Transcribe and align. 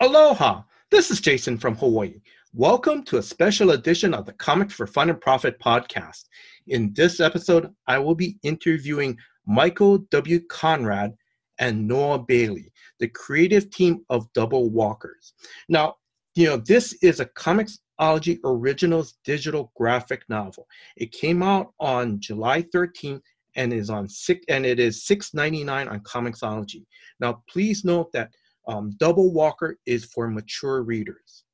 Aloha! 0.00 0.62
This 0.92 1.10
is 1.10 1.20
Jason 1.20 1.58
from 1.58 1.74
Hawaii. 1.74 2.20
Welcome 2.54 3.02
to 3.06 3.18
a 3.18 3.22
special 3.22 3.72
edition 3.72 4.14
of 4.14 4.26
the 4.26 4.32
Comics 4.34 4.72
for 4.72 4.86
Fun 4.86 5.10
and 5.10 5.20
Profit 5.20 5.58
podcast. 5.58 6.26
In 6.68 6.92
this 6.94 7.18
episode, 7.18 7.74
I 7.88 7.98
will 7.98 8.14
be 8.14 8.38
interviewing 8.44 9.18
Michael 9.44 9.98
W. 10.12 10.38
Conrad 10.46 11.14
and 11.58 11.88
Noah 11.88 12.20
Bailey, 12.20 12.72
the 13.00 13.08
creative 13.08 13.70
team 13.70 14.04
of 14.08 14.32
Double 14.34 14.70
Walkers. 14.70 15.32
Now, 15.68 15.96
you 16.36 16.46
know, 16.46 16.58
this 16.58 16.92
is 17.02 17.18
a 17.18 17.26
Comixology 17.26 18.38
Originals 18.44 19.16
digital 19.24 19.72
graphic 19.74 20.22
novel. 20.28 20.68
It 20.96 21.10
came 21.10 21.42
out 21.42 21.72
on 21.80 22.20
July 22.20 22.62
13th 22.62 23.22
and 23.56 23.72
is 23.72 23.90
on 23.90 24.08
six 24.08 24.44
and 24.48 24.64
it 24.64 24.78
is 24.78 25.04
$6.99 25.04 25.90
on 25.90 26.00
Comixology. 26.00 26.86
Now, 27.18 27.42
please 27.50 27.84
note 27.84 28.12
that 28.12 28.30
um, 28.68 28.90
Double 28.98 29.32
Walker 29.32 29.78
is 29.86 30.04
for 30.04 30.28
mature 30.28 30.82
readers. 30.82 31.44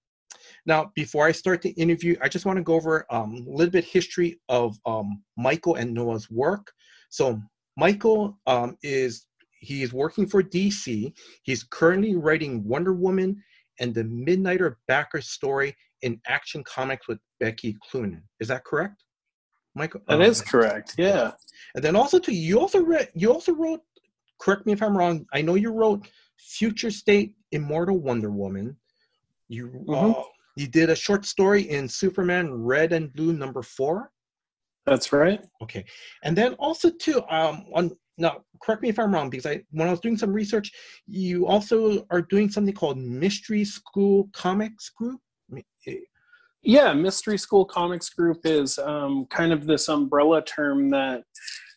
Now, 0.66 0.92
before 0.95 1.27
I 1.27 1.32
start 1.32 1.62
the 1.62 1.70
interview, 1.70 2.16
I 2.20 2.28
just 2.28 2.46
want 2.46 2.56
to 2.56 2.62
go 2.62 2.74
over 2.74 3.06
um, 3.10 3.46
a 3.48 3.50
little 3.50 3.70
bit 3.70 3.84
history 3.84 4.41
of 4.48 4.77
um, 4.84 5.22
Michael 5.36 5.77
and 5.77 5.92
Noah's 5.92 6.30
work. 6.30 6.70
So 7.10 7.41
Michael 7.77 8.38
um, 8.46 8.77
is 8.82 9.27
he 9.60 9.82
is 9.82 9.92
working 9.92 10.27
for 10.27 10.42
DC. 10.42 11.12
He's 11.42 11.64
currently 11.64 12.16
writing 12.16 12.64
Wonder 12.64 12.92
Woman 12.92 13.42
and 13.80 13.94
the 13.94 14.05
Midnighter 14.05 14.77
backer 14.88 15.20
story 15.20 15.74
in 16.02 16.20
Action 16.27 16.62
Comics 16.64 17.08
with 17.08 17.19
Becky 17.41 17.77
Cloonan. 17.91 18.22
Is 18.41 18.48
that 18.48 18.64
correct, 18.64 19.05
Michael? 19.74 20.02
That 20.08 20.16
um, 20.16 20.22
is 20.22 20.42
correct. 20.42 20.94
Yeah. 20.98 21.33
And 21.74 21.84
then 21.84 21.96
also, 21.96 22.19
too, 22.19 22.34
you 22.34 22.60
also 22.60 22.83
read 22.83 23.08
you 23.14 23.33
also 23.33 23.52
wrote. 23.52 23.80
Correct 24.41 24.66
me 24.66 24.72
if 24.72 24.83
I'm 24.83 24.98
wrong. 24.98 25.24
I 25.33 25.42
know 25.42 25.55
you 25.55 25.72
wrote 25.72 26.08
Future 26.45 26.91
State 26.91 27.34
Immortal 27.53 27.98
Wonder 27.98 28.30
Woman. 28.30 28.77
You 29.48 29.69
mm-hmm. 29.69 30.19
uh, 30.19 30.23
you 30.57 30.69
did 30.69 30.91
a 30.91 30.97
short 30.97 31.25
story 31.25 31.62
in 31.62 31.89
Superman 31.89 32.53
Red 32.53 32.92
and 32.92 33.12
Blue 33.12 33.33
number 33.33 33.62
four. 33.62 34.11
That's 34.86 35.12
right. 35.12 35.41
Okay, 35.62 35.84
and 36.23 36.36
then 36.36 36.55
also 36.55 36.91
too 36.91 37.23
um 37.28 37.64
on 37.75 37.91
now 38.19 38.42
correct 38.62 38.83
me 38.83 38.89
if 38.89 38.98
I'm 38.98 39.12
wrong 39.12 39.31
because 39.31 39.47
I 39.47 39.62
when 39.70 39.89
I 39.89 39.91
was 39.91 40.01
doing 40.01 40.19
some 40.19 40.33
research, 40.33 40.70
you 41.06 41.47
also 41.47 42.06
are 42.11 42.23
doing 42.23 42.48
something 42.48 42.75
called 42.75 42.98
Mystery 42.98 43.64
School 43.64 44.29
Comics 44.33 44.91
Group. 44.91 45.20
Eh, 45.86 45.95
yeah, 46.62 46.92
Mystery 46.92 47.39
School 47.39 47.64
Comics 47.64 48.08
Group 48.11 48.41
is 48.45 48.79
um, 48.79 49.27
kind 49.31 49.53
of 49.53 49.67
this 49.67 49.89
umbrella 49.89 50.42
term 50.42 50.91
that 50.91 51.25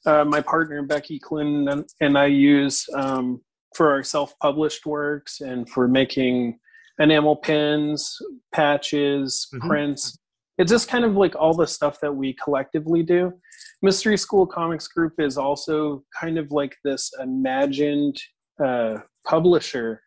uh, 0.06 0.24
my 0.24 0.40
partner 0.40 0.82
Becky 0.84 1.20
Cloonan 1.20 1.86
and 2.00 2.18
I 2.18 2.28
use 2.28 2.88
um, 2.96 3.42
for 3.76 3.92
our 3.92 4.04
self-published 4.04 4.86
works 4.86 5.42
and 5.42 5.70
for 5.70 5.88
making 5.88 6.60
enamel 7.00 7.36
pins, 7.36 8.18
patches, 8.54 9.48
mm-hmm. 9.54 9.68
prints. 9.68 10.18
It's 10.58 10.72
just 10.72 10.90
kind 10.90 11.06
of 11.06 11.16
like 11.16 11.36
all 11.36 11.54
the 11.54 11.68
stuff 11.68 12.00
that 12.02 12.16
we 12.16 12.34
collectively 12.34 13.04
do. 13.04 13.34
Mystery 13.82 14.18
School 14.18 14.48
Comics 14.48 14.88
Group 14.88 15.14
is 15.20 15.38
also 15.38 16.04
kind 16.20 16.40
of 16.40 16.52
like 16.52 16.76
this 16.84 17.12
imagined 17.22 18.20
uh, 18.64 18.98
publisher 19.24 20.02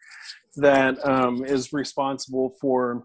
that 0.56 1.04
um, 1.06 1.44
is 1.44 1.72
responsible 1.72 2.56
for 2.60 3.04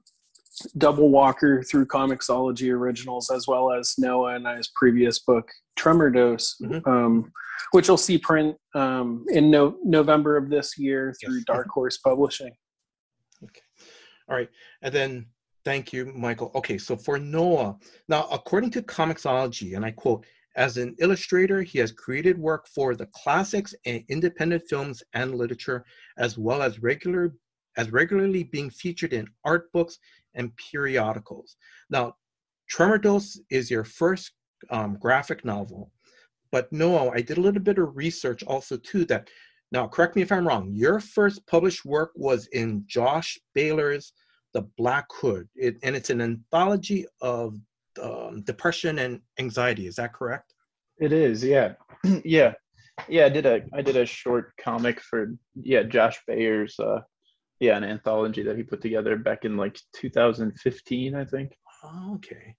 Double 0.78 1.10
Walker 1.10 1.64
through 1.64 1.86
Comixology 1.88 2.72
Originals, 2.72 3.30
as 3.30 3.48
well 3.48 3.72
as 3.72 3.96
Noah 3.98 4.36
and 4.36 4.48
I's 4.48 4.70
previous 4.76 5.20
book, 5.20 5.50
Tremor 5.76 6.10
Dose, 6.10 6.56
mm-hmm. 6.62 6.90
um, 6.90 7.32
which 7.72 7.88
you'll 7.88 7.98
see 7.98 8.18
print 8.18 8.56
um, 8.74 9.26
in 9.30 9.52
no- 9.52 9.78
November 9.84 10.38
of 10.38 10.50
this 10.50 10.78
year 10.78 11.14
through 11.22 11.36
yes. 11.36 11.44
Dark 11.46 11.68
Horse 11.70 11.98
Publishing. 11.98 12.52
Okay. 13.44 13.62
All 14.30 14.36
right. 14.36 14.50
And 14.82 14.94
then 14.94 15.26
thank 15.64 15.92
you, 15.92 16.06
Michael. 16.16 16.52
Okay. 16.56 16.78
So 16.78 16.96
for 16.96 17.20
Noah, 17.20 17.78
now, 18.08 18.28
according 18.32 18.72
to 18.72 18.82
Comixology, 18.82 19.76
and 19.76 19.86
I 19.86 19.92
quote, 19.92 20.26
as 20.56 20.78
an 20.78 20.96
illustrator, 21.00 21.62
he 21.62 21.80
has 21.80 21.92
created 21.92 22.38
work 22.38 22.68
for 22.74 22.96
the 22.96 23.08
classics 23.08 23.76
and 23.86 24.04
independent 24.08 24.64
films 24.70 25.04
and 25.14 25.36
literature, 25.36 25.84
as 26.18 26.38
well 26.38 26.62
as 26.62 26.82
regular 26.82 27.36
as 27.78 27.92
regularly 27.92 28.44
being 28.44 28.70
featured 28.70 29.12
in 29.12 29.28
art 29.44 29.70
books 29.74 30.00
and 30.36 30.52
periodicals. 30.72 31.56
Now, 31.90 32.16
Tremor 32.70 32.98
Dose 32.98 33.40
is 33.50 33.70
your 33.70 33.84
first 33.84 34.32
um, 34.70 34.98
graphic 35.00 35.46
novel, 35.46 35.92
but 36.52 36.72
no, 36.72 37.12
I 37.12 37.22
did 37.22 37.38
a 37.38 37.42
little 37.42 37.62
bit 37.62 37.78
of 37.78 37.96
research 37.96 38.44
also 38.44 38.78
too 38.78 39.06
that, 39.06 39.30
now 39.72 39.88
correct 39.88 40.16
me 40.16 40.22
if 40.22 40.32
I'm 40.32 40.48
wrong, 40.48 40.72
your 40.74 41.00
first 41.00 41.46
published 41.48 41.86
work 41.86 42.12
was 42.16 42.48
in 42.54 42.84
Josh 42.88 43.38
Bayer's 43.54 44.14
The 44.54 44.62
Black 44.78 45.06
Hood, 45.12 45.48
it, 45.56 45.78
and 45.84 45.96
it's 45.96 46.10
an 46.10 46.22
anthology 46.22 47.06
of 47.22 47.60
um, 48.02 48.42
depression 48.44 49.00
and 49.00 49.22
anxiety. 49.40 49.88
Is 49.88 49.96
that 49.96 50.14
correct? 50.14 50.54
It 51.00 51.12
is, 51.12 51.44
yeah, 51.44 51.74
yeah, 52.24 52.54
yeah. 53.10 53.26
I 53.26 53.30
did 53.30 53.46
a 53.46 53.62
I 53.74 53.82
did 53.82 53.98
a 53.98 54.06
short 54.06 54.54
comic 54.58 55.02
for 55.02 55.34
yeah 55.56 55.84
Josh 55.84 56.20
Bayer's 56.26 56.80
uh, 56.80 57.00
yeah, 57.60 57.78
an 57.78 57.84
anthology 57.84 58.44
that 58.44 58.58
he 58.58 58.64
put 58.64 58.82
together 58.82 59.16
back 59.16 59.46
in 59.46 59.58
like 59.58 59.80
2015, 59.94 61.16
I 61.16 61.26
think. 61.26 61.58
Oh, 61.84 62.16
okay. 62.16 62.56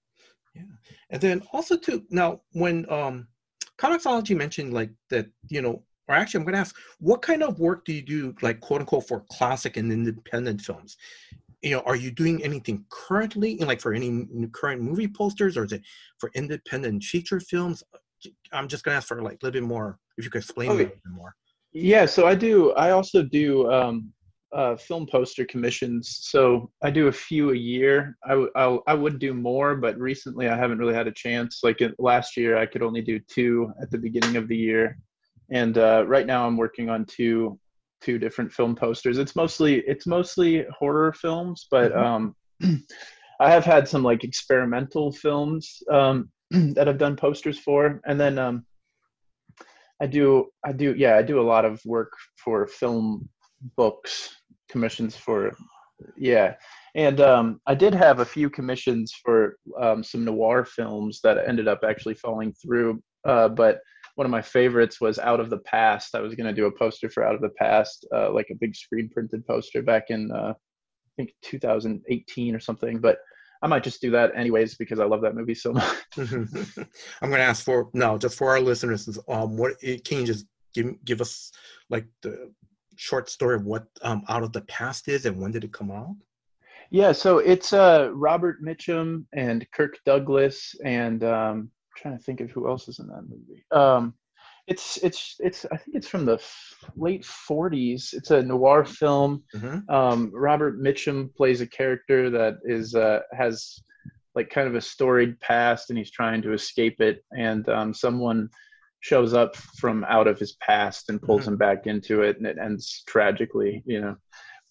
Yeah. 0.55 0.63
And 1.09 1.21
then 1.21 1.43
also 1.53 1.77
too 1.77 2.03
now 2.09 2.39
when 2.53 2.89
um 2.91 3.27
Comixology 3.77 4.35
mentioned 4.35 4.73
like 4.73 4.89
that, 5.11 5.27
you 5.49 5.61
know, 5.61 5.83
or 6.07 6.15
actually 6.15 6.39
I'm 6.39 6.45
gonna 6.45 6.57
ask, 6.57 6.75
what 6.99 7.21
kind 7.21 7.43
of 7.43 7.59
work 7.59 7.85
do 7.85 7.93
you 7.93 8.01
do 8.01 8.35
like 8.41 8.59
quote 8.59 8.81
unquote 8.81 9.07
for 9.07 9.23
classic 9.31 9.77
and 9.77 9.91
independent 9.91 10.61
films? 10.61 10.97
You 11.61 11.71
know, 11.71 11.81
are 11.81 11.95
you 11.95 12.11
doing 12.11 12.43
anything 12.43 12.85
currently 12.89 13.59
in 13.59 13.67
like 13.67 13.81
for 13.81 13.93
any 13.93 14.27
current 14.51 14.81
movie 14.81 15.07
posters 15.07 15.57
or 15.57 15.65
is 15.65 15.73
it 15.73 15.81
for 16.19 16.31
independent 16.33 17.03
feature 17.03 17.39
films? 17.39 17.83
I'm 18.51 18.67
just 18.67 18.83
gonna 18.83 18.97
ask 18.97 19.07
for 19.07 19.21
like 19.21 19.35
a 19.35 19.45
little 19.45 19.61
bit 19.61 19.67
more 19.67 19.99
if 20.17 20.25
you 20.25 20.31
could 20.31 20.41
explain 20.41 20.71
okay. 20.71 20.75
a 20.75 20.83
little 20.85 20.95
bit 20.95 21.13
more. 21.13 21.35
Yeah, 21.73 22.05
so 22.07 22.25
I 22.25 22.33
do 22.33 22.71
I 22.73 22.91
also 22.91 23.21
do 23.21 23.71
um 23.71 24.11
uh, 24.53 24.75
film 24.75 25.05
poster 25.05 25.45
commissions. 25.45 26.19
So 26.21 26.71
I 26.81 26.89
do 26.89 27.07
a 27.07 27.11
few 27.11 27.51
a 27.51 27.55
year. 27.55 28.17
I, 28.25 28.29
w- 28.29 28.51
I, 28.55 28.77
I 28.87 28.93
would 28.93 29.19
do 29.19 29.33
more, 29.33 29.75
but 29.75 29.97
recently 29.97 30.47
I 30.47 30.55
haven't 30.55 30.79
really 30.79 30.93
had 30.93 31.07
a 31.07 31.11
chance. 31.11 31.61
Like 31.63 31.81
last 31.99 32.37
year, 32.37 32.57
I 32.57 32.65
could 32.65 32.81
only 32.81 33.01
do 33.01 33.19
two 33.19 33.71
at 33.81 33.91
the 33.91 33.97
beginning 33.97 34.37
of 34.37 34.47
the 34.47 34.57
year, 34.57 34.97
and 35.51 35.77
uh, 35.77 36.05
right 36.07 36.25
now 36.25 36.47
I'm 36.47 36.57
working 36.57 36.89
on 36.89 37.05
two 37.05 37.59
two 38.01 38.19
different 38.19 38.51
film 38.51 38.75
posters. 38.75 39.17
It's 39.17 39.35
mostly 39.35 39.79
it's 39.87 40.07
mostly 40.07 40.65
horror 40.77 41.13
films, 41.13 41.67
but 41.69 41.91
mm-hmm. 41.91 42.63
um, 42.63 42.83
I 43.39 43.51
have 43.51 43.65
had 43.65 43.87
some 43.87 44.03
like 44.03 44.23
experimental 44.23 45.11
films 45.11 45.81
um, 45.91 46.29
that 46.51 46.87
I've 46.87 46.97
done 46.97 47.15
posters 47.15 47.59
for, 47.59 48.01
and 48.05 48.19
then 48.19 48.37
um, 48.37 48.65
I 50.01 50.07
do 50.07 50.47
I 50.65 50.71
do 50.71 50.93
yeah 50.97 51.17
I 51.17 51.21
do 51.21 51.41
a 51.41 51.49
lot 51.49 51.65
of 51.65 51.81
work 51.85 52.13
for 52.43 52.67
film 52.67 53.29
books 53.75 54.35
commissions 54.69 55.15
for 55.15 55.55
yeah 56.17 56.53
and 56.95 57.21
um, 57.21 57.59
i 57.67 57.73
did 57.73 57.93
have 57.93 58.19
a 58.19 58.25
few 58.25 58.49
commissions 58.49 59.13
for 59.23 59.57
um, 59.79 60.03
some 60.03 60.23
noir 60.23 60.63
films 60.65 61.19
that 61.23 61.37
ended 61.47 61.67
up 61.67 61.79
actually 61.87 62.13
falling 62.13 62.53
through 62.53 63.01
uh, 63.25 63.49
but 63.49 63.79
one 64.15 64.25
of 64.25 64.31
my 64.31 64.41
favorites 64.41 64.99
was 64.99 65.19
out 65.19 65.39
of 65.39 65.49
the 65.49 65.59
past 65.59 66.15
i 66.15 66.19
was 66.19 66.35
going 66.35 66.47
to 66.47 66.53
do 66.53 66.67
a 66.67 66.77
poster 66.77 67.09
for 67.09 67.23
out 67.23 67.35
of 67.35 67.41
the 67.41 67.49
past 67.49 68.05
uh, 68.15 68.31
like 68.31 68.47
a 68.51 68.55
big 68.55 68.75
screen 68.75 69.09
printed 69.09 69.45
poster 69.47 69.81
back 69.81 70.05
in 70.09 70.31
uh, 70.31 70.53
i 70.53 71.11
think 71.15 71.31
2018 71.43 72.55
or 72.55 72.59
something 72.59 72.99
but 72.99 73.17
I 73.61 73.67
might 73.67 73.83
just 73.83 74.01
do 74.01 74.11
that 74.11 74.35
anyways 74.35 74.75
because 74.75 74.99
I 74.99 75.05
love 75.05 75.21
that 75.21 75.35
movie 75.35 75.55
so 75.55 75.73
much. 75.73 75.95
I'm 76.17 76.27
going 77.21 77.33
to 77.33 77.39
ask 77.39 77.63
for 77.63 77.89
no, 77.93 78.17
just 78.17 78.37
for 78.37 78.51
our 78.51 78.59
listeners. 78.59 79.17
Um, 79.27 79.57
what 79.57 79.79
can 79.79 80.19
you 80.19 80.25
just 80.25 80.45
give 80.73 80.93
give 81.05 81.21
us 81.21 81.51
like 81.89 82.05
the 82.21 82.51
short 82.97 83.29
story 83.29 83.55
of 83.55 83.65
what 83.65 83.85
um, 84.01 84.23
Out 84.29 84.43
of 84.43 84.53
the 84.53 84.61
Past 84.61 85.07
is 85.07 85.25
and 85.25 85.39
when 85.39 85.51
did 85.51 85.63
it 85.63 85.73
come 85.73 85.91
out? 85.91 86.15
Yeah, 86.89 87.11
so 87.11 87.39
it's 87.39 87.73
uh, 87.73 88.11
Robert 88.13 88.63
Mitchum 88.63 89.25
and 89.33 89.67
Kirk 89.71 89.97
Douglas 90.05 90.75
and 90.83 91.23
um, 91.23 91.31
I'm 91.59 91.71
trying 91.95 92.17
to 92.17 92.23
think 92.23 92.41
of 92.41 92.51
who 92.51 92.67
else 92.67 92.87
is 92.87 92.99
in 92.99 93.07
that 93.07 93.23
movie. 93.27 93.65
Um, 93.71 94.13
it's 94.67 94.97
it's 94.97 95.35
it's 95.39 95.65
I 95.71 95.77
think 95.77 95.95
it's 95.95 96.07
from 96.07 96.25
the 96.25 96.41
late 96.97 97.23
40s. 97.23 98.13
It's 98.13 98.31
a 98.31 98.43
noir 98.43 98.83
film. 98.83 99.43
Mm-hmm. 99.55 99.89
Um, 99.89 100.31
Robert 100.33 100.81
Mitchum 100.81 101.33
plays 101.35 101.61
a 101.61 101.67
character 101.67 102.29
that 102.29 102.57
is 102.65 102.93
uh, 102.93 103.21
has 103.31 103.81
like 104.35 104.49
kind 104.49 104.67
of 104.67 104.75
a 104.75 104.81
storied 104.81 105.39
past 105.39 105.89
and 105.89 105.97
he's 105.97 106.11
trying 106.11 106.41
to 106.43 106.53
escape 106.53 107.01
it 107.01 107.23
and 107.35 107.67
um, 107.69 107.93
someone 107.93 108.47
shows 109.07 109.33
up 109.33 109.55
from 109.55 110.03
out 110.05 110.27
of 110.27 110.39
his 110.39 110.53
past 110.53 111.09
and 111.09 111.21
pulls 111.21 111.41
mm-hmm. 111.41 111.51
him 111.51 111.57
back 111.57 111.87
into 111.87 112.21
it 112.21 112.37
and 112.37 112.45
it 112.45 112.57
ends 112.61 113.03
tragically 113.07 113.83
you 113.85 114.01
know 114.01 114.15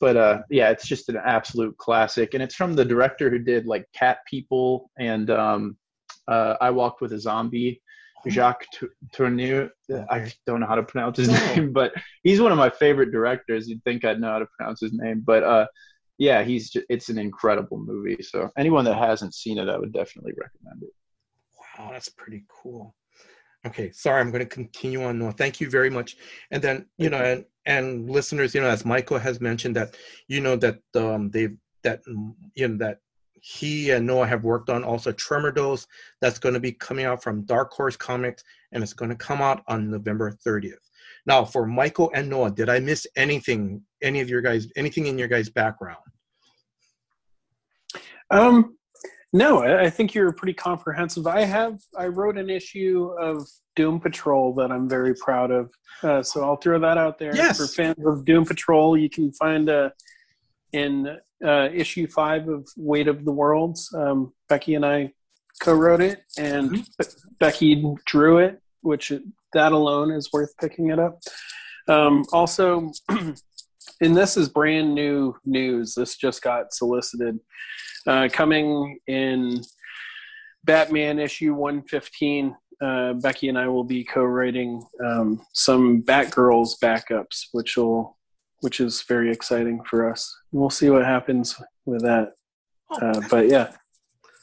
but 0.01 0.17
uh 0.17 0.39
yeah 0.51 0.71
it's 0.71 0.87
just 0.87 1.09
an 1.09 1.19
absolute 1.25 1.77
classic 1.79 2.35
and 2.35 2.43
it's 2.43 2.55
from 2.55 2.75
the 2.75 2.85
director 2.85 3.31
who 3.31 3.39
did 3.39 3.67
like 3.67 3.87
cat 3.95 4.19
people 4.29 4.91
and 4.99 5.31
um 5.31 5.77
uh 6.29 6.55
i 6.61 6.71
walked 6.71 7.01
with 7.01 7.13
a 7.13 7.19
zombie 7.19 7.81
oh. 8.27 8.31
jacques 8.31 8.67
tourneur 9.13 9.71
i 10.11 10.31
don't 10.47 10.61
know 10.61 10.67
how 10.67 10.75
to 10.75 10.83
pronounce 10.83 11.19
his 11.19 11.29
name 11.29 11.73
but 11.81 11.93
he's 12.23 12.41
one 12.41 12.53
of 12.53 12.59
my 12.59 12.71
favorite 12.71 13.13
directors 13.13 13.69
you'd 13.69 13.83
think 13.85 14.05
i'd 14.05 14.21
know 14.21 14.31
how 14.31 14.39
to 14.39 14.49
pronounce 14.59 14.81
his 14.81 14.93
name 14.93 15.23
but 15.25 15.43
uh 15.43 15.67
yeah, 16.19 16.43
he's 16.43 16.71
just, 16.71 16.87
it's 16.89 17.09
an 17.09 17.19
incredible 17.19 17.79
movie. 17.79 18.23
So 18.23 18.51
anyone 18.57 18.85
that 18.87 18.97
hasn't 18.97 19.35
seen 19.35 19.59
it, 19.59 19.69
I 19.69 19.77
would 19.77 19.93
definitely 19.93 20.33
recommend 20.37 20.83
it. 20.83 20.91
Wow, 21.79 21.91
that's 21.93 22.09
pretty 22.09 22.45
cool. 22.63 22.95
Okay, 23.67 23.91
sorry, 23.91 24.21
I'm 24.21 24.31
going 24.31 24.45
to 24.45 24.47
continue 24.49 25.03
on. 25.05 25.19
Noah, 25.19 25.33
thank 25.33 25.61
you 25.61 25.69
very 25.69 25.91
much. 25.91 26.17
And 26.51 26.63
then 26.63 26.87
you 26.99 27.11
know, 27.11 27.19
and 27.19 27.45
and 27.67 28.09
listeners, 28.09 28.55
you 28.55 28.61
know, 28.61 28.69
as 28.69 28.85
Michael 28.85 29.19
has 29.19 29.41
mentioned 29.41 29.77
that 29.77 29.97
you 30.29 30.41
know 30.41 30.57
that 30.57 30.79
um, 30.95 31.31
they've 31.31 31.57
that 31.83 32.01
you 32.55 32.69
know 32.69 32.77
that 32.79 32.99
he 33.41 33.91
and 33.91 34.07
Noah 34.07 34.27
have 34.27 34.45
worked 34.45 34.71
on 34.71 34.83
also 34.83 35.13
Tremor 35.13 35.53
Dose. 35.53 35.87
that's 36.21 36.39
going 36.39 36.55
to 36.55 36.61
be 36.61 36.73
coming 36.73 37.05
out 37.05 37.23
from 37.23 37.43
Dark 37.43 37.73
Horse 37.73 37.97
Comics 37.97 38.43
and 38.73 38.83
it's 38.83 38.93
going 38.93 39.11
to 39.11 39.17
come 39.17 39.41
out 39.41 39.63
on 39.69 39.91
November 39.91 40.37
30th. 40.45 40.75
Now, 41.27 41.45
for 41.45 41.67
Michael 41.67 42.11
and 42.15 42.29
Noah, 42.29 42.51
did 42.51 42.69
I 42.69 42.81
miss 42.81 43.07
anything, 43.17 43.83
any 44.03 44.21
of 44.21 44.29
your 44.29 44.41
guys, 44.41 44.69
anything 44.77 45.07
in 45.07 45.19
your 45.19 45.29
guys' 45.29 45.49
background? 45.49 45.99
Um, 48.31 48.76
no, 49.37 49.63
I 49.63 49.91
think 49.91 50.15
you're 50.15 50.33
pretty 50.33 50.55
comprehensive. 50.55 51.27
I 51.27 51.43
have, 51.43 51.79
I 51.97 52.07
wrote 52.07 52.39
an 52.39 52.49
issue 52.49 53.15
of 53.21 53.47
Doom 53.75 54.01
Patrol 54.01 54.55
that 54.55 54.73
I'm 54.73 54.89
very 54.89 55.15
proud 55.15 55.51
of. 55.51 55.71
Uh, 56.03 56.23
so 56.23 56.43
I'll 56.43 56.57
throw 56.57 56.79
that 56.79 56.97
out 56.97 57.19
there 57.19 57.35
yes. 57.37 57.59
for 57.59 57.67
fans 57.67 58.05
of 58.07 58.25
Doom 58.25 58.47
Patrol. 58.47 58.97
You 58.97 59.11
can 59.11 59.33
find 59.33 59.69
a 59.69 59.93
in 60.73 61.19
uh, 61.45 61.69
issue 61.73 62.07
five 62.07 62.49
of 62.49 62.67
Weight 62.77 63.09
of 63.09 63.25
the 63.25 63.33
Worlds. 63.33 63.93
Um, 63.95 64.33
Becky 64.49 64.75
and 64.75 64.85
I 64.85 65.13
co-wrote 65.61 66.01
it, 66.01 66.23
and 66.39 66.71
mm-hmm. 66.71 67.29
Becky 67.39 67.95
drew 68.07 68.39
it, 68.39 68.61
which 68.81 69.13
that 69.53 69.73
alone 69.73 70.11
is 70.11 70.33
worth 70.33 70.57
picking 70.59 70.91
it 70.91 70.99
up. 70.99 71.21
Um, 71.89 72.25
also, 72.33 72.91
and 73.09 74.17
this 74.17 74.37
is 74.37 74.49
brand 74.49 74.95
new 74.95 75.37
news. 75.45 75.95
This 75.95 76.17
just 76.17 76.43
got 76.43 76.73
solicited. 76.73 77.39
Uh, 78.07 78.29
coming 78.33 78.99
in 79.07 79.63
Batman 80.65 81.19
issue 81.19 81.55
115, 81.55 82.57
uh, 82.81 83.15
Becky 83.15 83.49
and 83.49 83.59
I 83.59 83.69
will 83.69 83.85
be 83.85 84.05
co-writing 84.05 84.85
um, 85.05 85.41
some 85.53 86.03
Batgirls 86.03 86.79
backups, 86.83 87.47
which 87.53 87.77
will 87.77 88.17
which 88.61 88.81
is 88.81 89.03
very 89.03 89.31
exciting 89.31 89.83
for 89.85 90.11
us. 90.11 90.35
We'll 90.51 90.71
see 90.71 90.89
what 90.89 91.05
happens 91.05 91.61
with 91.85 92.03
that. 92.03 92.33
Oh, 92.91 93.07
uh, 93.07 93.21
but 93.31 93.49
yeah, 93.49 93.73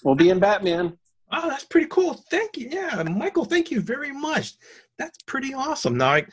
we'll 0.04 0.16
be 0.16 0.30
in 0.30 0.40
Batman. 0.40 0.98
Oh, 1.32 1.50
that's 1.50 1.64
pretty 1.64 1.88
cool. 1.88 2.24
Thank 2.30 2.58
you. 2.58 2.70
Yeah, 2.72 3.02
Michael, 3.04 3.46
thank 3.46 3.72
you 3.72 3.82
very 3.82 4.12
much. 4.12 4.54
That's 5.00 5.18
pretty 5.26 5.54
awesome. 5.54 5.98
Now 5.98 6.10
I, 6.14 6.26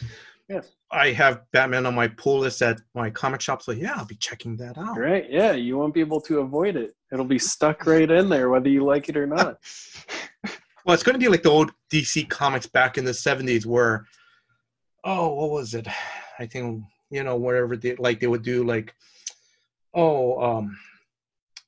yeah. 0.50 0.60
I 0.90 1.12
have 1.12 1.42
Batman 1.52 1.86
on 1.86 1.94
my 1.94 2.08
pull 2.08 2.40
list 2.40 2.60
at 2.60 2.80
my 2.94 3.08
comic 3.08 3.40
shop, 3.40 3.62
so 3.62 3.70
yeah, 3.70 3.94
I'll 3.96 4.04
be 4.04 4.16
checking 4.16 4.56
that 4.56 4.76
out. 4.76 4.98
Right. 4.98 5.30
Yeah, 5.30 5.52
you 5.52 5.78
won't 5.78 5.94
be 5.94 6.00
able 6.00 6.20
to 6.22 6.40
avoid 6.40 6.74
it. 6.74 6.92
It'll 7.12 7.24
be 7.24 7.38
stuck 7.38 7.86
right 7.86 8.10
in 8.10 8.28
there, 8.28 8.50
whether 8.50 8.68
you 8.68 8.84
like 8.84 9.08
it 9.08 9.16
or 9.16 9.28
not. 9.28 9.58
well, 10.84 10.94
it's 10.94 11.04
going 11.04 11.14
to 11.14 11.20
be 11.20 11.28
like 11.28 11.44
the 11.44 11.50
old 11.50 11.70
DC 11.92 12.28
comics 12.28 12.66
back 12.66 12.98
in 12.98 13.04
the 13.04 13.12
'70s, 13.12 13.64
where, 13.64 14.06
oh, 15.04 15.32
what 15.34 15.50
was 15.50 15.74
it? 15.74 15.86
I 16.40 16.46
think 16.46 16.82
you 17.10 17.22
know, 17.22 17.36
whatever 17.36 17.76
they 17.76 17.94
like 17.96 18.18
they 18.18 18.26
would 18.26 18.42
do 18.42 18.64
like, 18.64 18.92
oh, 19.94 20.40
um, 20.42 20.76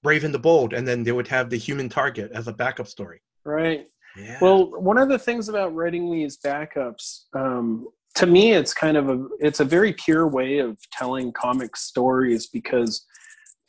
Brave 0.02 0.24
and 0.24 0.34
the 0.34 0.40
Bold, 0.40 0.72
and 0.72 0.86
then 0.86 1.04
they 1.04 1.12
would 1.12 1.28
have 1.28 1.50
the 1.50 1.56
human 1.56 1.88
target 1.88 2.32
as 2.34 2.48
a 2.48 2.52
backup 2.52 2.88
story. 2.88 3.20
Right. 3.44 3.86
Yeah. 4.16 4.38
Well, 4.40 4.80
one 4.80 4.98
of 4.98 5.08
the 5.08 5.18
things 5.18 5.48
about 5.48 5.74
writing 5.74 6.10
these 6.10 6.38
backups, 6.38 7.24
um, 7.34 7.86
to 8.14 8.26
me, 8.26 8.52
it's 8.52 8.74
kind 8.74 8.96
of 8.96 9.08
a 9.08 9.26
it's 9.40 9.60
a 9.60 9.64
very 9.64 9.92
pure 9.92 10.26
way 10.28 10.58
of 10.58 10.78
telling 10.92 11.32
comic 11.32 11.76
stories 11.76 12.46
because 12.46 13.06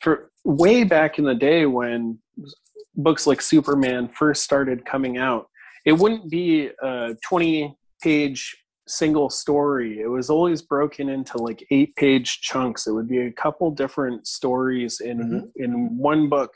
for 0.00 0.30
way 0.44 0.84
back 0.84 1.18
in 1.18 1.24
the 1.24 1.34
day 1.34 1.66
when 1.66 2.18
books 2.94 3.26
like 3.26 3.40
Superman 3.40 4.08
first 4.08 4.44
started 4.44 4.84
coming 4.84 5.16
out, 5.16 5.48
it 5.86 5.92
wouldn't 5.92 6.30
be 6.30 6.70
a 6.82 7.14
20 7.24 7.74
page 8.02 8.56
single 8.86 9.30
story. 9.30 10.00
It 10.00 10.08
was 10.08 10.28
always 10.28 10.60
broken 10.60 11.08
into 11.08 11.38
like 11.38 11.66
eight 11.70 11.96
page 11.96 12.40
chunks. 12.42 12.86
It 12.86 12.92
would 12.92 13.08
be 13.08 13.20
a 13.20 13.32
couple 13.32 13.70
different 13.70 14.26
stories 14.26 15.00
in 15.00 15.18
mm-hmm. 15.18 15.62
in 15.62 15.96
one 15.96 16.28
book. 16.28 16.52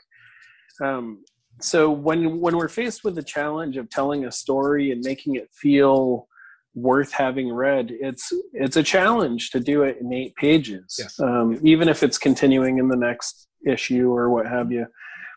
Um, 0.81 1.23
so 1.61 1.91
when 1.91 2.39
when 2.39 2.55
we're 2.55 2.69
faced 2.69 3.03
with 3.03 3.15
the 3.15 3.23
challenge 3.23 3.77
of 3.77 3.89
telling 3.89 4.25
a 4.25 4.31
story 4.31 4.91
and 4.91 5.01
making 5.03 5.35
it 5.35 5.49
feel 5.53 6.27
worth 6.75 7.11
having 7.11 7.51
read, 7.51 7.91
it's 7.91 8.31
it's 8.53 8.77
a 8.77 8.83
challenge 8.83 9.51
to 9.51 9.59
do 9.59 9.83
it 9.83 9.97
in 9.99 10.13
eight 10.13 10.35
pages, 10.35 10.95
yes. 10.97 11.19
um, 11.19 11.59
even 11.63 11.89
if 11.89 12.03
it's 12.03 12.17
continuing 12.17 12.77
in 12.77 12.87
the 12.87 12.97
next 12.97 13.47
issue 13.65 14.11
or 14.11 14.29
what 14.29 14.45
have 14.47 14.71
you. 14.71 14.85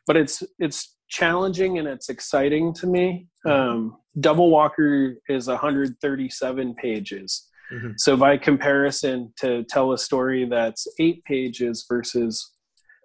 But 0.07 0.17
it's 0.17 0.43
it's 0.59 0.97
challenging 1.09 1.79
and 1.79 1.87
it's 1.89 2.09
exciting 2.09 2.75
to 2.75 2.87
me. 2.87 3.29
Mm-hmm. 3.47 3.71
Um, 3.71 3.97
Double 4.21 4.51
Walker 4.51 5.17
is 5.29 5.49
137 5.49 6.75
pages. 6.75 7.49
Mm-hmm. 7.73 7.93
So 7.97 8.17
by 8.17 8.37
comparison, 8.37 9.33
to 9.39 9.65
tell 9.65 9.93
a 9.93 9.99
story 9.99 10.45
that's 10.45 10.87
eight 10.99 11.25
pages 11.25 11.87
versus 11.89 12.53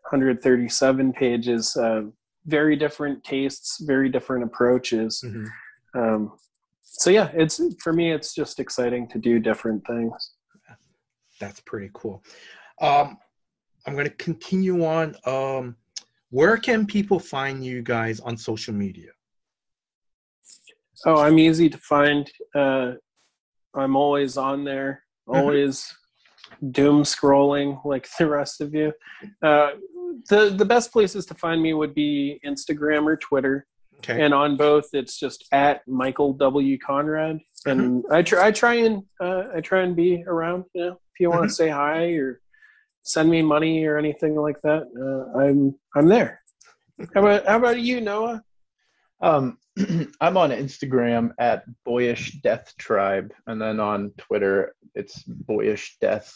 137 0.10 1.14
pages, 1.14 1.76
uh, 1.78 2.04
very 2.46 2.76
different 2.76 3.24
tastes, 3.24 3.78
very 3.86 4.10
different 4.10 4.44
approaches. 4.44 5.24
Mm-hmm. 5.26 6.00
Um, 6.00 6.32
so 6.90 7.10
yeah, 7.10 7.30
it's 7.34 7.62
for 7.82 7.94
me, 7.94 8.12
it's 8.12 8.34
just 8.34 8.60
exciting 8.60 9.08
to 9.10 9.20
do 9.20 9.40
different 9.40 9.86
things. 9.86 10.32
That's 11.40 11.60
pretty 11.62 11.92
cool. 11.94 12.24
Um, 12.82 13.18
I'm 13.86 13.94
going 13.94 14.08
to 14.08 14.16
continue 14.16 14.86
on. 14.86 15.16
Um, 15.26 15.76
where 16.30 16.58
can 16.58 16.88
people 16.88 17.20
find 17.20 17.64
you 17.64 17.82
guys 17.82 18.20
on 18.20 18.36
social 18.36 18.74
media? 18.74 19.10
Oh, 21.06 21.18
I'm 21.18 21.38
easy 21.38 21.70
to 21.70 21.78
find. 21.78 22.30
Uh, 22.56 22.94
I'm 23.76 23.96
always 23.96 24.38
on 24.38 24.64
there, 24.64 25.04
mm-hmm. 25.28 25.40
always 25.40 25.94
doom 26.72 27.04
scrolling 27.04 27.84
like 27.86 28.08
the 28.20 28.28
rest 28.28 28.62
of 28.62 28.74
you. 28.74 28.92
Uh, 29.44 29.72
the 30.30 30.50
the 30.50 30.66
best 30.66 30.92
places 30.92 31.26
to 31.28 31.36
find 31.36 31.62
me 31.62 31.74
would 31.74 31.94
be 31.94 32.40
Instagram 32.46 33.06
or 33.06 33.18
Twitter. 33.18 33.68
Okay. 34.00 34.24
And 34.24 34.34
on 34.34 34.58
both, 34.58 34.90
it's 34.94 35.20
just 35.20 35.48
at 35.52 35.82
Michael 35.88 36.34
W. 36.34 36.78
Conrad. 36.78 37.40
And 37.66 38.04
mm-hmm. 38.04 38.14
I 38.14 38.22
try 38.22 38.48
I 38.48 38.52
try 38.52 38.74
and 38.76 39.04
uh, 39.20 39.46
I 39.56 39.62
try 39.62 39.82
and 39.82 39.96
be 39.96 40.24
around. 40.28 40.66
You 40.74 40.82
know, 40.82 40.92
if 40.92 41.20
you 41.20 41.30
want 41.30 41.42
to 41.42 41.48
mm-hmm. 41.48 41.52
say 41.52 41.70
hi 41.70 42.06
or 42.14 42.40
send 43.04 43.30
me 43.30 43.42
money 43.42 43.86
or 43.86 43.98
anything 43.98 44.36
like 44.36 44.62
that, 44.62 44.84
uh, 44.84 45.40
I'm 45.40 45.76
I'm 45.96 46.08
there. 46.08 46.42
How 47.14 47.22
about 47.22 47.46
how 47.48 47.58
about 47.58 47.80
you, 47.80 48.02
Noah? 48.02 48.44
Um, 49.22 49.58
I'm 50.22 50.38
on 50.38 50.52
Instagram 50.52 51.32
at 51.40 51.64
Boyish 51.86 52.42
Death 52.42 52.74
Tribe, 52.78 53.34
and 53.48 53.62
then 53.62 53.80
on 53.80 54.12
Twitter 54.18 54.76
it's 54.96 55.24
Boyish 55.24 55.98
Death, 56.02 56.34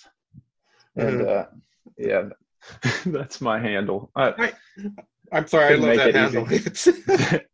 and 0.96 1.22
mm-hmm. 1.22 1.30
uh, 1.30 1.60
yeah, 1.98 2.30
that's 3.06 3.42
my 3.42 3.60
handle. 3.60 4.12
I, 4.16 4.54
am 5.32 5.48
sorry, 5.48 5.74
I 5.74 5.78
love 5.78 5.98
that 5.98 6.16
handle. 6.16 7.42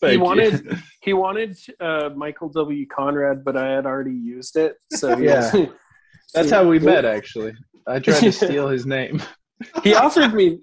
he 0.00 0.16
wanted 0.16 0.78
he 1.02 1.12
wanted 1.12 1.56
uh, 1.80 2.10
Michael 2.14 2.48
W. 2.50 2.86
Conrad, 2.86 3.44
but 3.44 3.56
I 3.56 3.72
had 3.72 3.86
already 3.86 4.12
used 4.12 4.56
it. 4.56 4.76
So 4.92 5.16
yeah, 5.18 5.50
that's 6.34 6.50
how 6.50 6.68
we 6.68 6.78
met. 6.78 7.04
Actually, 7.04 7.54
I 7.86 7.98
tried 7.98 8.20
to 8.20 8.32
steal 8.32 8.68
his 8.68 8.86
name. 8.86 9.22
he 9.82 9.94
offered 9.94 10.34
me 10.34 10.60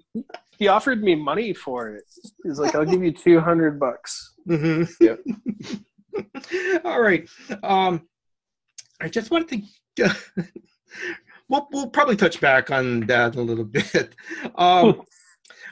he 0.58 0.68
offered 0.68 1.02
me 1.02 1.14
money 1.14 1.52
for 1.52 1.88
it. 1.88 2.04
He's 2.44 2.58
like, 2.58 2.74
"I'll 2.74 2.84
give 2.84 3.02
you 3.02 3.12
two 3.12 3.40
hundred 3.40 3.80
bucks." 3.80 4.34
Mm-hmm. 4.48 5.04
Yep. 5.04 6.82
All 6.84 7.00
right. 7.00 7.28
Um, 7.62 8.06
I 9.00 9.08
just 9.08 9.30
wanted 9.30 9.66
to. 9.96 10.14
we'll 11.48 11.68
we'll 11.72 11.90
probably 11.90 12.16
touch 12.16 12.40
back 12.40 12.70
on 12.70 13.00
that 13.06 13.36
a 13.36 13.42
little 13.42 13.64
bit. 13.64 14.14
Um, 14.54 15.02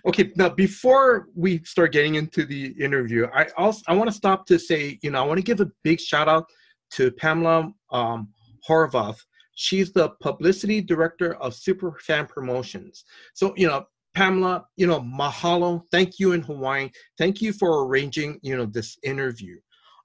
okay, 0.07 0.33
now 0.37 0.49
before 0.49 1.29
we 1.35 1.62
start 1.64 1.93
getting 1.93 2.17
into 2.17 2.45
the 2.45 2.75
interview, 2.79 3.26
I 3.35 3.47
also 3.57 3.83
I 3.88 3.95
want 3.95 4.11
to 4.11 4.17
stop 4.17 4.47
to 4.47 4.59
say, 4.59 4.99
you 5.02 5.11
know, 5.11 5.23
I 5.23 5.26
want 5.26 5.38
to 5.38 5.45
give 5.45 5.61
a 5.61 5.71
big 5.83 6.00
shout 6.00 6.29
out 6.29 6.47
to 6.93 7.11
Pamela 7.12 7.73
um, 7.91 8.29
Horvath. 8.69 9.19
She's 9.55 9.93
the 9.93 10.11
publicity 10.21 10.81
director 10.81 11.35
of 11.35 11.52
Superfan 11.52 12.29
Promotions. 12.29 13.05
So, 13.35 13.55
you 13.57 13.67
know, 13.67 13.85
Pamela, 14.14 14.64
you 14.76 14.87
know, 14.87 15.00
mahalo. 15.00 15.83
Thank 15.91 16.19
you 16.19 16.33
in 16.33 16.43
Hawaii. 16.43 16.91
Thank 17.19 17.41
you 17.41 17.52
for 17.52 17.87
arranging, 17.87 18.38
you 18.43 18.57
know, 18.57 18.67
this 18.67 18.99
interview. 19.02 19.59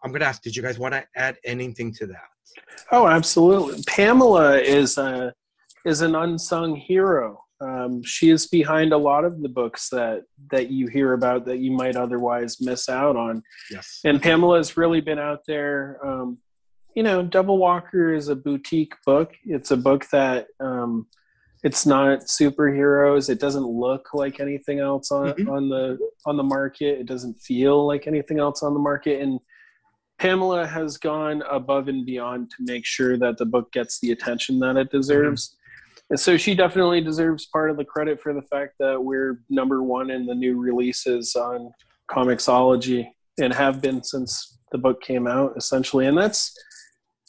I'm 0.04 0.12
going 0.12 0.22
to 0.22 0.28
ask, 0.28 0.42
did 0.42 0.56
you 0.56 0.62
guys 0.62 0.80
want 0.80 0.94
to 0.94 1.04
add 1.16 1.38
anything 1.44 1.94
to 1.96 2.08
that? 2.08 2.28
Oh, 2.92 3.08
absolutely. 3.08 3.84
Pamela 3.88 4.58
is 4.58 4.98
a 4.98 5.34
is 5.86 6.02
an 6.02 6.16
unsung 6.16 6.76
hero. 6.76 7.40
Um, 7.60 8.04
she 8.04 8.30
is 8.30 8.46
behind 8.46 8.94
a 8.94 8.98
lot 8.98 9.26
of 9.26 9.42
the 9.42 9.50
books 9.50 9.90
that 9.90 10.24
that 10.52 10.70
you 10.70 10.88
hear 10.88 11.14
about 11.14 11.46
that 11.46 11.58
you 11.58 11.72
might 11.72 11.96
otherwise 11.96 12.62
miss 12.62 12.88
out 12.88 13.16
on. 13.16 13.42
Yes. 13.72 14.02
And 14.06 14.22
Pamela 14.22 14.58
has 14.58 14.78
really 14.78 15.02
been 15.02 15.20
out 15.20 15.42
there. 15.48 16.00
Um, 16.06 16.38
you 16.96 17.04
know, 17.04 17.24
Double 17.24 17.58
Walker 17.58 18.14
is 18.14 18.28
a 18.28 18.36
boutique 18.36 18.96
book. 19.06 19.34
It's 19.46 19.72
a 19.72 19.78
book 19.78 20.08
that 20.12 20.48
um, 20.60 21.08
it's 21.64 21.86
not 21.86 22.22
superheroes. 22.22 23.30
It 23.30 23.40
doesn't 23.40 23.66
look 23.66 24.14
like 24.14 24.40
anything 24.40 24.80
else 24.80 25.12
on 25.12 25.34
mm-hmm. 25.34 25.50
on 25.50 25.70
the 25.70 25.98
on 26.26 26.38
the 26.38 26.44
market. 26.44 27.00
It 27.00 27.06
doesn't 27.06 27.36
feel 27.36 27.86
like 27.88 28.08
anything 28.08 28.40
else 28.40 28.64
on 28.64 28.74
the 28.74 28.80
market. 28.80 29.22
And 29.22 29.40
Pamela 30.20 30.66
has 30.66 30.98
gone 30.98 31.44
above 31.50 31.88
and 31.88 32.06
beyond 32.06 32.52
to 32.52 32.58
make 32.60 32.86
sure 32.86 33.18
that 33.18 33.38
the 33.38 33.46
book 33.46 33.72
gets 33.72 34.00
the 34.00 34.12
attention 34.12 34.60
that 34.60 34.78
it 34.78 34.92
deserves. 34.92 35.50
Mm-hmm. 35.50 35.54
And 36.10 36.20
so 36.20 36.38
she 36.38 36.56
definitely 36.56 37.02
deserves 37.02 37.48
part 37.48 37.70
of 37.70 37.78
the 37.78 37.84
credit 37.84 38.22
for 38.22 38.34
the 38.34 38.42
fact 38.44 38.76
that 38.80 39.04
we're 39.04 39.42
number 39.50 39.84
one 39.84 40.10
in 40.10 40.26
the 40.26 40.36
new 40.36 40.58
releases 40.58 41.36
on 41.36 41.72
Comixology 42.10 43.10
and 43.40 43.54
have 43.54 43.82
been 43.82 44.04
since 44.04 44.58
the 44.72 44.78
book 44.78 45.02
came 45.02 45.28
out, 45.28 45.54
essentially. 45.58 46.06
And 46.06 46.18
that's 46.18 46.58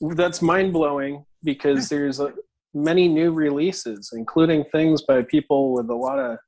that's 0.00 0.40
mind 0.40 0.73
blowing 0.73 1.25
because 1.42 1.88
there's 1.88 2.20
a, 2.20 2.32
many 2.73 3.08
new 3.08 3.32
releases, 3.32 4.12
including 4.12 4.64
things 4.64 5.02
by 5.02 5.23
people 5.23 5.73
with 5.73 5.90
a 5.90 5.94
lot 5.94 6.18
of 6.18 6.38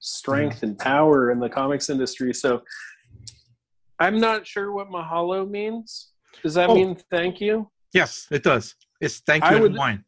strength 0.00 0.62
and 0.62 0.78
power 0.78 1.30
in 1.30 1.38
the 1.38 1.48
comics 1.48 1.90
industry. 1.90 2.32
So 2.32 2.62
I'm 3.98 4.20
not 4.20 4.46
sure 4.46 4.72
what 4.72 4.88
mahalo 4.88 5.48
means. 5.48 6.12
Does 6.42 6.54
that 6.54 6.70
oh. 6.70 6.74
mean 6.74 6.96
thank 7.10 7.40
you? 7.40 7.70
Yes, 7.92 8.26
it 8.30 8.42
does. 8.42 8.74
It's 9.00 9.20
thank 9.20 9.44
you 9.44 9.50
I 9.50 9.60
would, 9.60 9.76
wine. 9.76 10.04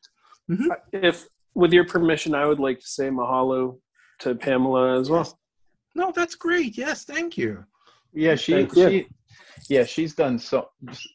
Mm-hmm. 0.51 0.71
If, 0.93 1.27
with 1.55 1.73
your 1.73 1.85
permission, 1.85 2.35
I 2.35 2.47
would 2.47 2.61
like 2.61 2.81
to 2.81 2.87
say 2.87 3.09
mahalo 3.09 3.79
to 4.21 4.35
Pamela 4.35 4.99
as 4.99 5.11
well. 5.11 5.39
No, 5.95 6.13
that's 6.15 6.35
great. 6.35 6.79
Yes, 6.79 7.05
thank 7.05 7.37
you. 7.37 7.65
Yeah, 8.13 8.35
she, 8.35 8.69
she 8.75 9.07
yeah, 9.69 9.85
she's 9.85 10.15
done 10.15 10.39
so 10.39 10.69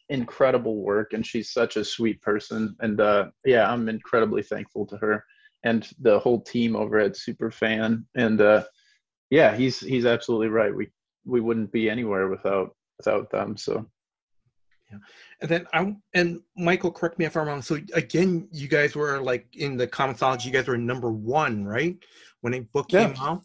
incredible 0.08 0.76
work, 0.76 1.12
and 1.12 1.26
she's 1.26 1.52
such 1.52 1.76
a 1.76 1.84
sweet 1.84 2.20
person. 2.22 2.76
And 2.80 3.00
uh, 3.00 3.26
yeah, 3.44 3.70
I'm 3.70 3.88
incredibly 3.88 4.42
thankful 4.42 4.86
to 4.86 4.96
her 4.98 5.24
and 5.64 5.88
the 6.00 6.18
whole 6.18 6.40
team 6.40 6.76
over 6.76 6.98
at 6.98 7.12
Superfan. 7.12 8.04
And 8.14 8.40
uh, 8.40 8.64
yeah, 9.30 9.56
he's 9.56 9.80
he's 9.80 10.06
absolutely 10.06 10.48
right. 10.48 10.74
We 10.74 10.88
we 11.24 11.40
wouldn't 11.40 11.72
be 11.72 11.90
anywhere 11.90 12.28
without 12.28 12.70
without 12.98 13.30
them. 13.30 13.56
So 13.56 13.86
yeah, 14.90 14.98
and 15.40 15.50
then 15.50 15.66
I 15.72 15.96
and 16.14 16.40
Michael, 16.56 16.92
correct 16.92 17.18
me 17.18 17.24
if 17.24 17.36
I'm 17.36 17.46
wrong. 17.46 17.62
So 17.62 17.78
again, 17.94 18.48
you 18.52 18.68
guys 18.68 18.94
were 18.94 19.20
like 19.20 19.46
in 19.56 19.76
the 19.76 19.86
Comixology, 19.86 20.46
you 20.46 20.52
guys 20.52 20.68
were 20.68 20.78
number 20.78 21.10
one, 21.10 21.64
right? 21.64 21.96
When 22.40 22.54
a 22.54 22.60
book 22.60 22.86
yeah. 22.90 23.08
came 23.08 23.22
out. 23.22 23.42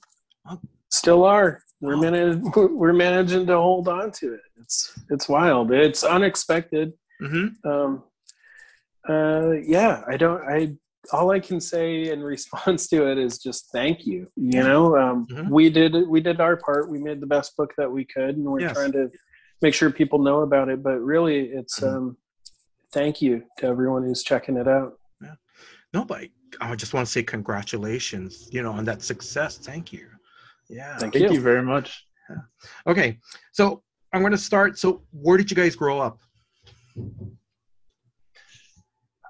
Oh. 0.47 0.59
Still 0.89 1.23
are. 1.23 1.61
We're 1.79 1.95
oh. 1.95 2.01
managing. 2.01 2.51
We're 2.77 2.93
managing 2.93 3.47
to 3.47 3.57
hold 3.57 3.87
on 3.87 4.11
to 4.11 4.33
it. 4.33 4.41
It's 4.59 4.99
it's 5.09 5.27
wild. 5.27 5.71
It's 5.71 6.03
unexpected. 6.03 6.93
Mm-hmm. 7.21 7.69
Um, 7.69 8.03
uh, 9.09 9.51
yeah, 9.63 10.03
I 10.07 10.17
don't. 10.17 10.41
I 10.47 10.75
all 11.11 11.31
I 11.31 11.39
can 11.39 11.59
say 11.59 12.11
in 12.11 12.21
response 12.23 12.87
to 12.89 13.09
it 13.09 13.17
is 13.17 13.39
just 13.39 13.71
thank 13.71 14.05
you. 14.05 14.27
You 14.35 14.63
know, 14.63 14.97
um, 14.97 15.27
mm-hmm. 15.27 15.49
we 15.49 15.69
did 15.69 16.07
we 16.07 16.21
did 16.21 16.39
our 16.39 16.57
part. 16.57 16.89
We 16.89 16.99
made 16.99 17.21
the 17.21 17.27
best 17.27 17.55
book 17.57 17.73
that 17.77 17.91
we 17.91 18.05
could, 18.05 18.37
and 18.37 18.45
we're 18.45 18.61
yes. 18.61 18.73
trying 18.73 18.91
to 18.93 19.09
make 19.61 19.73
sure 19.73 19.91
people 19.91 20.19
know 20.19 20.41
about 20.41 20.69
it. 20.69 20.83
But 20.83 20.99
really, 20.99 21.45
it's 21.45 21.79
mm-hmm. 21.79 21.95
um, 21.95 22.17
thank 22.91 23.21
you 23.21 23.43
to 23.57 23.67
everyone 23.67 24.03
who's 24.03 24.23
checking 24.23 24.57
it 24.57 24.67
out. 24.67 24.93
Yeah. 25.21 25.35
No, 25.93 26.05
but 26.05 26.25
I 26.59 26.75
just 26.75 26.93
want 26.93 27.05
to 27.05 27.11
say 27.11 27.23
congratulations. 27.23 28.49
You 28.51 28.61
know, 28.61 28.71
on 28.71 28.85
that 28.85 29.01
success. 29.01 29.57
Thank 29.57 29.93
you. 29.93 30.07
Yeah. 30.69 30.97
Thank, 30.97 31.13
thank 31.13 31.29
you. 31.29 31.35
you. 31.35 31.41
very 31.41 31.63
much. 31.63 32.05
Yeah. 32.29 32.37
Okay, 32.87 33.17
so 33.51 33.83
I'm 34.13 34.21
going 34.21 34.31
to 34.31 34.37
start. 34.37 34.77
So, 34.77 35.03
where 35.11 35.37
did 35.37 35.49
you 35.49 35.55
guys 35.55 35.75
grow 35.75 35.99
up? 35.99 36.19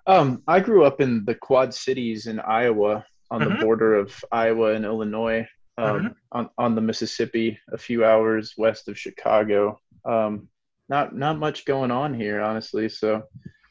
Um, 0.08 0.42
I 0.48 0.60
grew 0.60 0.84
up 0.84 1.00
in 1.02 1.26
the 1.26 1.36
Quad 1.36 1.74
Cities 1.74 2.28
in 2.28 2.40
Iowa, 2.40 3.06
on 3.30 3.42
mm-hmm. 3.42 3.58
the 3.58 3.64
border 3.64 3.96
of 3.96 4.14
Iowa 4.32 4.74
and 4.74 4.86
Illinois, 4.86 5.48
um, 5.78 5.98
mm-hmm. 5.98 6.08
on 6.32 6.50
on 6.58 6.76
the 6.76 6.82
Mississippi, 6.82 7.60
a 7.72 7.78
few 7.78 8.04
hours 8.04 8.54
west 8.58 8.88
of 8.88 8.98
Chicago. 8.98 9.80
Um, 10.06 10.48
not 10.90 11.16
not 11.16 11.40
much 11.40 11.66
going 11.66 11.92
on 11.92 12.14
here, 12.14 12.42
honestly. 12.42 12.90
So, 12.90 13.24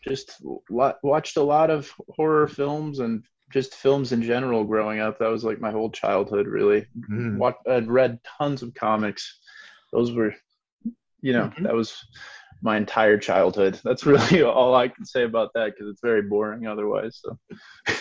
just 0.06 0.42
lot, 0.70 0.99
watched 1.02 1.37
a 1.37 1.42
lot 1.42 1.70
of 1.70 1.92
horror 2.16 2.49
films 2.49 3.00
and 3.00 3.25
just 3.52 3.75
films 3.75 4.12
in 4.12 4.22
general 4.22 4.64
growing 4.64 5.00
up. 5.00 5.18
That 5.18 5.30
was 5.30 5.44
like 5.44 5.60
my 5.60 5.70
whole 5.70 5.90
childhood, 5.90 6.46
really. 6.46 6.87
What 7.37 7.56
I'd 7.68 7.88
read 7.88 8.20
tons 8.38 8.62
of 8.62 8.75
comics. 8.75 9.40
Those 9.92 10.12
were, 10.12 10.34
you 11.20 11.32
know, 11.32 11.46
mm-hmm. 11.46 11.64
that 11.64 11.75
was 11.75 11.96
my 12.62 12.76
entire 12.76 13.18
childhood. 13.18 13.80
That's 13.82 14.06
really 14.06 14.42
all 14.44 14.75
I 14.75 14.88
can 14.88 15.04
say 15.04 15.25
about 15.25 15.50
that 15.54 15.72
because 15.75 15.88
it's 15.90 16.02
very 16.02 16.22
boring 16.22 16.66
otherwise. 16.66 17.20
So. 17.22 17.38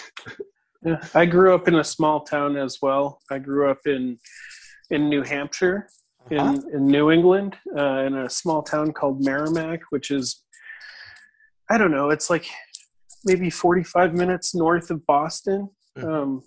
yeah, 0.85 1.03
I 1.13 1.25
grew 1.25 1.55
up 1.55 1.67
in 1.67 1.75
a 1.75 1.83
small 1.83 2.21
town 2.21 2.57
as 2.57 2.77
well. 2.81 3.19
I 3.29 3.39
grew 3.39 3.69
up 3.69 3.79
in 3.85 4.17
in 4.91 5.09
New 5.09 5.21
Hampshire, 5.21 5.87
uh-huh. 6.31 6.53
in 6.53 6.75
in 6.75 6.87
New 6.87 7.11
England, 7.11 7.57
uh, 7.77 8.03
in 8.03 8.15
a 8.15 8.29
small 8.29 8.61
town 8.61 8.91
called 8.93 9.23
Merrimack, 9.23 9.81
which 9.89 10.11
is 10.11 10.43
I 11.69 11.77
don't 11.77 11.91
know. 11.91 12.09
It's 12.09 12.29
like 12.29 12.47
maybe 13.25 13.49
45 13.49 14.13
minutes 14.13 14.55
north 14.55 14.89
of 14.89 15.05
Boston. 15.05 15.69
Mm-hmm. 15.97 16.09
Um, 16.09 16.43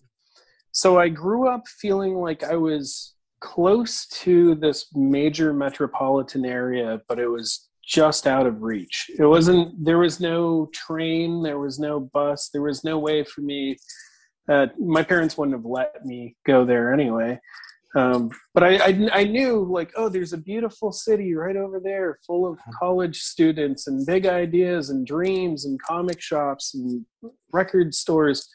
so 0.73 0.99
I 0.99 1.09
grew 1.09 1.49
up 1.49 1.63
feeling 1.69 2.15
like 2.15 2.43
I 2.43 2.57
was 2.57 3.15
close 3.41 4.07
to 4.07 4.55
this 4.55 4.87
major 4.95 5.53
metropolitan 5.53 6.45
area, 6.45 7.01
but 7.09 7.19
it 7.19 7.29
was 7.29 7.69
just 7.85 8.27
out 8.27 8.47
of 8.47 8.63
reach. 8.63 9.11
It 9.19 9.25
wasn't, 9.25 9.85
there 9.85 9.99
was 9.99 10.21
no 10.21 10.71
train, 10.73 11.43
there 11.43 11.59
was 11.59 11.79
no 11.79 12.01
bus, 12.01 12.49
there 12.53 12.63
was 12.63 12.85
no 12.85 12.99
way 12.99 13.25
for 13.25 13.43
me. 13.43 13.77
Uh, 14.49 14.69
my 14.79 15.03
parents 15.03 15.37
wouldn't 15.37 15.57
have 15.57 15.65
let 15.65 16.05
me 16.05 16.37
go 16.47 16.65
there 16.65 16.93
anyway. 16.93 17.39
Um, 17.95 18.31
but 18.55 18.63
I, 18.63 18.77
I, 18.77 19.09
I 19.13 19.25
knew 19.25 19.67
like 19.71 19.93
oh 19.97 20.09
there's 20.09 20.33
a 20.33 20.39
beautiful 20.39 20.93
city 20.93 21.35
right 21.35 21.57
over 21.57 21.79
there 21.79 22.19
full 22.27 22.47
of 22.47 22.59
college 22.79 23.21
students 23.21 23.87
and 23.87 24.07
big 24.07 24.27
ideas 24.27 24.89
and 24.89 25.07
dreams 25.07 25.67
and 25.67 25.81
comic 25.83 26.21
shops 26.21 26.75
and 26.75 27.05
record 27.53 27.95
stores. 27.95 28.49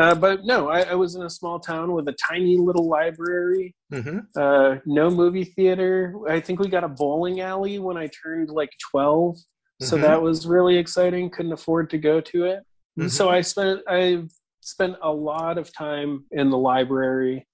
Uh, 0.00 0.14
but 0.14 0.46
no 0.46 0.70
I, 0.70 0.80
I, 0.82 0.94
was 0.94 1.16
in 1.16 1.22
a 1.22 1.28
small 1.28 1.60
town 1.60 1.92
with 1.92 2.08
a 2.08 2.14
tiny 2.14 2.56
little 2.56 2.88
library 2.88 3.74
mm-hmm. 3.92 4.20
uh, 4.34 4.76
no 4.86 5.10
movie 5.10 5.44
theater. 5.44 6.14
I 6.26 6.40
think 6.40 6.60
we 6.60 6.68
got 6.68 6.82
a 6.82 6.88
bowling 6.88 7.40
alley 7.40 7.78
when 7.78 7.98
i 7.98 8.08
turned 8.22 8.48
like 8.48 8.70
12 8.90 9.34
mm-hmm. 9.36 9.84
so 9.84 9.98
that 9.98 10.22
was 10.22 10.46
really 10.46 10.78
exciting. 10.78 11.28
Couldn't 11.28 11.52
afford 11.52 11.90
to 11.90 11.98
go 11.98 12.22
to 12.22 12.44
it. 12.44 12.60
Mm-hmm. 12.98 13.08
so 13.08 13.28
i 13.28 13.42
spent 13.42 13.80
i 13.86 14.22
spent 14.60 14.96
a 15.02 15.12
lot 15.12 15.58
of 15.58 15.74
time 15.74 16.24
in 16.30 16.48
the 16.50 16.58
library 16.58 17.46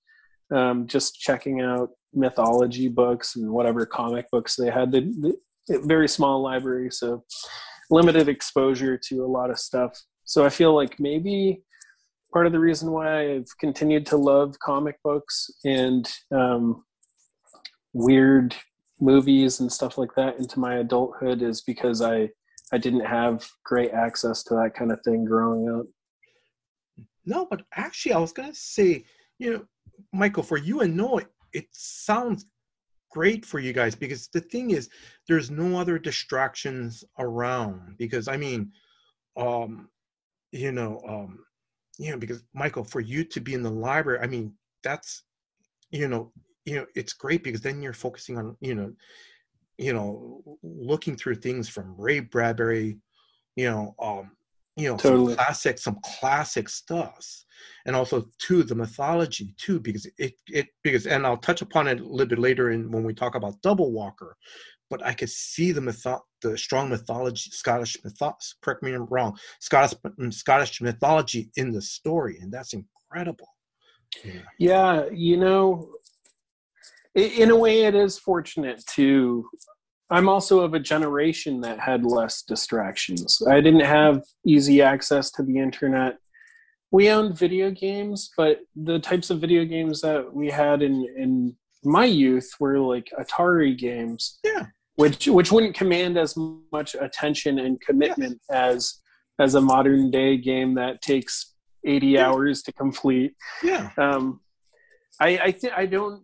um, 0.50 0.86
just 0.86 1.20
checking 1.20 1.60
out 1.60 1.90
mythology 2.14 2.88
books 2.88 3.36
and 3.36 3.50
whatever 3.50 3.84
comic 3.86 4.26
books 4.30 4.56
they 4.56 4.70
had. 4.70 4.92
The, 4.92 5.36
very 5.68 6.08
small 6.08 6.40
library, 6.40 6.90
so 6.90 7.24
limited 7.90 8.28
exposure 8.28 8.96
to 8.96 9.24
a 9.24 9.26
lot 9.26 9.50
of 9.50 9.58
stuff. 9.58 10.02
So 10.24 10.44
I 10.44 10.48
feel 10.48 10.74
like 10.74 10.98
maybe 10.98 11.62
part 12.32 12.46
of 12.46 12.52
the 12.52 12.58
reason 12.58 12.90
why 12.90 13.34
I've 13.34 13.58
continued 13.60 14.06
to 14.06 14.16
love 14.16 14.58
comic 14.60 14.96
books 15.02 15.50
and 15.64 16.08
um, 16.34 16.84
weird 17.92 18.54
movies 19.00 19.60
and 19.60 19.72
stuff 19.72 19.98
like 19.98 20.14
that 20.16 20.38
into 20.38 20.58
my 20.58 20.76
adulthood 20.76 21.42
is 21.42 21.62
because 21.62 22.02
I 22.02 22.30
I 22.70 22.76
didn't 22.76 23.06
have 23.06 23.48
great 23.64 23.92
access 23.92 24.42
to 24.44 24.54
that 24.54 24.74
kind 24.74 24.92
of 24.92 25.00
thing 25.02 25.24
growing 25.24 25.70
up. 25.70 25.86
No, 27.24 27.46
but 27.48 27.62
actually, 27.74 28.12
I 28.12 28.18
was 28.18 28.32
gonna 28.32 28.54
say, 28.54 29.04
you 29.38 29.52
know, 29.52 29.64
Michael, 30.12 30.42
for 30.42 30.56
you 30.56 30.80
and 30.80 30.96
Noah, 30.96 31.22
it 31.52 31.66
sounds 31.72 32.46
great 33.10 33.44
for 33.44 33.58
you 33.58 33.72
guys 33.72 33.94
because 33.94 34.28
the 34.28 34.40
thing 34.40 34.70
is, 34.70 34.88
there's 35.26 35.50
no 35.50 35.78
other 35.78 35.98
distractions 35.98 37.04
around. 37.18 37.96
Because 37.98 38.28
I 38.28 38.36
mean, 38.36 38.72
um, 39.36 39.88
you 40.52 40.72
know, 40.72 41.00
um, 41.06 41.44
you 41.98 42.10
know, 42.10 42.18
because 42.18 42.42
Michael, 42.54 42.84
for 42.84 43.00
you 43.00 43.24
to 43.24 43.40
be 43.40 43.54
in 43.54 43.62
the 43.62 43.70
library, 43.70 44.20
I 44.22 44.26
mean, 44.26 44.54
that's, 44.82 45.24
you 45.90 46.08
know, 46.08 46.32
you 46.64 46.76
know, 46.76 46.86
it's 46.94 47.12
great 47.12 47.42
because 47.42 47.60
then 47.60 47.82
you're 47.82 47.92
focusing 47.92 48.38
on, 48.38 48.56
you 48.60 48.74
know, 48.74 48.92
you 49.78 49.92
know, 49.92 50.42
looking 50.62 51.16
through 51.16 51.36
things 51.36 51.68
from 51.68 51.94
Ray 51.96 52.20
Bradbury, 52.20 52.98
you 53.56 53.70
know, 53.70 53.94
um, 54.00 54.32
you 54.78 54.88
know, 54.88 54.96
totally. 54.96 55.34
some 55.34 55.36
classic, 55.36 55.78
some 55.78 55.98
classic 56.02 56.68
stuff 56.68 57.44
and 57.86 57.96
also 57.96 58.28
too 58.38 58.62
the 58.62 58.74
mythology 58.74 59.54
too 59.56 59.80
because 59.80 60.06
it 60.18 60.34
it 60.48 60.68
because 60.82 61.06
and 61.06 61.26
I'll 61.26 61.36
touch 61.36 61.62
upon 61.62 61.88
it 61.88 62.00
a 62.00 62.04
little 62.04 62.28
bit 62.28 62.38
later 62.38 62.70
in 62.70 62.90
when 62.90 63.02
we 63.02 63.14
talk 63.14 63.34
about 63.34 63.60
Double 63.62 63.92
Walker, 63.92 64.36
but 64.90 65.04
I 65.04 65.14
could 65.14 65.30
see 65.30 65.72
the 65.72 65.80
mytho- 65.80 66.20
the 66.42 66.56
strong 66.56 66.90
mythology 66.90 67.50
Scottish 67.50 67.96
mythos 68.04 68.54
correct 68.62 68.82
me 68.82 68.92
if 68.92 69.00
I'm 69.00 69.06
wrong 69.06 69.36
Scottish 69.60 69.98
mm, 69.98 70.32
Scottish 70.32 70.80
mythology 70.80 71.50
in 71.56 71.72
the 71.72 71.82
story 71.82 72.38
and 72.40 72.52
that's 72.52 72.74
incredible. 72.74 73.48
Yeah, 74.24 74.40
yeah 74.58 75.06
you 75.12 75.36
know, 75.38 75.88
in 77.14 77.50
a 77.50 77.56
way 77.56 77.84
it 77.84 77.94
is 77.94 78.18
fortunate 78.18 78.84
to 78.94 79.48
I'm 80.10 80.28
also 80.28 80.60
of 80.60 80.74
a 80.74 80.78
generation 80.78 81.60
that 81.62 81.78
had 81.80 82.04
less 82.04 82.42
distractions. 82.42 83.42
I 83.46 83.60
didn't 83.60 83.80
have 83.84 84.22
easy 84.46 84.80
access 84.82 85.30
to 85.32 85.42
the 85.42 85.58
internet 85.58 86.18
we 86.90 87.10
owned 87.10 87.36
video 87.36 87.70
games, 87.70 88.30
but 88.36 88.60
the 88.74 88.98
types 88.98 89.30
of 89.30 89.40
video 89.40 89.64
games 89.64 90.00
that 90.00 90.32
we 90.32 90.50
had 90.50 90.82
in 90.82 91.06
in 91.16 91.56
my 91.84 92.04
youth 92.04 92.50
were 92.58 92.78
like 92.78 93.10
Atari 93.18 93.76
games. 93.76 94.38
Yeah. 94.44 94.66
Which 94.96 95.28
which 95.28 95.52
wouldn't 95.52 95.76
command 95.76 96.16
as 96.18 96.34
much 96.72 96.96
attention 96.98 97.58
and 97.58 97.80
commitment 97.80 98.40
as 98.50 99.00
as 99.38 99.54
a 99.54 99.60
modern 99.60 100.10
day 100.10 100.36
game 100.36 100.74
that 100.74 101.02
takes 101.02 101.54
80 101.84 102.06
Yeah. 102.06 102.28
hours 102.28 102.62
to 102.62 102.72
complete. 102.72 103.34
Yeah. 103.62 103.90
Um, 103.98 104.40
I 105.20 105.38
I 105.38 105.52
think 105.52 105.74
I 105.76 105.86
don't 105.86 106.22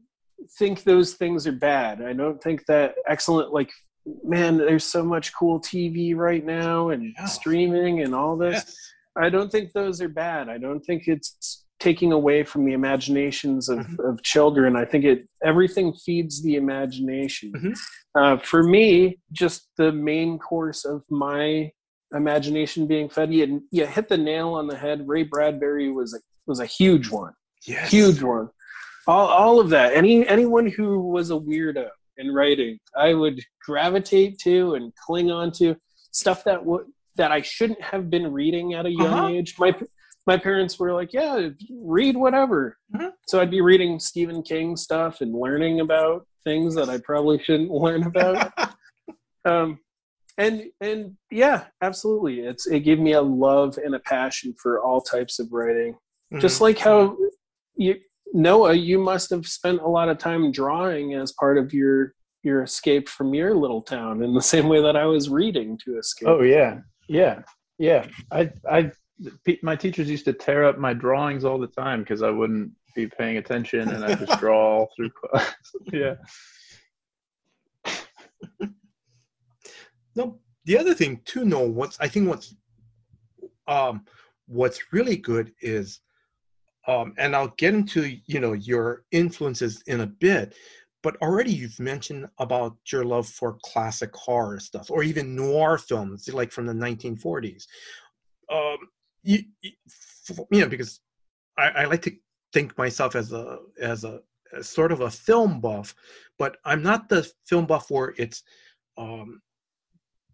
think 0.59 0.85
those 0.85 1.15
things 1.15 1.47
are 1.47 1.53
bad. 1.53 2.03
I 2.03 2.13
don't 2.13 2.43
think 2.43 2.65
that 2.67 2.95
excellent 3.09 3.53
like 3.53 3.71
man, 4.23 4.59
there's 4.59 4.85
so 4.85 5.03
much 5.03 5.33
cool 5.35 5.59
TV 5.59 6.15
right 6.15 6.45
now 6.45 6.91
and 6.91 7.15
Yeah. 7.17 7.25
streaming 7.25 8.03
and 8.03 8.15
all 8.15 8.37
this. 8.37 8.55
Yes. 8.55 8.77
I 9.17 9.31
don't 9.31 9.51
think 9.51 9.73
those 9.73 10.03
are 10.03 10.09
bad. 10.09 10.51
I 10.51 10.59
don't 10.59 10.81
think 10.81 11.09
it's 11.09 11.65
taking 11.81 12.13
away 12.13 12.45
from 12.45 12.67
the 12.67 12.73
imaginations 12.75 13.69
of, 13.71 13.79
Mhm. 13.79 14.11
of 14.13 14.23
children. 14.23 14.77
I 14.77 14.85
think 14.85 15.05
it 15.07 15.27
everything 15.43 15.95
feeds 15.95 16.43
the 16.43 16.57
imagination. 16.57 17.53
Mhm. 17.53 17.79
Uh, 18.15 18.37
for 18.39 18.63
me, 18.63 19.19
just 19.33 19.69
the 19.79 19.91
main 19.91 20.39
course 20.39 20.85
of 20.85 21.03
my 21.11 21.71
imagination 22.15 22.87
being 22.87 23.09
fed, 23.09 23.33
you, 23.33 23.65
you 23.71 23.87
hit 23.87 24.09
the 24.09 24.17
nail 24.19 24.51
on 24.55 24.67
the 24.67 24.77
head. 24.77 25.09
Ray 25.09 25.23
Bradbury 25.25 25.91
was 25.91 26.15
a 26.15 26.19
was 26.47 26.61
a 26.61 26.67
huge 26.67 27.11
one, 27.11 27.33
Yes. 27.67 27.91
huge 27.91 28.23
one. 28.23 28.51
All 29.07 29.27
all 29.27 29.61
of 29.61 29.71
that. 29.71 29.93
Any 29.95 30.27
anyone 30.27 30.67
who 30.67 31.01
was 31.09 31.31
a 31.31 31.35
weirdo 31.35 31.89
in 32.17 32.33
writing, 32.33 32.79
I 32.97 33.15
would 33.15 33.41
gravitate 33.65 34.39
to 34.41 34.75
and 34.75 34.93
cling 34.95 35.31
on 35.31 35.51
to 35.53 35.77
stuff 36.11 36.45
that 36.45 36.65
would 36.65 36.87
that 37.17 37.31
I 37.33 37.43
shouldn't 37.43 37.81
have 37.83 38.11
been 38.11 38.33
reading 38.33 38.75
at 38.75 38.87
a 38.87 38.91
young 38.91 39.15
Uh-huh. 39.15 39.29
age. 39.29 39.57
My 39.59 39.75
my 40.27 40.39
parents 40.39 40.79
were 40.79 40.93
like, 40.93 41.13
"Yeah, 41.13 41.51
read 41.71 42.17
whatever." 42.17 42.79
Mhm. 42.95 43.13
So 43.27 43.41
I'd 43.41 43.51
be 43.51 43.61
reading 43.61 43.99
Stephen 44.01 44.43
King 44.43 44.77
stuff 44.77 45.21
and 45.21 45.35
learning 45.35 45.81
about 45.81 46.27
things 46.45 46.75
that 46.77 46.89
I 46.89 46.99
probably 46.99 47.39
shouldn't 47.43 47.71
learn 47.71 48.05
about. 48.05 48.53
um, 49.45 49.79
and 50.39 50.65
and 50.81 51.17
yeah, 51.31 51.67
absolutely, 51.83 52.41
it's 52.41 52.67
it 52.67 52.81
gave 52.81 52.99
me 52.99 53.13
a 53.13 53.23
love 53.23 53.77
and 53.79 53.95
a 53.95 54.01
passion 54.01 54.55
for 54.61 54.83
all 54.83 55.01
types 55.03 55.39
of 55.39 55.53
writing. 55.53 55.97
Just 56.39 56.59
Mhm. 56.59 56.63
like 56.63 56.79
how 56.79 57.17
you 57.77 58.01
Noah, 58.35 58.75
you 58.75 58.99
must 58.99 59.31
have 59.31 59.47
spent 59.47 59.81
a 59.81 59.87
lot 59.87 60.09
of 60.09 60.19
time 60.19 60.51
drawing 60.51 61.15
as 61.15 61.33
part 61.33 61.57
of 61.57 61.73
your 61.73 62.15
your 62.43 62.63
escape 62.63 63.09
from 63.09 63.33
your 63.33 63.55
little 63.55 63.81
town 63.81 64.23
in 64.23 64.35
the 64.35 64.43
same 64.43 64.69
way 64.69 64.83
that 64.83 64.97
I 64.97 65.07
was 65.07 65.31
reading 65.31 65.79
to 65.85 65.99
escape. 65.99 66.29
Oh 66.29 66.43
yeah, 66.43 66.81
yeah, 67.09 67.43
yeah. 67.79 68.07
I, 68.31 68.51
I, 68.71 68.91
my 69.63 69.77
teachers 69.77 70.11
used 70.11 70.27
to 70.27 70.33
tear 70.33 70.65
up 70.65 70.77
my 70.77 70.93
drawings 70.93 71.45
all 71.45 71.59
the 71.59 71.69
time 71.69 72.01
because 72.01 72.23
I 72.23 72.31
wouldn't 72.31 72.73
be 72.95 73.07
paying 73.07 73.39
attention 73.39 73.89
and 73.89 74.05
I 74.05 74.15
just 74.15 74.39
draw 74.41 74.59
all 74.59 74.91
through 74.95 75.11
class. 75.31 75.55
yeah. 75.93 76.15
No, 80.17 80.39
the 80.65 80.77
other 80.77 80.93
thing 80.93 81.21
too, 81.25 81.45
no, 81.45 81.61
what's 81.61 81.99
I 82.01 82.09
think 82.09 82.29
what's 82.29 82.55
um 83.69 84.05
what's 84.47 84.93
really 84.93 85.17
good 85.17 85.53
is 85.61 86.01
um 86.87 87.15
and 87.19 87.35
I'll 87.35 87.55
get 87.57 87.75
into 87.75 88.17
you 88.27 88.41
know 88.41 88.53
your 88.53 89.05
influences 89.11 89.83
in 89.87 90.01
a 90.01 90.07
bit, 90.07 90.55
but 91.03 91.17
already 91.23 91.53
you've 91.53 91.79
mentioned 91.81 92.27
about 92.39 92.77
your 92.91 93.05
love 93.05 93.29
for 93.29 93.59
classic 93.63 94.15
horror 94.15 94.61
stuff 94.61 94.91
or 94.91 95.03
even 95.03 95.37
noir 95.37 95.79
films 95.79 96.29
like 96.33 96.53
from 96.53 96.67
the 96.67 96.73
1940s. 96.73 97.67
Um 98.51 98.77
you, 99.23 99.41
you 99.63 100.61
know 100.61 100.69
because 100.69 101.01
I, 101.57 101.69
I 101.69 101.85
like 101.87 102.03
to 102.03 102.13
think 102.53 102.77
myself 102.77 103.17
as 103.17 103.33
a 103.33 103.59
as 103.81 104.05
a 104.05 104.21
as 104.57 104.69
sort 104.69 104.93
of 104.93 105.01
a 105.01 105.11
film 105.11 105.61
buff, 105.61 105.95
but 106.39 106.59
I'm 106.65 106.83
not 106.83 107.09
the 107.09 107.29
film 107.47 107.67
buff 107.67 107.91
where 107.91 108.15
it's 108.17 108.43
um 108.97 109.41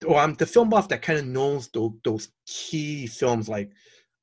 well, 0.07 0.19
I'm 0.19 0.35
the 0.35 0.47
film 0.47 0.71
buff 0.71 0.89
that 0.89 1.03
kind 1.03 1.19
of 1.19 1.27
knows 1.27 1.69
those, 1.69 1.93
those 2.05 2.29
key 2.47 3.07
films 3.07 3.49
like 3.49 3.71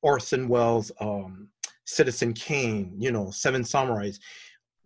Orson 0.01 0.47
Welles, 0.47 0.91
um, 0.99 1.49
Citizen 1.87 2.33
Kane, 2.33 2.93
you 2.99 3.11
know, 3.11 3.31
Seven 3.31 3.63
Samurais. 3.63 4.19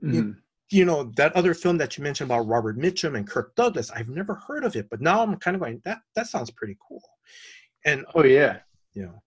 Mhm. 0.04 0.38
You 0.70 0.86
know, 0.86 1.12
that 1.18 1.36
other 1.36 1.54
film 1.54 1.78
that 1.80 1.98
you 1.98 2.04
mentioned 2.04 2.32
about 2.32 2.48
Robert 2.48 2.78
Mitchum 2.78 3.18
and 3.18 3.28
Kirk 3.28 3.54
Douglas, 3.56 3.92
I've 3.92 4.08
never 4.08 4.36
heard 4.36 4.64
of 4.64 4.76
it, 4.78 4.90
but 4.90 5.02
now 5.02 5.22
I'm 5.22 5.36
kind 5.38 5.56
of 5.56 5.62
going, 5.62 5.82
that 5.84 6.00
that 6.16 6.28
sounds 6.28 6.50
pretty 6.50 6.78
cool. 6.88 7.04
And 7.84 8.06
Oh 8.16 8.24
yeah. 8.24 8.60
you 8.94 9.04
know, 9.04 9.22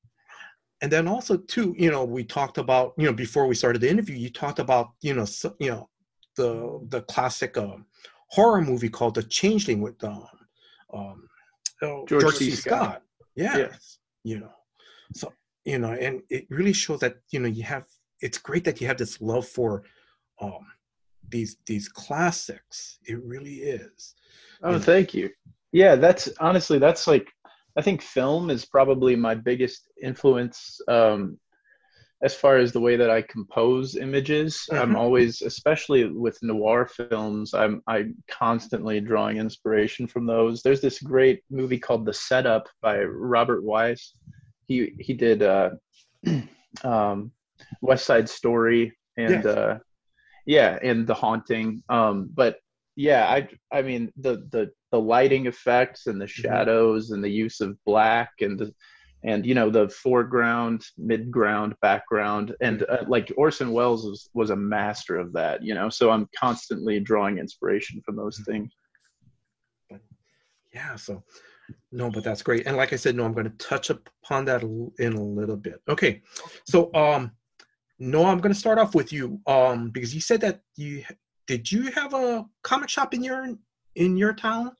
and 0.81 0.91
then 0.91 1.07
also 1.09 1.37
too, 1.37 1.75
you 1.77 1.91
know, 1.91 2.05
we 2.05 2.25
talked 2.25 2.59
about, 2.59 2.95
you 2.97 3.07
know, 3.07 3.13
before 3.13 3.47
we 3.47 3.55
started 3.55 3.83
the 3.83 3.91
interview, 3.91 4.17
you 4.17 4.31
talked 4.31 4.59
about, 4.59 4.93
you 5.03 5.13
know, 5.15 5.25
so, 5.25 5.55
you 5.59 5.71
know, 5.71 5.91
the 6.37 6.81
the 6.89 7.03
classic 7.03 7.57
um, 7.59 7.87
horror 8.29 8.63
movie 8.63 8.89
called 8.89 9.15
The 9.15 9.23
Changeling 9.23 9.81
with 9.81 10.03
um, 10.03 10.27
um, 10.93 11.29
oh, 11.83 12.07
George 12.07 12.23
George, 12.23 12.37
C. 12.37 12.51
Scott. 12.53 12.81
Scott. 12.81 13.03
Yes. 13.37 13.57
Yeah. 14.25 14.33
You 14.33 14.41
know, 14.41 14.53
so 15.15 15.33
you 15.65 15.79
know, 15.79 15.93
and 15.93 16.23
it 16.31 16.47
really 16.51 16.73
shows 16.73 17.01
that 17.01 17.17
you 17.31 17.41
know 17.41 17.49
you 17.49 17.63
have. 17.63 17.85
It's 18.21 18.39
great 18.39 18.65
that 18.65 18.81
you 18.81 18.87
have 18.87 18.99
this 18.99 19.21
love 19.21 19.47
for 19.47 19.85
um, 20.41 20.67
these 21.29 21.57
these 21.67 21.89
classics. 21.89 22.99
It 23.07 23.23
really 23.25 23.57
is. 23.57 24.15
Oh, 24.63 24.73
Yeah. 24.73 24.79
thank 24.79 25.15
you. 25.15 25.31
Yeah, 25.73 25.97
that's 25.97 26.29
honestly 26.39 26.79
that's 26.79 27.07
like 27.07 27.29
I 27.77 27.83
think 27.83 28.03
film 28.03 28.51
is 28.51 28.65
probably 28.65 29.17
my 29.17 29.35
biggest 29.35 29.89
influence 30.03 30.81
um 30.89 31.39
as 32.23 32.35
far 32.35 32.57
as 32.57 32.73
the 32.73 32.81
way 32.81 32.97
that 32.97 33.11
I 33.11 33.21
compose 33.23 33.97
images. 33.97 34.67
I'm 34.71 34.93
Mhm. 34.93 34.97
always 34.97 35.43
especially 35.43 36.05
with 36.05 36.39
noir 36.43 36.87
films, 36.87 37.53
I'm 37.55 37.83
I'm 37.87 38.15
constantly 38.29 39.01
drawing 39.01 39.37
inspiration 39.39 40.07
from 40.07 40.25
those. 40.27 40.63
There's 40.63 40.81
this 40.81 41.01
great 41.01 41.43
movie 41.51 41.79
called 41.79 42.07
The 42.07 42.15
Setup 42.15 42.69
by 42.81 43.03
Robert 43.03 43.63
Wise. 43.65 44.15
He 44.67 44.95
he 44.99 45.15
did 45.15 45.43
uh 45.43 45.71
um 46.85 47.33
West 47.81 48.07
Side 48.07 48.29
Story 48.29 48.97
and 49.17 49.45
Yes. 49.45 49.47
uh 49.47 49.79
yeah, 50.47 50.79
and 50.83 51.07
The 51.07 51.15
Haunting. 51.15 51.83
Um 51.89 52.29
but 52.35 52.59
yeah 52.97 53.27
i 53.29 53.49
i 53.77 53.83
mean 53.83 54.13
the 54.19 54.47
the 54.53 54.71
the 54.93 55.01
lighting 55.01 55.47
effects 55.47 56.07
and 56.07 56.21
the 56.21 56.27
shadows 56.29 57.11
and 57.11 57.25
the 57.25 57.29
use 57.29 57.61
of 57.61 57.77
black 57.85 58.31
and 58.41 58.57
the, 58.57 58.73
and 59.25 59.45
you 59.45 59.53
know 59.53 59.69
the 59.69 59.89
foreground 59.89 60.81
midground 61.01 61.73
background 61.83 62.55
and 62.61 62.85
uh, 62.89 63.03
like 63.09 63.33
orson 63.37 63.73
welles 63.73 64.05
was 64.07 64.31
was 64.33 64.51
a 64.51 64.57
master 64.57 65.17
of 65.19 65.33
that 65.33 65.61
you 65.61 65.75
know 65.75 65.89
so 65.89 66.11
i'm 66.11 66.29
constantly 66.39 67.01
drawing 67.01 67.39
inspiration 67.39 68.01
from 68.05 68.15
those 68.15 68.41
things 68.47 68.71
Yeah. 70.73 70.97
So 70.97 71.23
no, 71.93 72.11
but 72.11 72.25
that's 72.25 72.43
great. 72.43 72.67
And 72.67 72.77
like 72.77 72.93
I 72.93 72.97
said, 72.97 73.15
no, 73.15 73.25
I'm 73.25 73.33
going 73.33 73.51
to 73.51 73.67
touch 73.67 73.91
upon 73.91 74.45
that 74.47 74.63
in 74.99 75.13
a 75.15 75.23
little 75.23 75.57
bit. 75.57 75.81
Okay. 75.89 76.23
So 76.67 76.93
um, 76.95 77.33
no, 77.99 78.25
I'm 78.25 78.39
going 78.39 78.53
to 78.53 78.59
start 78.59 78.79
off 78.79 78.95
with 78.95 79.13
you 79.13 79.41
um 79.47 79.91
because 79.91 80.15
you 80.15 80.21
said 80.21 80.41
that 80.41 80.61
you 80.77 81.05
did 81.47 81.71
you 81.71 81.91
have 81.93 82.15
a 82.15 82.45
comic 82.63 82.89
shop 82.89 83.15
in 83.15 83.23
your 83.23 83.47
in 83.95 84.17
your 84.17 84.35
town? 84.35 84.73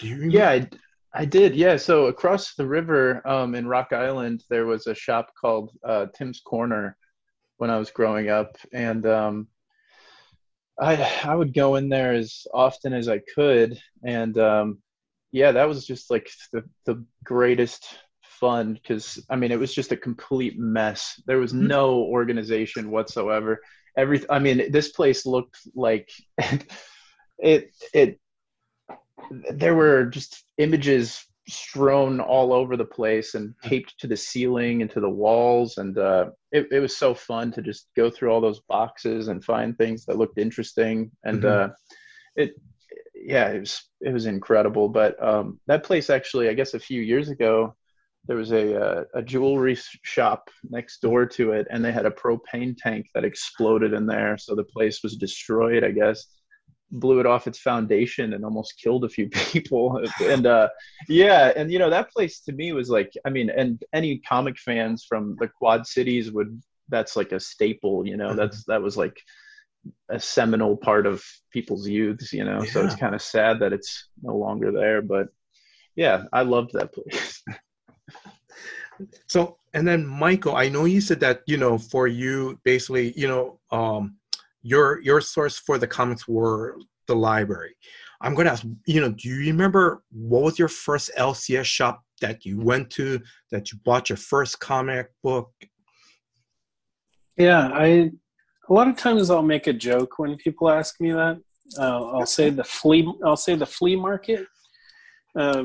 Do 0.00 0.08
you 0.08 0.16
remember? 0.16 0.36
yeah 0.36 0.50
I, 0.50 0.68
I 1.14 1.24
did 1.24 1.54
yeah 1.54 1.76
so 1.76 2.06
across 2.06 2.54
the 2.54 2.66
river 2.66 3.26
um 3.26 3.54
in 3.54 3.66
rock 3.68 3.92
island 3.92 4.42
there 4.50 4.66
was 4.66 4.86
a 4.86 4.94
shop 4.94 5.30
called 5.40 5.70
uh 5.86 6.06
tim's 6.16 6.40
corner 6.40 6.96
when 7.58 7.70
i 7.70 7.78
was 7.78 7.92
growing 7.92 8.28
up 8.28 8.56
and 8.72 9.06
um 9.06 9.46
i 10.80 10.96
i 11.24 11.34
would 11.34 11.54
go 11.54 11.76
in 11.76 11.88
there 11.88 12.12
as 12.12 12.44
often 12.52 12.92
as 12.92 13.08
i 13.08 13.20
could 13.34 13.80
and 14.04 14.36
um 14.38 14.78
yeah 15.34 15.50
that 15.50 15.68
was 15.68 15.84
just 15.84 16.10
like 16.10 16.30
the 16.52 16.62
the 16.86 17.04
greatest 17.24 17.84
fun 18.22 18.72
because 18.74 19.22
i 19.28 19.36
mean 19.36 19.50
it 19.50 19.58
was 19.58 19.74
just 19.74 19.90
a 19.92 19.96
complete 19.96 20.56
mess 20.58 21.20
there 21.26 21.38
was 21.40 21.52
Mhm. 21.52 21.68
no 21.68 21.96
organization 22.04 22.90
whatsoever 22.90 23.60
every 23.98 24.24
i 24.30 24.38
mean 24.38 24.70
this 24.70 24.92
place 24.92 25.26
looked 25.26 25.58
like 25.74 26.08
it 27.38 27.72
it 27.92 28.20
there 29.52 29.74
were 29.74 30.04
just 30.04 30.44
images 30.58 31.24
strewn 31.48 32.20
all 32.20 32.52
over 32.52 32.76
the 32.76 32.84
place 32.84 33.34
and 33.34 33.54
taped 33.62 33.98
to 33.98 34.06
the 34.06 34.16
ceiling 34.16 34.82
and 34.82 34.90
to 34.90 35.00
the 35.00 35.10
walls 35.10 35.78
and 35.78 35.98
uh, 35.98 36.30
it, 36.52 36.66
it 36.70 36.80
was 36.80 36.96
so 36.96 37.12
fun 37.12 37.52
to 37.52 37.60
just 37.60 37.88
go 37.96 38.08
through 38.08 38.30
all 38.30 38.40
those 38.40 38.60
boxes 38.68 39.28
and 39.28 39.44
find 39.44 39.76
things 39.76 40.06
that 40.06 40.16
looked 40.16 40.38
interesting 40.38 41.10
and 41.24 41.42
Mhm. 41.42 41.44
uh, 41.44 41.68
it 42.36 42.54
yeah 43.24 43.48
it 43.48 43.60
was 43.60 43.82
it 44.00 44.12
was 44.12 44.26
incredible. 44.26 44.88
But 44.88 45.20
um, 45.22 45.58
that 45.66 45.84
place 45.84 46.10
actually 46.10 46.48
i 46.48 46.54
guess 46.54 46.74
a 46.74 46.80
few 46.80 47.00
years 47.00 47.28
ago 47.28 47.74
there 48.26 48.36
was 48.36 48.52
a 48.52 48.80
uh, 48.80 49.04
a 49.14 49.22
jewelry 49.22 49.76
shop 50.02 50.48
next 50.70 51.00
door 51.00 51.26
to 51.26 51.52
it 51.52 51.66
and 51.70 51.84
they 51.84 51.92
had 51.92 52.06
a 52.06 52.10
propane 52.10 52.76
tank 52.76 53.06
that 53.14 53.24
exploded 53.24 53.92
in 53.92 54.06
there. 54.06 54.38
So 54.38 54.54
the 54.54 54.64
place 54.64 55.02
was 55.02 55.16
destroyed 55.16 55.84
i 55.84 55.90
guess. 55.90 56.26
Blew 56.90 57.18
it 57.18 57.26
off 57.26 57.48
its 57.48 57.58
foundation 57.58 58.34
and 58.34 58.44
almost 58.44 58.78
killed 58.80 59.04
a 59.04 59.08
few 59.08 59.28
people. 59.52 60.00
And 60.20 60.46
uh 60.46 60.68
yeah 61.08 61.52
and 61.56 61.72
you 61.72 61.78
know 61.78 61.90
that 61.90 62.12
place 62.12 62.40
to 62.42 62.52
me 62.52 62.72
was 62.72 62.88
like 62.90 63.12
i 63.24 63.30
mean 63.30 63.50
and 63.50 63.82
any 63.92 64.18
comic 64.18 64.58
fans 64.58 65.04
from 65.08 65.36
the 65.40 65.48
quad 65.48 65.86
cities 65.86 66.30
would 66.30 66.62
that's 66.90 67.16
like 67.16 67.32
a 67.32 67.40
staple 67.40 68.06
you 68.06 68.16
know 68.16 68.28
mm-hmm. 68.28 68.36
that's 68.36 68.64
that 68.64 68.82
was 68.82 68.96
like 68.96 69.18
a 70.10 70.18
seminal 70.18 70.76
part 70.76 71.06
of 71.06 71.22
people's 71.52 71.88
youths 71.88 72.32
you 72.32 72.44
know 72.44 72.62
yeah. 72.62 72.70
so 72.70 72.84
it's 72.84 72.94
kind 72.96 73.14
of 73.14 73.22
sad 73.22 73.58
that 73.58 73.72
it's 73.72 74.08
no 74.22 74.36
longer 74.36 74.72
there 74.72 75.02
but 75.02 75.28
yeah 75.96 76.24
i 76.32 76.42
loved 76.42 76.70
that 76.72 76.92
place 76.92 77.42
so 79.28 79.56
and 79.74 79.86
then 79.86 80.06
michael 80.06 80.56
i 80.56 80.68
know 80.68 80.84
you 80.84 81.00
said 81.00 81.20
that 81.20 81.40
you 81.46 81.56
know 81.56 81.76
for 81.76 82.06
you 82.06 82.58
basically 82.64 83.12
you 83.16 83.28
know 83.28 83.58
um 83.70 84.16
your 84.62 85.00
your 85.02 85.20
source 85.20 85.58
for 85.58 85.78
the 85.78 85.86
comics 85.86 86.26
were 86.26 86.76
the 87.06 87.14
library. 87.14 87.76
I'm 88.20 88.34
going 88.34 88.46
to 88.46 88.52
ask, 88.52 88.64
you 88.86 89.00
know, 89.00 89.10
do 89.10 89.28
you 89.28 89.52
remember 89.52 90.02
what 90.10 90.42
was 90.42 90.58
your 90.58 90.68
first 90.68 91.10
LCS 91.18 91.64
shop 91.64 92.02
that 92.20 92.44
you 92.44 92.58
went 92.58 92.90
to 92.90 93.20
that 93.50 93.70
you 93.70 93.78
bought 93.84 94.08
your 94.08 94.16
first 94.16 94.58
comic 94.60 95.08
book? 95.22 95.50
Yeah, 97.36 97.68
I 97.72 98.12
a 98.68 98.72
lot 98.72 98.88
of 98.88 98.96
times 98.96 99.30
I'll 99.30 99.42
make 99.42 99.66
a 99.66 99.72
joke 99.72 100.18
when 100.18 100.36
people 100.36 100.70
ask 100.70 101.00
me 101.00 101.12
that. 101.12 101.40
Uh, 101.78 102.04
I'll 102.08 102.26
say 102.26 102.50
the 102.50 102.64
flea. 102.64 103.10
I'll 103.24 103.36
say 103.36 103.54
the 103.54 103.66
flea 103.66 103.96
market 103.96 104.46
uh, 105.38 105.64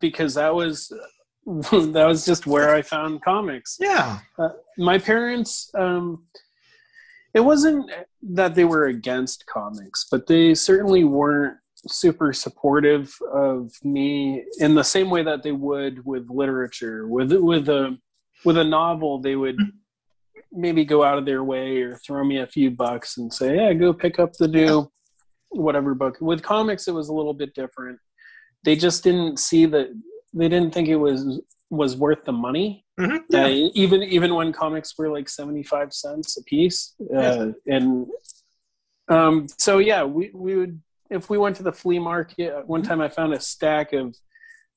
because 0.00 0.34
that 0.34 0.54
was 0.54 0.92
that 1.46 2.04
was 2.06 2.24
just 2.24 2.46
where 2.46 2.74
I 2.74 2.82
found 2.82 3.22
comics. 3.22 3.76
Yeah, 3.80 4.20
uh, 4.38 4.50
my 4.78 4.98
parents. 4.98 5.70
Um, 5.74 6.26
it 7.34 7.40
wasn't 7.40 7.90
that 8.22 8.54
they 8.54 8.64
were 8.64 8.86
against 8.86 9.46
comics, 9.46 10.06
but 10.10 10.26
they 10.26 10.54
certainly 10.54 11.02
weren't 11.04 11.56
super 11.88 12.32
supportive 12.32 13.16
of 13.32 13.72
me 13.82 14.44
in 14.58 14.74
the 14.74 14.84
same 14.84 15.10
way 15.10 15.22
that 15.22 15.42
they 15.42 15.52
would 15.52 16.04
with 16.04 16.28
literature. 16.30 17.06
With 17.08 17.32
with 17.32 17.68
a 17.68 17.98
with 18.44 18.58
a 18.58 18.64
novel, 18.64 19.18
they 19.18 19.36
would 19.36 19.56
maybe 20.52 20.84
go 20.84 21.02
out 21.02 21.18
of 21.18 21.26
their 21.26 21.42
way 21.42 21.82
or 21.82 21.96
throw 21.96 22.24
me 22.24 22.38
a 22.38 22.46
few 22.46 22.70
bucks 22.70 23.18
and 23.18 23.32
say, 23.32 23.56
"Yeah, 23.56 23.72
go 23.72 23.92
pick 23.92 24.18
up 24.18 24.32
the 24.34 24.48
new 24.48 24.90
whatever 25.50 25.94
book." 25.94 26.18
With 26.20 26.42
comics, 26.42 26.88
it 26.88 26.94
was 26.94 27.08
a 27.08 27.14
little 27.14 27.34
bit 27.34 27.54
different. 27.54 27.98
They 28.64 28.76
just 28.76 29.02
didn't 29.02 29.38
see 29.38 29.66
that. 29.66 29.88
They 30.34 30.48
didn't 30.48 30.72
think 30.72 30.88
it 30.88 30.96
was 30.96 31.40
was 31.70 31.96
worth 31.96 32.24
the 32.24 32.32
money. 32.32 32.84
Mm-hmm. 33.00 33.16
Yeah. 33.30 33.44
Uh, 33.44 33.70
even 33.74 34.02
even 34.02 34.34
when 34.34 34.52
comics 34.52 34.96
were 34.96 35.08
like 35.08 35.28
seventy 35.28 35.62
five 35.62 35.92
cents 35.92 36.36
a 36.36 36.44
piece, 36.44 36.94
uh, 37.16 37.52
and 37.66 38.06
um, 39.08 39.48
so 39.58 39.78
yeah, 39.78 40.04
we 40.04 40.30
we 40.34 40.56
would 40.56 40.80
if 41.10 41.28
we 41.30 41.38
went 41.38 41.56
to 41.56 41.62
the 41.62 41.72
flea 41.72 41.98
market. 41.98 42.52
Uh, 42.52 42.62
one 42.62 42.82
time, 42.82 43.00
I 43.00 43.08
found 43.08 43.32
a 43.32 43.40
stack 43.40 43.92
of 43.92 44.16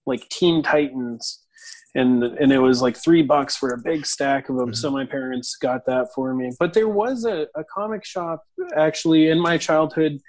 like 0.05 0.27
Teen 0.29 0.63
Titans, 0.63 1.44
and 1.95 2.23
and 2.23 2.51
it 2.51 2.59
was 2.59 2.81
like 2.81 2.97
three 2.97 3.21
bucks 3.21 3.55
for 3.55 3.73
a 3.73 3.77
big 3.77 4.05
stack 4.05 4.49
of 4.49 4.57
them. 4.57 4.67
Mm-hmm. 4.67 4.75
So 4.75 4.91
my 4.91 5.05
parents 5.05 5.55
got 5.55 5.85
that 5.85 6.07
for 6.13 6.33
me. 6.33 6.51
But 6.59 6.73
there 6.73 6.89
was 6.89 7.25
a, 7.25 7.47
a 7.55 7.63
comic 7.63 8.05
shop 8.05 8.43
actually 8.75 9.29
in 9.29 9.39
my 9.39 9.57
childhood 9.57 10.19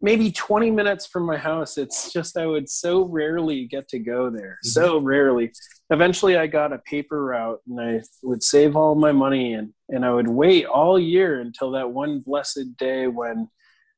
maybe 0.00 0.30
20 0.30 0.70
minutes 0.70 1.06
from 1.06 1.24
my 1.24 1.36
house. 1.36 1.78
It's 1.78 2.12
just 2.12 2.36
I 2.36 2.46
would 2.46 2.68
so 2.68 3.04
rarely 3.04 3.66
get 3.66 3.88
to 3.88 3.98
go 3.98 4.30
there. 4.30 4.58
Mm-hmm. 4.64 4.68
So 4.68 4.98
rarely. 5.00 5.52
Eventually 5.90 6.36
I 6.36 6.46
got 6.46 6.72
a 6.72 6.78
paper 6.78 7.24
route 7.24 7.60
and 7.66 7.80
I 7.80 8.02
would 8.22 8.42
save 8.42 8.76
all 8.76 8.94
my 8.94 9.12
money 9.12 9.54
and 9.54 9.72
and 9.88 10.04
I 10.04 10.12
would 10.12 10.28
wait 10.28 10.66
all 10.66 10.98
year 10.98 11.40
until 11.40 11.70
that 11.72 11.90
one 11.90 12.20
blessed 12.20 12.76
day 12.76 13.06
when 13.06 13.48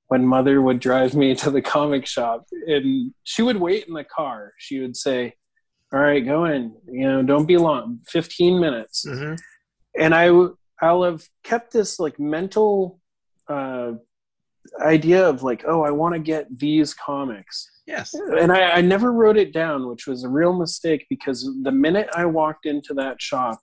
when 0.08 0.26
mother 0.26 0.62
would 0.62 0.80
drive 0.80 1.14
me 1.14 1.34
to 1.34 1.50
the 1.50 1.62
comic 1.62 2.06
shop 2.06 2.46
and 2.66 3.12
she 3.24 3.42
would 3.42 3.56
wait 3.56 3.86
in 3.86 3.94
the 3.94 4.04
car. 4.04 4.54
She 4.58 4.80
would 4.80 4.96
say, 4.96 5.34
"All 5.92 6.00
right, 6.00 6.24
go 6.24 6.44
in. 6.44 6.74
You 6.90 7.08
know, 7.08 7.22
don't 7.22 7.46
be 7.46 7.56
long. 7.56 8.00
15 8.08 8.60
minutes." 8.60 9.06
Mm-hmm. 9.06 9.34
And 9.98 10.14
I 10.14 10.30
I'll 10.80 11.02
have 11.02 11.24
kept 11.42 11.72
this 11.72 11.98
like 11.98 12.20
mental 12.20 13.00
uh, 13.48 13.92
idea 14.80 15.28
of 15.28 15.42
like, 15.42 15.64
oh, 15.66 15.82
I 15.82 15.90
want 15.90 16.14
to 16.14 16.20
get 16.20 16.46
these 16.58 16.94
comics. 16.94 17.68
Yes. 17.86 18.14
And 18.14 18.52
I, 18.52 18.72
I 18.72 18.80
never 18.80 19.12
wrote 19.12 19.36
it 19.36 19.52
down, 19.52 19.88
which 19.88 20.06
was 20.06 20.24
a 20.24 20.28
real 20.28 20.52
mistake 20.52 21.06
because 21.08 21.50
the 21.62 21.72
minute 21.72 22.08
I 22.14 22.26
walked 22.26 22.66
into 22.66 22.94
that 22.94 23.20
shop, 23.20 23.58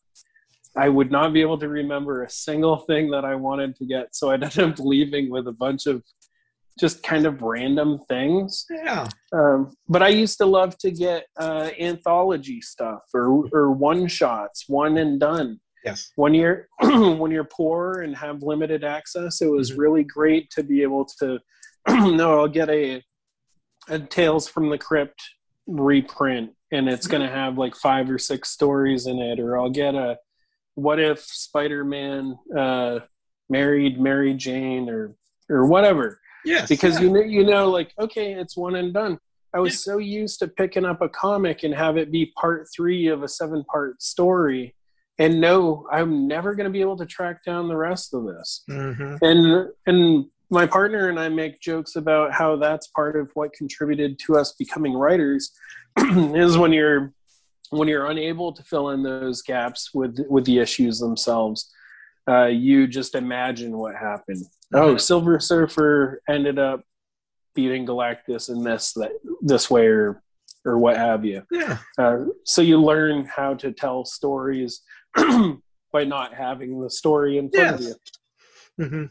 I 0.76 0.90
would 0.90 1.12
not 1.12 1.32
be 1.32 1.42
able 1.42 1.58
to 1.60 1.70
remember 1.70 2.24
a 2.24 2.30
single 2.30 2.78
thing 2.78 3.12
that 3.12 3.24
I 3.24 3.36
wanted 3.36 3.76
to 3.78 3.86
get. 3.86 4.16
So 4.16 4.32
I 4.32 4.34
ended 4.34 4.60
up 4.60 4.80
leaving 4.80 5.30
with 5.30 5.48
a 5.48 5.54
bunch 5.54 5.86
of 5.86 6.04
just 6.80 7.04
kind 7.04 7.26
of 7.26 7.42
random 7.42 8.00
things. 8.10 8.66
Yeah. 8.70 9.08
Um, 9.32 9.76
but 9.88 10.04
I 10.04 10.10
used 10.10 10.38
to 10.40 10.46
love 10.46 10.78
to 10.80 10.92
get 10.92 11.26
uh, 11.38 11.70
anthology 11.80 12.62
stuff 12.62 13.04
or, 13.14 13.48
or 13.54 13.72
one 13.72 14.08
shots, 14.08 14.66
one 14.68 14.98
and 14.98 15.20
done. 15.20 15.60
Yes. 15.86 16.12
When 16.16 16.34
you're 16.34 16.68
when 16.82 17.32
you're 17.32 17.44
poor 17.44 18.02
and 18.02 18.16
have 18.18 18.42
limited 18.42 18.84
access, 18.84 19.42
it 19.42 19.48
was 19.48 19.72
mm-hmm. 19.72 19.80
really 19.80 20.04
great 20.04 20.50
to 20.52 20.64
be 20.64 20.82
able 20.82 21.06
to. 21.20 21.40
no, 21.88 22.40
I'll 22.40 22.48
get 22.48 22.70
a, 22.70 23.04
a 23.88 24.00
Tales 24.00 24.48
from 24.48 24.70
the 24.70 24.80
Crypt 24.80 25.22
reprint, 25.68 26.54
and 26.72 26.90
it's 26.90 27.06
going 27.06 27.22
to 27.22 27.28
mm-hmm. 27.28 27.36
have 27.36 27.58
like 27.60 27.76
five 27.76 28.10
or 28.10 28.18
six 28.18 28.50
stories 28.50 29.06
in 29.06 29.20
it, 29.20 29.40
or 29.40 29.60
I'll 29.60 29.70
get 29.70 29.94
a 29.94 30.18
What 30.74 31.00
If 31.00 31.20
Spider-Man 31.20 32.40
uh, 32.58 33.00
married 33.48 34.02
Mary 34.02 34.34
Jane, 34.34 34.90
or 34.90 35.16
or 35.50 35.68
whatever. 35.68 36.20
Yes. 36.46 36.70
Because 36.70 36.96
yeah. 36.96 37.02
you 37.02 37.10
know, 37.12 37.22
you 37.22 37.44
know, 37.44 37.70
like 37.70 37.94
okay, 38.00 38.34
it's 38.34 38.56
one 38.56 38.76
and 38.76 38.94
done. 38.94 39.20
I 39.54 39.60
was 39.60 39.74
yeah. 39.74 39.94
so 39.94 39.98
used 39.98 40.40
to 40.40 40.48
picking 40.48 40.86
up 40.86 41.02
a 41.02 41.10
comic 41.10 41.64
and 41.64 41.74
have 41.74 41.98
it 41.98 42.12
be 42.12 42.34
part 42.38 42.68
three 42.76 43.08
of 43.08 43.24
a 43.24 43.28
seven 43.28 43.64
part 43.64 44.02
story 44.02 44.76
and 45.18 45.40
no 45.40 45.88
i'm 45.92 46.28
never 46.28 46.56
going 46.56 46.66
to 46.66 46.72
be 46.72 46.82
able 46.82 46.98
to 46.98 47.06
track 47.06 47.44
down 47.44 47.68
the 47.68 47.76
rest 47.78 48.14
of 48.14 48.26
this 48.26 48.64
mm-hmm. 48.70 49.16
and 49.22 49.70
and 49.86 50.26
my 50.50 50.66
partner 50.66 51.10
and 51.10 51.20
i 51.20 51.30
make 51.30 51.60
jokes 51.60 51.96
about 51.96 52.34
how 52.34 52.56
that's 52.56 52.88
part 52.88 53.16
of 53.16 53.30
what 53.34 53.54
contributed 53.54 54.20
to 54.20 54.36
us 54.36 54.54
becoming 54.54 54.94
writers 54.94 55.52
is 55.98 56.58
when 56.58 56.74
you're 56.74 57.14
when 57.72 57.88
you're 57.88 58.08
unable 58.08 58.54
to 58.54 58.64
fill 58.64 58.90
in 58.90 59.04
those 59.04 59.42
gaps 59.42 59.94
with 59.94 60.20
with 60.30 60.46
the 60.46 60.60
issues 60.60 61.00
themselves 61.00 61.72
uh, 62.28 62.46
you 62.46 62.88
just 62.88 63.16
imagine 63.16 63.78
what 63.78 63.96
happened 63.96 64.44
mm-hmm. 64.74 64.78
oh 64.78 64.98
silver 64.98 65.40
surfer 65.40 66.22
ended 66.30 66.60
up 66.60 66.82
beating 67.54 67.86
galactus 67.86 68.50
in 68.50 68.64
this 68.64 68.94
that 68.94 69.12
this 69.42 69.70
way 69.70 69.86
or 69.86 70.22
or 70.66 70.78
what 70.78 70.98
have 70.98 71.24
you 71.24 71.42
yeah 71.52 71.78
uh, 71.98 72.18
so 72.44 72.62
you 72.62 72.82
learn 72.82 73.26
how 73.26 73.54
to 73.54 73.72
tell 73.72 74.04
stories 74.04 74.82
by 75.96 76.04
not 76.04 76.34
having 76.34 76.82
the 76.82 76.90
story 76.90 77.38
in 77.38 77.50
front 77.50 77.80
yes. 77.80 77.92
of 77.92 78.00
you. 78.78 78.86
Mm-hmm. 78.86 79.06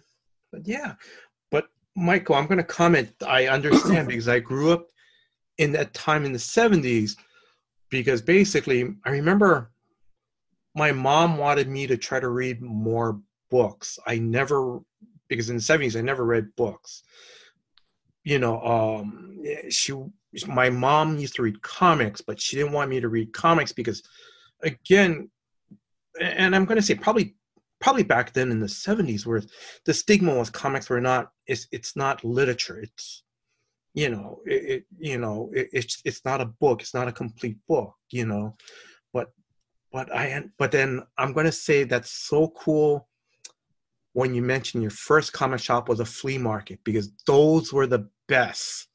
But 0.53 0.69
yeah, 0.69 0.95
but 1.51 1.69
Michael, 1.97 2.35
I'm 2.35 2.47
going 2.47 2.59
to 2.59 2.63
comment. 2.63 3.11
I 3.27 3.47
understand 3.47 4.07
because 4.09 4.29
I 4.29 4.39
grew 4.39 4.71
up 4.71 4.89
in 5.57 5.73
that 5.73 5.95
time 5.95 6.27
in 6.27 6.33
the 6.33 6.39
70s. 6.39 7.17
Because 7.89 8.21
basically, 8.21 8.95
I 9.07 9.11
remember 9.11 9.71
my 10.75 10.93
mom 10.93 11.39
wanted 11.39 11.69
me 11.69 11.87
to 11.87 11.97
try 11.97 12.21
to 12.21 12.29
read 12.29 12.61
more 12.61 13.21
books. 13.51 13.99
I 14.07 14.19
never, 14.19 14.81
because 15.29 15.51
in 15.51 15.57
the 15.57 15.63
70s, 15.63 15.97
I 15.97 16.01
never 16.01 16.25
read 16.25 16.55
books. 16.57 17.03
You 18.25 18.39
know, 18.39 18.61
um, 18.63 19.39
she, 19.69 19.95
my 20.47 20.71
mom 20.71 21.19
used 21.19 21.37
to 21.37 21.43
read 21.43 21.63
comics, 21.63 22.21
but 22.21 22.41
she 22.41 22.57
didn't 22.57 22.73
want 22.73 22.91
me 22.91 23.01
to 23.01 23.09
read 23.09 23.33
comics 23.33 23.73
because, 23.73 24.03
again, 24.63 25.31
and 26.21 26.55
I'm 26.55 26.65
going 26.65 26.77
to 26.77 26.83
say 26.83 26.95
probably 26.95 27.35
probably 27.81 28.03
back 28.03 28.33
then 28.33 28.51
in 28.51 28.61
the 28.61 28.67
70s 28.67 29.27
where 29.27 29.43
the 29.85 29.93
stigma 29.93 30.35
was 30.35 30.49
comics 30.49 30.89
were 30.89 31.01
not 31.01 31.33
it's 31.47 31.67
it's 31.71 31.97
not 31.97 32.25
literature 32.25 32.79
it's 32.79 33.25
you 33.95 34.09
know 34.09 34.41
it, 34.47 34.65
it 34.65 34.85
you 34.99 35.19
know 35.19 35.51
it, 35.53 35.69
it's 35.73 36.01
it's 36.05 36.25
not 36.25 36.41
a 36.41 36.47
book 36.47 36.81
it's 36.81 36.95
not 36.95 37.09
a 37.09 37.13
complete 37.13 37.59
book 37.69 37.95
you 38.11 38.25
know 38.25 38.57
but 39.13 39.33
but 39.95 40.15
i 40.15 40.45
but 40.59 40.71
then 40.71 41.01
i'm 41.17 41.33
going 41.33 41.47
to 41.47 41.53
say 41.53 41.85
that's 41.85 42.11
so 42.11 42.49
cool 42.49 43.09
when 44.13 44.35
you 44.35 44.43
mentioned 44.43 44.83
your 44.83 44.91
first 44.91 45.33
comic 45.33 45.61
shop 45.61 45.89
was 45.89 46.01
a 46.01 46.05
flea 46.05 46.37
market 46.37 46.79
because 46.85 47.11
those 47.27 47.73
were 47.73 47.87
the 47.87 48.07
best 48.29 48.89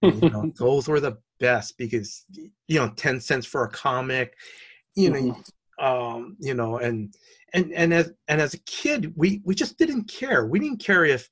you 0.00 0.30
know 0.30 0.50
those 0.58 0.88
were 0.88 1.00
the 1.00 1.18
best 1.40 1.76
because 1.76 2.24
you 2.68 2.78
know 2.78 2.90
10 2.96 3.20
cents 3.20 3.44
for 3.44 3.64
a 3.64 3.70
comic 3.70 4.34
you 4.94 5.10
know 5.10 5.20
mm-hmm 5.20 5.40
um, 5.78 6.36
you 6.40 6.54
know, 6.54 6.78
and 6.78 7.14
and 7.54 7.72
and 7.72 7.94
as 7.94 8.12
and 8.28 8.40
as 8.40 8.54
a 8.54 8.58
kid, 8.60 9.12
we 9.16 9.40
we 9.44 9.54
just 9.54 9.78
didn't 9.78 10.04
care. 10.04 10.46
We 10.46 10.58
didn't 10.58 10.84
care 10.84 11.04
if 11.04 11.28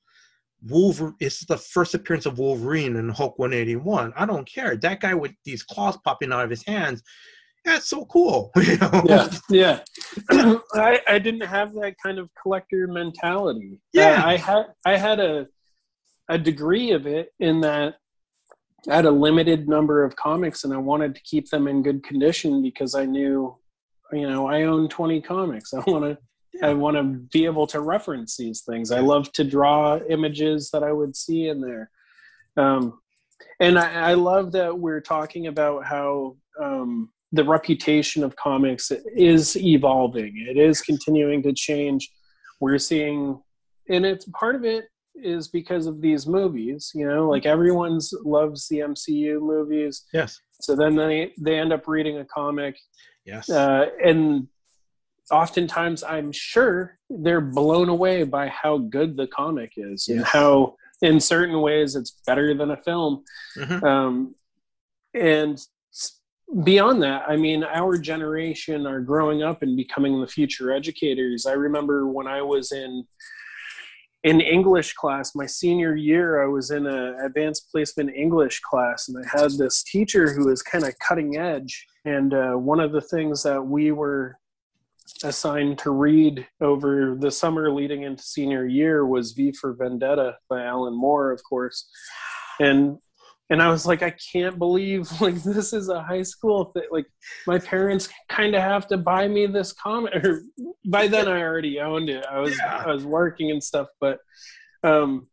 Wolverine 0.63 1.15
is 1.19 1.41
the 1.41 1.57
first 1.57 1.93
appearance 1.93 2.25
of 2.25 2.39
Wolverine 2.39 2.95
in 2.95 3.09
Hulk 3.09 3.37
181. 3.37 4.13
I 4.15 4.25
don't 4.25 4.47
care. 4.47 4.75
That 4.77 5.01
guy 5.01 5.13
with 5.13 5.33
these 5.43 5.63
claws 5.63 5.97
popping 6.03 6.31
out 6.31 6.45
of 6.45 6.49
his 6.49 6.65
hands, 6.65 7.03
that's 7.67 7.89
so 7.89 8.05
cool. 8.05 8.51
You 8.61 8.77
know? 8.77 9.03
Yeah, 9.07 9.29
yeah. 9.49 9.79
I 10.73 11.01
I 11.07 11.19
didn't 11.19 11.41
have 11.41 11.73
that 11.75 11.95
kind 12.01 12.19
of 12.19 12.29
collector 12.41 12.87
mentality. 12.87 13.79
Yeah, 13.93 14.23
uh, 14.23 14.27
I 14.27 14.37
had 14.37 14.65
I 14.85 14.97
had 14.97 15.19
a 15.19 15.47
a 16.29 16.37
degree 16.37 16.91
of 16.91 17.07
it 17.07 17.29
in 17.39 17.61
that 17.61 17.95
I 18.89 18.95
had 18.95 19.05
a 19.05 19.11
limited 19.11 19.67
number 19.67 20.03
of 20.03 20.15
comics 20.15 20.63
and 20.63 20.73
I 20.73 20.77
wanted 20.77 21.15
to 21.15 21.21
keep 21.21 21.49
them 21.49 21.67
in 21.67 21.83
good 21.83 22.03
condition 22.03 22.61
because 22.61 22.95
I 22.95 23.05
knew, 23.05 23.57
you 24.11 24.29
know, 24.29 24.47
I 24.47 24.63
own 24.63 24.87
20 24.87 25.21
comics. 25.21 25.73
I 25.73 25.79
want 25.79 26.03
to, 26.05 26.17
I 26.65 26.73
want 26.73 26.97
to 26.97 27.03
be 27.03 27.45
able 27.45 27.67
to 27.67 27.81
reference 27.81 28.37
these 28.37 28.61
things. 28.61 28.91
I 28.91 28.99
love 28.99 29.31
to 29.33 29.43
draw 29.43 29.99
images 30.09 30.69
that 30.71 30.83
I 30.83 30.91
would 30.91 31.15
see 31.15 31.47
in 31.47 31.61
there. 31.61 31.89
Um, 32.55 32.99
and 33.59 33.77
I, 33.77 34.11
I 34.11 34.13
love 34.13 34.53
that 34.53 34.77
we're 34.77 35.01
talking 35.01 35.47
about 35.47 35.85
how 35.85 36.37
um, 36.59 37.09
the 37.31 37.43
reputation 37.43 38.23
of 38.23 38.35
comics 38.35 38.91
is 39.15 39.57
evolving. 39.57 40.45
It 40.47 40.57
is 40.57 40.81
continuing 40.81 41.43
to 41.43 41.53
change. 41.53 42.09
We're 42.59 42.77
seeing, 42.77 43.41
and 43.89 44.05
it's 44.05 44.25
part 44.33 44.55
of 44.55 44.63
it 44.63 44.85
is 45.15 45.47
because 45.47 45.87
of 45.87 46.01
these 46.01 46.27
movies. 46.27 46.91
You 46.95 47.07
know, 47.07 47.27
like 47.27 47.45
everyone's 47.45 48.13
loves 48.23 48.67
the 48.67 48.79
MCU 48.79 49.41
movies. 49.41 50.03
Yes. 50.13 50.39
So 50.61 50.75
then 50.75 50.95
they 50.95 51.33
they 51.39 51.59
end 51.59 51.73
up 51.73 51.87
reading 51.87 52.19
a 52.19 52.25
comic. 52.25 52.77
Yes. 53.25 53.49
Uh, 53.49 53.87
and 54.03 54.47
oftentimes, 55.31 56.03
I'm 56.03 56.31
sure 56.31 56.97
they're 57.09 57.41
blown 57.41 57.89
away 57.89 58.23
by 58.23 58.47
how 58.47 58.77
good 58.77 59.17
the 59.17 59.27
comic 59.27 59.73
is 59.75 60.07
yes. 60.07 60.17
and 60.17 60.25
how, 60.25 60.75
in 61.01 61.19
certain 61.19 61.59
ways, 61.61 61.95
it's 61.95 62.21
better 62.25 62.53
than 62.53 62.71
a 62.71 62.77
film. 62.77 63.23
Mm-hmm. 63.57 63.85
Um, 63.85 64.35
and 65.13 65.59
beyond 66.63 67.03
that, 67.03 67.23
I 67.27 67.35
mean, 67.35 67.63
our 67.63 67.97
generation 67.97 68.87
are 68.87 69.01
growing 69.01 69.43
up 69.43 69.61
and 69.61 69.75
becoming 69.75 70.21
the 70.21 70.27
future 70.27 70.71
educators. 70.71 71.45
I 71.45 71.53
remember 71.53 72.07
when 72.07 72.27
I 72.27 72.41
was 72.41 72.71
in 72.71 73.05
in 74.23 74.41
English 74.41 74.93
class, 74.93 75.35
my 75.35 75.45
senior 75.45 75.95
year, 75.95 76.43
I 76.43 76.47
was 76.47 76.71
in 76.71 76.85
a 76.85 77.15
advanced 77.25 77.71
placement 77.71 78.15
English 78.15 78.59
class, 78.61 79.07
and 79.07 79.17
I 79.23 79.41
had 79.41 79.51
this 79.51 79.83
teacher 79.83 80.33
who 80.33 80.47
was 80.47 80.61
kind 80.61 80.83
of 80.83 80.93
cutting 80.99 81.37
edge. 81.37 81.85
And 82.03 82.33
uh, 82.33 82.53
one 82.53 82.79
of 82.79 82.91
the 82.91 83.01
things 83.01 83.43
that 83.43 83.63
we 83.63 83.91
were 83.91 84.37
assigned 85.23 85.77
to 85.79 85.91
read 85.91 86.45
over 86.59 87.15
the 87.17 87.31
summer 87.31 87.71
leading 87.71 88.03
into 88.03 88.23
senior 88.23 88.65
year 88.65 89.05
was 89.05 89.31
V 89.31 89.51
for 89.53 89.73
Vendetta 89.73 90.37
by 90.49 90.63
Alan 90.63 90.95
Moore, 90.95 91.31
of 91.31 91.41
course. 91.47 91.87
And 92.59 92.97
and 93.49 93.61
I 93.61 93.69
was 93.69 93.85
like, 93.85 94.03
I 94.03 94.13
can't 94.31 94.59
believe 94.59 95.09
like 95.21 95.35
this 95.35 95.73
is 95.73 95.89
a 95.89 96.03
high 96.03 96.23
school 96.23 96.65
thing. 96.65 96.83
Like 96.91 97.07
my 97.45 97.59
parents 97.59 98.09
kind 98.29 98.55
of 98.55 98.61
have 98.61 98.87
to 98.87 98.97
buy 98.97 99.27
me 99.27 99.45
this 99.47 99.73
comic. 99.73 100.13
Or 100.23 100.41
by 100.85 101.07
then 101.07 101.27
I 101.27 101.41
already 101.41 101.79
owned 101.79 102.09
it. 102.09 102.25
I 102.29 102.39
was 102.39 102.57
yeah. 102.57 102.83
I 102.85 102.91
was 102.91 103.05
working 103.05 103.51
and 103.51 103.63
stuff, 103.63 103.87
but 103.99 104.19
um, 104.83 105.27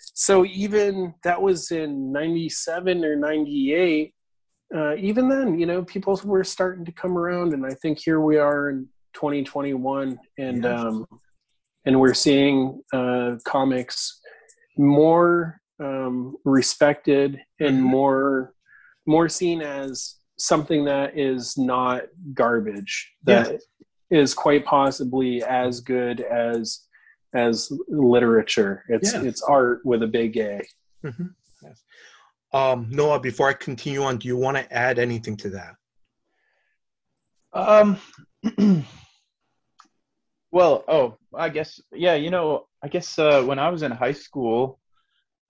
so 0.00 0.44
even 0.46 1.14
that 1.24 1.40
was 1.40 1.70
in 1.70 2.12
'97 2.12 3.04
or 3.04 3.16
'98. 3.16 4.12
Uh, 4.74 4.96
even 4.96 5.28
then, 5.28 5.58
you 5.58 5.64
know, 5.64 5.84
people 5.84 6.20
were 6.24 6.42
starting 6.42 6.84
to 6.84 6.92
come 6.92 7.16
around, 7.16 7.52
and 7.52 7.64
I 7.64 7.70
think 7.70 8.00
here 8.00 8.20
we 8.20 8.36
are 8.36 8.70
in 8.70 8.88
2021, 9.14 10.18
and 10.38 10.64
yes. 10.64 10.80
um, 10.80 11.06
and 11.84 12.00
we're 12.00 12.14
seeing 12.14 12.82
uh, 12.92 13.36
comics 13.44 14.20
more 14.76 15.60
um, 15.80 16.36
respected 16.44 17.40
and 17.60 17.76
mm-hmm. 17.76 17.86
more 17.86 18.54
more 19.06 19.28
seen 19.28 19.62
as 19.62 20.16
something 20.38 20.84
that 20.84 21.16
is 21.18 21.56
not 21.56 22.02
garbage 22.34 23.12
that 23.24 23.60
yeah. 24.10 24.18
is 24.18 24.34
quite 24.34 24.64
possibly 24.64 25.42
as 25.44 25.80
good 25.80 26.20
as 26.20 26.80
as 27.34 27.70
literature 27.88 28.84
it's 28.88 29.12
yeah. 29.12 29.22
it's 29.22 29.42
art 29.42 29.80
with 29.84 30.02
a 30.02 30.06
big 30.06 30.36
a 30.36 30.60
mm-hmm. 31.04 31.26
yes. 31.62 31.82
um, 32.52 32.88
noah 32.90 33.20
before 33.20 33.48
i 33.48 33.52
continue 33.52 34.02
on 34.02 34.18
do 34.18 34.28
you 34.28 34.36
want 34.36 34.56
to 34.56 34.72
add 34.72 34.98
anything 34.98 35.36
to 35.36 35.50
that 35.50 35.74
um 37.52 37.98
well 40.50 40.84
oh 40.88 41.16
i 41.34 41.48
guess 41.48 41.80
yeah 41.92 42.14
you 42.14 42.30
know 42.30 42.66
i 42.82 42.88
guess 42.88 43.18
uh, 43.18 43.42
when 43.42 43.58
i 43.58 43.68
was 43.68 43.82
in 43.82 43.90
high 43.90 44.12
school 44.12 44.78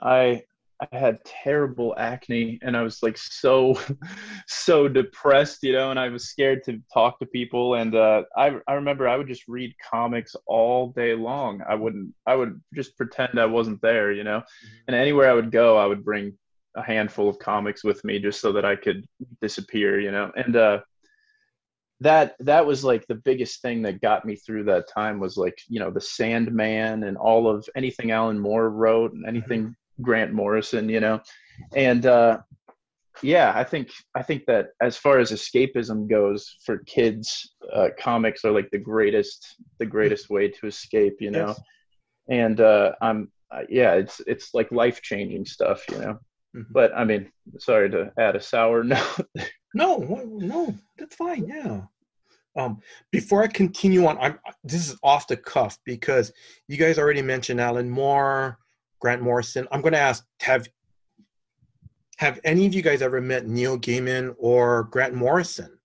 I 0.00 0.42
I 0.80 0.98
had 0.98 1.24
terrible 1.24 1.94
acne 1.96 2.59
and 2.62 2.76
I 2.76 2.82
was 2.82 3.02
like 3.02 3.16
so 3.16 3.80
so 4.46 4.88
depressed, 4.88 5.62
you 5.62 5.72
know, 5.72 5.90
and 5.90 5.98
I 5.98 6.09
was 6.09 6.28
scared 6.28 6.64
to 6.64 6.82
talk 6.92 7.18
to 7.18 7.26
people 7.26 7.74
and 7.74 7.94
uh, 7.94 8.24
I 8.37 8.59
I 8.68 8.74
remember 8.74 9.09
I 9.09 9.16
would 9.16 9.28
just 9.28 9.48
read 9.48 9.74
comics 9.90 10.37
all 10.46 10.88
day 10.92 11.14
long. 11.14 11.62
I 11.66 11.74
wouldn't 11.74 12.14
I 12.26 12.35
would 12.35 12.61
just 12.74 12.96
pretend 12.96 13.38
I 13.38 13.46
wasn't 13.46 13.80
there, 13.80 14.12
you 14.12 14.24
know. 14.24 14.40
Mm-hmm. 14.40 14.76
And 14.88 14.96
anywhere 14.96 15.30
I 15.30 15.35
would 15.35 15.50
go, 15.50 15.78
I 15.78 15.87
would 15.87 16.04
bring 16.04 16.37
a 16.76 16.82
handful 16.82 17.28
of 17.28 17.38
comics 17.38 17.82
with 17.82 18.04
me 18.04 18.18
just 18.18 18.40
so 18.40 18.52
that 18.52 18.66
I 18.66 18.76
could 18.76 19.06
disappear, 19.40 19.98
you 19.98 20.11
know. 20.11 20.30
And 20.37 20.56
uh 20.56 20.80
that 22.00 22.37
that 22.40 22.66
was 22.66 22.85
like 22.85 23.06
the 23.06 23.14
biggest 23.14 23.62
thing 23.62 23.80
that 23.80 24.02
got 24.02 24.26
me 24.26 24.37
through 24.37 24.64
that 24.64 24.90
time 24.92 25.18
was 25.18 25.38
like, 25.38 25.59
you 25.68 25.80
know, 25.80 25.90
the 25.90 26.02
Sandman 26.02 27.04
and 27.04 27.16
all 27.16 27.48
of 27.48 27.66
anything 27.74 28.11
Alan 28.11 28.38
Moore 28.38 28.68
wrote 28.68 29.14
and 29.14 29.24
anything 29.26 29.62
mm-hmm 29.62 29.70
Grant 30.02 30.32
Morrison, 30.32 30.88
you 30.88 31.00
know, 31.00 31.20
and 31.74 32.06
uh, 32.06 32.38
yeah, 33.22 33.52
I 33.54 33.64
think 33.64 33.90
I 34.14 34.22
think 34.22 34.44
that 34.46 34.68
as 34.80 34.96
far 34.96 35.18
as 35.18 35.32
escapism 35.32 36.09
goes 36.09 36.56
for 36.64 36.78
kids, 36.87 37.54
uh, 37.72 37.88
comics 37.98 38.44
are 38.44 38.52
like 38.52 38.70
the 38.70 38.78
greatest 38.78 39.56
the 39.78 39.87
greatest 39.87 40.30
way 40.30 40.48
to 40.48 40.66
escape, 40.66 41.16
you 41.20 41.30
know, 41.30 41.48
yes. 41.48 41.61
and 42.28 42.61
uh, 42.61 42.92
I'm 43.00 43.30
uh, 43.50 43.62
yeah, 43.68 43.94
it's 43.94 44.20
it's 44.26 44.54
like 44.54 44.70
life 44.72 45.02
changing 45.02 45.46
stuff, 45.46 45.82
you 45.90 45.98
know. 45.98 46.18
Mm-hmm. 46.56 46.72
But 46.72 46.92
I 46.96 47.04
mean, 47.04 47.30
sorry 47.59 47.90
to 47.90 48.12
add 48.18 48.37
a 48.37 48.40
sour 48.40 48.85
note. 48.85 49.26
no, 49.74 49.98
no, 50.26 50.74
that's 50.98 51.16
fine. 51.16 51.46
Yeah. 51.46 51.82
Um, 52.56 52.80
before 53.12 53.42
I 53.42 53.48
continue 53.48 54.06
on, 54.06 54.18
I'm 54.18 54.38
this 54.64 54.88
is 54.88 54.96
off 55.02 55.26
the 55.26 55.37
cuff 55.37 55.78
because 55.85 56.32
you 56.68 56.76
guys 56.76 56.98
already 56.98 57.22
mentioned 57.22 57.61
Alan 57.61 57.90
Moore, 57.90 58.59
Grant 59.07 59.23
Morrison. 59.23 59.69
I'm 59.71 59.83
going 59.83 59.92
to 59.92 60.01
ask 60.01 60.27
have 60.40 60.66
have 62.16 62.40
any 62.42 62.66
of 62.66 62.75
you 62.75 62.83
guys 62.83 63.03
ever 63.03 63.21
met 63.21 63.47
Neil 63.47 63.79
Gaiman 63.79 64.35
or 64.37 64.88
Grant 64.90 65.14
Morrison? 65.14 65.79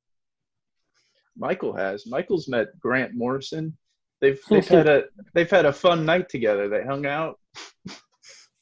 Michael 1.38 1.72
has. 1.72 2.08
Michael's 2.08 2.48
met 2.48 2.80
Grant 2.80 3.14
Morrison. 3.14 3.78
They've 4.22 4.40
they've 4.50 4.68
had 4.68 4.90
a 4.90 5.04
they've 5.36 5.52
had 5.52 5.68
a 5.68 5.72
fun 5.72 6.04
night 6.04 6.30
together. 6.30 6.68
They 6.68 6.84
hung 6.84 7.06
out. 7.06 7.40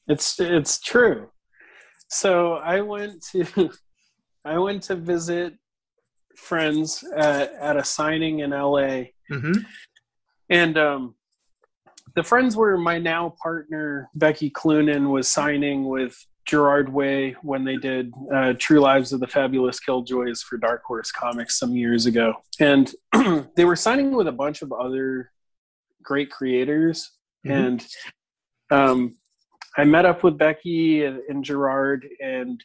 It's 0.10 0.39
it's 0.39 0.80
true. 0.80 1.30
So 2.10 2.56
I 2.56 2.82
went 2.82 3.24
to 3.32 3.69
I 4.45 4.58
went 4.58 4.84
to 4.84 4.95
visit 4.95 5.54
friends 6.36 7.02
at, 7.15 7.54
at 7.54 7.78
a 7.78 7.84
signing 7.86 8.39
in 8.39 8.50
LA. 8.50 9.13
Mm-hmm. 9.32 9.62
And 10.50 10.78
um, 10.78 11.15
the 12.15 12.24
friends 12.24 12.56
were 12.56 12.78
my 12.78 12.98
now 12.98 13.36
partner 13.41 14.10
Becky 14.15 14.50
Cloonan 14.50 15.10
was 15.10 15.28
signing 15.28 15.88
with 15.88 16.15
Gerard 16.45 16.91
Way 16.91 17.36
when 17.43 17.63
they 17.63 17.78
did 17.78 18.12
uh, 18.34 18.54
True 18.58 18.80
Lives 18.80 19.13
of 19.13 19.19
the 19.19 19.28
Fabulous 19.28 19.80
Killjoys 19.80 20.41
for 20.41 20.58
Dark 20.58 20.84
Horse 20.84 21.12
Comics 21.12 21.60
some 21.60 21.76
years 21.76 22.06
ago, 22.06 22.34
and 22.60 22.91
they 23.56 23.65
were 23.65 23.76
signing 23.76 24.15
with 24.15 24.28
a 24.28 24.32
bunch 24.32 24.62
of 24.62 24.72
other 24.72 25.32
great 26.02 26.32
creators. 26.32 27.12
Mm-hmm. 27.45 27.52
And 27.52 27.88
um, 28.72 29.17
I 29.78 29.84
met 29.84 30.06
up 30.06 30.24
with 30.24 30.38
Becky 30.38 31.06
and, 31.06 31.19
and 31.30 31.43
Gerard, 31.43 32.08
and 32.19 32.63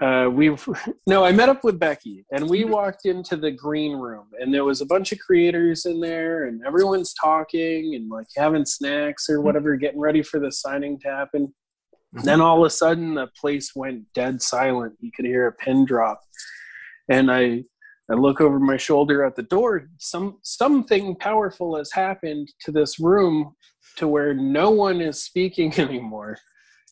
uh, 0.00 0.28
we 0.30 0.54
no, 1.06 1.24
I 1.24 1.32
met 1.32 1.48
up 1.48 1.64
with 1.64 1.78
Becky, 1.78 2.24
and 2.30 2.48
we 2.48 2.64
walked 2.64 3.06
into 3.06 3.36
the 3.36 3.50
green 3.50 3.96
room, 3.96 4.26
and 4.38 4.52
there 4.52 4.64
was 4.64 4.80
a 4.80 4.86
bunch 4.86 5.12
of 5.12 5.18
creators 5.18 5.86
in 5.86 6.00
there, 6.00 6.44
and 6.44 6.64
everyone's 6.66 7.14
talking 7.14 7.94
and 7.94 8.10
like 8.10 8.26
having 8.36 8.66
snacks 8.66 9.28
or 9.30 9.40
whatever, 9.40 9.74
getting 9.76 10.00
ready 10.00 10.22
for 10.22 10.38
the 10.38 10.52
signing 10.52 10.98
to 11.00 11.08
happen. 11.08 11.46
Mm-hmm. 12.14 12.26
Then 12.26 12.40
all 12.40 12.62
of 12.62 12.66
a 12.66 12.70
sudden, 12.70 13.14
the 13.14 13.28
place 13.40 13.72
went 13.74 14.04
dead 14.14 14.42
silent. 14.42 14.94
You 15.00 15.10
could 15.16 15.24
hear 15.24 15.46
a 15.46 15.52
pin 15.52 15.86
drop, 15.86 16.20
and 17.08 17.30
I 17.30 17.64
I 18.10 18.14
look 18.14 18.40
over 18.40 18.60
my 18.60 18.76
shoulder 18.76 19.24
at 19.24 19.34
the 19.34 19.44
door. 19.44 19.88
Some 19.98 20.38
something 20.42 21.16
powerful 21.16 21.76
has 21.76 21.90
happened 21.90 22.52
to 22.60 22.70
this 22.70 23.00
room 23.00 23.54
to 23.96 24.06
where 24.06 24.34
no 24.34 24.70
one 24.70 25.00
is 25.00 25.22
speaking 25.22 25.72
anymore 25.80 26.36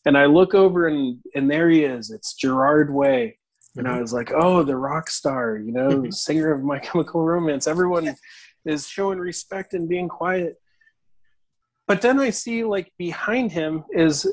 and 0.05 0.17
I 0.17 0.25
look 0.25 0.53
over 0.53 0.87
and 0.87 1.19
and 1.33 1.49
there 1.49 1.69
he 1.69 1.83
is. 1.83 2.11
It's 2.11 2.33
Gerard 2.33 2.93
Way. 2.93 3.37
And 3.77 3.87
I 3.87 3.91
mm-hmm. 3.91 4.01
was 4.01 4.13
like, 4.13 4.31
oh, 4.33 4.63
the 4.63 4.77
rock 4.77 5.09
star, 5.09 5.57
you 5.57 5.73
know, 5.73 5.89
mm-hmm. 5.89 6.11
singer 6.11 6.53
of 6.53 6.63
My 6.63 6.79
Chemical 6.79 7.25
Romance. 7.25 7.67
Everyone 7.67 8.15
is 8.65 8.87
showing 8.87 9.19
respect 9.19 9.73
and 9.73 9.89
being 9.89 10.07
quiet. 10.07 10.55
But 11.87 12.01
then 12.01 12.19
I 12.19 12.29
see 12.29 12.63
like 12.63 12.91
behind 12.97 13.51
him 13.51 13.83
is 13.91 14.25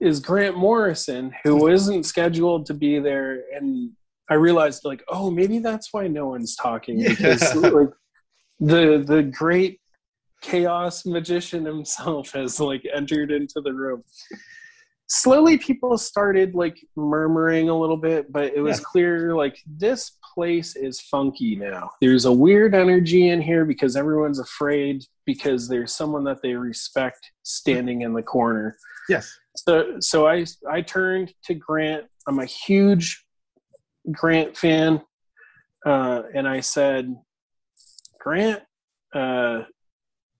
is 0.00 0.20
Grant 0.20 0.56
Morrison, 0.56 1.32
who 1.42 1.60
mm-hmm. 1.60 1.74
isn't 1.74 2.04
scheduled 2.04 2.66
to 2.66 2.74
be 2.74 2.98
there, 2.98 3.44
and 3.54 3.90
I 4.28 4.34
realized 4.34 4.84
like, 4.84 5.02
oh, 5.08 5.30
maybe 5.30 5.58
that's 5.58 5.92
why 5.92 6.06
no 6.08 6.28
one's 6.28 6.56
talking 6.56 7.02
because 7.02 7.54
like 7.54 7.90
the 8.60 9.04
the 9.06 9.22
great 9.22 9.80
chaos 10.42 11.06
magician 11.06 11.64
himself 11.64 12.32
has 12.32 12.60
like 12.60 12.84
entered 12.94 13.30
into 13.30 13.60
the 13.60 13.72
room 13.72 14.02
slowly 15.08 15.56
people 15.58 15.96
started 15.98 16.54
like 16.54 16.76
murmuring 16.96 17.68
a 17.68 17.78
little 17.78 17.96
bit, 17.96 18.30
but 18.32 18.52
it 18.54 18.60
was 18.60 18.78
Yeah. 18.78 18.84
clear 18.84 19.34
like 19.36 19.58
this 19.66 20.12
place 20.34 20.74
is 20.76 21.00
funky 21.00 21.56
now. 21.56 21.90
There's 22.00 22.24
a 22.24 22.32
weird 22.32 22.74
energy 22.74 23.28
in 23.28 23.40
here 23.40 23.64
because 23.64 23.96
everyone's 23.96 24.38
afraid 24.40 25.04
because 25.24 25.68
there's 25.68 25.94
someone 25.94 26.24
that 26.24 26.42
they 26.42 26.54
respect 26.54 27.30
standing 27.42 28.02
in 28.02 28.12
the 28.14 28.22
corner. 28.22 28.76
Yes. 29.08 29.32
So 29.56 30.00
so 30.00 30.26
I 30.26 30.44
I 30.70 30.82
turned 30.82 31.32
to 31.44 31.54
Grant. 31.54 32.06
I'm 32.26 32.40
a 32.40 32.44
huge 32.44 33.24
Grant 34.12 34.56
fan, 34.56 35.00
uh, 35.84 36.22
and 36.34 36.46
I 36.48 36.60
said, 36.60 37.16
Grant, 38.20 38.62
uh, 39.14 39.62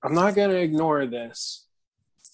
I'm 0.02 0.14
not 0.14 0.35
gonna 0.35 0.55
ignore 0.55 1.07
this. 1.07 1.65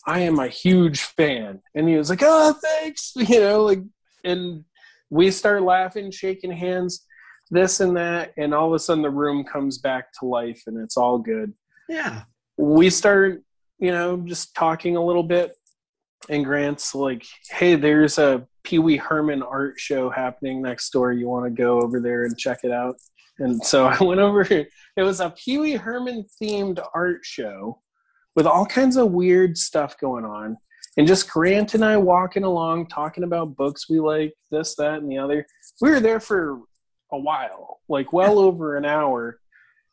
I 0.07 0.21
am 0.21 0.39
a 0.39 0.49
huge 0.49 1.03
fan, 1.03 1.61
and 1.75 1.89
he 1.89 1.97
was 1.97 2.11
like, 2.11 2.23
"Oh, 2.23 2.53
thanks," 2.55 3.13
you 3.17 3.41
know, 3.41 3.63
like, 3.65 3.81
and 4.25 4.65
we 5.11 5.31
start 5.31 5.63
laughing, 5.63 6.11
shaking 6.11 6.53
hands, 6.53 7.07
this 7.51 7.81
and 7.81 7.97
that, 7.97 8.33
and 8.37 8.55
all 8.55 8.69
of 8.69 8.73
a 8.75 8.79
sudden 8.79 9.03
the 9.03 9.11
room 9.11 9.45
comes 9.45 9.79
back 9.79 10.13
to 10.21 10.27
life, 10.27 10.63
and 10.67 10.79
it's 10.79 10.97
all 10.97 11.19
good 11.19 11.53
Yeah. 11.89 12.23
we 12.57 12.89
start, 12.91 13.43
you 13.79 13.91
know, 13.93 14.17
just 14.19 14.55
talking 14.55 14.97
a 14.97 15.05
little 15.05 15.23
bit. 15.23 15.53
And 16.31 16.45
Grant's 16.45 16.95
like, 16.95 17.27
hey, 17.51 17.75
there's 17.75 18.17
a 18.17 18.47
Pee 18.63 18.79
Wee 18.79 18.97
Herman 18.97 19.43
art 19.43 19.79
show 19.81 20.09
happening 20.09 20.63
next 20.63 20.91
door. 20.91 21.13
You 21.13 21.29
want 21.29 21.47
to 21.47 21.51
go 21.51 21.81
over 21.83 21.99
there 22.01 22.25
and 22.25 22.39
check 22.39 22.61
it 22.63 22.71
out? 22.71 22.95
And 23.39 23.61
so 23.65 23.87
I 23.99 24.03
went 24.03 24.21
over. 24.21 24.43
It 24.43 24.69
was 24.97 25.19
a 25.21 25.31
Pee 25.31 25.59
Wee 25.59 25.73
Herman 25.73 26.25
themed 26.41 26.83
art 26.95 27.21
show 27.25 27.83
with 28.35 28.47
all 28.47 28.67
kinds 28.67 28.97
of 28.97 29.13
weird 29.13 29.57
stuff 29.59 29.99
going 29.99 30.25
on. 30.25 30.57
And 30.97 31.07
just 31.07 31.31
Grant 31.31 31.75
and 31.75 31.85
I 31.85 31.97
walking 31.97 32.45
along, 32.45 32.89
talking 32.89 33.25
about 33.25 33.57
books 33.57 33.89
we 33.89 33.99
like, 33.99 34.35
this, 34.51 34.75
that, 34.77 34.99
and 34.99 35.11
the 35.11 35.19
other. 35.19 35.47
We 35.81 35.91
were 35.91 36.01
there 36.01 36.21
for 36.21 36.61
a 37.11 37.19
while, 37.19 37.81
like 37.89 38.13
well 38.13 38.39
over 38.39 38.77
an 38.77 38.85
hour. 38.85 39.39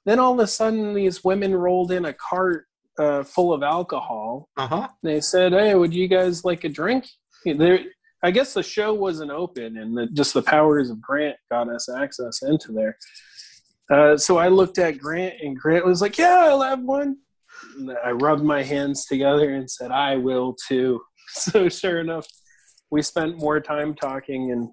Then 0.05 0.19
all 0.19 0.33
of 0.33 0.39
a 0.39 0.47
sudden, 0.47 0.93
these 0.93 1.23
women 1.23 1.55
rolled 1.55 1.91
in 1.91 2.05
a 2.05 2.13
cart 2.13 2.65
uh, 2.97 3.23
full 3.23 3.53
of 3.53 3.63
alcohol. 3.63 4.49
Uh 4.57 4.67
huh. 4.67 4.87
They 5.03 5.21
said, 5.21 5.53
"Hey, 5.53 5.73
would 5.75 5.93
you 5.93 6.07
guys 6.07 6.43
like 6.43 6.63
a 6.63 6.69
drink?" 6.69 7.05
There, 7.45 7.79
I 8.23 8.31
guess 8.31 8.53
the 8.53 8.63
show 8.63 8.93
wasn't 8.93 9.31
open, 9.31 9.77
and 9.77 9.97
the, 9.97 10.07
just 10.07 10.33
the 10.33 10.41
powers 10.41 10.89
of 10.89 11.01
Grant 11.01 11.37
got 11.49 11.69
us 11.69 11.87
access 11.89 12.41
into 12.41 12.73
there. 12.73 12.97
Uh, 13.89 14.17
so 14.17 14.37
I 14.37 14.49
looked 14.49 14.77
at 14.77 14.97
Grant, 14.97 15.35
and 15.41 15.57
Grant 15.57 15.85
was 15.85 16.01
like, 16.01 16.17
"Yeah, 16.17 16.47
I'll 16.49 16.61
have 16.61 16.81
one." 16.81 17.17
I 18.03 18.11
rubbed 18.11 18.43
my 18.43 18.63
hands 18.63 19.05
together 19.05 19.53
and 19.53 19.69
said, 19.69 19.91
"I 19.91 20.15
will 20.17 20.55
too." 20.67 21.01
So 21.31 21.69
sure 21.69 21.99
enough, 21.99 22.25
we 22.89 23.03
spent 23.03 23.37
more 23.37 23.59
time 23.59 23.93
talking 23.93 24.51
and 24.51 24.69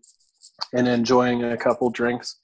and 0.72 0.88
enjoying 0.88 1.44
a 1.44 1.56
couple 1.56 1.90
drinks. 1.90 2.38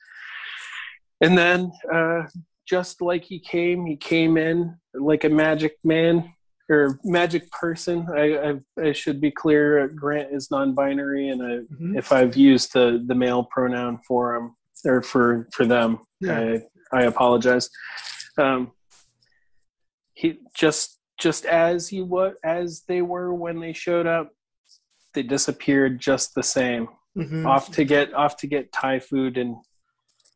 And 1.23 1.39
then, 1.39 1.73
uh, 1.93 2.25
just 2.69 3.01
like 3.01 3.25
he 3.25 3.39
came, 3.39 3.87
he 3.87 3.97
came 3.97 4.37
in 4.37 4.77
like 4.95 5.25
a 5.25 5.29
magic 5.31 5.77
man 5.83 6.35
or 6.69 6.99
magic 7.05 7.51
person. 7.51 8.07
I, 8.15 8.51
I, 8.51 8.89
I 8.89 8.93
should 8.93 9.21
be 9.21 9.31
clear. 9.31 9.89
Grant 9.89 10.29
is 10.33 10.51
non-binary, 10.51 11.29
and 11.31 11.43
I, 11.43 11.55
Mhm. 11.75 11.97
if 11.97 12.13
I've 12.13 12.37
used 12.37 12.73
the 12.75 13.03
the 13.07 13.15
male 13.15 13.45
pronoun 13.45 13.99
for 14.07 14.35
him 14.35 14.55
or 14.85 15.01
for 15.03 15.49
for 15.55 15.65
them, 15.65 16.01
Yeah. 16.21 16.39
I 16.93 16.99
I 17.01 17.03
apologize. 17.05 17.71
Um, 18.37 18.73
he 20.23 20.39
just 20.55 21.01
just 21.19 21.45
as 21.45 21.89
he 21.89 22.01
was 22.01 22.35
as 22.45 22.83
they 22.87 23.03
were 23.03 23.35
when 23.35 23.59
they 23.61 23.73
showed 23.73 24.07
up, 24.07 24.31
they 25.15 25.23
disappeared 25.23 26.01
just 26.01 26.35
the 26.35 26.43
same 26.43 26.89
Mhm. 27.17 27.45
off 27.47 27.71
to 27.73 27.85
get 27.85 28.15
off 28.15 28.37
to 28.39 28.47
get 28.47 28.73
Thai 28.73 29.01
food, 29.01 29.37
and 29.37 29.57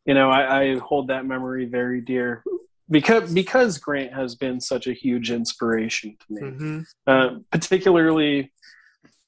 you 0.05 0.13
know 0.13 0.29
I, 0.29 0.61
I 0.61 0.77
hold 0.77 1.07
that 1.07 1.25
memory 1.25 1.65
very 1.65 2.01
dear 2.01 2.43
because 2.89 3.33
because 3.33 3.77
Grant 3.77 4.13
has 4.13 4.35
been 4.35 4.59
such 4.59 4.85
a 4.87 4.93
huge 4.93 5.31
inspiration 5.31 6.17
to 6.19 6.25
me, 6.33 6.41
Mhm. 6.41 6.85
uh, 7.07 7.29
particularly 7.51 8.51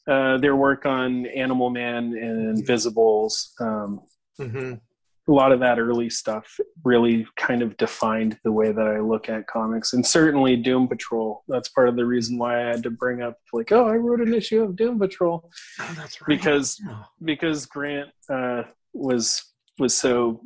uh, 0.08 0.38
their 0.40 0.56
work 0.56 0.86
on 0.86 1.26
Animal 1.28 1.70
Man 1.70 2.16
and 2.18 2.58
Invisibles. 2.60 3.54
Um, 3.60 4.02
Mhm. 4.40 4.82
A 5.30 5.32
lot 5.32 5.52
of 5.52 5.60
that 5.60 5.78
early 5.80 6.10
stuff 6.10 6.60
really 6.84 7.26
kind 7.38 7.62
of 7.62 7.78
defined 7.78 8.40
the 8.44 8.52
way 8.52 8.72
that 8.72 8.88
I 8.88 9.00
look 9.00 9.30
at 9.30 9.46
comics, 9.48 9.94
and 9.94 10.06
certainly 10.06 10.56
Doom 10.56 10.88
Patrol. 10.88 11.44
That's 11.48 11.70
part 11.70 11.88
of 11.88 11.96
the 11.96 12.06
reason 12.06 12.38
why 12.40 12.58
I 12.64 12.66
had 12.70 12.82
to 12.84 12.90
bring 12.90 13.22
up 13.22 13.38
like, 13.54 13.72
oh, 13.72 13.88
I 13.88 13.96
wrote 13.96 14.22
an 14.22 14.34
issue 14.34 14.64
of 14.64 14.76
Doom 14.76 14.98
Patrol 15.00 15.50
Oh, 15.80 15.94
that's 15.96 16.20
right. 16.22 16.28
because 16.28 16.78
Yeah. 16.86 17.04
because 17.24 17.66
Grant 17.68 18.10
uh, 18.30 18.64
was 18.94 19.44
was 19.78 19.96
so 19.98 20.42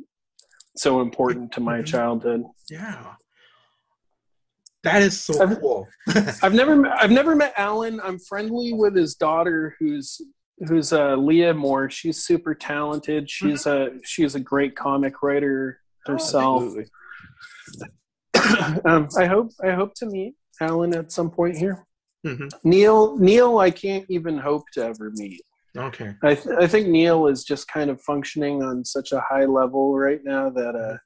so 0.76 1.00
important 1.00 1.50
to 1.52 1.60
my 1.60 1.78
Mhm. 1.80 1.86
childhood. 1.86 2.44
Yeah. 2.70 3.14
That 4.82 5.00
is 5.02 5.18
so 5.20 5.40
I've- 5.42 5.56
cool. 5.56 5.88
I've 6.42 6.52
never 6.54 6.86
I've 6.88 7.10
never 7.10 7.34
met 7.34 7.54
Alan. 7.56 8.00
I'm 8.02 8.18
friendly 8.18 8.72
with 8.74 8.94
his 8.94 9.14
daughter, 9.14 9.74
who's 9.78 10.20
who's 10.66 10.92
uh, 10.92 11.16
Leah 11.16 11.54
Moore. 11.54 11.90
She's 11.90 12.24
super 12.24 12.54
talented. 12.54 13.30
She's 13.30 13.66
a 13.66 13.90
she's 14.04 14.34
a 14.34 14.40
great 14.40 14.76
comic 14.76 15.22
writer 15.22 15.80
herself. 16.06 16.62
Absolutely. 16.62 16.86
um, 18.84 19.08
I 19.16 19.26
hope 19.26 19.52
I 19.62 19.72
hope 19.72 19.94
to 19.94 20.06
meet 20.06 20.34
Alan 20.60 20.94
at 20.94 21.12
some 21.12 21.30
point 21.30 21.56
here. 21.56 21.86
Mhm. 22.26 22.50
Neil 22.64 23.16
Neil, 23.18 23.58
I 23.58 23.70
can't 23.70 24.06
even 24.08 24.38
hope 24.38 24.64
to 24.74 24.84
ever 24.84 25.10
meet. 25.14 25.42
Okay. 25.76 26.14
I, 26.22 26.34
th- 26.36 26.56
I 26.56 26.68
think 26.68 26.86
Neil 26.86 27.26
is 27.26 27.42
just 27.42 27.66
kind 27.66 27.90
of 27.90 28.00
functioning 28.00 28.62
on 28.62 28.84
such 28.84 29.10
a 29.10 29.20
high 29.20 29.44
level 29.44 29.96
right 29.96 30.20
now 30.22 30.48
that 30.50 30.76
uh, 30.76 30.96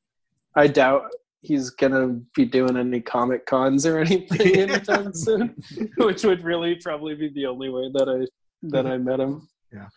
I 0.54 0.66
doubt 0.66 1.10
he's 1.40 1.70
gonna 1.70 2.20
be 2.34 2.44
doing 2.44 2.76
any 2.76 3.00
comic 3.00 3.46
cons 3.46 3.86
or 3.86 3.98
anything 4.00 4.56
anytime 4.56 5.14
soon, 5.14 5.54
which 5.96 6.24
would 6.24 6.44
really 6.44 6.74
probably 6.74 7.14
be 7.14 7.30
the 7.30 7.46
only 7.46 7.70
way 7.70 7.90
that 7.94 8.08
I 8.08 8.26
that 8.62 8.86
I 8.86 8.98
met 8.98 9.20
him. 9.20 9.48
Yeah. 9.72 9.88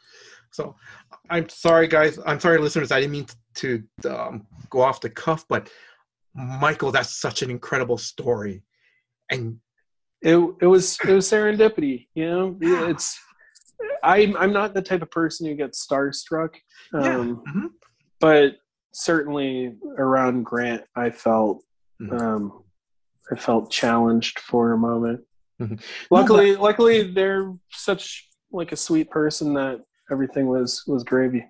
So 0.51 0.75
I'm 1.29 1.47
sorry, 1.49 1.87
guys. 1.87 2.19
I'm 2.25 2.39
sorry, 2.39 2.57
listeners. 2.59 2.91
I 2.91 2.99
didn't 2.99 3.13
mean 3.13 3.25
to 3.55 3.83
um, 4.09 4.45
go 4.69 4.81
off 4.81 5.01
the 5.01 5.09
cuff, 5.09 5.45
but 5.47 5.69
Michael, 6.35 6.91
that's 6.91 7.19
such 7.19 7.41
an 7.41 7.49
incredible 7.49 7.97
story. 7.97 8.63
And 9.29 9.59
It 10.21 10.35
it 10.61 10.67
was 10.67 10.97
it 11.07 11.13
was 11.13 11.29
serendipity, 11.29 12.07
you 12.15 12.25
know. 12.29 12.57
Yeah. 12.61 12.89
It's 12.89 13.19
I'm 14.03 14.37
I'm 14.37 14.53
not 14.53 14.73
the 14.73 14.81
type 14.81 15.01
of 15.01 15.09
person 15.11 15.47
who 15.47 15.55
gets 15.55 15.85
starstruck, 15.85 16.55
yeah. 16.93 17.15
um, 17.17 17.43
Mhm. 17.47 17.67
but 18.19 18.57
certainly 18.93 19.75
around 19.97 20.43
Grant, 20.43 20.83
I 20.95 21.09
felt 21.09 21.63
Mhm. 22.01 22.21
um, 22.21 22.63
I 23.31 23.35
felt 23.35 23.71
challenged 23.71 24.39
for 24.39 24.73
a 24.73 24.77
moment. 24.77 25.21
Mhm. 25.61 25.81
Luckily, 26.11 26.55
luckily 26.55 27.11
they're 27.11 27.53
such 27.71 28.27
like 28.51 28.71
a 28.71 28.77
sweet 28.77 29.09
person 29.09 29.53
that 29.53 29.81
everything 30.11 30.47
was 30.47 30.83
was 30.87 31.03
gravy. 31.03 31.45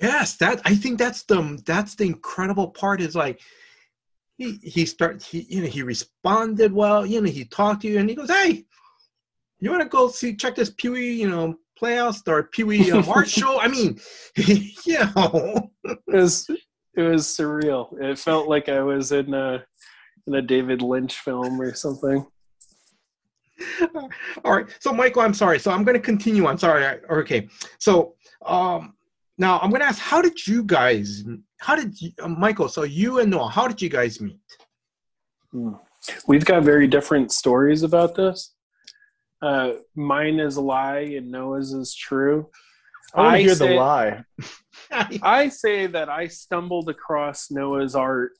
Yes, 0.00 0.36
that 0.36 0.60
I 0.64 0.74
think 0.74 0.98
that's 0.98 1.22
the 1.24 1.60
that's 1.64 1.94
the 1.94 2.04
incredible 2.04 2.68
part 2.68 3.00
is 3.00 3.14
like 3.14 3.40
he 4.36 4.58
he 4.62 4.86
start 4.86 5.22
he 5.22 5.46
you 5.48 5.62
know 5.62 5.68
he 5.68 5.82
responded 5.82 6.72
well, 6.72 7.06
you 7.06 7.20
know, 7.20 7.30
he 7.30 7.44
talked 7.44 7.82
to 7.82 7.88
you 7.88 7.98
and 7.98 8.08
he 8.08 8.16
goes, 8.16 8.30
Hey, 8.30 8.64
you 9.60 9.70
wanna 9.70 9.86
go 9.86 10.08
see 10.08 10.34
check 10.34 10.56
this 10.56 10.70
Pee 10.70 10.88
Wee, 10.88 11.12
you 11.12 11.30
know, 11.30 11.56
playhouse 11.78 12.22
or 12.26 12.44
Pee 12.44 12.64
Wee 12.64 12.90
um, 12.90 13.08
art 13.08 13.28
show? 13.40 13.60
I 13.60 13.68
mean, 13.68 13.98
you 14.36 14.98
know. 15.16 15.70
It 15.84 15.98
was 16.06 16.48
it 16.96 17.02
was 17.02 17.26
surreal. 17.26 17.88
It 18.00 18.18
felt 18.18 18.48
like 18.48 18.68
I 18.68 18.80
was 18.80 19.12
in 19.12 19.32
a 19.34 19.64
in 20.26 20.34
a 20.34 20.42
David 20.42 20.82
Lynch 20.82 21.18
film 21.18 21.60
or 21.60 21.74
something. 21.74 22.26
All 24.44 24.52
right. 24.56 24.66
So 24.80 24.92
Michael, 24.92 25.22
I'm 25.22 25.34
sorry. 25.34 25.58
So 25.58 25.70
I'm 25.70 25.84
gonna 25.84 26.00
continue. 26.00 26.46
I'm 26.46 26.58
sorry. 26.58 26.84
I- 26.86 26.98
Okay. 27.20 27.48
So 27.78 28.14
um 28.46 28.94
now 29.38 29.58
I'm 29.60 29.70
gonna 29.70 29.84
ask 29.84 30.00
how 30.00 30.20
did 30.22 30.46
you 30.46 30.62
guys 30.64 31.24
how 31.58 31.74
did 31.76 32.00
you 32.00 32.10
uh, 32.22 32.28
Michael, 32.28 32.68
so 32.68 32.82
you 32.82 33.20
and 33.20 33.30
Noah, 33.30 33.48
how 33.48 33.66
did 33.68 33.80
you 33.80 33.88
guys 33.88 34.20
meet? 34.20 34.38
Hmm. 35.52 35.74
We've 36.28 36.44
got 36.44 36.62
very 36.64 36.86
different 36.86 37.32
stories 37.32 37.82
about 37.82 38.14
this. 38.14 38.54
Uh, 39.40 39.74
mine 39.94 40.40
is 40.40 40.56
a 40.56 40.60
lie 40.60 40.98
and 41.16 41.30
Noah's 41.30 41.72
is 41.72 41.94
true. 41.94 42.48
I 43.14 43.20
want 43.20 43.34
I 43.34 43.36
to 43.38 43.42
hear 43.44 43.54
say- 43.54 43.68
the 43.68 43.74
lie. 43.74 44.24
I 45.22 45.48
say 45.48 45.86
that 45.86 46.08
I 46.08 46.26
stumbled 46.26 46.88
across 46.90 47.50
Noah's 47.50 47.94
art 47.94 48.32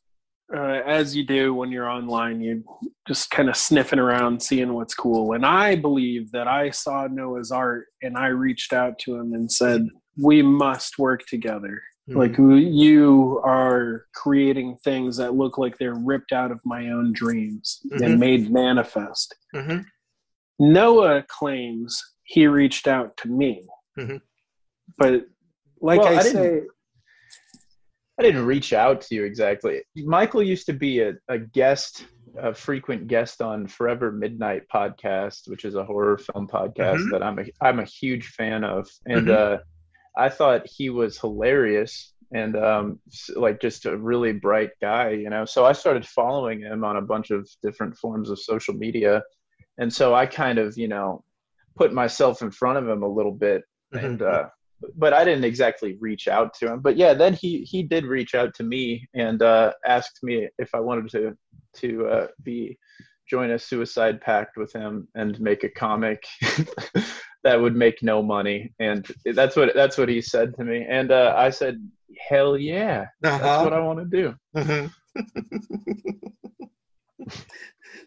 uh, 0.53 0.81
as 0.87 1.15
you 1.15 1.25
do 1.25 1.55
when 1.55 1.71
you're 1.71 1.89
online. 1.89 2.41
You 2.41 2.65
just 3.07 3.31
kind 3.31 3.49
of 3.49 3.57
sniffing 3.57 3.99
around, 3.99 4.43
seeing 4.43 4.73
what's 4.75 4.95
cool. 4.95 5.33
And 5.33 5.45
I 5.47 5.77
believe 5.77 6.33
that 6.33 6.49
I 6.49 6.71
saw 6.71 7.07
Noah's 7.07 7.51
art 7.51 7.87
and 8.03 8.17
I 8.17 8.29
reached 8.29 8.73
out 8.73 8.99
to 9.01 9.15
him 9.15 9.33
and 9.33 9.51
said, 9.51 9.89
"We 10.17 10.43
must 10.43 10.99
work 10.99 11.25
together. 11.27 11.81
Like 12.07 12.37
you 12.37 13.41
are 13.45 14.05
creating 14.15 14.77
things 14.85 15.17
that 15.17 15.35
look 15.35 15.57
like 15.57 15.79
they're 15.79 15.95
ripped 15.95 16.33
out 16.33 16.51
of 16.53 16.61
my 16.65 16.91
own 16.91 17.15
dreams 17.15 17.81
Mhm. 17.91 18.05
and 18.05 18.21
made 18.21 18.51
manifest." 18.51 19.35
Mhm. 19.55 19.87
Noah 20.59 21.25
claims 21.29 22.03
he 22.25 22.47
reached 22.47 22.87
out 22.87 23.17
to 23.19 23.29
me. 23.29 23.67
Mhm. 23.99 24.21
But 24.99 25.27
like 25.81 26.01
Well, 26.01 26.09
I, 26.15 26.19
I 26.19 26.23
didn't- 26.23 26.33
say, 26.37 26.61
I 28.19 28.23
didn't 28.23 28.47
reach 28.47 28.73
out 28.73 29.01
to 29.03 29.15
you 29.15 29.25
exactly. 29.25 29.83
Michael 29.97 30.43
used 30.43 30.67
to 30.67 30.73
be 30.73 31.01
a, 31.01 31.15
a 31.29 31.39
guest, 31.39 32.07
a 32.39 32.55
frequent 32.55 33.09
guest 33.09 33.43
on 33.43 33.67
Forever 33.67 34.13
Midnight 34.13 34.63
podcast, 34.73 35.49
which 35.49 35.65
is 35.65 35.75
a 35.75 35.85
horror 35.85 36.19
film 36.19 36.47
podcast 36.47 36.99
Mhm. 37.07 37.11
that 37.11 37.23
I'm 37.23 37.39
a 37.41 37.45
I'm 37.61 37.81
a 37.81 37.85
huge 37.85 38.29
fan 38.29 38.63
of, 38.63 38.89
and 39.07 39.27
Mhm. 39.29 39.35
uh, 39.57 39.59
I 40.17 40.29
thought 40.29 40.67
he 40.67 40.91
was 40.91 41.19
hilarious 41.19 42.13
and 42.33 42.57
um, 42.57 43.01
like 43.37 43.61
just 43.61 43.85
a 43.87 43.97
really 43.97 44.33
bright 44.33 44.71
guy, 44.81 45.11
you 45.11 45.29
know. 45.31 45.45
So 45.45 45.65
I 45.65 45.73
started 45.73 46.07
following 46.07 46.61
him 46.61 46.85
on 46.85 46.97
a 46.97 47.03
bunch 47.03 47.31
of 47.31 47.49
different 47.63 47.97
forms 47.97 48.31
of 48.31 48.39
social 48.39 48.75
media, 48.75 49.23
and 49.79 49.93
so 49.93 50.15
I 50.15 50.27
kind 50.27 50.59
of 50.59 50.79
you 50.79 50.87
know 50.89 51.25
put 51.77 51.93
myself 51.93 52.43
in 52.43 52.53
front 52.53 52.79
of 52.79 52.89
him 52.89 53.03
a 53.03 53.09
little 53.09 53.35
bit 53.35 53.63
Mhm. 53.93 54.05
and 54.05 54.23
uh 54.23 54.49
but 54.97 55.13
I 55.13 55.25
didn't 55.25 55.45
exactly 55.45 55.97
reach 56.01 56.29
out 56.29 56.53
to 56.55 56.73
him. 56.73 56.81
But 56.81 56.97
yeah, 56.97 57.15
then 57.15 57.33
he 57.35 57.63
he 57.63 57.83
did 57.83 58.05
reach 58.05 58.35
out 58.35 58.55
to 58.57 58.63
me 58.65 59.07
and 59.15 59.43
uh, 59.43 59.73
asked 59.87 60.19
me 60.23 60.49
if 60.59 60.75
I 60.75 60.81
wanted 60.81 61.11
to 61.11 61.37
to 61.81 62.07
uh, 62.09 62.27
be 62.43 62.79
join 63.29 63.51
a 63.53 63.59
suicide 63.59 64.21
pact 64.21 64.57
with 64.57 64.73
him 64.73 65.09
and 65.15 65.41
make 65.41 65.65
a 65.65 65.69
comic 65.71 66.23
that 67.45 67.59
would 67.61 67.75
make 67.75 68.03
no 68.03 68.23
money. 68.23 68.73
And 68.79 69.07
that's 69.25 69.57
what 69.57 69.75
that's 69.75 69.97
what 69.97 70.09
he 70.11 70.21
said 70.21 70.55
to 70.57 70.65
me. 70.65 70.85
And 70.89 71.11
uh, 71.11 71.35
I 71.37 71.51
said, 71.51 71.77
hell 72.29 72.57
yeah, 72.59 73.07
that's 73.23 73.43
Uh-huh. 73.43 73.65
what 73.65 73.73
I 73.73 73.81
want 73.81 73.99
to 74.01 74.05
do. 74.05 74.35
Mhm. 74.57 74.91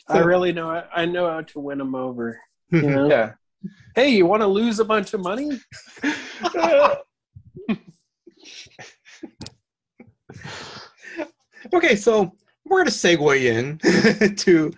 I 0.09 0.19
really 0.19 0.53
know 0.53 0.69
I 0.93 1.05
know 1.05 1.29
how 1.29 1.41
to 1.41 1.59
win 1.59 1.81
him 1.81 1.95
over. 1.95 2.39
You 2.71 2.89
know? 2.89 3.09
Yeah. 3.09 3.33
Hey, 3.95 4.09
you 4.09 4.25
want 4.25 4.41
to 4.41 4.47
lose 4.47 4.79
a 4.79 4.85
bunch 4.85 5.13
of 5.13 5.21
money? 5.21 5.59
okay, 11.73 11.95
so 11.95 12.33
we're 12.65 12.77
going 12.83 12.85
to 12.87 12.91
segue 12.91 13.43
in 13.43 14.35
to 14.35 14.71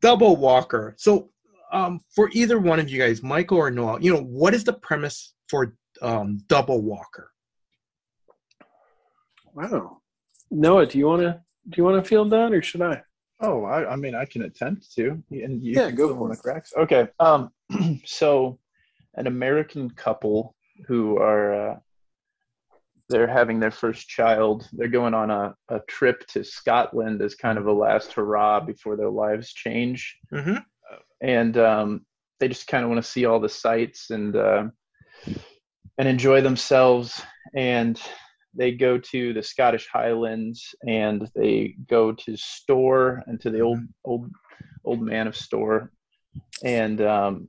Double 0.00 0.36
Walker. 0.36 0.94
So, 0.96 1.30
um, 1.72 2.00
for 2.14 2.30
either 2.32 2.58
one 2.58 2.80
of 2.80 2.88
you 2.90 2.98
guys, 2.98 3.22
Michael 3.22 3.58
or 3.58 3.70
Noel, 3.70 4.02
you 4.02 4.12
know, 4.12 4.20
what 4.22 4.54
is 4.54 4.64
the 4.64 4.72
premise 4.72 5.34
for 5.48 5.76
um, 6.02 6.38
Double 6.48 6.80
Walker? 6.82 7.30
Wow. 9.54 9.98
Noah, 10.50 10.86
do 10.86 10.98
you 10.98 11.06
want 11.06 11.22
to 11.22 11.40
do 11.68 11.76
you 11.76 11.84
want 11.84 12.02
to 12.02 12.08
field 12.08 12.30
that 12.30 12.52
or 12.52 12.62
should 12.62 12.82
I? 12.82 13.02
Oh, 13.40 13.64
I, 13.64 13.92
I 13.92 13.96
mean, 13.96 14.14
I 14.14 14.24
can 14.24 14.42
attempt 14.42 14.92
to, 14.94 15.22
and 15.30 15.62
you 15.62 15.72
Yeah, 15.72 15.86
can 15.86 15.94
go 15.94 16.08
fill 16.08 16.18
for 16.18 16.26
in 16.26 16.32
it. 16.32 16.36
the 16.36 16.42
cracks. 16.42 16.72
Okay. 16.76 17.08
Um, 17.20 17.50
so 18.04 18.58
an 19.14 19.26
American 19.26 19.90
couple 19.90 20.54
who 20.86 21.18
are 21.18 21.70
uh, 21.70 21.76
they're 23.08 23.26
having 23.26 23.58
their 23.58 23.72
first 23.72 24.08
child. 24.08 24.68
They're 24.72 24.88
going 24.88 25.14
on 25.14 25.30
a, 25.30 25.54
a 25.68 25.80
trip 25.88 26.26
to 26.28 26.44
Scotland 26.44 27.20
as 27.22 27.34
kind 27.34 27.58
of 27.58 27.66
a 27.66 27.72
last 27.72 28.12
hurrah 28.12 28.60
before 28.60 28.96
their 28.96 29.10
lives 29.10 29.52
change, 29.52 30.16
Mm-hmm. 30.32 30.56
and 31.20 31.58
um, 31.58 32.06
they 32.38 32.48
just 32.48 32.68
kind 32.68 32.84
of 32.84 32.90
want 32.90 33.02
to 33.04 33.10
see 33.10 33.24
all 33.26 33.40
the 33.40 33.48
sights 33.48 34.10
and 34.10 34.36
uh, 34.36 34.64
and 35.98 36.08
enjoy 36.08 36.40
themselves. 36.40 37.20
And 37.54 38.00
they 38.54 38.72
go 38.72 38.98
to 38.98 39.32
the 39.32 39.42
Scottish 39.42 39.88
Highlands 39.92 40.74
and 40.86 41.28
they 41.34 41.76
go 41.88 42.12
to 42.12 42.36
Storr 42.36 43.22
and 43.26 43.40
to 43.40 43.50
the 43.50 43.60
old 43.60 43.80
old 44.04 44.30
old 44.84 45.02
man 45.02 45.26
of 45.26 45.36
Storr. 45.36 45.90
And 46.64 47.00
um, 47.00 47.48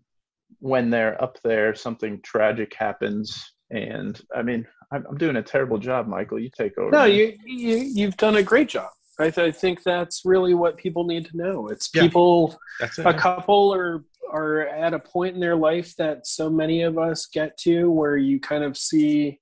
when 0.62 0.90
they're 0.90 1.22
up 1.22 1.38
there, 1.44 1.76
something 1.76 2.22
tragic 2.24 2.74
happens. 2.74 3.54
And 3.72 4.20
I 4.34 4.44
mean, 4.44 4.66
I'm, 4.94 5.06
I'm 5.10 5.18
doing 5.18 5.36
a 5.36 5.44
terrible 5.44 5.78
job, 5.78 6.08
Michael. 6.08 6.40
You 6.40 6.50
take 6.56 6.78
over. 6.78 6.92
No, 6.92 7.00
man. 7.00 7.12
you 7.12 7.38
you 7.46 7.78
you've 7.78 8.18
done 8.18 8.38
a 8.38 8.44
great 8.44 8.70
job. 8.70 8.90
I, 9.20 9.30
th- 9.30 9.50
I 9.50 9.52
think 9.52 9.84
that's 9.84 10.22
really 10.26 10.54
what 10.54 10.78
people 10.78 11.04
need 11.04 11.26
to 11.28 11.38
know. 11.38 11.68
It's 11.68 11.90
people 11.90 12.58
That's 12.80 12.98
it. 12.98 13.06
a 13.06 13.14
couple 13.14 13.74
are 13.74 14.06
are 14.32 14.62
at 14.68 14.94
a 14.94 15.00
point 15.00 15.36
in 15.36 15.42
their 15.42 15.56
life 15.56 15.96
that 15.98 16.26
so 16.26 16.50
many 16.50 16.84
of 16.84 16.98
us 16.98 17.28
get 17.28 17.58
to 17.58 17.92
where 17.92 18.16
you 18.16 18.40
kind 18.40 18.64
of 18.64 18.78
see 18.78 19.40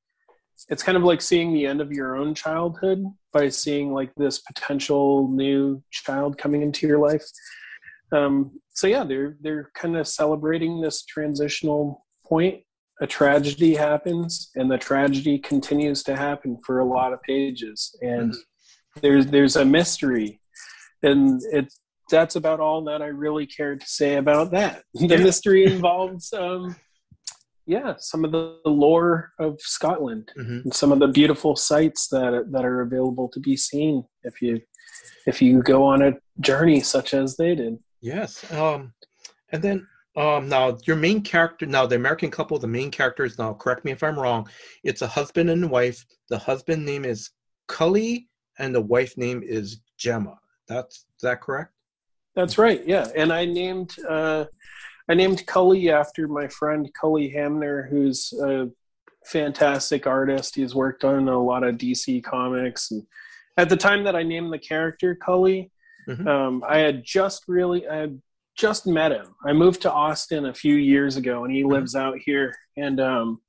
it's 0.68 0.84
kind 0.84 0.98
of 0.98 1.04
like 1.04 1.22
seeing 1.22 1.54
the 1.54 1.66
end 1.66 1.80
of 1.80 1.92
your 1.92 2.18
own 2.18 2.34
childhood 2.34 3.06
by 3.32 3.48
seeing 3.50 3.94
like 3.94 4.14
this 4.16 4.40
potential 4.40 5.30
new 5.30 5.82
child 5.92 6.38
coming 6.38 6.62
into 6.62 6.88
your 6.88 7.00
life 7.00 7.24
um, 8.12 8.52
so 8.70 8.88
yeah 8.88 9.04
they're 9.04 9.38
they're 9.42 9.72
kind 9.76 9.96
of 9.98 10.08
celebrating 10.08 10.82
this 10.82 11.04
transitional 11.04 12.06
point 12.26 12.62
a 13.02 13.08
tragedy 13.08 13.76
happens 13.76 14.52
and 14.56 14.70
the 14.70 14.78
tragedy 14.78 15.38
continues 15.40 16.04
to 16.04 16.16
happen 16.16 16.58
for 16.66 16.80
a 16.80 16.86
lot 16.86 17.14
of 17.14 17.22
pages 17.24 17.96
and 18.02 18.34
there's 19.02 19.28
there's 19.28 19.56
a 19.56 19.64
mystery 19.66 20.40
and 21.04 21.42
it 21.54 21.72
that's 22.10 22.36
about 22.36 22.60
all 22.60 22.84
that 22.86 23.02
I 23.02 23.08
really 23.08 23.46
cared 23.46 23.82
to 23.82 23.88
say 23.88 24.16
about 24.16 24.52
that. 24.52 24.84
The 24.96 25.18
mystery 25.20 25.66
involves, 25.66 26.34
um, 26.34 26.76
yeah, 27.68 27.94
some 28.00 28.26
of 28.26 28.32
the 28.32 28.58
lore 28.66 29.32
of 29.40 29.62
Scotland 29.62 30.32
Mhm. 30.36 30.64
and 30.64 30.74
some 30.74 30.92
of 30.92 30.98
the 31.00 31.08
beautiful 31.08 31.56
sights 31.56 32.08
that 32.08 32.48
that 32.52 32.66
are 32.66 32.82
available 32.82 33.30
to 33.30 33.40
be 33.40 33.56
seen 33.56 34.04
if 34.24 34.42
you 34.42 34.62
if 35.28 35.40
you 35.42 35.62
go 35.62 35.84
on 35.84 36.02
a 36.02 36.14
journey 36.40 36.80
such 36.82 37.14
as 37.14 37.38
they 37.38 37.54
did. 37.56 37.78
Yes. 38.02 38.50
Um, 38.52 38.94
and 39.52 39.62
then 39.62 39.88
um, 40.16 40.50
now 40.50 40.78
your 40.86 40.96
main 40.96 41.22
character, 41.22 41.66
now 41.66 41.86
the 41.86 41.96
American 41.96 42.32
couple, 42.32 42.58
the 42.60 42.68
main 42.68 42.92
characters. 42.92 43.38
Now, 43.38 43.54
correct 43.54 43.86
me 43.86 43.92
if 43.92 44.04
I'm 44.04 44.20
wrong. 44.20 44.50
It's 44.84 45.02
a 45.02 45.08
husband 45.08 45.50
and 45.50 45.70
wife. 45.70 46.06
The 46.30 46.38
husband 46.38 46.86
name 46.86 47.06
is 47.06 47.32
Cully, 47.68 48.28
and 48.58 48.74
the 48.74 48.82
wife 48.82 49.18
name 49.18 49.42
is 49.44 49.82
Gemma. 49.98 50.38
That's 50.68 50.98
is 50.98 51.22
that 51.22 51.42
correct? 51.42 51.74
That's 52.36 52.58
right. 52.58 52.86
Yeah, 52.86 53.08
and 53.16 53.32
I 53.34 53.46
named 53.46 53.96
uh, 54.08 54.46
I 55.10 55.14
named 55.14 55.46
Cully 55.48 55.90
after 55.90 56.28
my 56.28 56.48
friend 56.48 56.90
Cully 57.00 57.30
Hamner, 57.30 57.88
who's 57.90 58.34
a 58.42 58.70
fantastic 59.26 60.08
artist. 60.08 60.56
He's 60.56 60.76
worked 60.76 61.04
on 61.04 61.28
a 61.28 61.42
lot 61.42 61.64
of 61.64 61.76
DC 61.76 62.24
comics. 62.24 62.92
And 62.92 63.04
at 63.58 63.70
the 63.70 63.78
time 63.78 64.04
that 64.04 64.16
I 64.16 64.24
named 64.24 64.54
the 64.54 64.60
character 64.60 65.16
Cully, 65.16 65.72
Mhm. 66.10 66.28
um, 66.28 66.64
I 66.68 66.80
had 66.80 67.04
just 67.04 67.44
really 67.48 67.88
I 67.88 67.96
had 67.98 68.22
just 68.58 68.86
met 68.88 69.12
him. 69.12 69.36
I 69.46 69.54
moved 69.54 69.82
to 69.84 69.92
Austin 69.92 70.46
a 70.46 70.54
few 70.54 70.76
years 70.76 71.16
ago, 71.18 71.44
and 71.46 71.54
he 71.54 71.64
lives 71.64 71.96
out 71.96 72.18
here. 72.26 72.54
And 72.76 73.00
um, 73.00 73.42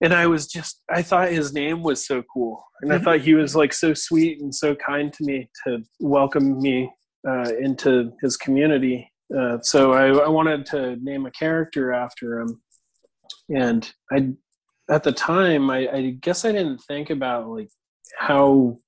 and 0.00 0.12
I 0.12 0.26
was 0.26 0.46
just 0.46 0.82
I 0.90 1.02
thought 1.02 1.30
his 1.30 1.52
name 1.54 1.82
was 1.82 2.06
so 2.06 2.22
cool, 2.32 2.62
and 2.82 2.92
I 2.92 2.98
Mhm. 2.98 3.04
thought 3.04 3.20
he 3.20 3.34
was 3.34 3.54
like 3.56 3.72
so 3.72 3.94
sweet 3.94 4.40
and 4.40 4.54
so 4.54 4.74
kind 4.74 5.12
to 5.12 5.24
me 5.24 5.48
to 5.66 5.82
welcome 6.00 6.60
me 6.60 6.90
uh, 7.26 7.50
into 7.60 8.12
his 8.22 8.36
community. 8.36 9.10
Uh, 9.34 9.58
so 9.62 9.92
I, 9.92 10.08
I 10.08 10.28
wanted 10.28 10.66
to 10.66 10.96
name 10.96 11.24
a 11.26 11.30
character 11.30 11.92
after 11.92 12.40
him, 12.40 12.62
and 13.48 13.90
I 14.12 14.32
at 14.90 15.02
the 15.04 15.12
time 15.12 15.70
I, 15.70 15.88
I 15.88 16.10
guess 16.20 16.44
I 16.44 16.52
didn't 16.52 16.82
think 16.82 17.08
about 17.08 17.48
like 17.48 17.70
how 18.18 18.78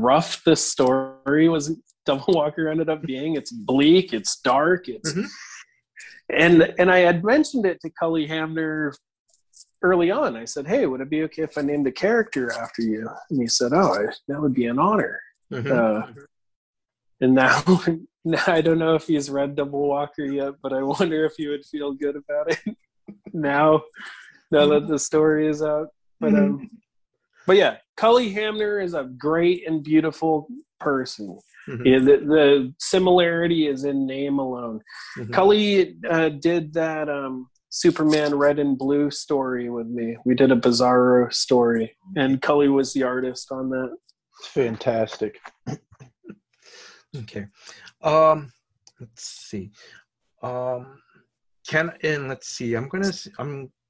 rough 0.00 0.42
this 0.44 0.64
story 0.64 1.48
was. 1.48 1.76
Double 2.04 2.34
Walker 2.34 2.68
ended 2.68 2.88
up 2.88 3.02
being. 3.02 3.36
It's 3.36 3.52
bleak. 3.52 4.12
It's 4.12 4.40
dark. 4.40 4.88
It's 4.88 5.12
Mhm. 5.12 5.28
and 6.30 6.74
and 6.76 6.90
I 6.90 6.98
had 6.98 7.22
mentioned 7.22 7.64
it 7.64 7.80
to 7.82 7.90
Cully 7.90 8.26
Hamner 8.26 8.92
early 9.82 10.10
on. 10.10 10.36
I 10.36 10.44
said, 10.44 10.66
"Hey, 10.66 10.86
would 10.86 11.00
it 11.00 11.08
be 11.10 11.22
okay 11.24 11.42
if 11.42 11.56
I 11.56 11.60
named 11.60 11.86
a 11.86 11.92
character 11.92 12.50
after 12.50 12.82
you?" 12.82 13.08
And 13.30 13.40
he 13.40 13.46
said, 13.46 13.72
"Oh, 13.72 13.94
I, 13.94 14.12
that 14.26 14.40
would 14.42 14.52
be 14.52 14.66
an 14.66 14.80
honor." 14.80 15.20
Mhm. 15.52 15.70
Uh, 15.70 16.12
and 17.20 17.34
now, 17.36 17.62
now 18.24 18.42
I 18.48 18.60
don't 18.62 18.80
know 18.80 18.96
if 18.96 19.06
he's 19.06 19.30
read 19.30 19.54
Double 19.54 19.86
Walker 19.86 20.24
yet, 20.24 20.54
but 20.60 20.72
I 20.72 20.82
wonder 20.82 21.24
if 21.24 21.34
he 21.36 21.46
would 21.46 21.64
feel 21.64 21.92
good 21.92 22.16
about 22.16 22.50
it 22.50 22.76
now, 23.32 23.82
now 24.50 24.66
that 24.66 24.88
the 24.88 24.98
story 24.98 25.46
is 25.46 25.62
out. 25.62 25.88
But 26.18 26.34
um, 26.34 26.68
but 27.46 27.56
yeah, 27.56 27.76
Cully 27.96 28.30
Hamner 28.30 28.80
is 28.80 28.94
a 28.94 29.04
great 29.04 29.66
and 29.66 29.82
beautiful 29.82 30.48
person. 30.80 31.38
Mhm. 31.68 31.86
Yeah, 31.86 31.98
the, 32.00 32.16
the 32.26 32.74
similarity 32.80 33.68
is 33.68 33.84
in 33.84 34.06
name 34.06 34.38
alone. 34.38 34.80
Mhm. 35.16 35.32
Cully 35.32 35.96
uh, 36.10 36.30
did 36.30 36.72
that 36.74 37.08
um, 37.08 37.48
Superman 37.70 38.34
Red 38.34 38.58
and 38.58 38.76
Blue 38.76 39.10
story 39.10 39.70
with 39.70 39.86
me. 39.86 40.16
We 40.24 40.34
did 40.34 40.50
a 40.52 40.56
Bizarro 40.56 41.32
story, 41.32 41.96
and 42.16 42.42
Cully 42.42 42.68
was 42.68 42.92
the 42.92 43.04
artist 43.04 43.52
on 43.52 43.70
that. 43.70 43.96
It's 44.38 44.48
fantastic. 44.48 45.38
Okay. 47.14 47.44
Um, 48.02 48.50
let's 48.98 49.22
see. 49.22 49.70
Um, 50.42 50.98
can 51.68 51.92
and 52.02 52.28
let's 52.28 52.48
see. 52.48 52.74
I'm 52.74 52.88
gonna 52.88 53.08
s- 53.08 53.28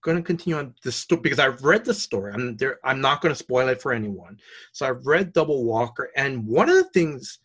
I'm 0.05 0.15
gonna 0.15 0.23
continue 0.23 0.59
on 0.59 0.75
the 0.83 0.93
story 0.93 1.21
because 1.21 1.39
I've 1.39 1.63
read 1.63 1.85
the 1.85 1.95
story. 1.95 2.33
I'm 2.33 2.57
there. 2.57 2.79
I'm 2.85 3.01
not 3.01 3.21
gonna 3.21 3.35
spoil 3.35 3.69
it 3.69 3.81
for 3.81 3.93
anyone. 3.93 4.39
So 4.73 4.87
I've 4.87 5.07
read 5.07 5.33
Double 5.33 5.65
Walker, 5.65 6.11
and 6.17 6.47
one 6.47 6.69
of 6.69 6.77
the 6.77 6.85
things, 6.85 7.39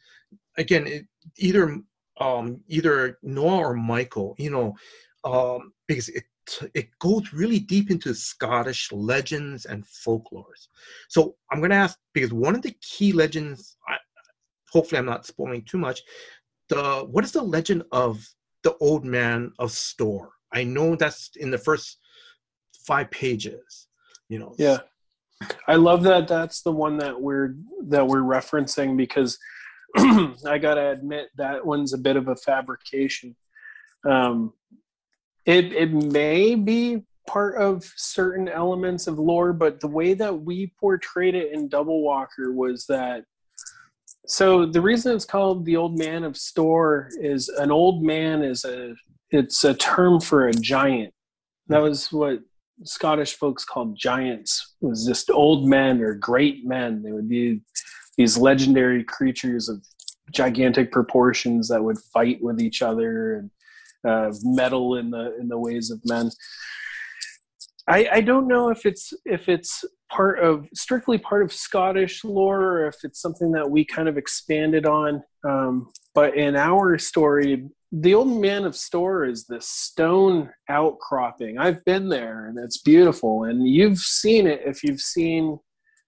again, 0.57 0.87
it, 0.87 1.05
either 1.37 1.79
um 2.19 2.61
either 2.67 3.19
Noah 3.21 3.59
or 3.59 3.73
Michael, 3.75 4.35
you 4.39 4.49
know, 4.49 4.75
um, 5.23 5.73
because 5.87 6.09
it 6.09 6.23
it 6.73 6.89
goes 6.99 7.33
really 7.33 7.59
deep 7.59 7.91
into 7.91 8.13
Scottish 8.13 8.91
legends 8.91 9.65
and 9.65 9.83
folklores. 9.85 10.67
So 11.09 11.35
I'm 11.51 11.59
going 11.59 11.71
to 11.71 11.75
ask 11.75 11.99
because 12.13 12.31
one 12.31 12.55
of 12.55 12.61
the 12.61 12.75
key 12.81 13.11
legends, 13.11 13.75
I, 13.87 13.97
hopefully 14.71 14.99
I'm 14.99 15.05
not 15.05 15.25
spoiling 15.25 15.63
too 15.63 15.77
much. 15.77 16.01
The 16.69 17.05
what 17.09 17.23
is 17.23 17.31
the 17.33 17.41
legend 17.41 17.83
of 17.91 18.25
the 18.63 18.75
old 18.77 19.05
man 19.05 19.51
of 19.59 19.71
Storr? 19.71 20.31
I 20.53 20.63
know 20.63 20.95
that's 20.95 21.31
in 21.35 21.51
the 21.51 21.57
first 21.57 21.99
five 22.88 23.11
pages. 23.11 23.88
You 24.29 24.39
know. 24.39 24.55
Yeah. 24.57 24.79
I 25.67 25.75
love 25.75 26.03
that 26.03 26.27
that's 26.27 26.61
the 26.61 26.71
one 26.71 26.97
that 26.97 27.21
we're 27.21 27.55
that 27.89 28.07
we're 28.07 28.21
referencing 28.21 28.97
because 28.97 29.38
I 29.97 30.57
gotta 30.57 30.89
admit 30.89 31.27
that 31.38 31.65
one's 31.65 31.93
a 31.93 31.97
bit 31.97 32.15
of 32.15 32.27
a 32.27 32.35
fabrication. 32.35 33.35
Um, 34.07 34.53
it 35.45 35.73
it 35.73 35.93
may 35.93 36.55
be 36.55 37.03
part 37.27 37.61
of 37.61 37.83
certain 37.95 38.47
elements 38.47 39.05
of 39.05 39.19
lore, 39.19 39.53
but 39.53 39.79
the 39.79 39.88
way 39.88 40.13
that 40.13 40.41
we 40.41 40.73
portrayed 40.79 41.35
it 41.35 41.51
in 41.51 41.67
Double 41.67 42.01
Walker 42.01 42.51
was 42.51 42.85
that. 42.88 43.25
So 44.25 44.65
the 44.65 44.81
reason 44.81 45.15
it's 45.15 45.25
called 45.25 45.65
the 45.65 45.77
Old 45.77 45.97
Man 45.97 46.23
of 46.23 46.35
Storr 46.35 47.09
is 47.21 47.49
an 47.49 47.71
old 47.71 48.03
man 48.03 48.41
is 48.43 48.65
a 48.65 48.95
it's 49.29 49.63
a 49.63 49.73
term 49.73 50.19
for 50.19 50.47
a 50.47 50.53
giant. 50.53 51.13
That 51.67 51.81
was 51.81 52.11
what 52.11 52.39
Scottish 52.84 53.36
folks 53.36 53.65
called 53.65 53.97
giants 53.97 54.75
was 54.82 55.05
just 55.05 55.30
old 55.30 55.67
men 55.67 56.01
or 56.01 56.13
great 56.13 56.65
men. 56.65 57.01
They 57.01 57.11
would 57.11 57.30
be 57.30 57.61
these 58.17 58.38
legendary 58.38 59.03
creatures 59.03 59.69
of 59.69 59.84
gigantic 60.32 60.91
proportions 60.91 61.69
that 61.69 61.84
would 61.84 61.97
fight 62.13 62.41
with 62.41 62.61
each 62.61 62.82
other 62.82 63.36
and 63.36 63.51
uh, 64.07 64.34
meddle 64.43 64.95
in 64.95 65.09
the 65.09 65.36
in 65.39 65.47
the 65.47 65.57
ways 65.57 65.89
of 65.89 66.01
men. 66.05 66.30
I, 67.88 68.07
I 68.13 68.21
don't 68.21 68.47
know 68.47 68.69
if 68.69 68.86
it's 68.86 69.13
if 69.25 69.47
it's 69.47 69.84
part 70.09 70.39
of 70.39 70.67
strictly 70.73 71.17
part 71.17 71.43
of 71.43 71.53
Scottish 71.53 72.23
lore 72.23 72.61
or 72.61 72.88
if 72.88 72.95
it's 73.03 73.21
something 73.21 73.51
that 73.53 73.69
we 73.69 73.86
kind 73.86 74.07
of 74.07 74.17
expanded 74.17 74.86
on. 74.86 75.23
Um, 75.47 75.89
but 76.13 76.36
in 76.36 76.55
our 76.55 76.97
story, 76.97 77.69
the 77.91 78.13
old 78.13 78.41
man 78.41 78.65
of 78.65 78.75
Storr 78.75 79.25
is 79.25 79.45
this 79.45 79.67
stone 79.67 80.49
outcropping. 80.69 81.57
I've 81.57 81.83
been 81.85 82.09
there 82.09 82.47
and 82.47 82.57
it's 82.59 82.79
beautiful. 82.79 83.45
And 83.45 83.67
you've 83.67 83.99
seen 83.99 84.45
it 84.45 84.61
if 84.65 84.83
you've 84.83 85.01
seen 85.01 85.59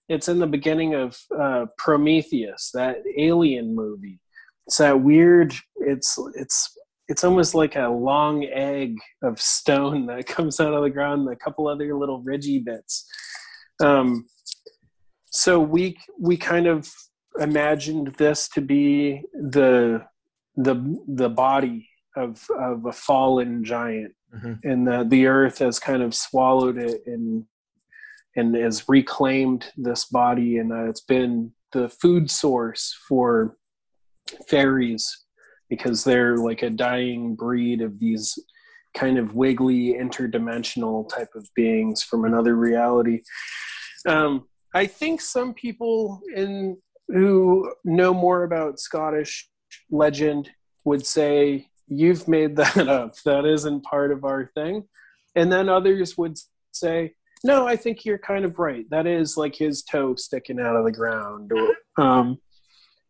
it's 0.10 0.28
in 0.28 0.40
the 0.40 0.48
beginning 0.48 0.96
of 0.96 1.18
uh, 1.40 1.68
Prometheus, 1.78 2.72
that 2.74 2.98
alien 3.18 3.76
movie. 3.76 4.20
It's 4.66 4.78
that 4.78 5.00
weird. 5.00 5.54
It's 5.76 6.20
it's 6.36 6.76
it's 7.08 7.24
almost 7.24 7.56
like 7.56 7.76
a 7.76 7.88
long 7.88 8.44
egg 8.46 8.98
of 9.24 9.40
stone 9.40 10.06
that 10.08 10.28
comes 10.28 10.60
out 10.60 10.74
of 10.74 10.84
the 10.84 10.90
ground. 10.90 11.22
And 11.22 11.32
a 11.32 11.36
couple 11.36 11.68
other 11.68 11.96
little 11.96 12.22
ridgy 12.24 12.60
bits. 12.60 13.08
Um, 13.82 14.28
so 15.26 15.60
we 15.60 15.98
we 16.20 16.36
kind 16.36 16.68
of 16.68 16.92
imagined 17.40 18.16
this 18.18 18.50
to 18.50 18.62
be 18.62 19.22
the 19.34 20.04
the 20.56 20.98
the 21.08 21.30
body 21.30 21.90
of 22.16 22.46
of 22.58 22.86
a 22.86 22.92
fallen 22.92 23.64
giant, 23.64 24.14
mm-hmm. 24.36 24.54
and 24.64 24.88
the 24.88 25.06
the 25.08 25.28
earth 25.28 25.60
has 25.60 25.80
kind 25.80 26.02
of 26.02 26.14
swallowed 26.16 26.78
it 26.78 27.02
and 27.06 27.46
and 28.36 28.56
has 28.56 28.88
reclaimed 28.88 29.72
this 29.78 30.06
body, 30.06 30.58
and 30.58 30.72
uh, 30.72 30.90
it's 30.90 31.02
been 31.02 31.52
the 31.72 31.90
food 31.90 32.30
source 32.30 32.98
for 33.08 33.58
fairies 34.48 35.26
because 35.70 36.04
they're 36.04 36.38
like 36.38 36.64
a 36.64 36.70
dying 36.70 37.36
breed 37.36 37.82
of 37.82 38.00
these 38.00 38.38
kind 38.94 39.18
of 39.18 39.36
wiggly 39.36 39.94
interdimensional 39.94 41.08
type 41.10 41.30
of 41.36 41.48
beings 41.56 42.02
from 42.02 42.26
another 42.26 42.56
reality. 42.56 43.22
Um, 44.08 44.48
I 44.74 44.88
think 44.88 45.22
some 45.22 45.54
people 45.54 46.22
in 46.36 46.78
who 47.08 47.74
know 47.84 48.14
more 48.14 48.44
about 48.44 48.80
Scottish 48.80 49.50
legend 49.90 50.50
would 50.86 51.06
say 51.06 51.68
you've 51.88 52.28
made 52.28 52.56
that 52.56 52.78
up. 52.88 53.16
That 53.26 53.46
isn't 53.46 53.84
part 53.84 54.12
of 54.12 54.24
our 54.24 54.52
thing. 54.56 54.86
And 55.36 55.52
then 55.52 55.70
others 55.70 56.18
would 56.18 56.38
say 56.72 57.14
no 57.44 57.66
i 57.66 57.76
think 57.76 58.06
you're 58.06 58.18
kind 58.18 58.46
of 58.46 58.60
right. 58.60 58.90
That 58.90 59.08
is 59.08 59.38
like 59.38 59.56
his 59.56 59.84
toe 59.84 60.16
sticking 60.16 60.60
out 60.60 60.76
of 60.76 60.86
the 60.86 60.92
ground. 60.92 61.52
Or, 61.52 62.04
um, 62.04 62.40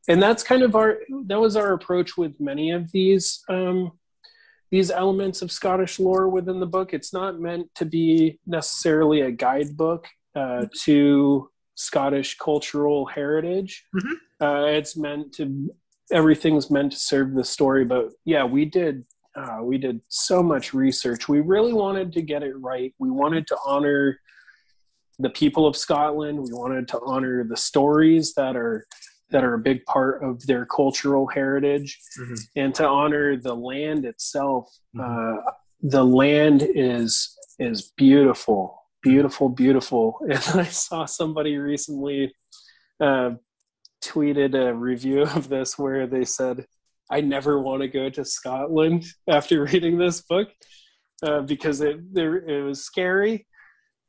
and 0.07 0.21
that's 0.21 0.43
kind 0.43 0.63
of 0.63 0.75
our 0.75 0.99
that 1.25 1.39
was 1.39 1.55
our 1.55 1.73
approach 1.73 2.17
with 2.17 2.39
many 2.39 2.71
of 2.71 2.91
these 2.91 3.43
um, 3.49 3.91
these 4.71 4.91
elements 4.91 5.41
of 5.41 5.51
scottish 5.51 5.99
lore 5.99 6.29
within 6.29 6.59
the 6.59 6.67
book. 6.67 6.93
It's 6.93 7.13
not 7.13 7.39
meant 7.39 7.73
to 7.75 7.85
be 7.85 8.39
necessarily 8.45 9.21
a 9.21 9.31
guidebook 9.31 10.07
uh, 10.35 10.65
to 10.83 11.49
scottish 11.75 12.37
cultural 12.37 13.05
heritage. 13.05 13.85
Mm-hmm. 13.95 14.45
uh, 14.45 14.65
it's 14.65 14.97
meant 14.97 15.33
to 15.33 15.73
everything's 16.11 16.71
meant 16.71 16.91
to 16.91 16.99
serve 16.99 17.33
the 17.33 17.43
story 17.43 17.85
but 17.85 18.09
yeah 18.25 18.43
we 18.43 18.65
did 18.65 19.03
uh, 19.35 19.59
we 19.61 19.77
did 19.77 20.01
so 20.09 20.41
much 20.41 20.73
research. 20.73 21.29
We 21.29 21.39
really 21.39 21.73
wanted 21.73 22.11
to 22.13 22.21
get 22.21 22.43
it 22.43 22.53
right. 22.59 22.93
We 22.99 23.09
wanted 23.09 23.47
to 23.47 23.57
honor 23.65 24.19
the 25.19 25.29
people 25.29 25.65
of 25.67 25.77
scotland. 25.77 26.39
We 26.39 26.51
wanted 26.51 26.87
to 26.89 26.99
honor 27.05 27.43
the 27.43 27.57
stories 27.57 28.33
that 28.33 28.55
are 28.55 28.85
that 29.31 29.43
are 29.43 29.53
a 29.53 29.59
big 29.59 29.85
part 29.85 30.23
of 30.23 30.45
their 30.47 30.65
cultural 30.65 31.27
heritage 31.27 31.99
mm-hmm. 32.19 32.33
and 32.55 32.73
to 32.73 32.87
honor 32.87 33.37
the 33.37 33.55
land 33.55 34.03
itself. 34.03 34.67
Mm-hmm. 34.95 35.37
uh, 35.37 35.51
the 35.81 36.03
land 36.03 36.67
is 36.75 37.37
is 37.59 37.93
beautiful 37.95 38.75
beautiful 39.01 39.47
beautiful. 39.47 40.19
And 40.23 40.59
i 40.59 40.65
saw 40.65 41.05
somebody 41.05 41.57
recently 41.57 42.33
uh, 42.99 43.31
tweeted 44.03 44.55
a 44.55 44.73
review 44.73 45.23
of 45.23 45.49
this 45.49 45.77
where 45.77 46.07
they 46.07 46.25
said, 46.25 46.65
I 47.11 47.21
never 47.21 47.59
want 47.59 47.81
to 47.81 47.87
go 47.87 48.09
to 48.09 48.23
Scotland 48.23 49.05
after 49.27 49.63
reading 49.65 49.97
this 49.97 50.21
book 50.21 50.49
uh, 51.23 51.41
because 51.41 51.81
it, 51.81 52.13
there, 52.13 52.35
it 52.35 52.63
was 52.63 52.83
scary. 52.83 53.47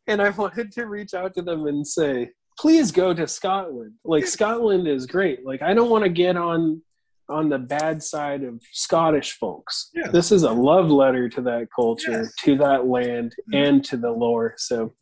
And 0.06 0.20
I 0.20 0.30
wanted 0.30 0.72
to 0.72 0.86
reach 0.86 1.14
out 1.14 1.34
to 1.34 1.42
them 1.42 1.66
and 1.66 1.86
say, 1.86 2.30
please 2.58 2.92
go 2.92 3.14
to 3.14 3.26
Scotland. 3.26 3.92
Like 4.04 4.26
Scotland 4.26 4.86
is 4.86 5.06
great. 5.06 5.46
Like 5.46 5.62
I 5.62 5.72
don't 5.72 5.90
want 5.90 6.04
to 6.04 6.10
get 6.10 6.36
on 6.36 6.82
on 7.30 7.48
the 7.48 7.58
bad 7.58 8.02
side 8.02 8.42
of 8.42 8.60
Scottish 8.72 9.38
folks. 9.38 9.90
Yeah. 9.94 10.10
This 10.10 10.32
is 10.32 10.42
a 10.42 10.50
love 10.50 10.90
letter 10.90 11.28
to 11.28 11.40
that 11.42 11.68
culture, 11.74 12.10
yes. 12.10 12.32
to 12.40 12.56
that 12.58 12.86
land, 12.88 13.34
mm-hmm. 13.42 13.64
and 13.64 13.84
to 13.84 13.96
the 13.96 14.10
lore. 14.10 14.54
So 14.58 14.94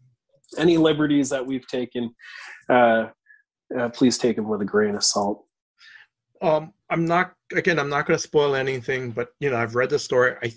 any 0.59 0.77
liberties 0.77 1.31
that 1.31 1.47
we've 1.47 1.67
taken, 1.67 2.15
uh, 2.69 3.07
uh, 3.77 3.89
please 3.91 4.19
take 4.19 4.37
them 4.37 4.49
with 4.49 4.63
a 4.63 4.65
grain 4.65 4.95
of 4.95 5.05
salt. 5.05 5.45
Um, 6.41 6.73
I'm 6.91 7.05
not 7.05 7.35
again. 7.55 7.79
I'm 7.79 7.89
not 7.89 8.07
going 8.07 8.17
to 8.17 8.23
spoil 8.23 8.55
anything, 8.55 9.11
but 9.11 9.31
you 9.41 9.51
know, 9.51 9.57
I've 9.57 9.75
read 9.75 9.91
the 9.91 9.99
story. 9.99 10.37
I 10.43 10.53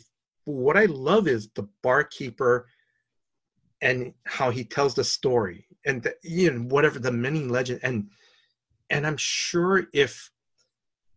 what 0.46 0.78
I 0.78 0.86
love 0.86 1.28
is 1.28 1.50
the 1.56 1.68
barkeeper 1.82 2.68
and 3.82 4.14
how 4.26 4.52
he 4.52 4.64
tells 4.64 4.94
the 4.94 5.04
story, 5.04 5.66
and 5.86 6.04
the, 6.04 6.14
you 6.24 6.52
know, 6.52 6.62
whatever 6.62 7.00
the 7.00 7.12
many 7.12 7.44
legend, 7.44 7.80
and 7.84 8.10
and 8.90 9.08
I'm 9.08 9.18
sure 9.18 9.88
if 9.94 10.30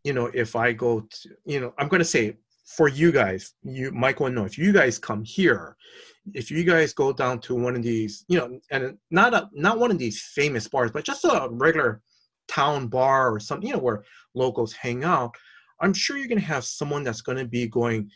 you 0.05 0.13
know, 0.13 0.31
if 0.35 0.55
I 0.55 0.73
go 0.73 1.01
to, 1.01 1.31
you 1.47 1.61
know, 1.61 1.75
I'm 1.79 1.89
going 1.89 2.01
to 2.01 2.05
say 2.05 2.37
for 2.65 2.89
you 2.89 3.13
guys, 3.13 3.55
you 3.63 3.93
Michael 3.93 4.27
and 4.27 4.35
no, 4.35 4.45
if 4.45 4.59
you 4.59 4.73
guys 4.73 4.99
come 4.99 5.23
here, 5.23 5.77
if 6.33 6.51
you 6.51 6.65
guys 6.65 6.93
go 6.93 7.13
down 7.13 7.39
to 7.41 7.55
one 7.55 7.77
of 7.77 7.83
these, 7.83 8.25
you 8.29 8.39
know, 8.39 8.59
and 8.71 8.97
not 9.11 9.35
a 9.35 9.49
not 9.53 9.79
one 9.79 9.91
of 9.91 9.99
these 9.99 10.23
famous 10.23 10.67
bars, 10.67 10.91
but 10.91 11.05
just 11.05 11.25
a 11.25 11.49
regular 11.51 12.01
town 12.49 12.89
bar 12.89 13.33
or 13.33 13.39
something, 13.39 13.69
you 13.69 13.75
know, 13.75 13.81
where 13.81 14.05
locals 14.35 14.73
hang 14.73 15.05
out, 15.05 15.35
I'm 15.81 15.93
sure 15.93 16.17
you're 16.17 16.29
gonna 16.29 16.41
have 16.41 16.65
someone 16.65 17.05
that's 17.05 17.21
gonna 17.21 17.45
be 17.45 17.67
going, 17.67 18.11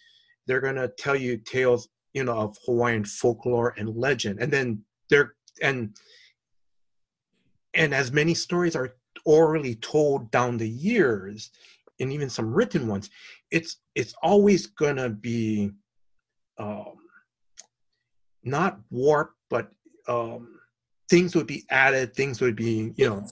they're 0.46 0.60
gonna 0.60 0.88
tell 0.98 1.16
you 1.16 1.36
tales, 1.36 1.88
you 2.14 2.24
know, 2.24 2.36
of 2.36 2.56
Hawaiian 2.64 3.04
folklore 3.04 3.74
and 3.76 3.94
legend, 3.94 4.40
and 4.40 4.50
then 4.50 4.82
they're 5.10 5.34
and 5.60 5.94
and 7.74 7.94
as 7.94 8.10
many 8.12 8.34
stories 8.34 8.74
are 8.74 8.94
orally 9.24 9.74
told 9.76 10.30
down 10.30 10.56
the 10.56 10.68
years, 10.68 11.50
and 12.00 12.12
even 12.12 12.28
some 12.28 12.52
written 12.52 12.86
ones, 12.86 13.10
it's 13.50 13.80
it's 13.94 14.14
always 14.22 14.66
gonna 14.66 15.08
be 15.08 15.70
um, 16.58 16.96
not 18.42 18.80
warp, 18.90 19.32
but 19.50 19.70
um, 20.08 20.58
things 21.08 21.34
would 21.34 21.46
be 21.46 21.64
added. 21.70 22.14
Things 22.14 22.40
would 22.40 22.56
be, 22.56 22.92
you 22.96 23.08
know, 23.08 23.26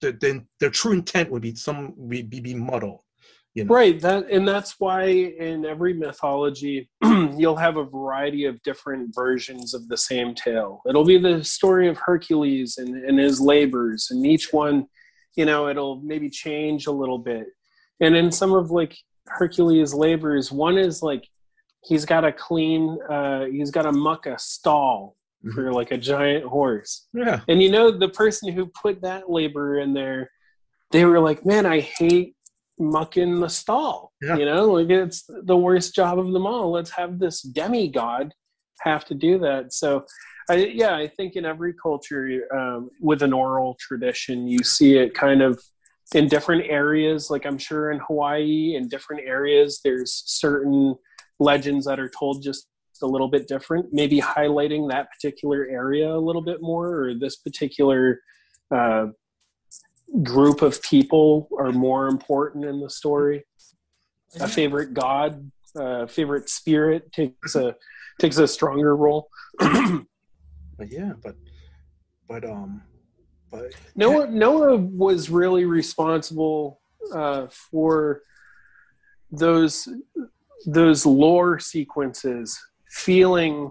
the 0.00 0.12
the, 0.12 0.44
the 0.60 0.70
true 0.70 0.92
intent 0.92 1.30
would 1.30 1.42
be 1.42 1.54
some 1.54 1.94
be 2.08 2.22
be, 2.22 2.40
be 2.40 2.54
muddled. 2.54 3.02
You 3.54 3.64
know? 3.64 3.74
Right. 3.74 4.00
That 4.00 4.30
and 4.30 4.46
that's 4.46 4.76
why 4.78 5.06
in 5.06 5.64
every 5.64 5.94
mythology 5.94 6.88
you'll 7.04 7.56
have 7.56 7.76
a 7.76 7.84
variety 7.84 8.44
of 8.44 8.62
different 8.62 9.14
versions 9.14 9.74
of 9.74 9.88
the 9.88 9.96
same 9.96 10.34
tale. 10.34 10.82
It'll 10.88 11.04
be 11.04 11.18
the 11.18 11.42
story 11.42 11.88
of 11.88 11.98
Hercules 11.98 12.78
and, 12.78 13.04
and 13.04 13.18
his 13.18 13.40
labors, 13.40 14.08
and 14.10 14.24
each 14.26 14.52
one, 14.52 14.86
you 15.36 15.44
know, 15.44 15.68
it'll 15.68 16.00
maybe 16.02 16.30
change 16.30 16.86
a 16.86 16.92
little 16.92 17.18
bit. 17.18 17.46
And 18.00 18.16
in 18.16 18.30
some 18.30 18.52
of 18.52 18.70
like 18.70 18.96
Hercules' 19.26 19.94
labors, 19.94 20.52
one 20.52 20.78
is 20.78 21.02
like 21.02 21.28
he's 21.84 22.04
got 22.04 22.22
to 22.22 22.32
clean 22.32 22.98
uh, 23.10 23.46
he's 23.46 23.70
got 23.70 23.82
to 23.82 23.92
muck 23.92 24.26
a 24.26 24.38
stall 24.38 25.16
mm-hmm. 25.44 25.54
for 25.54 25.72
like 25.72 25.90
a 25.90 25.98
giant 25.98 26.44
horse. 26.44 27.08
Yeah. 27.12 27.40
And 27.48 27.62
you 27.62 27.70
know 27.70 27.96
the 27.96 28.08
person 28.08 28.52
who 28.52 28.66
put 28.66 29.02
that 29.02 29.30
labor 29.30 29.78
in 29.78 29.94
there 29.94 30.30
they 30.90 31.04
were 31.04 31.20
like 31.20 31.44
man 31.44 31.66
i 31.66 31.80
hate 31.80 32.34
mucking 32.78 33.40
the 33.40 33.48
stall. 33.48 34.12
Yeah. 34.22 34.36
you 34.36 34.44
know 34.44 34.66
like 34.66 34.90
it's 34.90 35.24
the 35.28 35.56
worst 35.56 35.94
job 35.94 36.18
of 36.18 36.32
them 36.32 36.46
all. 36.46 36.70
Let's 36.70 36.90
have 36.90 37.18
this 37.18 37.42
demigod 37.42 38.32
have 38.80 39.04
to 39.06 39.14
do 39.14 39.38
that. 39.40 39.72
So 39.72 40.04
I, 40.50 40.54
yeah 40.54 40.94
i 40.96 41.06
think 41.06 41.36
in 41.36 41.44
every 41.44 41.74
culture 41.74 42.42
um, 42.56 42.90
with 43.00 43.22
an 43.22 43.34
oral 43.34 43.76
tradition 43.78 44.48
you 44.48 44.62
see 44.62 44.96
it 44.96 45.12
kind 45.12 45.42
of 45.42 45.60
in 46.14 46.28
different 46.28 46.64
areas 46.68 47.30
like 47.30 47.44
i'm 47.44 47.58
sure 47.58 47.90
in 47.90 47.98
hawaii 47.98 48.74
in 48.76 48.88
different 48.88 49.22
areas 49.26 49.80
there's 49.84 50.22
certain 50.26 50.94
legends 51.38 51.84
that 51.84 52.00
are 52.00 52.10
told 52.18 52.42
just 52.42 52.66
a 53.02 53.06
little 53.06 53.28
bit 53.28 53.46
different 53.46 53.86
maybe 53.92 54.20
highlighting 54.20 54.88
that 54.90 55.08
particular 55.10 55.66
area 55.70 56.12
a 56.12 56.18
little 56.18 56.42
bit 56.42 56.60
more 56.60 57.04
or 57.04 57.14
this 57.14 57.36
particular 57.36 58.20
uh, 58.70 59.06
group 60.22 60.62
of 60.62 60.82
people 60.82 61.48
are 61.58 61.72
more 61.72 62.08
important 62.08 62.64
in 62.64 62.80
the 62.80 62.90
story. 62.90 63.44
A 64.40 64.48
favorite 64.48 64.94
god 64.94 65.50
uh, 65.76 66.06
favorite 66.06 66.48
spirit 66.48 67.12
takes 67.12 67.54
a 67.54 67.76
takes 68.18 68.38
a 68.38 68.48
stronger 68.48 68.96
role. 68.96 69.28
But 70.78 70.92
yeah 70.92 71.14
but 71.20 71.34
but 72.28 72.44
um 72.44 72.82
but 73.50 73.72
Noah 73.96 74.28
Noah 74.28 74.76
was 74.76 75.30
really 75.30 75.64
responsible 75.64 76.80
uh, 77.14 77.46
for 77.50 78.22
those 79.30 79.88
those 80.66 81.06
lore 81.06 81.58
sequences 81.58 82.58
feeling 82.90 83.70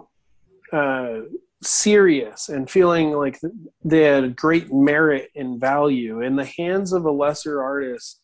uh, 0.72 1.20
serious 1.64 2.50
and 2.50 2.70
feeling 2.70 3.12
like 3.12 3.40
they 3.84 4.04
had 4.04 4.36
great 4.36 4.72
merit 4.72 5.30
and 5.36 5.60
value. 5.60 6.22
In 6.22 6.36
the 6.36 6.46
hands 6.46 6.94
of 6.94 7.06
a 7.06 7.12
lesser 7.12 7.62
artist 7.62 8.22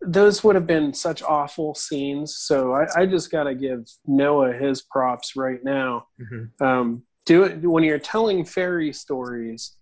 those 0.00 0.44
would 0.44 0.54
have 0.54 0.66
been 0.66 0.94
such 0.94 1.22
awful 1.22 1.74
scenes. 1.74 2.36
So 2.36 2.72
i, 2.72 2.86
I 3.00 3.06
just 3.06 3.30
got 3.30 3.44
to 3.44 3.54
give 3.54 3.84
noah 4.06 4.52
his 4.52 4.82
props 4.82 5.34
right 5.36 5.62
now. 5.64 6.06
Mm-hmm. 6.20 6.64
um, 6.64 7.02
do 7.26 7.44
it 7.44 7.60
when 7.62 7.84
you're 7.84 7.98
telling 7.98 8.44
fairy 8.44 8.92
stories 8.92 9.76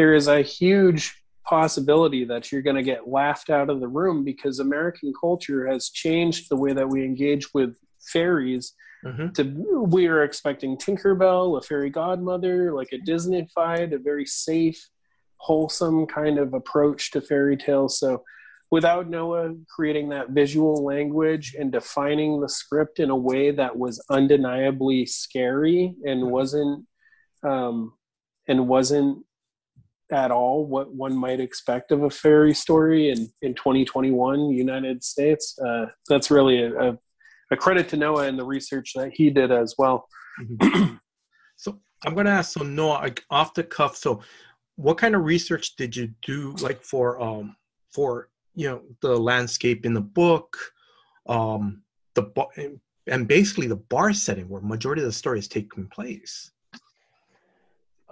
there 0.00 0.14
is 0.14 0.28
a 0.28 0.40
huge 0.40 1.14
possibility 1.44 2.24
that 2.24 2.50
you're 2.50 2.62
going 2.62 2.74
to 2.74 2.82
get 2.82 3.06
laughed 3.06 3.50
out 3.50 3.68
of 3.68 3.80
the 3.80 3.86
room 3.86 4.24
because 4.24 4.58
American 4.58 5.12
culture 5.20 5.66
has 5.66 5.90
changed 5.90 6.48
the 6.48 6.56
way 6.56 6.72
that 6.72 6.88
we 6.88 7.04
engage 7.04 7.52
with 7.52 7.76
fairies. 8.00 8.72
Mm-hmm. 9.04 9.32
To 9.32 9.42
we 9.84 10.06
are 10.06 10.24
expecting 10.24 10.78
Tinkerbell, 10.78 11.58
a 11.58 11.60
fairy 11.60 11.90
godmother, 11.90 12.72
like 12.72 12.88
a 12.92 12.98
Disneyfied, 12.98 13.92
a 13.92 13.98
very 13.98 14.24
safe, 14.24 14.88
wholesome 15.36 16.06
kind 16.06 16.38
of 16.38 16.54
approach 16.54 17.10
to 17.10 17.20
fairy 17.20 17.58
tales. 17.58 17.98
So, 17.98 18.24
without 18.70 19.10
Noah 19.10 19.54
creating 19.68 20.08
that 20.10 20.30
visual 20.30 20.82
language 20.82 21.54
and 21.58 21.70
defining 21.70 22.40
the 22.40 22.48
script 22.48 23.00
in 23.00 23.10
a 23.10 23.16
way 23.16 23.50
that 23.50 23.76
was 23.76 24.02
undeniably 24.08 25.04
scary 25.04 25.94
and 26.06 26.22
mm-hmm. 26.22 26.30
wasn't 26.30 26.86
um, 27.42 27.92
and 28.48 28.66
wasn't 28.66 29.26
at 30.12 30.30
all 30.30 30.66
what 30.66 30.92
one 30.92 31.16
might 31.16 31.40
expect 31.40 31.92
of 31.92 32.02
a 32.02 32.10
fairy 32.10 32.54
story 32.54 33.10
in, 33.10 33.28
in 33.42 33.54
2021 33.54 34.50
United 34.50 35.02
States. 35.02 35.58
Uh, 35.58 35.86
that's 36.08 36.30
really 36.30 36.62
a, 36.62 36.98
a, 37.50 37.56
credit 37.56 37.88
to 37.88 37.96
Noah 37.96 38.26
and 38.26 38.38
the 38.38 38.44
research 38.44 38.92
that 38.94 39.12
he 39.12 39.30
did 39.30 39.50
as 39.50 39.74
well. 39.78 40.06
Mm-hmm. 40.40 40.94
so 41.56 41.80
I'm 42.04 42.14
going 42.14 42.26
to 42.26 42.32
ask, 42.32 42.52
so 42.52 42.62
Noah, 42.64 43.00
like 43.02 43.24
off 43.30 43.54
the 43.54 43.64
cuff, 43.64 43.96
so 43.96 44.22
what 44.76 44.98
kind 44.98 45.14
of 45.14 45.24
research 45.24 45.76
did 45.76 45.94
you 45.94 46.10
do 46.22 46.52
like 46.60 46.82
for, 46.82 47.20
um, 47.20 47.56
for, 47.92 48.28
you 48.54 48.68
know, 48.68 48.82
the 49.02 49.16
landscape 49.16 49.84
in 49.84 49.94
the 49.94 50.00
book, 50.00 50.56
um, 51.28 51.82
the, 52.14 52.78
and 53.06 53.28
basically 53.28 53.66
the 53.66 53.76
bar 53.76 54.12
setting 54.12 54.48
where 54.48 54.60
majority 54.60 55.02
of 55.02 55.06
the 55.06 55.12
story 55.12 55.38
is 55.38 55.48
taking 55.48 55.86
place? 55.88 56.50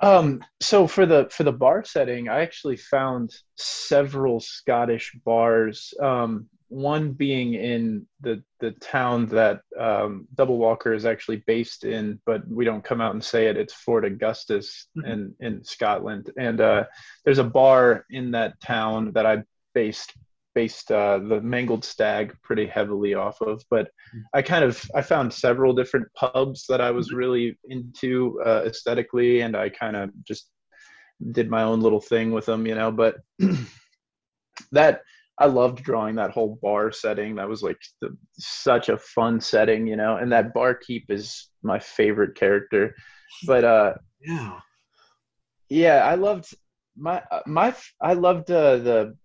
Um, 0.01 0.44
so 0.61 0.86
for 0.86 1.07
the 1.07 1.28
for 1.30 1.44
the 1.44 1.53
bar 1.53 1.84
setting, 1.84 2.28
I 2.28 2.40
actually 2.40 2.76
found 2.76 3.34
several 3.57 4.40
Scottish 4.40 5.16
bars. 5.24 5.92
Um, 6.01 6.49
one 6.68 7.12
being 7.12 7.55
in 7.55 8.07
the 8.20 8.42
the 8.61 8.72
town 8.72 9.26
that 9.26 9.62
um, 9.78 10.28
Double 10.34 10.59
Walker 10.59 10.92
is 10.92 11.07
actually 11.07 11.42
based 11.46 11.84
in, 11.84 12.20
but 12.26 12.46
we 12.46 12.64
don't 12.64 12.84
come 12.84 13.01
out 13.01 13.14
and 13.14 13.24
say 13.24 13.46
it. 13.46 13.57
It's 13.57 13.72
Fort 13.72 14.05
Augustus 14.05 14.86
mm-hmm. 14.96 15.11
in 15.11 15.34
in 15.40 15.64
Scotland, 15.64 16.30
and 16.36 16.61
uh, 16.61 16.84
there's 17.24 17.38
a 17.38 17.44
bar 17.44 18.05
in 18.11 18.32
that 18.32 18.61
town 18.61 19.12
that 19.12 19.26
I 19.26 19.44
based 19.74 20.12
based 20.55 20.90
uh, 20.90 21.18
the 21.18 21.40
Mangled 21.40 21.84
Stag 21.84 22.34
pretty 22.42 22.66
heavily 22.66 23.14
off 23.14 23.40
of. 23.40 23.62
But 23.70 23.90
hmm. 24.12 24.20
I 24.34 24.42
kind 24.42 24.64
of 24.64 24.82
I 24.94 25.03
found 25.03 25.32
several 25.32 25.72
different 25.72 26.09
pubs 26.14 26.66
that 26.68 26.80
I 26.80 26.90
was 26.90 27.12
really 27.12 27.59
into 27.68 28.40
uh, 28.44 28.62
aesthetically, 28.66 29.40
and 29.40 29.57
I 29.57 29.68
kind 29.68 29.96
of 29.96 30.11
just 30.26 30.51
did 31.32 31.51
my 31.51 31.62
own 31.62 31.80
little 31.80 32.01
thing 32.01 32.32
with 32.32 32.46
them, 32.46 32.66
you 32.66 32.74
know. 32.74 32.90
But 32.90 33.16
that 34.72 35.03
I 35.38 35.46
loved 35.46 35.82
drawing 35.84 36.16
that 36.16 36.32
whole 36.32 36.59
bar 36.61 36.90
setting. 36.90 37.36
That 37.36 37.49
was 37.49 37.62
like 37.62 37.78
the, 38.01 38.16
such 38.38 38.88
a 38.88 38.99
fun 38.99 39.40
setting, 39.40 39.86
you 39.86 39.96
know. 39.96 40.16
And 40.16 40.32
that 40.32 40.53
barkeep 40.53 41.07
is 41.09 41.49
my 41.62 41.78
favorite 41.78 42.34
character. 42.34 42.94
But 43.46 43.64
uh, 43.64 43.94
yeah, 44.20 44.59
yeah, 45.68 46.05
I 46.05 46.16
loved 46.16 46.55
my 46.96 47.22
my 47.46 47.74
I 48.01 48.14
loved 48.14 48.51
uh, 48.51 48.78
the 48.78 49.16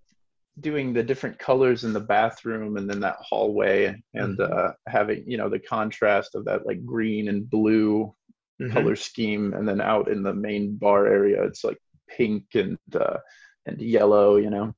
doing 0.60 0.93
the 0.93 1.04
different 1.04 1.39
colors 1.39 1.84
in 1.84 1.93
the 1.93 1.99
bathroom 1.99 2.78
and 2.78 2.89
then 2.89 2.99
that 2.99 3.18
hallway 3.20 3.86
and 4.14 4.38
mm-hmm. 4.38 4.54
uh, 4.54 4.72
having 4.88 5.24
you 5.26 5.38
know 5.38 5.49
the 5.49 5.60
contrast 5.60 6.36
of 6.36 6.45
that 6.45 6.66
like 6.66 6.86
green 6.86 7.28
and 7.28 7.49
blue 7.49 8.14
mm-hmm. 8.62 8.72
color 8.72 8.95
scheme 8.95 9.54
and 9.54 9.68
then 9.68 9.82
out 9.82 10.10
in 10.10 10.22
the 10.22 10.34
main 10.34 10.76
bar 10.76 11.08
area 11.08 11.43
it's 11.43 11.64
like 11.64 11.78
pink 12.08 12.45
and 12.54 12.78
uh, 12.95 13.18
and 13.66 13.82
yellow 13.82 14.36
you 14.36 14.51
know 14.51 14.76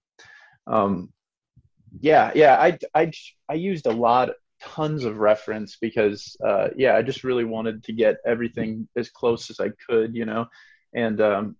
um 0.67 1.11
yeah 1.99 2.31
yeah 2.35 2.55
i 2.59 2.77
i 2.93 3.11
i 3.49 3.53
used 3.53 3.85
a 3.85 3.91
lot 3.91 4.29
tons 4.61 5.03
of 5.03 5.17
reference 5.17 5.77
because 5.81 6.37
uh 6.45 6.69
yeah 6.77 6.95
i 6.95 7.01
just 7.01 7.23
really 7.23 7.43
wanted 7.43 7.83
to 7.83 7.91
get 7.91 8.17
everything 8.25 8.87
as 8.95 9.09
close 9.09 9.49
as 9.49 9.59
i 9.59 9.69
could 9.87 10.15
you 10.15 10.25
know 10.25 10.45
and 10.93 11.19
um 11.19 11.55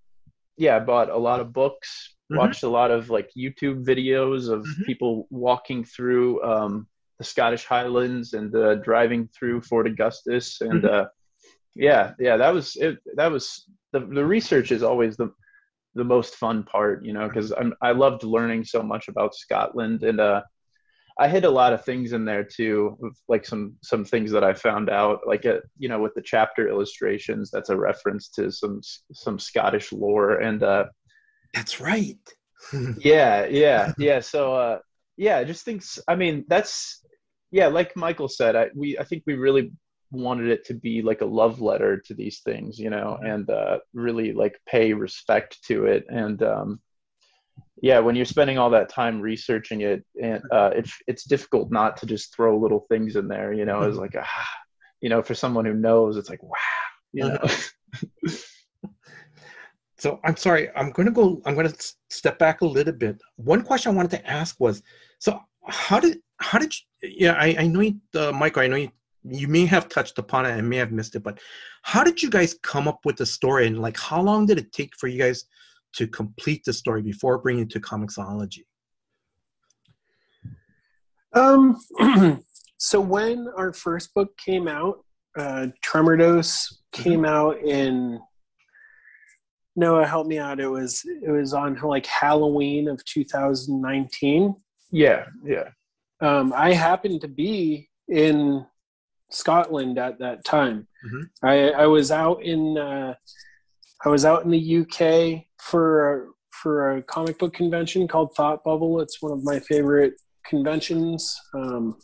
yeah 0.58 0.76
i 0.76 0.80
bought 0.80 1.10
a 1.10 1.18
lot 1.18 1.39
of 1.39 1.53
books 1.53 2.16
mm-hmm. 2.32 2.39
watched 2.39 2.64
a 2.64 2.70
lot 2.70 2.91
of 2.91 3.10
like 3.10 3.30
YouTube 3.38 3.86
videos 3.86 4.49
of 4.49 4.62
mm-hmm. 4.64 4.84
people 4.84 5.28
walking 5.30 5.84
through 5.84 6.43
um, 6.43 6.88
the 7.20 7.24
Scottish 7.24 7.66
Highlands 7.66 8.34
and 8.34 8.53
uh, 8.56 8.76
driving 8.76 9.30
through 9.38 9.62
Fort 9.62 9.88
Augustus, 9.88 10.62
and 10.62 10.84
mm-hmm. 10.84 10.95
uh, 10.95 11.06
yeah, 11.76 12.14
yeah, 12.20 12.38
that 12.38 12.53
was 12.53 12.76
it. 12.76 12.97
That 13.16 13.32
was 13.32 13.66
the 13.91 13.99
the 13.99 14.26
research 14.26 14.72
is 14.72 14.84
always 14.84 15.18
the 15.18 15.32
the 15.93 16.03
most 16.03 16.36
fun 16.36 16.64
part, 16.64 17.06
you 17.06 17.14
know, 17.14 17.28
because 17.28 17.51
I'm 17.51 17.74
I 17.82 17.91
loved 17.91 18.24
learning 18.24 18.66
so 18.66 18.82
much 18.84 19.08
about 19.08 19.36
Scotland, 19.36 20.03
and 20.03 20.20
uh, 20.20 20.41
I 21.18 21.30
hid 21.30 21.45
a 21.45 21.49
lot 21.49 21.72
of 21.72 21.86
things 21.86 22.11
in 22.11 22.26
there 22.26 22.43
too, 22.43 22.97
like 23.30 23.45
some 23.45 23.76
some 23.82 24.03
things 24.03 24.32
that 24.32 24.43
I 24.43 24.53
found 24.53 24.89
out, 24.89 25.22
like 25.26 25.45
a, 25.45 25.57
uh, 25.57 25.59
you 25.78 25.88
know, 25.88 26.01
with 26.01 26.13
the 26.13 26.22
chapter 26.22 26.68
illustrations. 26.68 27.49
That's 27.49 27.70
a 27.70 27.78
reference 27.78 28.30
to 28.32 28.51
some 28.51 28.82
some 29.13 29.39
Scottish 29.39 29.93
lore, 29.93 30.39
and 30.41 30.61
uh, 30.61 30.86
that's 31.53 31.80
right. 31.80 32.20
yeah, 32.97 33.45
yeah, 33.45 33.93
yeah. 33.97 34.20
So, 34.20 34.55
uh, 34.55 34.80
yeah, 35.16 35.43
just 35.43 35.63
things. 35.63 35.99
I 36.07 36.16
mean, 36.16 36.43
that's 36.49 37.01
yeah. 37.51 37.68
Like 37.68 37.95
Michael 37.95 38.28
said, 38.28 38.55
I 38.57 38.70
we 38.76 38.97
I 38.99 39.05
think 39.05 39.24
we 39.26 39.36
really 39.36 39.72
wanted 40.11 40.49
it 40.49 40.66
to 40.66 40.74
be 40.74 41.01
like 41.01 41.22
a 41.22 41.26
love 41.26 41.61
letter 41.61 41.99
to 41.99 42.13
these 42.13 42.39
things, 42.41 42.78
you 42.78 42.89
know, 42.89 43.18
and 43.24 43.49
uh, 43.49 43.80
really 43.93 44.34
like 44.34 44.59
pay 44.68 44.93
respect 44.93 45.63
to 45.68 45.86
it. 45.86 46.05
And 46.09 46.41
um, 46.43 46.80
yeah, 47.82 47.99
when 47.99 48.15
you're 48.15 48.26
spending 48.26 48.57
all 48.57 48.69
that 48.69 48.89
time 48.89 49.19
researching 49.19 49.82
it, 49.82 50.05
and 50.21 50.41
uh, 50.51 50.71
it's 50.73 50.93
it's 51.07 51.26
difficult 51.26 51.71
not 51.71 51.97
to 51.97 52.05
just 52.05 52.34
throw 52.34 52.57
little 52.57 52.86
things 52.89 53.15
in 53.15 53.28
there, 53.28 53.53
you 53.53 53.65
know, 53.65 53.82
it's 53.82 53.97
like 53.97 54.15
ah, 54.17 54.49
you 55.01 55.09
know, 55.09 55.21
for 55.21 55.36
someone 55.36 55.65
who 55.65 55.73
knows, 55.73 56.17
it's 56.17 56.30
like 56.30 56.41
wow, 56.41 56.57
you 57.11 57.26
know. 57.26 57.38
so 59.97 60.19
I'm 60.23 60.38
sorry. 60.38 60.69
I'm 60.76 60.91
going 60.91 61.07
to 61.07 61.11
go. 61.11 61.41
I'm 61.45 61.53
going 61.53 61.69
to 61.69 61.93
step 62.09 62.39
back 62.39 62.61
a 62.61 62.65
little 62.65 62.93
bit. 62.93 63.21
One 63.36 63.61
question 63.61 63.91
I 63.91 63.95
wanted 63.95 64.11
to 64.11 64.30
ask 64.30 64.57
was, 64.59 64.82
so 65.19 65.39
how 65.67 65.99
did 65.99 66.19
how 66.38 66.59
did 66.59 66.73
you? 66.73 67.09
Yeah, 67.17 67.34
I, 67.34 67.55
I 67.59 67.67
know 67.67 67.82
you, 67.82 67.95
uh, 68.15 68.32
Michael. 68.32 68.63
I 68.63 68.67
know 68.67 68.78
you. 68.78 68.91
You 69.28 69.47
may 69.47 69.65
have 69.65 69.89
touched 69.89 70.19
upon 70.19 70.45
it 70.45 70.51
and 70.51 70.69
may 70.69 70.78
have 70.78 70.91
missed 70.91 71.15
it, 71.15 71.23
but 71.23 71.39
how 71.82 72.03
did 72.03 72.21
you 72.21 72.30
guys 72.30 72.59
come 72.61 72.88
up 72.88 72.99
with 73.05 73.17
the 73.17 73.26
story 73.26 73.65
and 73.65 73.82
like 73.82 73.97
how 73.97 74.21
long 74.21 74.45
did 74.45 74.59
it 74.59 74.71
take 74.71 74.95
for 74.95 75.07
you 75.07 75.17
guys 75.17 75.45
to 75.95 76.07
complete 76.07 76.63
the 76.65 76.73
story 76.73 77.01
before 77.01 77.37
bringing 77.37 77.63
it 77.63 77.69
to 77.71 77.79
Comixology? 77.79 78.65
Um, 81.33 81.79
so 82.77 83.01
when 83.01 83.49
our 83.57 83.73
first 83.73 84.13
book 84.13 84.37
came 84.37 84.67
out, 84.67 85.03
uh, 85.37 85.67
Tremor 85.83 86.17
Dose 86.17 86.81
came 86.91 87.21
mm-hmm. 87.21 87.25
out 87.25 87.57
in 87.59 88.19
Noah 89.75 90.07
help 90.07 90.27
me 90.27 90.37
out. 90.37 90.59
It 90.59 90.67
was 90.67 91.03
it 91.05 91.29
was 91.29 91.53
on 91.53 91.75
like 91.81 92.05
Halloween 92.05 92.87
of 92.87 93.03
2019. 93.05 94.55
Yeah, 94.91 95.25
yeah. 95.43 95.69
Um, 96.21 96.53
I 96.55 96.73
happened 96.73 97.21
to 97.21 97.27
be 97.27 97.89
in 98.07 98.65
Scotland 99.31 99.97
at 99.97 100.19
that 100.19 100.45
time. 100.45 100.87
Mm-hmm. 101.05 101.45
I 101.45 101.69
I 101.71 101.87
was 101.87 102.11
out 102.11 102.41
in 102.43 102.77
uh, 102.77 103.15
I 104.05 104.09
was 104.09 104.23
out 104.23 104.45
in 104.45 104.51
the 104.51 104.77
UK 104.77 105.43
for 105.60 106.14
a, 106.14 106.28
for 106.51 106.97
a 106.97 107.01
comic 107.01 107.39
book 107.39 107.53
convention 107.53 108.08
called 108.08 108.34
Thought 108.36 108.64
Bubble. 108.64 109.01
It's 109.01 109.22
one 109.22 109.32
of 109.32 109.43
my 109.43 109.60
favorite 109.60 110.14
conventions. 110.45 111.36
Um, 111.53 111.97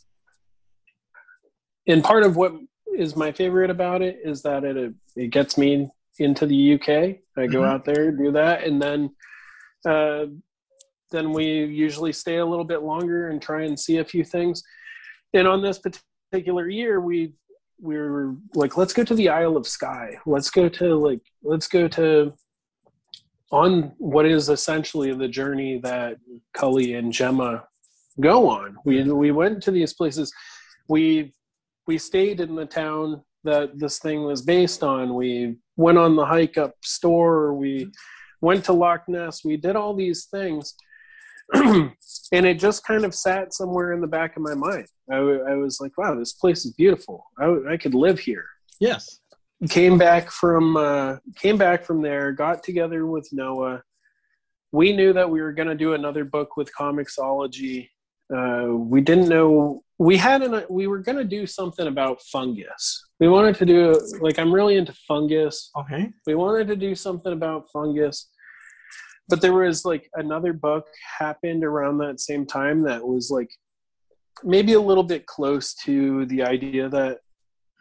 and 1.88 2.04
part 2.04 2.24
of 2.24 2.36
what 2.36 2.54
is 2.98 3.16
my 3.16 3.32
favorite 3.32 3.70
about 3.70 4.02
it 4.02 4.20
is 4.24 4.42
that 4.44 4.64
it 4.64 4.94
it 5.16 5.28
gets 5.30 5.58
me 5.58 5.90
into 6.20 6.46
the 6.46 6.74
UK. 6.76 6.90
I 7.38 7.48
go 7.48 7.62
mm-hmm. 7.62 7.64
out 7.64 7.86
there, 7.86 8.12
do 8.12 8.32
that, 8.32 8.64
and 8.64 8.82
then 8.82 9.10
uh, 9.88 10.26
then 11.12 11.34
we 11.34 11.46
usually 11.66 12.14
stay 12.14 12.38
a 12.38 12.46
little 12.46 12.66
bit 12.66 12.84
longer 12.84 13.30
and 13.30 13.42
try 13.42 13.64
and 13.64 13.80
see 13.80 13.98
a 13.98 14.06
few 14.06 14.24
things. 14.24 14.64
And 15.34 15.48
on 15.48 15.62
this 15.62 15.80
particular 15.80 16.70
year, 16.70 17.02
we 17.02 17.34
we 17.82 17.98
were 17.98 18.36
like, 18.54 18.78
let's 18.78 18.94
go 18.94 19.04
to 19.04 19.16
the 19.16 19.30
Isle 19.30 19.58
of 19.58 19.68
Skye. 19.68 20.18
Let's 20.26 20.50
go 20.50 20.70
to 20.70 20.96
like 20.96 21.22
let's 21.44 21.68
go 21.68 21.88
to 21.90 22.34
on 23.52 23.94
what 23.98 24.26
is 24.26 24.50
essentially 24.50 25.14
the 25.14 25.28
journey 25.28 25.80
that 25.80 26.18
Cully 26.54 26.94
and 26.94 27.12
Gemma 27.12 27.64
go 28.20 28.50
on. 28.50 28.78
We 28.86 29.00
mm-hmm. 29.00 29.16
we 29.16 29.32
went 29.32 29.62
to 29.64 29.72
these 29.72 29.94
places. 29.94 30.34
We 30.88 31.34
we 31.88 31.98
stayed 31.98 32.40
in 32.40 32.56
the 32.56 32.66
town 32.66 33.24
that 33.44 33.78
this 33.78 34.00
thing 34.00 34.24
was 34.24 34.42
based 34.42 34.84
on. 34.84 35.16
We 35.16 35.58
went 35.76 35.98
on 35.98 36.16
the 36.16 36.26
hike 36.26 36.58
up 36.58 36.76
Storr. 36.82 37.54
We 37.54 37.92
went 38.40 38.66
to 38.66 38.74
Loch 38.74 39.08
Ness. 39.08 39.44
We 39.44 39.58
did 39.58 39.76
all 39.76 39.96
these 39.96 40.26
things. 40.26 40.76
and 41.54 41.92
it 42.32 42.60
just 42.60 42.86
kind 42.86 43.04
of 43.04 43.14
sat 43.14 43.54
somewhere 43.54 43.94
in 43.94 44.00
the 44.00 44.08
back 44.08 44.38
of 44.38 44.44
my 44.44 44.54
mind. 44.54 44.88
I, 45.12 45.18
I 45.18 45.56
was 45.56 45.80
like, 45.82 45.98
wow, 45.98 46.16
this 46.16 46.34
place 46.34 46.66
is 46.66 46.74
beautiful. 46.74 47.26
I, 47.38 47.58
I 47.72 47.78
could 47.78 47.94
live 47.94 48.20
here. 48.20 48.46
Yes. 48.80 49.21
Came 49.70 49.98
back 49.98 50.32
from 50.32 50.76
uh, 50.76 51.18
came 51.36 51.58
back 51.58 51.86
from 51.86 52.02
there. 52.02 52.32
Got 52.32 52.64
together 52.64 53.06
with 53.06 53.30
Noah. 53.32 53.84
We 54.72 54.96
knew 54.96 55.14
that 55.14 55.30
we 55.30 55.42
were 55.42 55.54
going 55.54 55.68
to 55.68 55.76
do 55.76 55.94
another 55.94 56.24
book 56.24 56.58
with 56.58 56.72
Comixology. 56.74 57.90
Uh, 58.34 58.70
we 58.72 59.02
didn't 59.02 59.30
know 59.30 59.84
we 60.02 60.18
had 60.18 60.42
an 60.42 60.64
we 60.68 60.88
were 60.88 60.98
going 60.98 61.18
to 61.18 61.24
do 61.24 61.46
something 61.46 61.86
about 61.86 62.20
fungus 62.24 63.06
we 63.20 63.30
wanted 63.30 63.56
to 63.56 63.68
do 63.68 64.02
like 64.20 64.40
i'm 64.40 64.52
really 64.52 64.76
into 64.76 64.94
fungus 65.08 65.70
okay 65.78 66.10
we 66.26 66.34
wanted 66.34 66.68
to 66.68 66.76
do 66.76 66.96
something 66.96 67.34
about 67.34 67.66
fungus 67.72 68.32
but 69.30 69.42
there 69.42 69.54
was 69.54 69.86
like 69.86 70.10
another 70.16 70.54
book 70.54 70.88
happened 71.20 71.64
around 71.64 72.00
that 72.00 72.20
same 72.20 72.48
time 72.48 72.82
that 72.82 73.06
was 73.06 73.30
like 73.30 73.50
maybe 74.44 74.74
a 74.74 74.82
little 74.82 75.04
bit 75.04 75.28
close 75.28 75.76
to 75.76 76.26
the 76.26 76.42
idea 76.42 76.90
that 76.90 77.20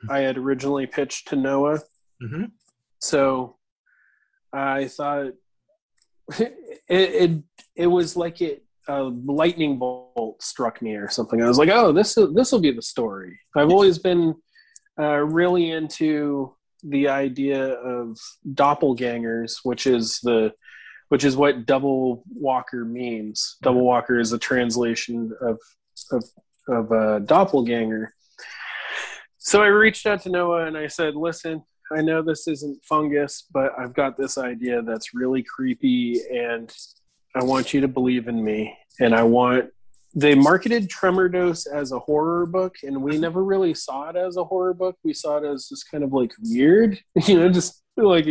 i 0.08 0.20
had 0.20 0.38
originally 0.38 0.86
pitched 0.86 1.28
to 1.28 1.36
noah 1.36 1.78
mm-hmm. 2.22 2.44
so 2.98 3.56
i 4.52 4.86
thought 4.86 5.32
it, 6.38 6.54
it 6.88 7.42
it 7.74 7.86
was 7.86 8.16
like 8.16 8.40
it 8.40 8.64
a 8.90 9.02
lightning 9.24 9.78
bolt 9.78 10.42
struck 10.42 10.82
me 10.82 10.94
or 10.94 11.08
something. 11.08 11.42
I 11.42 11.48
was 11.48 11.58
like, 11.58 11.68
oh, 11.68 11.92
this 11.92 12.14
this 12.34 12.52
will 12.52 12.60
be 12.60 12.72
the 12.72 12.82
story. 12.82 13.38
I've 13.56 13.70
always 13.70 13.98
been 13.98 14.34
uh, 14.98 15.18
really 15.18 15.70
into 15.70 16.54
the 16.82 17.08
idea 17.08 17.74
of 17.74 18.18
doppelgangers, 18.54 19.58
which 19.62 19.86
is 19.86 20.20
the 20.22 20.52
which 21.08 21.24
is 21.24 21.36
what 21.36 21.66
double 21.66 22.24
walker 22.32 22.84
means. 22.84 23.56
Double 23.62 23.84
walker 23.84 24.18
is 24.18 24.32
a 24.32 24.38
translation 24.38 25.32
of 25.40 25.58
of 26.10 26.24
of 26.68 26.92
a 26.92 27.20
doppelganger. 27.20 28.12
So 29.40 29.62
I 29.62 29.66
reached 29.66 30.06
out 30.06 30.22
to 30.22 30.30
Noah 30.30 30.66
and 30.66 30.76
I 30.76 30.86
said, 30.86 31.16
listen, 31.16 31.64
I 31.90 32.02
know 32.02 32.22
this 32.22 32.46
isn't 32.46 32.84
fungus, 32.84 33.46
but 33.52 33.72
I've 33.76 33.94
got 33.94 34.16
this 34.16 34.38
idea 34.38 34.82
that's 34.82 35.12
really 35.12 35.42
creepy 35.42 36.20
and 36.32 36.72
I 37.34 37.44
want 37.44 37.72
you 37.72 37.80
to 37.80 37.88
believe 37.88 38.28
in 38.28 38.42
me, 38.42 38.76
and 38.98 39.14
I 39.14 39.22
want. 39.22 39.70
They 40.12 40.34
marketed 40.34 40.90
Tremor 40.90 41.28
Dose 41.28 41.66
as 41.66 41.92
a 41.92 41.98
horror 42.00 42.44
book, 42.44 42.74
and 42.82 43.00
we 43.00 43.16
never 43.16 43.44
really 43.44 43.74
saw 43.74 44.10
it 44.10 44.16
as 44.16 44.36
a 44.36 44.42
horror 44.42 44.74
book. 44.74 44.96
We 45.04 45.14
saw 45.14 45.36
it 45.36 45.44
as 45.44 45.68
just 45.68 45.88
kind 45.88 46.02
of 46.02 46.12
like 46.12 46.32
weird, 46.42 46.98
you 47.26 47.38
know, 47.38 47.48
just 47.48 47.82
like 47.96 48.26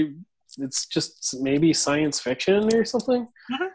it's 0.57 0.85
just 0.87 1.37
maybe 1.39 1.71
science 1.71 2.19
fiction 2.19 2.73
or 2.75 2.83
something. 2.83 3.23
Mm-hmm. 3.51 3.67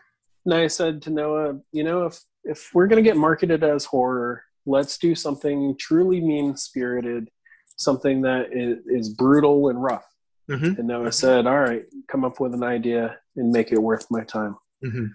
And 0.45 0.55
I 0.55 0.67
said 0.67 1.01
to 1.03 1.11
Noah, 1.11 1.61
you 1.73 1.85
know, 1.85 2.05
if 2.05 2.21
if 2.45 2.71
we're 2.75 2.89
gonna 2.89 3.01
get 3.01 3.17
marketed 3.17 3.65
as 3.65 3.87
horror, 3.87 4.45
let's 4.67 4.99
do 4.99 5.15
something 5.15 5.77
truly 5.79 6.21
mean 6.21 6.57
spirited, 6.57 7.31
something 7.77 8.23
that 8.23 8.53
is, 8.53 8.79
is, 8.87 9.09
brutal 9.09 9.69
and 9.69 9.83
rough. 9.83 10.07
Mm-hmm. 10.51 10.79
And 10.79 10.89
Noah 10.89 11.13
said, 11.13 11.47
"All 11.47 11.61
right, 11.61 11.85
come 12.09 12.25
up 12.25 12.41
with 12.41 12.55
an 12.55 12.63
idea 12.63 13.19
and 13.37 13.51
make 13.51 13.73
it 13.73 13.79
worth 13.79 14.07
my 14.11 14.25
time." 14.25 14.57
Mm-hmm. 14.85 15.07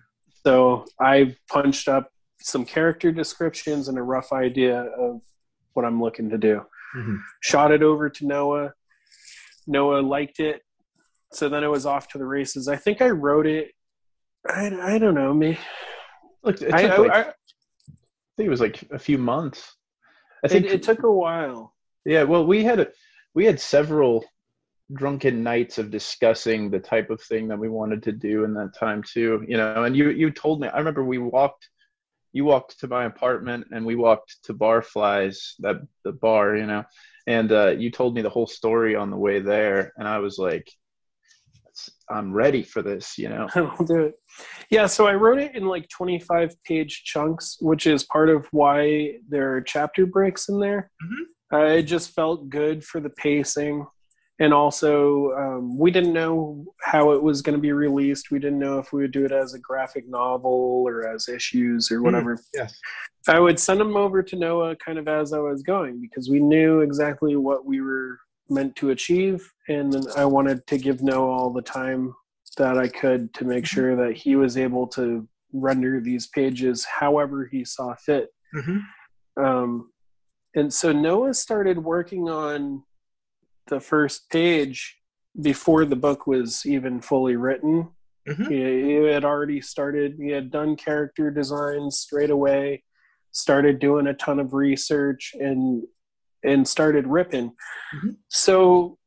So 0.45 0.85
I 0.99 1.35
punched 1.49 1.87
up 1.87 2.11
some 2.41 2.65
character 2.65 3.11
descriptions 3.11 3.87
and 3.87 3.97
a 3.97 4.01
rough 4.01 4.31
idea 4.31 4.81
of 4.81 5.21
what 5.73 5.85
I'm 5.85 6.01
looking 6.01 6.29
to 6.29 6.37
do. 6.37 6.61
Mm-hmm. 6.95 7.17
Shot 7.41 7.71
it 7.71 7.83
over 7.83 8.09
to 8.09 8.25
Noah. 8.25 8.73
Noah 9.67 10.01
liked 10.01 10.39
it. 10.39 10.61
So 11.31 11.47
then 11.47 11.63
it 11.63 11.67
was 11.67 11.85
off 11.85 12.07
to 12.09 12.17
the 12.17 12.25
races. 12.25 12.67
I 12.67 12.75
think 12.75 13.01
I 13.01 13.09
wrote 13.09 13.45
it. 13.45 13.71
I, 14.47 14.95
I 14.95 14.97
don't 14.97 15.13
know 15.13 15.33
me. 15.33 15.59
Look, 16.43 16.61
it 16.61 16.73
I, 16.73 16.87
I, 16.87 16.97
like, 16.97 17.11
I, 17.11 17.33
think 18.39 18.47
it 18.47 18.51
was 18.51 18.61
like 18.61 18.83
a 18.91 18.99
few 18.99 19.17
months. 19.17 19.75
I 20.45 20.47
think 20.47 20.65
it, 20.65 20.71
it 20.71 20.83
took 20.83 21.03
a 21.03 21.11
while. 21.11 21.75
Yeah, 22.05 22.23
well, 22.23 22.47
we 22.47 22.63
had 22.63 22.79
a, 22.79 22.87
we 23.33 23.43
had 23.43 23.59
several 23.59 24.23
drunken 24.93 25.43
nights 25.43 25.77
of 25.77 25.91
discussing 25.91 26.71
the 26.71 26.79
type 26.79 27.09
of 27.09 27.21
thing 27.21 27.49
that 27.49 27.59
we 27.59 27.67
wanted 27.67 28.01
to 28.03 28.13
do 28.13 28.45
in 28.45 28.55
that 28.55 28.73
time 28.75 29.03
too 29.03 29.45
you 29.47 29.55
know 29.55 29.83
and 29.83 29.95
you 29.95 30.09
you 30.09 30.31
told 30.31 30.59
me 30.59 30.67
i 30.69 30.79
remember 30.79 31.03
we 31.03 31.19
walked 31.19 31.69
you 32.33 32.43
walked 32.43 32.79
to 32.79 32.87
my 32.87 33.05
apartment 33.05 33.67
and 33.71 33.85
we 33.85 33.93
walked 33.93 34.43
to 34.43 34.51
barflies 34.51 35.53
that 35.59 35.75
the 36.03 36.11
bar 36.11 36.55
you 36.55 36.65
know 36.65 36.83
and 37.27 37.51
uh, 37.51 37.67
you 37.67 37.91
told 37.91 38.15
me 38.15 38.23
the 38.23 38.31
whole 38.31 38.47
story 38.47 38.95
on 38.95 39.11
the 39.11 39.15
way 39.17 39.39
there 39.39 39.93
and 39.97 40.07
i 40.07 40.17
was 40.17 40.39
like 40.39 40.67
i'm 42.09 42.33
ready 42.33 42.63
for 42.63 42.81
this 42.81 43.17
you 43.17 43.29
know? 43.29 43.47
I'll 43.55 43.85
do 43.85 43.99
it. 44.03 44.15
Yeah 44.69 44.87
so 44.87 45.07
i 45.07 45.13
wrote 45.13 45.39
it 45.39 45.55
in 45.55 45.65
like 45.65 45.87
25 45.89 46.55
page 46.63 47.03
chunks 47.05 47.57
which 47.61 47.87
is 47.87 48.03
part 48.03 48.29
of 48.29 48.47
why 48.51 49.13
there 49.27 49.53
are 49.53 49.61
chapter 49.61 50.05
breaks 50.05 50.49
in 50.49 50.59
there. 50.59 50.91
Mm-hmm. 51.03 51.55
uh, 51.55 51.67
it 51.77 51.83
just 51.83 52.13
felt 52.13 52.49
good 52.49 52.83
for 52.83 52.99
the 52.99 53.09
pacing. 53.09 53.85
And 54.41 54.53
also 54.53 55.31
um, 55.33 55.77
we 55.77 55.91
didn't 55.91 56.13
know 56.13 56.63
how 56.81 57.11
it 57.11 57.21
was 57.21 57.41
going 57.41 57.57
to 57.57 57.61
be 57.61 57.73
released. 57.73 58.31
We 58.31 58.39
didn't 58.39 58.59
know 58.59 58.79
if 58.79 58.93
we 58.93 59.01
would 59.01 59.11
do 59.11 59.25
it 59.25 59.33
as 59.33 59.53
a 59.53 59.59
graphic 59.59 60.07
novel 60.07 60.85
or 60.87 61.05
as 61.13 61.27
issues 61.27 61.91
or 61.91 61.97
hmm, 61.97 62.05
whatever. 62.05 62.37
Mm, 62.37 62.41
yes. 62.53 62.73
I 63.27 63.39
would 63.39 63.59
send 63.59 63.81
them 63.81 63.97
over 63.97 64.23
to 64.23 64.35
noah 64.37 64.75
kind 64.77 64.97
of 64.97 65.07
as 65.07 65.33
i 65.33 65.39
was 65.39 65.61
going 65.61 65.99
because 66.01 66.29
we 66.29 66.39
knew 66.39 66.79
exactly 66.79 67.35
what 67.35 67.65
we 67.65 67.81
were 67.81 68.17
meant 68.49 68.75
to 68.75 68.89
achieve 68.89 69.51
and 69.67 70.05
i 70.15 70.25
wanted 70.25 70.65
to 70.67 70.77
give 70.77 71.01
noah 71.01 71.31
all 71.31 71.51
the 71.51 71.61
time 71.61 72.13
that 72.57 72.77
i 72.77 72.87
could 72.87 73.33
to 73.33 73.45
make 73.45 73.63
mm-hmm. 73.63 73.75
sure 73.75 73.95
that 73.95 74.15
he 74.15 74.35
was 74.35 74.57
able 74.57 74.87
to 74.87 75.27
render 75.53 75.99
these 75.99 76.27
pages 76.27 76.85
however 76.85 77.47
he 77.51 77.63
saw 77.65 77.93
fit 77.95 78.29
mm-hmm. 78.55 79.43
um, 79.43 79.91
and 80.55 80.73
so 80.73 80.91
noah 80.91 81.33
started 81.33 81.77
working 81.83 82.29
on 82.29 82.83
the 83.67 83.79
first 83.79 84.29
page 84.29 84.99
before 85.39 85.85
the 85.85 85.95
book 85.95 86.27
was 86.27 86.65
even 86.65 87.01
fully 87.01 87.35
written. 87.35 87.89
Mm-hmm. 88.27 88.51
He, 88.51 88.83
he, 88.83 88.93
had 89.05 89.23
already 89.23 89.61
started, 89.61 90.17
he 90.19 90.29
had 90.29 90.51
done 90.51 90.75
character 90.75 91.31
designs 91.31 91.99
straight 91.99 92.29
away, 92.29 92.83
started 93.31 93.79
doing 93.79 94.07
a 94.07 94.13
ton 94.13 94.39
of 94.39 94.53
research 94.53 95.33
and 95.39 95.83
and 96.43 96.67
started 96.67 97.07
ripping. 97.07 97.49
Mm-hmm. 97.95 98.09
So 98.29 98.97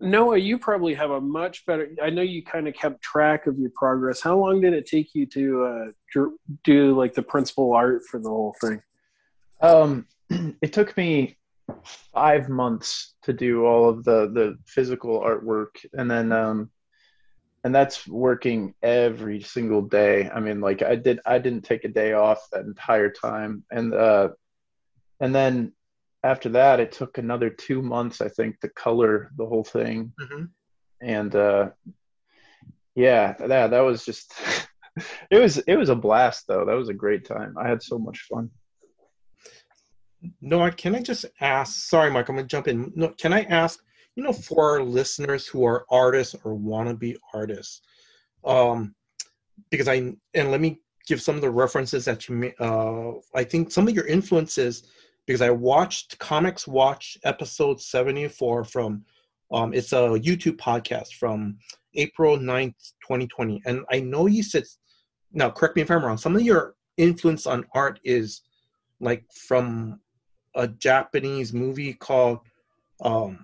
Noah, 0.00 0.38
you 0.38 0.58
probably 0.58 0.94
have 0.94 1.10
a 1.10 1.20
much 1.20 1.66
better. 1.66 1.90
I 2.00 2.10
know 2.10 2.22
you 2.22 2.44
kind 2.44 2.68
of 2.68 2.74
kept 2.74 3.02
track 3.02 3.46
of 3.46 3.58
your 3.58 3.70
progress. 3.74 4.20
How 4.20 4.36
long 4.36 4.60
did 4.60 4.72
it 4.72 4.86
take 4.86 5.14
you 5.14 5.26
to 5.26 5.64
uh, 5.64 6.26
do 6.62 6.96
like 6.96 7.14
the 7.14 7.22
principal 7.22 7.72
art 7.74 8.02
for 8.08 8.20
the 8.20 8.28
whole 8.28 8.54
thing? 8.60 8.80
Um, 9.60 10.06
it 10.62 10.72
took 10.72 10.96
me 10.96 11.36
five 12.12 12.48
months 12.48 13.14
to 13.22 13.32
do 13.32 13.66
all 13.66 13.88
of 13.88 14.04
the 14.04 14.30
the 14.32 14.58
physical 14.66 15.20
artwork 15.20 15.84
and 15.92 16.10
then 16.10 16.32
um 16.32 16.70
and 17.62 17.74
that's 17.74 18.06
working 18.08 18.74
every 18.82 19.42
single 19.42 19.82
day 19.82 20.30
i 20.30 20.40
mean 20.40 20.62
like 20.62 20.82
i 20.82 20.96
did 20.96 21.20
i 21.26 21.38
didn't 21.38 21.62
take 21.62 21.84
a 21.84 21.88
day 21.88 22.14
off 22.14 22.48
that 22.52 22.64
entire 22.64 23.10
time 23.10 23.62
and 23.70 23.92
uh 23.92 24.28
and 25.20 25.34
then 25.34 25.72
after 26.24 26.48
that, 26.50 26.80
it 26.80 26.92
took 26.92 27.18
another 27.18 27.50
two 27.50 27.82
months, 27.82 28.20
I 28.20 28.28
think, 28.28 28.60
to 28.60 28.68
color 28.70 29.30
the 29.36 29.46
whole 29.46 29.64
thing. 29.64 30.12
Mm-hmm. 30.20 30.44
And 31.00 31.34
uh, 31.34 31.70
yeah, 32.94 33.34
that 33.38 33.70
that 33.70 33.80
was 33.80 34.04
just 34.04 34.34
it 35.30 35.38
was 35.38 35.58
it 35.58 35.76
was 35.76 35.88
a 35.88 35.94
blast 35.94 36.46
though. 36.48 36.64
That 36.64 36.76
was 36.76 36.88
a 36.88 36.94
great 36.94 37.24
time. 37.24 37.54
I 37.58 37.68
had 37.68 37.82
so 37.82 37.98
much 37.98 38.26
fun. 38.30 38.50
No, 40.40 40.68
can 40.72 40.96
I 40.96 41.00
just 41.00 41.24
ask? 41.40 41.88
Sorry, 41.88 42.10
Mike, 42.10 42.28
I'm 42.28 42.36
gonna 42.36 42.48
jump 42.48 42.66
in. 42.66 42.92
No, 42.96 43.10
can 43.10 43.32
I 43.32 43.42
ask? 43.42 43.80
You 44.16 44.24
know, 44.24 44.32
for 44.32 44.72
our 44.72 44.82
listeners 44.82 45.46
who 45.46 45.64
are 45.64 45.86
artists 45.90 46.34
or 46.42 46.54
want 46.54 46.88
to 46.88 46.94
be 46.96 47.16
artists, 47.32 47.82
um, 48.44 48.96
because 49.70 49.86
I 49.86 50.12
and 50.34 50.50
let 50.50 50.60
me 50.60 50.80
give 51.06 51.22
some 51.22 51.36
of 51.36 51.40
the 51.40 51.50
references 51.50 52.04
that 52.06 52.28
you. 52.28 52.52
Uh, 52.58 53.12
I 53.36 53.44
think 53.44 53.70
some 53.70 53.86
of 53.86 53.94
your 53.94 54.06
influences 54.06 54.88
because 55.28 55.42
I 55.42 55.50
watched 55.50 56.18
Comics 56.18 56.66
Watch 56.66 57.18
episode 57.22 57.80
74 57.82 58.64
from. 58.64 59.04
Um, 59.50 59.72
it's 59.72 59.92
a 59.92 59.96
YouTube 59.96 60.56
podcast 60.56 61.14
from 61.14 61.58
April 61.94 62.38
9th, 62.38 62.92
2020. 63.02 63.62
And 63.66 63.84
I 63.90 64.00
know 64.00 64.26
you 64.26 64.42
said, 64.42 64.64
now 65.32 65.50
correct 65.50 65.76
me 65.76 65.82
if 65.82 65.90
I'm 65.90 66.04
wrong, 66.04 66.16
some 66.16 66.34
of 66.34 66.42
your 66.42 66.74
influence 66.96 67.46
on 67.46 67.64
art 67.74 68.00
is 68.04 68.42
like 69.00 69.24
from 69.32 70.00
a 70.54 70.66
Japanese 70.66 71.52
movie 71.52 71.92
called 71.92 72.40
um 73.02 73.38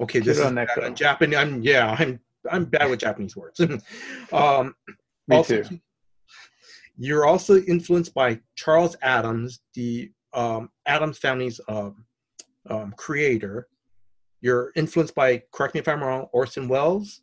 okay 0.00 0.18
this 0.20 0.40
Kira 0.40 0.46
is 0.46 0.52
Neko. 0.52 0.94
Japanese 0.94 1.36
I'm 1.36 1.62
yeah 1.62 1.94
I'm 1.98 2.18
I'm 2.50 2.64
bad 2.64 2.88
with 2.88 3.00
Japanese 3.00 3.36
words 3.36 3.60
um 4.32 4.74
Me 5.26 5.36
also, 5.36 5.62
too. 5.62 5.80
You're 6.96 7.26
also 7.26 7.58
influenced 7.58 8.14
by 8.14 8.40
Charles 8.56 8.96
Addams, 9.02 9.60
the 9.74 10.10
um, 10.38 10.70
Addams 10.86 11.18
family's 11.18 11.60
um, 11.68 12.04
um, 12.70 12.94
creator. 12.96 13.66
You're 14.40 14.70
influenced 14.76 15.14
by, 15.16 15.42
correct 15.52 15.74
me 15.74 15.80
if 15.80 15.88
I'm 15.88 16.02
wrong, 16.02 16.28
Orson 16.32 16.68
Welles, 16.68 17.22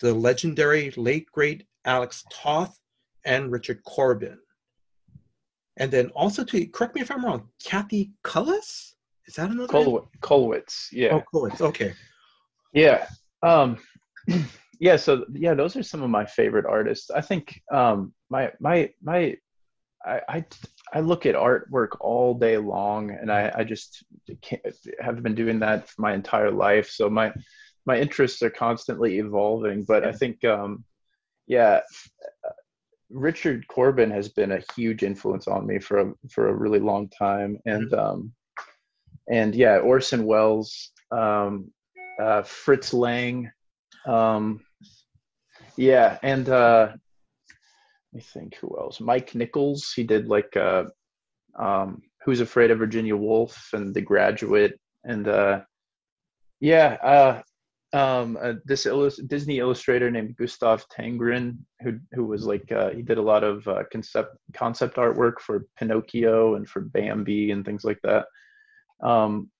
the 0.00 0.14
legendary 0.14 0.90
late 0.96 1.30
great 1.30 1.64
Alex 1.84 2.24
Toth, 2.32 2.78
and 3.26 3.52
Richard 3.52 3.82
Corbin. 3.84 4.38
And 5.76 5.90
then 5.90 6.08
also 6.10 6.42
to 6.44 6.66
correct 6.68 6.94
me 6.94 7.02
if 7.02 7.10
I'm 7.10 7.24
wrong, 7.24 7.48
Kathy 7.62 8.12
Cullis? 8.24 8.94
Is 9.26 9.34
that 9.34 9.50
another? 9.50 9.72
name? 9.72 9.86
Kollwitz, 9.86 10.08
Kollwitz 10.20 10.86
yeah. 10.92 11.12
Oh, 11.12 11.22
Cullis. 11.34 11.60
Okay. 11.60 11.92
Yeah. 12.72 13.06
Um, 13.42 13.76
yeah. 14.80 14.96
So 14.96 15.26
yeah, 15.34 15.52
those 15.52 15.76
are 15.76 15.82
some 15.82 16.02
of 16.02 16.08
my 16.08 16.24
favorite 16.24 16.64
artists. 16.64 17.10
I 17.10 17.20
think 17.20 17.60
um, 17.72 18.14
my 18.30 18.52
my 18.60 18.90
my 19.02 19.36
I, 20.06 20.20
I 20.28 20.44
I 20.94 21.00
look 21.00 21.26
at 21.26 21.34
artwork 21.34 21.96
all 22.00 22.34
day 22.34 22.58
long, 22.58 23.10
and 23.10 23.30
I 23.30 23.52
I 23.54 23.64
just 23.64 24.04
can't, 24.42 24.62
have 25.00 25.22
been 25.22 25.34
doing 25.34 25.58
that 25.60 25.88
for 25.88 26.02
my 26.02 26.14
entire 26.14 26.50
life. 26.50 26.88
So 26.88 27.10
my 27.10 27.32
my 27.84 27.98
interests 27.98 28.42
are 28.42 28.50
constantly 28.50 29.18
evolving. 29.18 29.84
But 29.84 30.06
I 30.06 30.12
think 30.12 30.44
um, 30.44 30.84
yeah. 31.46 31.80
Richard 33.08 33.68
Corbin 33.68 34.10
has 34.10 34.28
been 34.28 34.50
a 34.50 34.64
huge 34.74 35.04
influence 35.04 35.46
on 35.46 35.64
me 35.64 35.78
for 35.78 35.98
a 36.00 36.12
for 36.28 36.48
a 36.48 36.54
really 36.54 36.80
long 36.80 37.08
time, 37.08 37.56
and 37.64 37.94
um, 37.94 38.32
and 39.30 39.54
yeah, 39.54 39.78
Orson 39.78 40.24
Welles, 40.24 40.90
um, 41.10 41.70
uh, 42.20 42.42
Fritz 42.42 42.92
Lang, 42.92 43.50
um, 44.06 44.60
yeah, 45.76 46.18
and 46.22 46.48
uh, 46.48 46.92
me 48.16 48.22
think 48.22 48.56
who 48.56 48.76
else. 48.78 49.00
Mike 49.00 49.34
Nichols, 49.34 49.92
he 49.94 50.02
did 50.02 50.28
like 50.28 50.56
uh, 50.56 50.84
um, 51.58 52.02
Who's 52.24 52.40
Afraid 52.40 52.70
of 52.70 52.78
Virginia 52.78 53.16
Woolf 53.16 53.70
and 53.72 53.94
The 53.94 54.00
Graduate, 54.00 54.80
and 55.04 55.28
uh, 55.28 55.60
yeah, 56.60 56.96
uh, 57.02 57.42
um, 57.96 58.36
uh, 58.40 58.54
this 58.64 58.86
illus- 58.86 59.22
Disney 59.22 59.58
illustrator 59.58 60.10
named 60.10 60.36
Gustaf 60.36 60.86
Tenggren, 60.88 61.58
who 61.82 61.98
who 62.12 62.24
was 62.24 62.44
like 62.44 62.70
uh, 62.72 62.90
he 62.90 63.02
did 63.02 63.18
a 63.18 63.22
lot 63.22 63.44
of 63.44 63.66
uh, 63.68 63.84
concept 63.92 64.36
concept 64.52 64.96
artwork 64.96 65.40
for 65.40 65.66
Pinocchio 65.78 66.56
and 66.56 66.68
for 66.68 66.80
Bambi 66.80 67.52
and 67.52 67.64
things 67.64 67.84
like 67.84 68.00
that. 68.02 68.26
Um, 69.00 69.50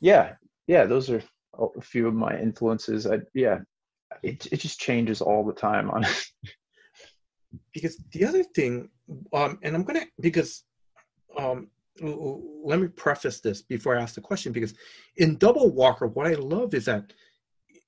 yeah, 0.00 0.34
yeah, 0.66 0.84
those 0.84 1.08
are 1.10 1.22
a 1.58 1.80
few 1.80 2.06
of 2.06 2.14
my 2.14 2.38
influences. 2.38 3.06
I 3.06 3.20
yeah, 3.32 3.60
it 4.22 4.46
it 4.52 4.60
just 4.60 4.78
changes 4.78 5.20
all 5.20 5.44
the 5.44 5.52
time. 5.52 5.90
On 5.94 6.04
because 7.72 7.96
the 8.12 8.24
other 8.24 8.42
thing 8.42 8.88
um 9.32 9.58
and 9.62 9.74
i'm 9.74 9.82
gonna 9.82 10.04
because 10.20 10.64
um 11.36 11.68
let 12.64 12.80
me 12.80 12.88
preface 12.88 13.40
this 13.40 13.62
before 13.62 13.96
i 13.96 14.02
ask 14.02 14.14
the 14.14 14.20
question 14.20 14.52
because 14.52 14.74
in 15.16 15.36
double 15.36 15.70
walker 15.72 16.06
what 16.06 16.26
i 16.26 16.34
love 16.34 16.74
is 16.74 16.86
that 16.86 17.12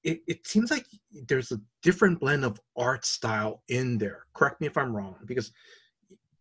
it, 0.06 0.22
it 0.28 0.46
seems 0.46 0.70
like 0.70 0.86
there's 1.26 1.50
a 1.50 1.60
different 1.82 2.20
blend 2.20 2.44
of 2.44 2.60
art 2.76 3.04
style 3.04 3.62
in 3.68 3.98
there. 3.98 4.26
Correct 4.34 4.60
me 4.60 4.68
if 4.68 4.76
i'm 4.76 4.94
wrong 4.94 5.16
because 5.26 5.50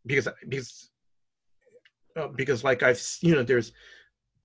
because 0.06 0.28
because 0.48 0.92
uh, 2.16 2.28
because 2.28 2.64
like 2.64 2.84
i've 2.84 3.02
you 3.22 3.34
know 3.34 3.44
there's 3.44 3.72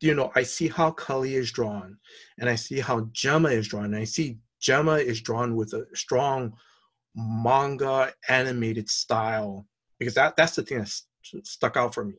you 0.01 0.15
know 0.15 0.33
i 0.35 0.43
see 0.43 0.69
how 0.69 0.91
cully 0.91 1.35
is 1.35 1.53
drawn 1.53 1.99
and 2.39 2.49
i 2.49 2.55
see 2.55 2.81
how 2.81 3.07
gemma 3.13 3.51
is 3.51 3.69
drawn 3.69 3.85
and 3.85 3.97
i 3.97 4.05
see 4.05 4.39
gemma 4.59 4.95
is 4.95 5.21
drawn 5.21 5.55
with 5.55 5.75
a 5.75 5.85
strong 5.95 6.53
manga 7.15 8.13
animated 8.29 8.89
style 8.89 9.67
because 9.99 10.15
that 10.15 10.37
that's 10.37 10.57
the 10.57 10.63
thing 10.63 10.79
that 10.79 10.89
st- 11.23 11.47
stuck 11.47 11.77
out 11.77 11.95
for 11.95 12.05
me. 12.05 12.15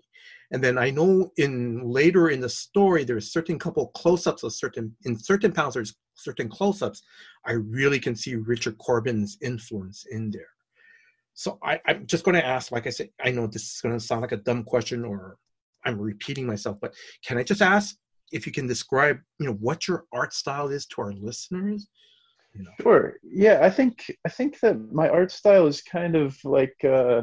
And 0.52 0.64
then 0.64 0.78
i 0.78 0.90
know 0.90 1.32
in 1.38 1.82
later 1.82 2.30
in 2.30 2.42
the 2.42 2.50
story 2.50 3.04
there's 3.04 3.32
certain 3.32 3.58
couple 3.58 3.88
close-ups 3.90 4.44
of 4.44 4.54
certain 4.54 4.96
in 5.06 5.18
certain 5.18 5.52
panels 5.52 5.76
there's 5.76 5.96
certain 6.16 6.50
close-ups 6.50 7.02
i 7.46 7.54
really 7.54 8.00
can 8.00 8.16
see 8.16 8.36
richard 8.36 8.78
corbin's 8.78 9.38
influence 9.42 10.06
in 10.12 10.30
there. 10.30 10.54
So 11.34 11.58
I, 11.64 11.80
i'm 11.88 12.06
just 12.06 12.26
going 12.26 12.36
to 12.36 12.46
ask 12.46 12.72
like 12.72 12.86
i 12.86 12.90
said 12.90 13.10
i 13.24 13.32
know 13.32 13.48
this 13.48 13.76
is 13.76 13.82
going 13.82 13.98
to 13.98 14.06
sound 14.06 14.22
like 14.22 14.34
a 14.34 14.38
dumb 14.38 14.64
question 14.64 15.06
or 15.06 15.38
i'm 15.86 16.00
repeating 16.00 16.46
myself 16.46 16.78
but 16.82 16.94
can 17.26 17.38
i 17.38 17.44
just 17.44 17.62
ask 17.62 17.96
if 18.32 18.46
you 18.46 18.52
can 18.52 18.68
describe 18.68 19.18
you 19.40 19.46
know 19.48 19.54
what 19.54 19.88
your 19.88 20.06
art 20.14 20.34
style 20.34 20.68
is 20.68 20.86
to 20.88 21.02
our 21.02 21.14
listeners 21.14 21.88
you 22.54 22.64
know 22.64 22.72
Sure. 22.82 23.16
Yeah, 23.24 23.60
I 23.62 23.70
think 23.70 24.12
I 24.26 24.30
think 24.30 24.60
that 24.62 24.92
my 24.94 25.10
art 25.10 25.32
style 25.32 25.68
is 25.68 25.82
kind 25.82 26.16
of 26.16 26.38
like 26.44 26.76
uh 26.84 27.22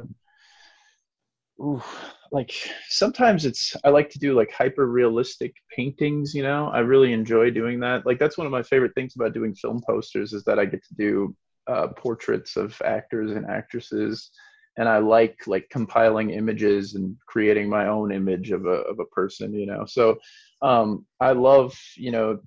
like 2.31 2.53
sometimes 2.89 3.45
it's 3.45 3.75
I 3.85 3.89
like 3.89 4.11
to 4.11 4.19
do 4.19 4.35
like 4.35 4.53
hyper 4.53 4.87
realistic 4.87 5.55
paintings, 5.75 6.35
you 6.35 6.43
know. 6.43 6.69
I 6.69 6.81
really 6.81 7.13
enjoy 7.13 7.51
doing 7.51 7.81
that. 7.81 8.07
Like 8.07 8.19
that's 8.19 8.39
one 8.39 8.47
of 8.47 8.53
my 8.53 8.63
favorite 8.63 8.93
things 8.95 9.15
about 9.17 9.35
doing 9.35 9.55
film 9.55 9.81
posters 9.87 10.33
is 10.33 10.45
that 10.45 10.59
I 10.59 10.65
get 10.67 10.85
to 10.85 10.95
do 10.95 11.35
uh 11.67 11.89
portraits 11.89 12.57
of 12.57 12.81
actors 12.85 13.33
and 13.33 13.45
actresses 13.47 14.31
and 14.77 14.89
I 14.89 14.99
like 14.99 15.47
like 15.47 15.69
compiling 15.71 16.31
images 16.31 16.95
and 16.95 17.17
creating 17.27 17.69
my 17.69 17.89
own 17.89 18.13
image 18.13 18.51
of 18.53 18.67
a 18.67 18.81
of 18.91 19.01
a 19.01 19.07
person, 19.07 19.53
you 19.55 19.67
know. 19.67 19.85
So 19.87 20.19
um 20.63 21.07
I 21.21 21.33
love, 21.33 21.75
you 21.97 22.11
know, 22.13 22.39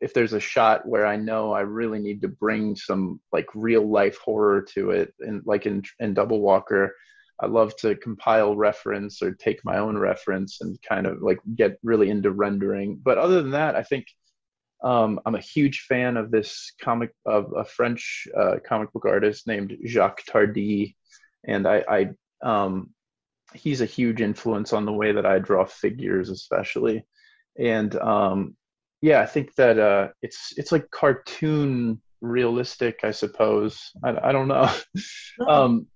if 0.00 0.14
there's 0.14 0.32
a 0.32 0.40
shot 0.40 0.86
where 0.86 1.06
I 1.06 1.16
know 1.16 1.52
I 1.52 1.60
really 1.60 1.98
need 1.98 2.22
to 2.22 2.28
bring 2.28 2.76
some 2.76 3.20
like 3.32 3.46
real 3.54 3.88
life 3.88 4.18
horror 4.18 4.62
to 4.74 4.90
it, 4.90 5.14
and 5.20 5.42
like 5.44 5.66
in 5.66 5.82
in 5.98 6.14
Double 6.14 6.40
Walker, 6.40 6.94
I 7.40 7.46
love 7.46 7.74
to 7.76 7.96
compile 7.96 8.56
reference 8.56 9.22
or 9.22 9.32
take 9.32 9.64
my 9.64 9.78
own 9.78 9.98
reference 9.98 10.60
and 10.60 10.80
kind 10.82 11.06
of 11.06 11.22
like 11.22 11.38
get 11.54 11.78
really 11.82 12.10
into 12.10 12.30
rendering. 12.30 13.00
But 13.02 13.18
other 13.18 13.42
than 13.42 13.52
that, 13.52 13.76
I 13.76 13.82
think 13.82 14.06
um, 14.82 15.20
I'm 15.26 15.34
a 15.34 15.40
huge 15.40 15.86
fan 15.88 16.16
of 16.16 16.30
this 16.30 16.72
comic 16.80 17.12
of 17.26 17.52
a 17.56 17.64
French 17.64 18.28
uh, 18.36 18.56
comic 18.64 18.92
book 18.92 19.04
artist 19.04 19.46
named 19.46 19.76
Jacques 19.86 20.24
Tardi, 20.26 20.96
and 21.44 21.66
I, 21.66 21.84
I 21.88 22.08
um, 22.48 22.90
he's 23.54 23.80
a 23.80 23.86
huge 23.86 24.20
influence 24.20 24.72
on 24.72 24.84
the 24.84 24.92
way 24.92 25.12
that 25.12 25.26
I 25.26 25.38
draw 25.38 25.64
figures, 25.64 26.30
especially. 26.30 27.04
And 27.58 27.94
um, 27.96 28.56
yeah, 29.00 29.20
I 29.20 29.26
think 29.26 29.54
that 29.56 29.78
uh, 29.78 30.08
it's 30.22 30.52
it's 30.56 30.72
like 30.72 30.90
cartoon 30.90 32.00
realistic, 32.20 33.00
I 33.04 33.10
suppose. 33.10 33.90
I, 34.04 34.28
I 34.28 34.32
don't 34.32 34.48
know. 34.48 34.70
um, 35.48 35.86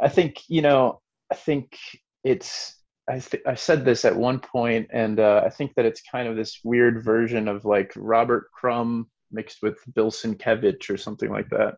I 0.00 0.08
think 0.08 0.42
you 0.48 0.62
know. 0.62 1.00
I 1.30 1.34
think 1.34 1.76
it's. 2.24 2.74
I 3.08 3.18
th- 3.20 3.42
I 3.46 3.54
said 3.54 3.84
this 3.84 4.04
at 4.04 4.16
one 4.16 4.40
point, 4.40 4.88
and 4.92 5.20
uh, 5.20 5.42
I 5.44 5.50
think 5.50 5.74
that 5.76 5.86
it's 5.86 6.02
kind 6.10 6.28
of 6.28 6.36
this 6.36 6.60
weird 6.64 7.04
version 7.04 7.48
of 7.48 7.64
like 7.64 7.92
Robert 7.96 8.50
Crumb 8.52 9.08
mixed 9.30 9.58
with 9.62 9.78
Bill 9.94 10.10
Sienkiewicz 10.10 10.90
or 10.90 10.96
something 10.96 11.30
like 11.30 11.48
that. 11.50 11.76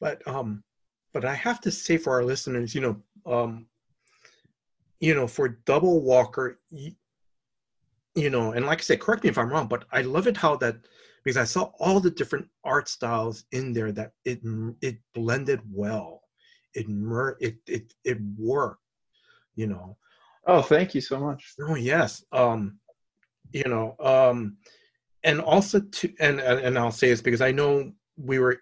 but 0.00 0.26
um 0.26 0.62
but 1.12 1.24
i 1.24 1.34
have 1.34 1.60
to 1.60 1.70
say 1.70 1.96
for 1.96 2.12
our 2.14 2.24
listeners 2.24 2.74
you 2.74 2.80
know 2.80 2.96
um 3.32 3.66
you 4.98 5.14
know 5.14 5.26
for 5.26 5.60
double 5.66 6.02
walker 6.02 6.58
you, 6.70 6.92
you 8.14 8.30
know 8.30 8.52
and 8.52 8.66
like 8.66 8.78
i 8.78 8.82
said 8.82 9.00
correct 9.00 9.24
me 9.24 9.30
if 9.30 9.38
i'm 9.38 9.50
wrong 9.50 9.66
but 9.66 9.84
i 9.92 10.02
love 10.02 10.26
it 10.26 10.36
how 10.36 10.56
that 10.56 10.76
because 11.24 11.36
i 11.36 11.44
saw 11.44 11.70
all 11.78 12.00
the 12.00 12.10
different 12.10 12.46
art 12.64 12.88
styles 12.88 13.44
in 13.52 13.72
there 13.72 13.92
that 13.92 14.12
it 14.24 14.40
it 14.80 14.98
blended 15.14 15.60
well 15.72 16.22
it 16.74 16.88
mer 16.88 17.36
it 17.40 17.56
it, 17.66 17.92
it 18.04 18.18
worked 18.36 18.82
you 19.54 19.66
know 19.66 19.96
Oh, 20.46 20.62
thank 20.62 20.94
you 20.94 21.00
so 21.00 21.20
much. 21.20 21.54
Oh 21.60 21.74
yes. 21.74 22.24
Um, 22.32 22.78
you 23.52 23.64
know, 23.64 23.94
um, 24.00 24.56
and 25.22 25.40
also 25.40 25.80
to 25.80 26.12
and 26.18 26.40
and 26.40 26.78
I'll 26.78 26.90
say 26.90 27.08
this 27.08 27.20
because 27.22 27.40
I 27.40 27.52
know 27.52 27.92
we 28.16 28.38
were 28.38 28.58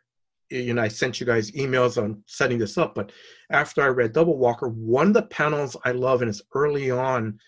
you 0.51 0.72
know, 0.72 0.82
I 0.82 0.88
sent 0.88 1.20
you 1.20 1.26
guys 1.26 1.51
emails 1.53 2.03
on 2.03 2.22
setting 2.26 2.59
this 2.59 2.78
up, 2.78 2.94
but 2.94 3.12
after 3.51 3.82
I 3.82 3.88
read 3.88 4.14
Double 4.14 4.38
Walker, 4.38 4.68
one 4.68 5.09
of 5.09 5.12
the 5.12 5.22
panels 5.22 5.76
I 5.84 5.92
love, 5.92 6.22
and 6.22 6.28
it's 6.28 6.40
early 6.55 6.90
on, 6.90 7.38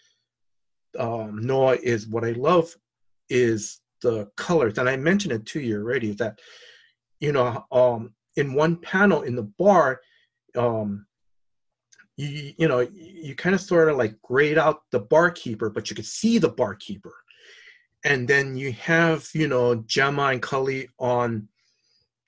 um, 0.99 1.39
Noah, 1.43 1.77
is 1.77 2.07
what 2.07 2.25
I 2.25 2.33
love 2.33 2.75
is 3.29 3.81
the 4.03 4.31
colors. 4.37 4.79
And 4.79 4.89
I 4.89 4.97
mentioned 4.97 5.33
it 5.33 5.47
to 5.47 5.61
you 5.61 5.77
already 5.77 6.13
that, 6.13 6.41
you 7.21 7.33
know, 7.33 7.65
um, 7.71 8.15
in 8.37 8.55
one 8.55 8.77
panel 8.77 9.23
in 9.23 9.37
the 9.37 9.43
bar, 9.43 10.01
um, 10.57 11.07
you, 12.17 12.53
you 12.59 12.69
know, 12.69 12.81
you 12.93 13.35
kind 13.35 13.55
of 13.55 13.61
sort 13.61 13.89
of 13.89 13.97
like 13.97 14.21
grade 14.23 14.59
out 14.59 14.83
the 14.91 15.01
barkeeper, 15.01 15.71
but 15.71 15.91
you 15.91 15.97
could 15.97 16.07
see 16.07 16.39
the 16.39 16.49
barkeeper. 16.49 17.15
And 18.05 18.27
then 18.27 18.57
you 18.57 18.73
have, 18.73 19.29
you 19.35 19.47
know, 19.47 19.77
Gemma 19.87 20.25
and 20.25 20.43
Cully 20.43 20.89
on 20.99 21.49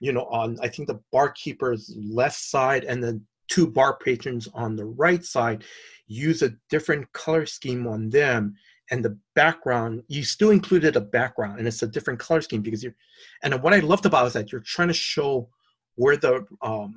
you 0.02 0.12
know, 0.12 0.24
on 0.24 0.58
I 0.60 0.66
think 0.66 0.88
the 0.88 1.00
barkeeper's 1.12 1.94
left 1.96 2.36
side 2.36 2.82
and 2.82 3.00
the 3.00 3.20
two 3.52 3.66
bar 3.66 3.96
patrons 3.96 4.48
on 4.54 4.76
the 4.76 4.84
right 4.84 5.24
side 5.24 5.64
use 6.06 6.42
a 6.42 6.54
different 6.70 7.10
color 7.12 7.46
scheme 7.46 7.86
on 7.86 8.08
them 8.10 8.54
and 8.90 9.04
the 9.04 9.16
background 9.34 10.02
you 10.08 10.22
still 10.22 10.50
included 10.50 10.96
a 10.96 11.00
background 11.00 11.58
and 11.58 11.68
it's 11.68 11.82
a 11.82 11.86
different 11.86 12.18
color 12.18 12.40
scheme 12.40 12.62
because 12.62 12.82
you're 12.82 12.94
and 13.42 13.62
what 13.62 13.74
i 13.74 13.78
loved 13.80 14.06
about 14.06 14.26
is 14.26 14.32
that 14.32 14.50
you're 14.52 14.60
trying 14.62 14.88
to 14.88 14.94
show 14.94 15.48
where 15.96 16.16
the 16.16 16.44
um 16.62 16.94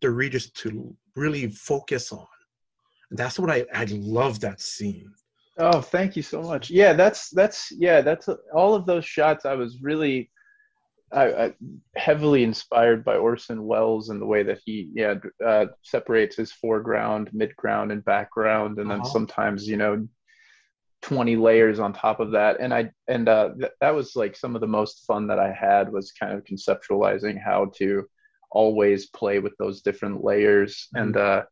the 0.00 0.10
readers 0.10 0.50
to 0.50 0.94
really 1.16 1.48
focus 1.48 2.12
on. 2.12 2.26
And 3.10 3.18
that's 3.18 3.38
what 3.38 3.50
i 3.50 3.64
i 3.72 3.84
love 3.90 4.40
that 4.40 4.60
scene. 4.60 5.10
Oh 5.58 5.80
thank 5.80 6.16
you 6.16 6.22
so 6.22 6.42
much. 6.42 6.70
Yeah 6.70 6.92
that's 6.92 7.30
that's 7.30 7.72
yeah 7.72 8.00
that's 8.02 8.28
all 8.54 8.74
of 8.74 8.86
those 8.86 9.06
shots 9.06 9.46
i 9.46 9.54
was 9.54 9.80
really 9.80 10.30
I, 11.14 11.44
I, 11.44 11.54
heavily 11.94 12.42
inspired 12.42 13.04
by 13.04 13.16
Orson 13.16 13.64
Welles 13.64 14.08
and 14.08 14.20
the 14.20 14.26
way 14.26 14.42
that 14.42 14.60
he 14.64 14.90
yeah 14.94 15.14
uh, 15.44 15.66
separates 15.82 16.36
his 16.36 16.52
foreground, 16.52 17.30
midground, 17.34 17.92
and 17.92 18.04
background, 18.04 18.78
and 18.78 18.90
uh-huh. 18.90 19.02
then 19.02 19.10
sometimes 19.10 19.68
you 19.68 19.76
know 19.76 20.06
20 21.02 21.36
layers 21.36 21.80
on 21.80 21.92
top 21.92 22.18
of 22.18 22.30
that 22.30 22.56
and 22.60 22.72
i 22.72 22.90
and 23.08 23.28
uh, 23.28 23.50
th- 23.60 23.72
that 23.82 23.94
was 23.94 24.16
like 24.16 24.34
some 24.34 24.54
of 24.54 24.62
the 24.62 24.66
most 24.66 25.04
fun 25.06 25.26
that 25.26 25.38
i 25.38 25.52
had 25.52 25.92
was 25.92 26.12
kind 26.12 26.32
of 26.32 26.42
conceptualizing 26.44 27.38
how 27.38 27.70
to 27.76 28.06
always 28.50 29.10
play 29.10 29.38
with 29.38 29.52
those 29.58 29.82
different 29.82 30.24
layers 30.24 30.88
mm-hmm. 30.96 31.04
and 31.04 31.16
uh, 31.18 31.42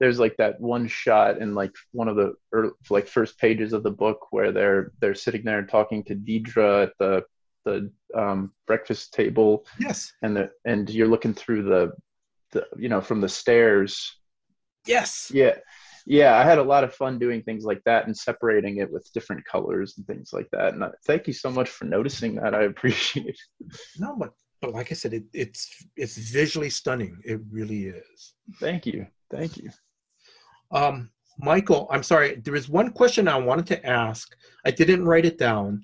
there's 0.00 0.18
like 0.18 0.36
that 0.38 0.60
one 0.60 0.86
shot 0.86 1.38
in 1.38 1.54
like 1.54 1.74
one 1.92 2.08
of 2.08 2.16
the 2.16 2.34
early, 2.52 2.72
like 2.88 3.06
first 3.06 3.38
pages 3.38 3.72
of 3.72 3.82
the 3.82 3.90
book 3.90 4.26
where 4.30 4.50
they're 4.50 4.92
they're 5.00 5.14
sitting 5.14 5.44
there 5.44 5.62
talking 5.62 6.02
to 6.04 6.14
Deidre 6.14 6.84
at 6.84 6.92
the 6.98 7.22
the 7.64 7.90
um, 8.14 8.52
breakfast 8.66 9.12
table. 9.12 9.66
Yes. 9.78 10.12
And 10.22 10.36
the 10.36 10.50
and 10.64 10.88
you're 10.90 11.08
looking 11.08 11.34
through 11.34 11.64
the, 11.64 11.92
the 12.52 12.66
you 12.76 12.88
know 12.88 13.00
from 13.00 13.20
the 13.20 13.28
stairs. 13.28 14.16
Yes. 14.86 15.30
Yeah. 15.32 15.56
Yeah, 16.06 16.36
I 16.36 16.44
had 16.44 16.58
a 16.58 16.62
lot 16.62 16.82
of 16.82 16.94
fun 16.94 17.18
doing 17.18 17.42
things 17.42 17.64
like 17.64 17.82
that 17.84 18.06
and 18.06 18.16
separating 18.16 18.78
it 18.78 18.90
with 18.90 19.08
different 19.12 19.44
colors 19.44 19.94
and 19.96 20.06
things 20.06 20.30
like 20.32 20.48
that. 20.50 20.72
And 20.72 20.82
I, 20.82 20.88
thank 21.06 21.26
you 21.26 21.34
so 21.34 21.50
much 21.50 21.68
for 21.68 21.84
noticing 21.84 22.34
that. 22.36 22.54
I 22.54 22.62
appreciate 22.72 23.26
it. 23.26 23.40
No, 23.98 24.16
but 24.16 24.30
but 24.60 24.72
like 24.72 24.90
I 24.90 24.94
said, 24.94 25.14
it, 25.14 25.24
it's 25.32 25.86
it's 25.96 26.16
visually 26.16 26.70
stunning. 26.70 27.18
It 27.24 27.40
really 27.50 27.86
is. 27.86 28.34
Thank 28.58 28.86
you. 28.86 29.06
Thank 29.30 29.56
you. 29.56 29.70
Um, 30.72 31.10
Michael, 31.38 31.88
I'm 31.90 32.02
sorry. 32.02 32.36
There 32.36 32.54
is 32.54 32.68
one 32.68 32.90
question 32.90 33.28
I 33.28 33.36
wanted 33.36 33.66
to 33.68 33.86
ask. 33.86 34.36
I 34.64 34.70
didn't 34.70 35.04
write 35.04 35.24
it 35.24 35.38
down 35.38 35.82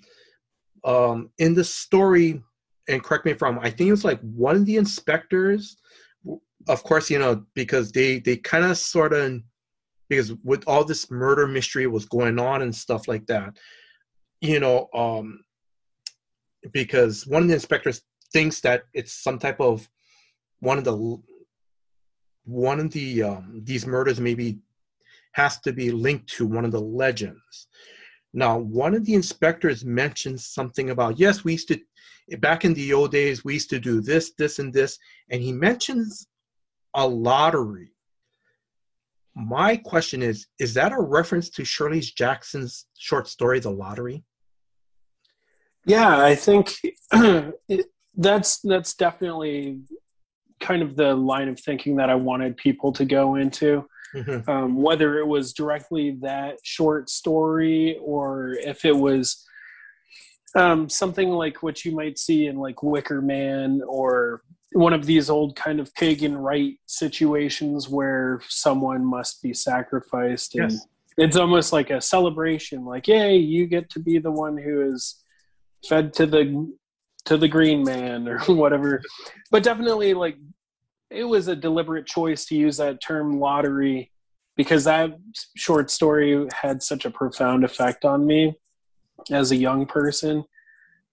um, 0.87 1.31
in 1.39 1.53
the 1.53 1.65
story, 1.65 2.43
and 2.89 3.03
correct 3.03 3.27
me 3.27 3.33
if 3.33 3.43
I'm 3.43 3.59
I 3.59 3.71
think 3.71 3.89
it 3.89 3.91
was 3.91 4.05
like 4.05 4.21
one 4.21 4.57
of 4.57 4.65
the 4.65 4.77
inspectors, 4.77 5.77
of 6.69 6.83
course, 6.85 7.11
you 7.11 7.19
know, 7.19 7.45
because 7.55 7.93
they 7.93 8.21
they 8.21 8.37
kind 8.37 8.65
of 8.65 8.79
sort 8.79 9.13
of 9.13 9.43
because 10.09 10.33
with 10.45 10.63
all 10.69 10.85
this 10.85 11.11
murder 11.11 11.47
mystery 11.49 11.89
was 11.89 12.07
going 12.07 12.39
on 12.39 12.63
and 12.63 12.75
stuff 12.75 13.09
like 13.09 13.27
that, 13.27 13.57
you 14.41 14.61
know, 14.61 14.89
um, 14.95 15.41
because 16.73 17.27
one 17.27 17.43
of 17.43 17.49
the 17.49 17.55
inspectors 17.55 18.03
thinks 18.33 18.61
that 18.61 18.85
it's 18.95 19.13
some 19.13 19.39
type 19.39 19.61
of 19.61 19.89
one 20.61 20.79
of 20.79 20.85
the 20.85 21.19
one 22.45 22.79
of 22.79 22.93
the 22.93 23.25
um, 23.25 23.61
these 23.65 23.87
murders 23.87 24.21
maybe 24.21 24.61
has 25.33 25.59
to 25.61 25.73
be 25.73 25.91
linked 25.91 26.29
to 26.29 26.47
one 26.47 26.65
of 26.65 26.71
the 26.71 26.81
legends 26.81 27.67
now, 28.37 28.59
one 28.59 28.95
of 28.95 29.07
the 29.07 29.15
inspectors 29.15 29.83
mentioned 29.83 30.39
something 30.39 30.91
about, 30.91 31.19
yes, 31.19 31.43
we 31.43 31.53
used 31.53 31.69
to, 31.69 31.81
back 32.37 32.67
in 32.67 32.75
the 32.75 32.93
old 32.93 33.11
days, 33.11 33.47
we 33.47 33.55
used 33.55 33.71
to 33.71 33.81
do 33.81 34.03
this, 34.03 34.33
this, 34.37 34.59
and 34.59 34.75
this. 34.75 34.99
And 35.31 35.41
he 35.41 35.53
mentions 35.53 36.27
a 36.93 37.09
lottery. 37.09 37.93
My 39.35 39.79
question 39.79 40.23
is, 40.23 40.49
is 40.61 40.75
that 40.75 40.93
a 40.93 41.01
reference 41.01 41.49
to 41.51 41.65
Shirley 41.65 42.01
Jackson's 42.01 42.85
short 42.99 43.27
story, 43.27 43.59
The 43.59 43.71
Lottery? 43.71 44.23
Yeah, 45.87 46.23
I 46.23 46.35
think 46.35 46.75
that's 48.15 48.61
that's 48.61 48.95
definitely 48.95 49.81
kind 50.61 50.83
of 50.83 50.95
the 50.97 51.15
line 51.15 51.49
of 51.49 51.59
thinking 51.59 51.97
that 51.97 52.11
I 52.11 52.17
wanted 52.17 52.59
people 52.59 52.93
to 52.93 53.05
go 53.07 53.37
into. 53.37 53.87
Mm-hmm. 54.15 54.49
Um, 54.49 54.83
whether 54.83 55.19
it 55.19 55.27
was 55.27 55.53
directly 55.53 56.17
that 56.23 56.59
short 56.63 57.11
story 57.11 57.99
or 58.01 58.53
if 58.53 58.85
it 58.85 58.97
was 58.97 59.45
um, 60.57 60.89
something 60.89 61.29
like 61.29 61.63
what 61.63 61.85
you 61.85 61.93
might 61.93 62.19
see 62.19 62.47
in 62.47 62.57
like 62.57 62.83
Wicker 62.83 63.21
Man 63.21 63.83
or 63.87 64.43
one 64.73 64.93
of 64.93 65.07
these 65.07 65.31
old 65.31 65.57
kind 65.57 65.81
of 65.81 65.95
pagan 65.95 66.37
rite 66.37 66.79
situations 66.87 67.89
where 67.89 68.41
someone 68.49 69.05
must 69.05 69.43
be 69.43 69.55
sacrificed 69.55 70.55
and 70.55 70.73
yes. 70.73 70.87
it's 71.17 71.37
almost 71.37 71.73
like 71.73 71.91
a 71.91 72.01
celebration 72.01 72.85
like 72.85 73.07
yay 73.07 73.37
you 73.37 73.67
get 73.67 73.89
to 73.89 74.01
be 74.01 74.19
the 74.19 74.31
one 74.31 74.59
who 74.59 74.93
is 74.93 75.23
fed 75.89 76.13
to 76.13 76.27
the 76.27 76.75
to 77.25 77.37
the 77.37 77.49
green 77.49 77.85
man 77.85 78.29
or 78.29 78.39
whatever 78.49 79.01
but 79.51 79.63
definitely 79.63 80.13
like 80.15 80.37
it 81.17 81.25
was 81.25 81.49
a 81.49 81.57
deliberate 81.57 82.07
choice 82.07 82.45
to 82.47 82.57
use 82.57 82.77
that 82.77 83.01
term 83.03 83.41
lottery 83.41 84.13
because 84.57 84.85
that 84.85 85.11
short 85.57 85.91
story 85.91 86.47
had 86.53 86.83
such 86.83 87.05
a 87.05 87.11
profound 87.11 87.65
effect 87.65 88.05
on 88.05 88.27
me 88.27 88.55
as 89.31 89.51
a 89.51 89.57
young 89.57 89.87
person 89.87 90.45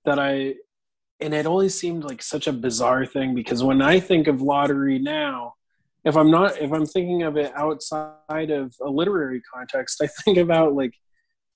that 0.05 0.19
I 0.19 0.55
and 1.19 1.33
it 1.33 1.45
always 1.45 1.77
seemed 1.77 2.03
like 2.03 2.21
such 2.21 2.47
a 2.47 2.53
bizarre 2.53 3.05
thing 3.05 3.33
because 3.33 3.63
when 3.63 3.81
I 3.81 3.99
think 3.99 4.27
of 4.27 4.41
lottery 4.41 4.99
now, 4.99 5.53
if 6.03 6.17
I'm 6.17 6.29
not 6.29 6.57
if 6.61 6.71
I'm 6.71 6.85
thinking 6.85 7.23
of 7.23 7.37
it 7.37 7.53
outside 7.55 8.49
of 8.49 8.75
a 8.81 8.89
literary 8.89 9.41
context, 9.53 10.01
I 10.01 10.07
think 10.23 10.37
about 10.37 10.73
like 10.73 10.93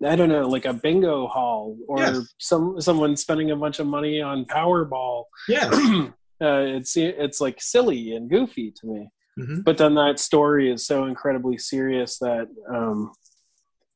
I 0.05 0.15
don't 0.15 0.29
know, 0.29 0.47
like 0.47 0.65
a 0.65 0.73
bingo 0.73 1.27
hall 1.27 1.75
or 1.87 1.99
yes. 1.99 2.33
some 2.37 2.79
someone 2.79 3.17
spending 3.17 3.51
a 3.51 3.55
bunch 3.55 3.79
of 3.79 3.87
money 3.87 4.21
on 4.21 4.45
Powerball. 4.45 5.23
Yeah. 5.47 5.69
uh, 6.41 6.63
it's 6.65 6.95
it's 6.97 7.41
like 7.41 7.61
silly 7.61 8.15
and 8.15 8.29
goofy 8.29 8.71
to 8.71 8.87
me. 8.87 9.09
Mm-hmm. 9.39 9.61
But 9.61 9.77
then 9.77 9.95
that 9.95 10.19
story 10.19 10.71
is 10.71 10.85
so 10.85 11.05
incredibly 11.05 11.57
serious 11.57 12.17
that 12.19 12.47
um, 12.69 13.11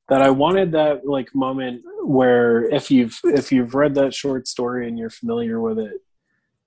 that 0.09 0.21
I 0.21 0.29
wanted 0.29 0.73
that 0.73 1.05
like 1.05 1.33
moment 1.33 1.83
where 2.03 2.63
if 2.65 2.91
you've 2.91 3.19
if 3.23 3.51
you've 3.51 3.75
read 3.75 3.95
that 3.95 4.13
short 4.13 4.47
story 4.47 4.87
and 4.87 4.97
you're 4.97 5.09
familiar 5.09 5.59
with 5.59 5.79
it, 5.79 6.01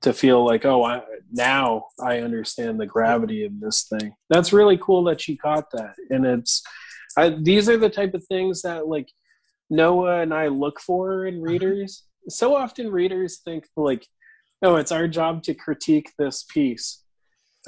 to 0.03 0.13
feel 0.13 0.45
like 0.45 0.65
oh 0.65 0.85
I, 0.85 1.03
now 1.33 1.87
I 2.01 2.19
understand 2.19 2.81
the 2.81 2.87
gravity 2.87 3.45
of 3.45 3.61
this 3.61 3.85
thing. 3.85 4.15
That's 4.29 4.53
really 4.53 4.79
cool 4.79 5.05
that 5.05 5.27
you 5.29 5.37
caught 5.39 5.71
that, 5.73 5.95
and 6.11 6.27
it's 6.27 6.63
I, 7.17 7.31
these 7.31 7.69
are 7.69 7.77
the 7.77 7.91
type 7.91 8.15
of 8.15 8.25
things 8.27 8.63
that 8.63 8.87
like 8.89 9.09
Noah 9.71 10.21
and 10.21 10.35
I 10.35 10.49
look 10.49 10.81
for 10.81 11.27
in 11.27 11.37
mm-hmm. 11.37 11.45
readers. 11.45 12.05
So 12.29 12.57
often 12.57 12.91
readers 12.91 13.41
think 13.45 13.67
like 13.77 14.07
no, 14.65 14.77
it's 14.77 14.93
our 14.93 15.07
job 15.07 15.43
to 15.43 15.53
critique 15.53 16.13
this 16.17 16.43
piece. 16.43 17.03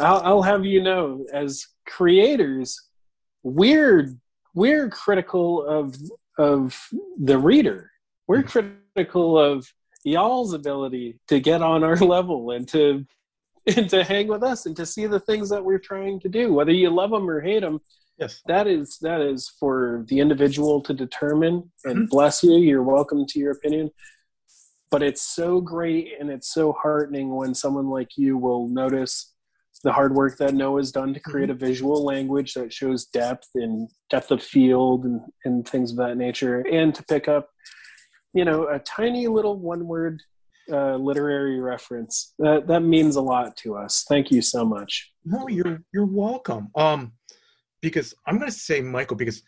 I'll, 0.01 0.23
I'll 0.25 0.43
have 0.43 0.65
you 0.65 0.83
know, 0.83 1.27
as 1.31 1.67
creators, 1.87 2.89
we're 3.43 4.15
we're 4.55 4.89
critical 4.89 5.63
of 5.67 5.95
of 6.39 6.75
the 7.19 7.37
reader. 7.37 7.91
We're 8.27 8.43
mm-hmm. 8.43 8.71
critical 8.95 9.39
of 9.39 9.71
y'all's 10.05 10.55
ability 10.55 11.21
to 11.29 11.39
get 11.39 11.61
on 11.61 11.85
our 11.85 11.97
level 12.17 12.53
and 12.53 12.67
to 12.69 13.05
and 13.77 13.91
to 13.91 14.03
hang 14.03 14.29
with 14.29 14.43
us 14.43 14.65
and 14.65 14.75
to 14.77 14.87
see 14.87 15.07
the 15.07 15.21
things 15.21 15.51
that 15.51 15.63
we're 15.63 15.79
trying 15.79 16.19
to 16.21 16.31
do, 16.31 16.55
whether 16.55 16.73
you 16.73 16.89
love 16.89 17.11
them 17.11 17.29
or 17.29 17.43
hate 17.43 17.61
them. 17.61 17.79
Yes, 18.17 18.41
that 18.47 18.67
is 18.67 18.97
that 19.03 19.21
is 19.21 19.53
for 19.61 20.07
the 20.09 20.21
individual 20.21 20.81
to 20.81 20.95
determine. 20.95 21.71
And 21.85 21.97
mm-hmm. 21.97 22.05
bless 22.07 22.43
you, 22.43 22.57
you're 22.57 22.83
welcome 22.83 23.27
to 23.27 23.39
your 23.39 23.53
opinion 23.53 23.91
but 24.91 25.03
it's 25.03 25.23
so 25.23 25.61
great 25.61 26.13
and 26.19 26.31
it's 26.31 26.53
so 26.53 26.73
heartening 26.73 27.35
when 27.35 27.55
someone 27.55 27.89
like 27.89 28.17
you 28.17 28.39
will 28.39 28.69
notice 28.69 29.35
the 29.83 29.93
hard 29.93 30.15
work 30.15 30.39
that 30.39 30.55
Noah's 30.55 30.91
done 30.91 31.13
to 31.15 31.21
create 31.21 31.51
a 31.51 31.55
visual 31.55 32.05
language 32.05 32.55
that 32.55 32.73
shows 32.73 33.07
depth 33.07 33.49
and 33.55 33.89
depth 34.11 34.31
of 34.31 34.43
field 34.43 35.05
and, 35.05 35.21
and 35.45 35.69
things 35.69 35.91
of 35.91 35.99
that 35.99 36.17
nature, 36.17 36.61
and 36.61 36.95
to 36.95 37.05
pick 37.05 37.29
up, 37.29 37.51
you 38.33 38.45
know, 38.45 38.69
a 38.69 38.79
tiny 38.79 39.29
little 39.29 39.59
one 39.59 39.87
word 39.87 40.23
uh, 40.73 40.97
literary 40.97 41.61
reference. 41.61 42.35
That 42.39 42.67
that 42.67 42.81
means 42.81 43.17
a 43.17 43.21
lot 43.21 43.57
to 43.59 43.77
us. 43.77 44.05
Thank 44.09 44.31
you 44.31 44.43
so 44.43 44.65
much. 44.65 45.13
No, 45.25 45.47
you're 45.49 45.81
you're 45.93 46.07
welcome. 46.07 46.69
Um, 46.75 47.13
because 47.83 48.15
I'm 48.27 48.39
going 48.39 48.51
to 48.51 48.59
say 48.59 48.81
Michael 48.81 49.17
because 49.17 49.43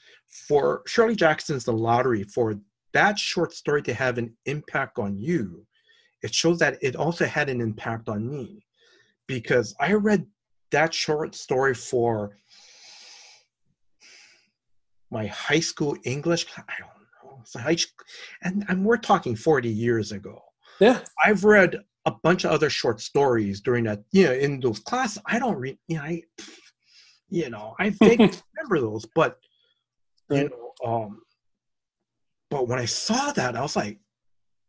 for 0.47 0.83
Shirley 0.87 1.17
Jackson's 1.17 1.65
The 1.65 1.73
Lottery 1.73 2.25
for 2.25 2.55
that 2.93 3.19
short 3.19 3.53
story 3.53 3.83
to 3.83 3.95
have 3.95 4.19
an 4.19 4.35
impact 4.47 4.99
on 4.99 5.19
you, 5.19 5.67
it 6.23 6.35
shows 6.35 6.59
that 6.59 6.79
it 6.83 6.97
also 6.97 7.25
had 7.27 7.49
an 7.49 7.61
impact 7.61 8.09
on 8.09 8.29
me 8.29 8.65
because 9.27 9.75
I 9.79 9.93
read 9.93 10.27
that 10.71 10.93
short 10.93 11.35
story 11.35 11.75
for 11.75 12.37
my 15.11 15.27
high 15.27 15.61
school 15.61 15.97
English. 16.05 16.47
I 16.57 16.75
don't 16.79 16.91
know. 17.25 17.41
So 17.45 17.59
high 17.61 17.77
school, 17.77 18.05
and, 18.43 18.65
and 18.69 18.85
we're 18.85 18.97
talking 18.97 19.37
40 19.37 19.69
years 19.69 20.13
ago. 20.13 20.43
Yeah. 20.81 21.01
I've 21.25 21.45
read 21.45 21.77
a 22.05 22.13
bunch 22.23 22.45
of 22.45 22.51
other 22.51 22.71
short 22.71 23.01
stories 23.01 23.61
during 23.61 23.85
that, 23.85 24.03
you 24.13 24.25
know, 24.25 24.33
in 24.33 24.61
those 24.61 24.81
classes. 24.81 25.23
I 25.27 25.39
don't 25.39 25.57
read, 25.57 25.79
you 25.89 25.97
know, 25.97 26.03
I, 26.03 26.23
you 27.29 27.51
know, 27.51 27.75
I 27.79 27.91
vaguely 27.91 28.31
remember 28.57 28.81
those, 28.81 29.07
but, 29.15 29.39
you 30.31 30.51
know, 30.51 30.73
um, 30.85 31.21
but 32.51 32.69
when 32.69 32.79
I 32.79 32.85
saw 32.87 33.33
that, 33.33 33.57
I 33.57 33.61
was 33.63 33.77
like, 33.77 33.99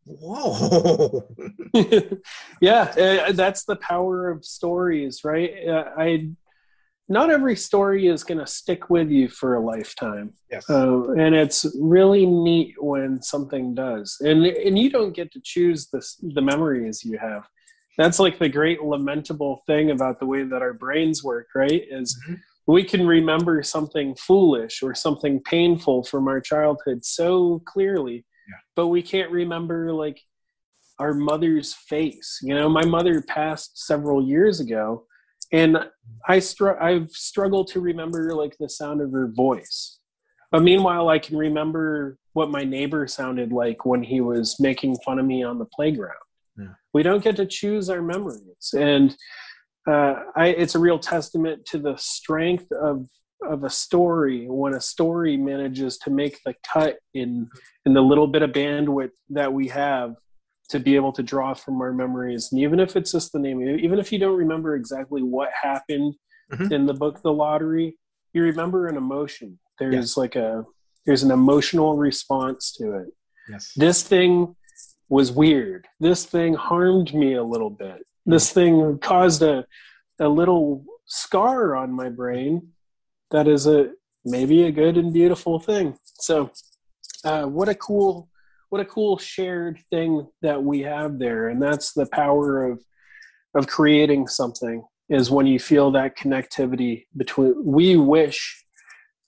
whoa. 0.04 1.28
yeah, 2.60 2.82
uh, 3.28 3.32
that's 3.32 3.64
the 3.64 3.76
power 3.76 4.30
of 4.30 4.44
stories, 4.44 5.20
right? 5.24 5.52
Uh, 5.68 5.84
I 5.96 6.30
not 7.08 7.28
every 7.28 7.56
story 7.56 8.06
is 8.06 8.22
going 8.22 8.38
to 8.38 8.46
stick 8.46 8.88
with 8.88 9.10
you 9.10 9.28
for 9.28 9.56
a 9.56 9.60
lifetime. 9.60 10.32
yes. 10.48 10.70
Uh, 10.70 11.10
and 11.14 11.34
it's 11.34 11.66
really 11.80 12.24
neat 12.24 12.74
when 12.78 13.20
something 13.20 13.74
does 13.74 14.16
and 14.20 14.46
and 14.46 14.78
you 14.78 14.88
don't 14.90 15.12
get 15.12 15.32
to 15.32 15.40
choose 15.42 15.88
this 15.88 16.16
the 16.22 16.40
memories 16.40 17.04
you 17.04 17.18
have 17.18 17.44
that's 17.98 18.20
like 18.20 18.38
the 18.38 18.48
great 18.48 18.80
lamentable 18.82 19.62
thing 19.66 19.90
about 19.90 20.20
the 20.20 20.26
way 20.26 20.44
that 20.44 20.62
our 20.62 20.72
brains 20.72 21.24
work 21.24 21.48
right 21.54 21.82
is 21.90 22.16
Mhm. 22.28 22.38
We 22.66 22.84
can 22.84 23.06
remember 23.06 23.62
something 23.62 24.14
foolish 24.16 24.82
or 24.82 24.94
something 24.94 25.40
painful 25.44 26.04
from 26.04 26.28
our 26.28 26.40
childhood 26.40 27.04
so 27.04 27.62
clearly 27.66 28.24
Yeah. 28.48 28.56
but 28.76 28.88
we 28.88 29.02
can't 29.02 29.30
remember 29.30 29.92
like 29.92 30.20
our 30.98 31.14
mother's 31.14 31.72
face 31.74 32.38
you 32.42 32.54
know 32.54 32.68
my 32.68 32.84
mother 32.84 33.22
passed 33.22 33.86
several 33.86 34.22
years 34.22 34.60
ago 34.60 35.06
and 35.52 35.78
i 36.28 36.38
str- 36.38 36.80
i've 36.80 37.10
struggled 37.10 37.68
to 37.68 37.80
remember 37.80 38.34
like 38.34 38.56
the 38.58 38.68
sound 38.68 39.00
of 39.00 39.10
her 39.12 39.28
voice 39.28 40.00
but 40.52 40.62
meanwhile, 40.62 41.08
I 41.08 41.20
can 41.20 41.36
remember 41.36 42.18
what 42.32 42.50
my 42.50 42.64
neighbor 42.64 43.06
sounded 43.06 43.52
like 43.52 43.84
when 43.86 44.02
he 44.02 44.20
was 44.20 44.58
making 44.58 44.96
fun 45.04 45.20
of 45.20 45.24
me 45.24 45.44
on 45.44 45.58
the 45.60 45.64
playground. 45.64 46.14
Yeah. 46.58 46.74
We 46.92 47.04
don't 47.04 47.22
get 47.22 47.36
to 47.36 47.46
choose 47.46 47.88
our 47.88 48.02
memories, 48.02 48.74
and 48.76 49.16
uh, 49.88 50.14
I, 50.36 50.48
it's 50.48 50.74
a 50.74 50.78
real 50.78 50.98
testament 50.98 51.64
to 51.66 51.78
the 51.78 51.96
strength 51.96 52.70
of 52.72 53.06
of 53.42 53.64
a 53.64 53.70
story 53.70 54.46
when 54.50 54.74
a 54.74 54.80
story 54.82 55.34
manages 55.38 55.96
to 55.96 56.10
make 56.10 56.38
the 56.44 56.54
cut 56.62 56.96
in 57.14 57.48
in 57.86 57.94
the 57.94 58.02
little 58.02 58.26
bit 58.26 58.42
of 58.42 58.50
bandwidth 58.50 59.12
that 59.30 59.52
we 59.52 59.68
have 59.68 60.14
to 60.68 60.78
be 60.78 60.94
able 60.94 61.10
to 61.12 61.22
draw 61.22 61.54
from 61.54 61.80
our 61.80 61.92
memories. 61.92 62.50
And 62.52 62.60
even 62.60 62.78
if 62.78 62.94
it's 62.96 63.12
just 63.12 63.32
the 63.32 63.38
name, 63.38 63.60
even 63.62 63.98
if 63.98 64.12
you 64.12 64.18
don't 64.18 64.36
remember 64.36 64.76
exactly 64.76 65.22
what 65.22 65.48
happened 65.60 66.14
Mhm. 66.52 66.70
in 66.72 66.86
the 66.86 66.94
book 66.94 67.22
The 67.22 67.32
Lottery, 67.32 67.96
you 68.34 68.42
remember 68.42 68.86
an 68.88 68.96
emotion. 68.96 69.58
There's 69.78 70.16
like 70.18 70.36
a 70.36 70.64
there's 71.06 71.22
an 71.22 71.30
emotional 71.30 71.96
response 71.96 72.72
to 72.72 72.92
it. 72.98 73.08
yes. 73.48 73.72
This 73.74 74.02
thing 74.02 74.54
was 75.08 75.32
weird. 75.32 75.88
This 75.98 76.26
thing 76.26 76.52
harmed 76.54 77.14
me 77.14 77.34
a 77.34 77.42
little 77.42 77.70
bit. 77.70 78.02
This 78.30 78.52
thing 78.52 78.98
caused 78.98 79.42
a 79.42 79.64
a 80.18 80.28
little 80.28 80.84
scar 81.06 81.74
on 81.74 81.92
my 81.92 82.08
brain 82.08 82.68
that 83.30 83.48
is 83.48 83.66
a 83.66 83.90
maybe 84.24 84.64
a 84.64 84.72
good 84.72 84.96
and 84.96 85.12
beautiful 85.12 85.58
thing. 85.58 85.96
So 86.02 86.50
uh, 87.24 87.44
what 87.44 87.68
a 87.68 87.74
cool 87.74 88.28
what 88.68 88.80
a 88.80 88.84
cool 88.84 89.18
shared 89.18 89.80
thing 89.90 90.28
that 90.42 90.62
we 90.62 90.80
have 90.80 91.18
there 91.18 91.48
and 91.48 91.60
that's 91.60 91.92
the 91.92 92.06
power 92.06 92.64
of 92.64 92.82
of 93.54 93.66
creating 93.66 94.28
something 94.28 94.84
is 95.08 95.30
when 95.30 95.46
you 95.46 95.58
feel 95.58 95.90
that 95.90 96.16
connectivity 96.16 97.04
between 97.16 97.54
we 97.64 97.96
wish 97.96 98.64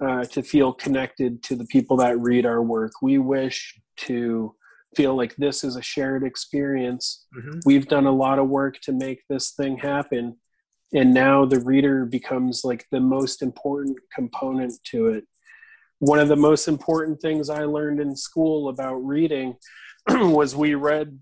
uh, 0.04 0.24
to 0.24 0.42
feel 0.42 0.72
connected 0.72 1.42
to 1.42 1.56
the 1.56 1.66
people 1.66 1.96
that 1.96 2.18
read 2.20 2.46
our 2.46 2.62
work 2.62 2.92
we 3.02 3.18
wish 3.18 3.74
to 3.96 4.54
feel 4.96 5.14
like 5.16 5.34
this 5.36 5.64
is 5.64 5.76
a 5.76 5.82
shared 5.82 6.22
experience 6.24 7.26
Mhm. 7.36 7.60
we've 7.64 7.88
done 7.88 8.06
a 8.06 8.12
lot 8.14 8.38
of 8.38 8.48
work 8.48 8.78
to 8.80 8.92
make 8.92 9.20
this 9.28 9.52
thing 9.52 9.78
happen 9.78 10.36
and 10.94 11.14
now 11.14 11.46
the 11.46 11.60
reader 11.60 12.04
becomes 12.04 12.62
like 12.64 12.84
the 12.90 13.00
most 13.00 13.42
important 13.42 13.96
component 14.14 14.72
to 14.84 15.06
it 15.08 15.24
one 15.98 16.18
of 16.18 16.28
the 16.28 16.36
most 16.36 16.68
important 16.68 17.20
things 17.20 17.48
i 17.48 17.64
learned 17.64 18.00
in 18.00 18.14
school 18.16 18.68
about 18.68 18.96
reading 18.96 19.54
was 20.10 20.54
we 20.56 20.74
read 20.74 21.18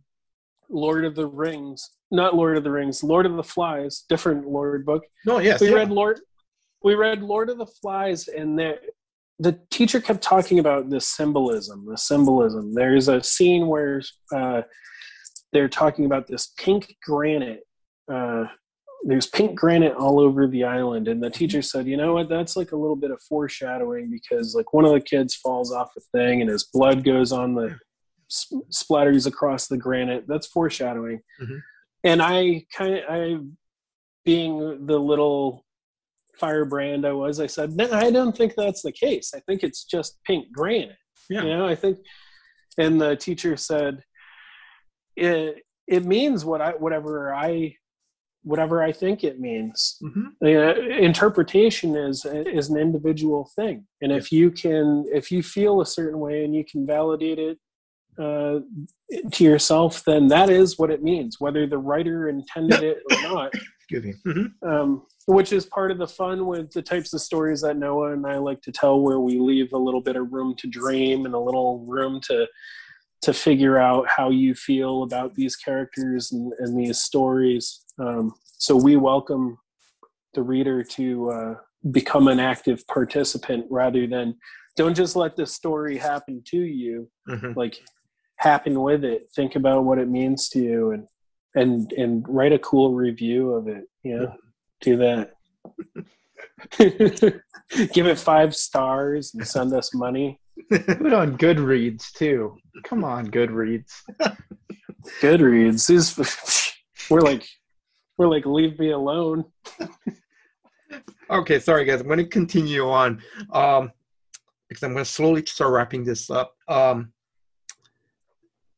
lord 0.68 1.04
of 1.04 1.14
the 1.14 1.26
rings 1.26 1.90
not 2.10 2.34
lord 2.34 2.56
of 2.56 2.64
the 2.64 2.70
rings 2.70 3.02
lord 3.04 3.26
of 3.26 3.36
the 3.36 3.42
flies 3.42 4.04
different 4.08 4.46
lord 4.48 4.84
book 4.86 5.04
No, 5.26 5.38
yes. 5.38 5.60
we 5.60 5.68
yeah. 5.68 5.76
read 5.76 5.90
lord 5.90 6.20
we 6.82 6.94
read 6.94 7.22
lord 7.22 7.50
of 7.50 7.58
the 7.58 7.66
flies 7.66 8.26
and 8.28 8.58
the 8.58 8.78
the 9.40 9.58
teacher 9.70 10.00
kept 10.00 10.22
talking 10.22 10.58
about 10.58 10.90
the 10.90 11.00
symbolism 11.00 11.86
the 11.86 11.96
symbolism. 11.96 12.74
There's 12.74 13.08
a 13.08 13.22
scene 13.22 13.66
where 13.66 14.02
uh, 14.34 14.62
they're 15.52 15.68
talking 15.82 16.04
about 16.04 16.26
this 16.28 16.52
pink 16.58 16.94
granite 17.04 17.62
uh, 18.12 18.44
there's 19.04 19.26
pink 19.26 19.54
granite 19.58 19.94
all 19.94 20.20
over 20.20 20.46
the 20.46 20.64
island 20.64 21.08
and 21.08 21.22
the 21.22 21.30
teacher 21.30 21.62
said 21.62 21.86
you 21.86 21.96
know 21.96 22.12
what? 22.14 22.28
That's 22.28 22.54
like 22.56 22.72
a 22.72 22.76
little 22.76 22.96
bit 22.96 23.10
of 23.10 23.20
foreshadowing 23.28 24.10
because 24.10 24.54
like 24.54 24.74
one 24.74 24.84
of 24.84 24.92
the 24.92 25.00
kids 25.00 25.34
falls 25.34 25.72
off 25.72 25.90
a 25.96 26.00
thing 26.16 26.42
and 26.42 26.50
his 26.50 26.64
blood 26.64 27.02
goes 27.02 27.32
on 27.32 27.54
the 27.54 27.78
sp- 28.28 28.68
splatters 28.70 29.26
across 29.26 29.68
the 29.68 29.78
granite. 29.78 30.24
That's 30.28 30.46
foreshadowing. 30.46 31.20
Mhm. 31.40 31.60
and 32.04 32.22
i 32.22 32.64
kind 32.76 32.94
of 32.94 33.00
i 33.08 33.36
being 34.24 34.86
the 34.86 34.98
little 34.98 35.64
firebrand 36.40 37.06
i 37.06 37.12
was 37.12 37.38
i 37.40 37.46
said 37.46 37.68
no 37.80 37.86
i 37.92 38.10
don't 38.10 38.36
think 38.36 38.52
that's 38.56 38.82
the 38.82 38.92
case 38.92 39.32
i 39.36 39.40
think 39.46 39.62
it's 39.62 39.84
just 39.84 40.18
pink 40.24 40.44
granite 40.52 40.96
Yeah. 41.28 41.42
you 41.42 41.48
know 41.50 41.66
i 41.66 41.74
think 41.82 41.98
and 42.78 43.00
the 43.00 43.14
teacher 43.16 43.56
said 43.56 44.02
it 45.16 45.58
it 45.86 46.04
means 46.04 46.44
what 46.44 46.60
i 46.60 46.70
whatever 46.84 47.34
i 47.34 47.74
whatever 48.42 48.82
i 48.82 48.92
think 48.92 49.22
it 49.22 49.38
means 49.38 49.98
Mhm. 50.02 50.26
uh, 50.42 50.80
interpretation 51.10 51.94
is 51.94 52.24
is 52.24 52.70
an 52.70 52.78
individual 52.86 53.50
thing 53.56 53.86
and 54.02 54.10
if 54.12 54.32
you 54.32 54.50
can 54.50 55.04
if 55.12 55.30
you 55.32 55.42
feel 55.42 55.80
a 55.80 55.86
certain 55.86 56.18
way 56.26 56.44
and 56.44 56.54
you 56.54 56.64
can 56.64 56.86
validate 56.86 57.38
it 57.38 57.58
uh, 58.18 58.56
to 59.32 59.44
yourself 59.44 59.92
then 60.04 60.28
that 60.28 60.48
is 60.50 60.78
what 60.78 60.90
it 60.90 61.02
means 61.02 61.36
whether 61.38 61.66
the 61.66 61.78
writer 61.88 62.28
intended 62.28 62.82
it 62.82 62.98
or 63.10 63.22
not 63.22 63.50
Excuse 63.92 64.04
me. 64.04 64.14
Mhm. 64.32 64.46
um, 64.70 65.02
which 65.26 65.52
is 65.52 65.66
part 65.66 65.90
of 65.90 65.98
the 65.98 66.06
fun 66.06 66.46
with 66.46 66.72
the 66.72 66.82
types 66.82 67.12
of 67.12 67.20
stories 67.20 67.60
that 67.62 67.76
Noah 67.76 68.12
and 68.12 68.26
I 68.26 68.38
like 68.38 68.62
to 68.62 68.72
tell, 68.72 69.00
where 69.00 69.20
we 69.20 69.38
leave 69.38 69.72
a 69.72 69.78
little 69.78 70.00
bit 70.00 70.16
of 70.16 70.32
room 70.32 70.54
to 70.56 70.66
dream 70.66 71.24
and 71.26 71.34
a 71.34 71.38
little 71.40 71.84
room 71.86 72.20
to 72.24 72.46
to 73.22 73.34
figure 73.34 73.76
out 73.78 74.08
how 74.08 74.30
you 74.30 74.54
feel 74.54 75.02
about 75.02 75.34
these 75.34 75.54
characters 75.54 76.32
and, 76.32 76.54
and 76.58 76.78
these 76.78 77.02
stories. 77.02 77.84
Um, 77.98 78.32
so 78.44 78.74
we 78.74 78.96
welcome 78.96 79.58
the 80.32 80.42
reader 80.42 80.82
to 80.82 81.30
uh, 81.30 81.54
become 81.90 82.28
an 82.28 82.40
active 82.40 82.86
participant 82.86 83.66
rather 83.70 84.06
than 84.06 84.36
don't 84.76 84.94
just 84.94 85.16
let 85.16 85.36
the 85.36 85.46
story 85.46 85.98
happen 85.98 86.42
to 86.46 86.58
you 86.58 87.10
Mhm. 87.28 87.56
like 87.56 87.78
happen 88.36 88.80
with 88.80 89.04
it 89.04 89.28
think 89.34 89.54
about 89.56 89.84
what 89.84 89.98
it 89.98 90.08
means 90.08 90.48
to 90.50 90.60
you 90.60 90.90
and 90.92 91.06
and 91.54 91.92
and 91.92 92.24
write 92.28 92.52
a 92.52 92.58
cool 92.60 92.94
review 92.94 93.50
of 93.52 93.66
it 93.68 93.84
you 94.02 94.16
know 94.16 94.32
do 94.80 94.96
that 94.96 95.32
give 97.92 98.06
it 98.06 98.18
five 98.18 98.54
stars 98.54 99.34
and 99.34 99.46
send 99.46 99.72
us 99.72 99.94
money 99.94 100.38
Do 100.70 100.76
it 100.76 101.12
on 101.12 101.38
Goodreads 101.38 102.12
too. 102.12 102.56
Come 102.84 103.02
on, 103.02 103.28
Goodreads. 103.28 103.92
goodreads 105.20 105.88
is 105.90 106.76
we're 107.10 107.20
like 107.20 107.46
we're 108.18 108.28
like 108.28 108.44
leave 108.44 108.78
me 108.78 108.90
alone 108.90 109.44
Okay, 111.30 111.60
sorry 111.60 111.84
guys. 111.84 112.00
I'm 112.00 112.08
going 112.08 112.18
to 112.18 112.24
continue 112.24 112.88
on 112.90 113.22
um, 113.52 113.92
because 114.68 114.82
I'm 114.82 114.92
going 114.92 115.04
to 115.04 115.10
slowly 115.10 115.46
start 115.46 115.72
wrapping 115.72 116.02
this 116.02 116.28
up. 116.28 116.56
Um, 116.66 117.12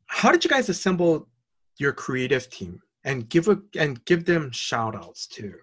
how 0.07 0.31
did 0.31 0.45
you 0.45 0.51
guys 0.51 0.69
assemble 0.69 1.29
your 1.79 1.93
creative 1.93 2.51
team 2.51 2.79
and 3.05 3.27
give 3.31 3.49
a 3.49 3.59
and 3.79 4.05
give 4.05 4.27
them 4.27 4.51
shout 4.51 4.95
outs 4.95 5.27
too? 5.27 5.55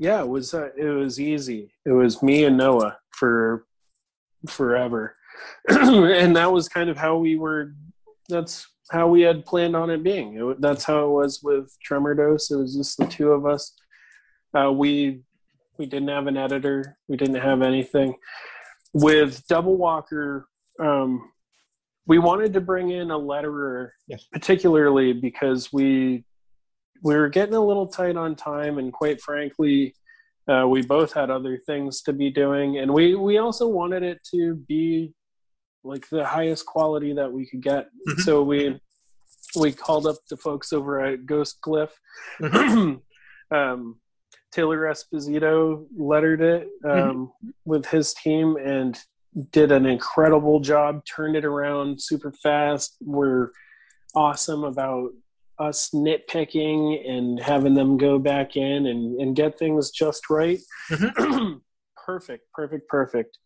Yeah, 0.00 0.22
it 0.22 0.28
was 0.28 0.54
uh, 0.54 0.70
it 0.78 0.86
was 0.88 1.20
easy. 1.20 1.74
It 1.84 1.92
was 1.92 2.22
me 2.22 2.44
and 2.44 2.56
Noah 2.56 2.96
for 3.10 3.66
forever, 4.48 5.14
and 5.68 6.34
that 6.36 6.50
was 6.50 6.70
kind 6.70 6.88
of 6.88 6.96
how 6.96 7.18
we 7.18 7.36
were. 7.36 7.74
That's 8.30 8.66
how 8.90 9.08
we 9.08 9.20
had 9.20 9.44
planned 9.44 9.76
on 9.76 9.90
it 9.90 10.02
being. 10.02 10.36
It, 10.36 10.60
that's 10.62 10.84
how 10.84 11.04
it 11.04 11.10
was 11.10 11.42
with 11.42 11.76
Tremor 11.84 12.14
Dose. 12.14 12.50
It 12.50 12.56
was 12.56 12.74
just 12.74 12.96
the 12.96 13.06
two 13.06 13.32
of 13.32 13.44
us. 13.44 13.74
Uh, 14.58 14.72
we 14.72 15.20
we 15.76 15.84
didn't 15.84 16.08
have 16.08 16.28
an 16.28 16.38
editor. 16.38 16.96
We 17.06 17.18
didn't 17.18 17.42
have 17.42 17.60
anything. 17.60 18.16
With 18.94 19.46
Double 19.48 19.76
Walker, 19.76 20.48
um, 20.82 21.30
we 22.06 22.18
wanted 22.18 22.54
to 22.54 22.62
bring 22.62 22.90
in 22.90 23.10
a 23.10 23.18
letterer, 23.18 23.90
yes. 24.08 24.24
particularly 24.32 25.12
because 25.12 25.70
we 25.74 26.24
we 27.02 27.14
were 27.14 27.28
getting 27.28 27.54
a 27.54 27.64
little 27.64 27.86
tight 27.86 28.16
on 28.16 28.34
time, 28.36 28.78
and 28.78 28.92
quite 28.92 29.20
frankly, 29.20 29.94
uh, 30.48 30.66
we 30.66 30.82
both 30.82 31.12
had 31.12 31.30
other 31.30 31.58
things 31.58 32.02
to 32.02 32.12
be 32.12 32.30
doing, 32.30 32.78
and 32.78 32.92
we 32.92 33.14
we 33.14 33.38
also 33.38 33.68
wanted 33.68 34.02
it 34.02 34.20
to 34.32 34.54
be 34.54 35.14
like 35.84 36.08
the 36.10 36.24
highest 36.24 36.66
quality 36.66 37.12
that 37.14 37.32
we 37.32 37.46
could 37.46 37.62
get. 37.62 37.86
Mm-hmm. 38.08 38.20
So 38.22 38.42
we 38.42 38.80
we 39.56 39.72
called 39.72 40.06
up 40.06 40.16
the 40.28 40.36
folks 40.36 40.72
over 40.72 41.00
at 41.00 41.26
Ghost 41.26 41.58
Glyph. 41.64 41.92
Mm-hmm. 42.40 42.96
um, 43.56 44.00
Taylor 44.52 44.80
Esposito 44.80 45.86
lettered 45.96 46.40
it 46.40 46.68
um, 46.84 46.90
mm-hmm. 46.90 47.50
with 47.64 47.86
his 47.86 48.14
team 48.14 48.56
and 48.56 48.98
did 49.52 49.70
an 49.72 49.86
incredible 49.86 50.60
job. 50.60 51.04
Turned 51.04 51.36
it 51.36 51.44
around 51.44 52.02
super 52.02 52.32
fast. 52.32 52.96
We're 53.00 53.50
awesome 54.14 54.64
about 54.64 55.10
us 55.60 55.90
nitpicking 55.94 57.08
and 57.08 57.38
having 57.38 57.74
them 57.74 57.98
go 57.98 58.18
back 58.18 58.56
in 58.56 58.86
and, 58.86 59.20
and 59.20 59.36
get 59.36 59.58
things 59.58 59.90
just 59.90 60.30
right. 60.30 60.58
Mm-hmm. 60.90 61.58
perfect, 62.06 62.50
perfect, 62.54 62.88
perfect. 62.88 63.38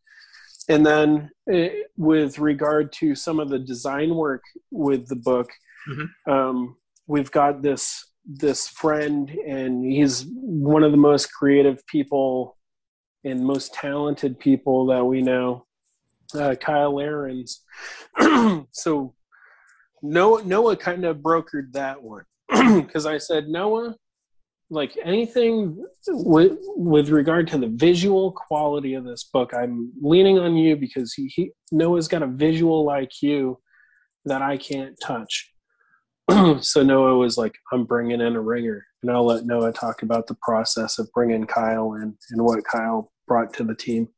And 0.68 0.86
then 0.86 1.30
it, 1.46 1.72
eh, 1.72 1.82
with 1.96 2.38
regard 2.38 2.92
to 2.94 3.14
some 3.14 3.40
of 3.40 3.50
the 3.50 3.58
design 3.58 4.14
work 4.14 4.42
with 4.70 5.08
the 5.08 5.16
book, 5.16 5.50
mm-hmm. 5.88 6.30
um, 6.30 6.76
we've 7.06 7.30
got 7.30 7.62
this 7.62 8.06
this 8.26 8.66
friend, 8.66 9.28
and 9.46 9.84
he's 9.84 10.24
one 10.30 10.82
of 10.82 10.92
the 10.92 10.96
most 10.96 11.26
creative 11.26 11.86
people 11.86 12.56
and 13.22 13.44
most 13.44 13.74
talented 13.74 14.38
people 14.38 14.86
that 14.86 15.04
we 15.04 15.20
know, 15.20 15.66
uh, 16.34 16.54
Kyle 16.54 16.98
Ahrens. 16.98 17.60
so 18.72 19.14
Noah 20.04 20.44
Noah 20.44 20.76
kind 20.76 21.04
of 21.06 21.18
brokered 21.18 21.72
that 21.72 22.02
one 22.02 22.24
because 22.50 23.06
I 23.06 23.16
said 23.16 23.48
Noah, 23.48 23.96
like 24.68 24.96
anything 25.02 25.82
with 26.06 26.58
with 26.76 27.08
regard 27.08 27.48
to 27.48 27.58
the 27.58 27.68
visual 27.68 28.30
quality 28.32 28.94
of 28.94 29.04
this 29.04 29.24
book, 29.24 29.54
I'm 29.54 29.92
leaning 30.02 30.38
on 30.38 30.56
you 30.56 30.76
because 30.76 31.14
he, 31.14 31.28
he 31.34 31.50
Noah's 31.72 32.06
got 32.06 32.22
a 32.22 32.26
visual 32.26 32.86
IQ 32.86 33.56
that 34.26 34.42
I 34.42 34.58
can't 34.58 34.94
touch. 35.02 35.50
so 36.60 36.82
Noah 36.82 37.16
was 37.16 37.38
like, 37.38 37.54
I'm 37.72 37.84
bringing 37.84 38.20
in 38.20 38.36
a 38.36 38.40
ringer, 38.40 38.84
and 39.02 39.10
I'll 39.10 39.24
let 39.24 39.46
Noah 39.46 39.72
talk 39.72 40.02
about 40.02 40.26
the 40.26 40.36
process 40.42 40.98
of 40.98 41.10
bringing 41.14 41.46
Kyle 41.46 41.94
in 41.94 42.14
and 42.30 42.42
what 42.42 42.64
Kyle 42.64 43.10
brought 43.26 43.54
to 43.54 43.64
the 43.64 43.74
team. 43.74 44.08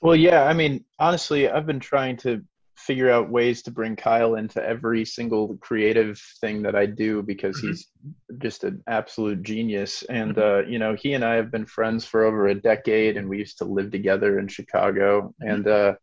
Well, 0.00 0.16
yeah, 0.16 0.44
I 0.44 0.52
mean, 0.52 0.84
honestly, 1.00 1.48
I've 1.48 1.66
been 1.66 1.80
trying 1.80 2.18
to 2.18 2.42
figure 2.76 3.10
out 3.10 3.30
ways 3.30 3.62
to 3.62 3.70
bring 3.70 3.96
Kyle 3.96 4.34
into 4.34 4.64
every 4.64 5.04
single 5.04 5.56
creative 5.58 6.20
thing 6.40 6.62
that 6.62 6.74
I 6.74 6.86
do 6.86 7.22
because 7.22 7.56
mm-hmm. 7.58 7.68
he's 7.68 7.88
just 8.38 8.64
an 8.64 8.82
absolute 8.86 9.42
genius. 9.42 10.02
And 10.04 10.34
mm-hmm. 10.34 10.66
uh, 10.66 10.70
you 10.70 10.78
know, 10.78 10.94
he 10.94 11.14
and 11.14 11.24
I 11.24 11.34
have 11.34 11.50
been 11.50 11.66
friends 11.66 12.04
for 12.04 12.24
over 12.24 12.48
a 12.48 12.54
decade, 12.54 13.16
and 13.16 13.28
we 13.28 13.38
used 13.38 13.58
to 13.58 13.64
live 13.64 13.90
together 13.90 14.38
in 14.38 14.48
Chicago. 14.48 15.34
Mm-hmm. 15.42 15.50
And 15.50 15.66
uh, 15.68 15.94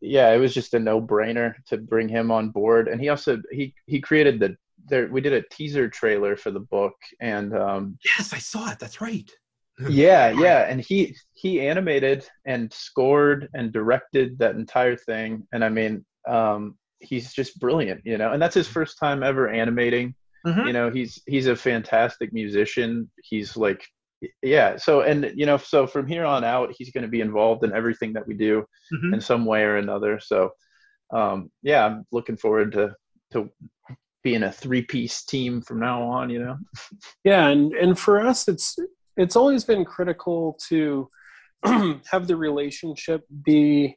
yeah, 0.00 0.30
it 0.32 0.38
was 0.38 0.54
just 0.54 0.74
a 0.74 0.78
no-brainer 0.78 1.54
to 1.66 1.78
bring 1.78 2.08
him 2.08 2.30
on 2.30 2.50
board. 2.50 2.88
And 2.88 3.00
he 3.00 3.08
also 3.08 3.40
he 3.50 3.74
he 3.86 4.00
created 4.00 4.40
the 4.40 4.56
there 4.86 5.08
we 5.08 5.20
did 5.20 5.32
a 5.32 5.42
teaser 5.50 5.88
trailer 5.88 6.36
for 6.36 6.50
the 6.50 6.60
book, 6.60 6.94
and 7.20 7.56
um, 7.56 7.98
yes, 8.04 8.32
I 8.32 8.38
saw 8.38 8.70
it. 8.70 8.78
That's 8.78 9.00
right 9.00 9.30
yeah 9.88 10.30
yeah 10.38 10.68
and 10.68 10.80
he 10.80 11.14
he 11.34 11.60
animated 11.60 12.26
and 12.44 12.72
scored 12.72 13.48
and 13.54 13.72
directed 13.72 14.38
that 14.38 14.54
entire 14.54 14.96
thing 14.96 15.46
and 15.52 15.64
i 15.64 15.68
mean 15.68 16.04
um 16.28 16.76
he's 17.00 17.32
just 17.32 17.58
brilliant 17.58 18.00
you 18.04 18.16
know 18.16 18.32
and 18.32 18.40
that's 18.40 18.54
his 18.54 18.68
first 18.68 18.98
time 18.98 19.22
ever 19.22 19.48
animating 19.48 20.14
mm-hmm. 20.46 20.66
you 20.66 20.72
know 20.72 20.90
he's 20.90 21.22
he's 21.26 21.46
a 21.46 21.56
fantastic 21.56 22.32
musician 22.32 23.10
he's 23.22 23.56
like 23.56 23.84
yeah 24.42 24.76
so 24.76 25.02
and 25.02 25.32
you 25.34 25.44
know 25.44 25.56
so 25.56 25.86
from 25.86 26.06
here 26.06 26.24
on 26.24 26.44
out 26.44 26.72
he's 26.76 26.90
going 26.90 27.02
to 27.02 27.08
be 27.08 27.20
involved 27.20 27.64
in 27.64 27.74
everything 27.74 28.12
that 28.12 28.26
we 28.26 28.34
do 28.34 28.64
mm-hmm. 28.92 29.14
in 29.14 29.20
some 29.20 29.44
way 29.44 29.62
or 29.62 29.76
another 29.76 30.18
so 30.18 30.50
um 31.12 31.50
yeah 31.62 31.84
i'm 31.84 32.06
looking 32.10 32.36
forward 32.36 32.72
to 32.72 32.94
to 33.32 33.50
being 34.22 34.44
a 34.44 34.52
three 34.52 34.82
piece 34.82 35.24
team 35.24 35.60
from 35.60 35.80
now 35.80 36.02
on 36.02 36.30
you 36.30 36.38
know 36.38 36.56
yeah 37.24 37.48
and 37.48 37.74
and 37.74 37.98
for 37.98 38.20
us 38.20 38.48
it's 38.48 38.78
it's 39.16 39.36
always 39.36 39.64
been 39.64 39.84
critical 39.84 40.58
to 40.68 41.08
have 41.64 42.26
the 42.26 42.36
relationship 42.36 43.24
be 43.42 43.96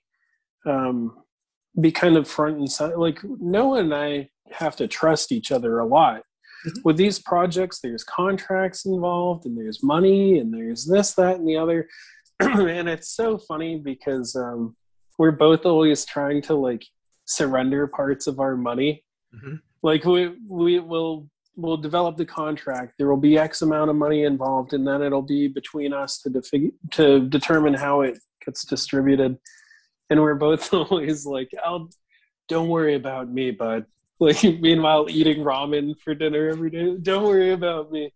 um, 0.65 1.15
be 1.79 1.91
kind 1.91 2.17
of 2.17 2.27
front 2.27 2.57
and 2.57 2.71
center. 2.71 2.97
Like 2.97 3.19
Noah 3.23 3.79
and 3.79 3.93
I 3.93 4.29
have 4.51 4.75
to 4.77 4.87
trust 4.87 5.31
each 5.31 5.51
other 5.51 5.79
a 5.79 5.85
lot. 5.85 6.21
Mm-hmm. 6.65 6.81
With 6.83 6.97
these 6.97 7.19
projects, 7.19 7.79
there's 7.81 8.03
contracts 8.03 8.85
involved, 8.85 9.45
and 9.45 9.57
there's 9.57 9.83
money, 9.83 10.39
and 10.39 10.53
there's 10.53 10.85
this, 10.85 11.13
that, 11.13 11.35
and 11.37 11.47
the 11.47 11.57
other. 11.57 11.87
and 12.39 12.89
it's 12.89 13.09
so 13.09 13.37
funny 13.37 13.77
because 13.77 14.35
um, 14.35 14.75
we're 15.17 15.31
both 15.31 15.65
always 15.65 16.05
trying 16.05 16.41
to 16.43 16.55
like 16.55 16.85
surrender 17.25 17.87
parts 17.87 18.27
of 18.27 18.39
our 18.39 18.55
money. 18.55 19.03
Mm-hmm. 19.35 19.55
Like 19.83 20.05
we 20.05 20.35
we 20.47 20.79
will 20.79 21.29
we'll 21.57 21.75
develop 21.77 22.15
the 22.15 22.25
contract. 22.25 22.93
There 22.97 23.09
will 23.09 23.17
be 23.17 23.37
X 23.37 23.61
amount 23.63 23.89
of 23.89 23.95
money 23.97 24.23
involved, 24.23 24.73
and 24.73 24.87
then 24.87 25.01
it'll 25.01 25.23
be 25.23 25.47
between 25.47 25.91
us 25.91 26.21
to 26.21 26.29
defi- 26.29 26.71
to 26.91 27.27
determine 27.27 27.73
how 27.73 28.01
it 28.01 28.19
gets 28.45 28.63
distributed. 28.63 29.37
And 30.09 30.21
we're 30.21 30.35
both 30.35 30.73
always 30.73 31.25
like, 31.25 31.49
"I'll 31.65 31.89
don't 32.47 32.69
worry 32.69 32.95
about 32.95 33.29
me, 33.29 33.51
bud." 33.51 33.85
Like, 34.19 34.41
meanwhile, 34.41 35.05
eating 35.11 35.43
ramen 35.43 35.93
for 35.99 36.15
dinner 36.15 36.49
every 36.49 36.71
day. 36.71 36.97
Don't 36.99 37.25
worry 37.25 37.51
about 37.51 37.91
me. 37.91 38.11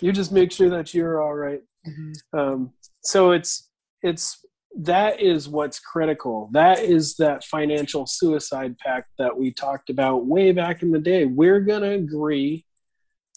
You 0.00 0.10
just 0.10 0.32
make 0.32 0.50
sure 0.50 0.68
that 0.70 0.92
you're 0.92 1.22
all 1.22 1.34
right. 1.34 1.60
mm-hmm. 1.86 2.36
um, 2.36 2.72
so 3.02 3.30
it's 3.30 3.70
it's 4.02 4.44
that 4.76 5.20
is 5.20 5.48
what's 5.48 5.78
critical. 5.78 6.50
That 6.52 6.80
is 6.80 7.14
that 7.18 7.44
financial 7.44 8.06
suicide 8.06 8.76
pact 8.78 9.10
that 9.18 9.38
we 9.38 9.52
talked 9.52 9.88
about 9.88 10.26
way 10.26 10.50
back 10.50 10.82
in 10.82 10.90
the 10.90 10.98
day. 10.98 11.26
We're 11.26 11.60
gonna 11.60 11.92
agree 11.92 12.65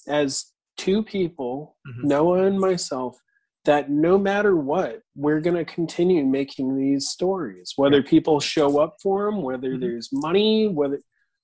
as 0.08 0.54
two 0.78 1.04
people, 1.04 1.76
mm-hmm. 1.88 2.08
Noah 2.08 2.46
and 2.46 2.60
myself, 2.60 3.18
that 3.66 3.90
no 3.90 4.18
matter 4.18 4.56
what, 4.56 5.02
we're 5.16 5.42
going 5.42 5.56
to 5.56 5.66
continue 5.66 6.26
making 6.26 6.78
these 6.78 7.10
stories, 7.10 7.74
whether 7.76 8.02
people 8.02 8.40
show 8.40 8.80
up 8.80 8.96
for 9.02 9.26
them, 9.26 9.42
whether 9.42 9.72
mm-hmm. 9.72 9.82
there's 9.82 10.10
money, 10.12 10.68
whether 10.68 11.00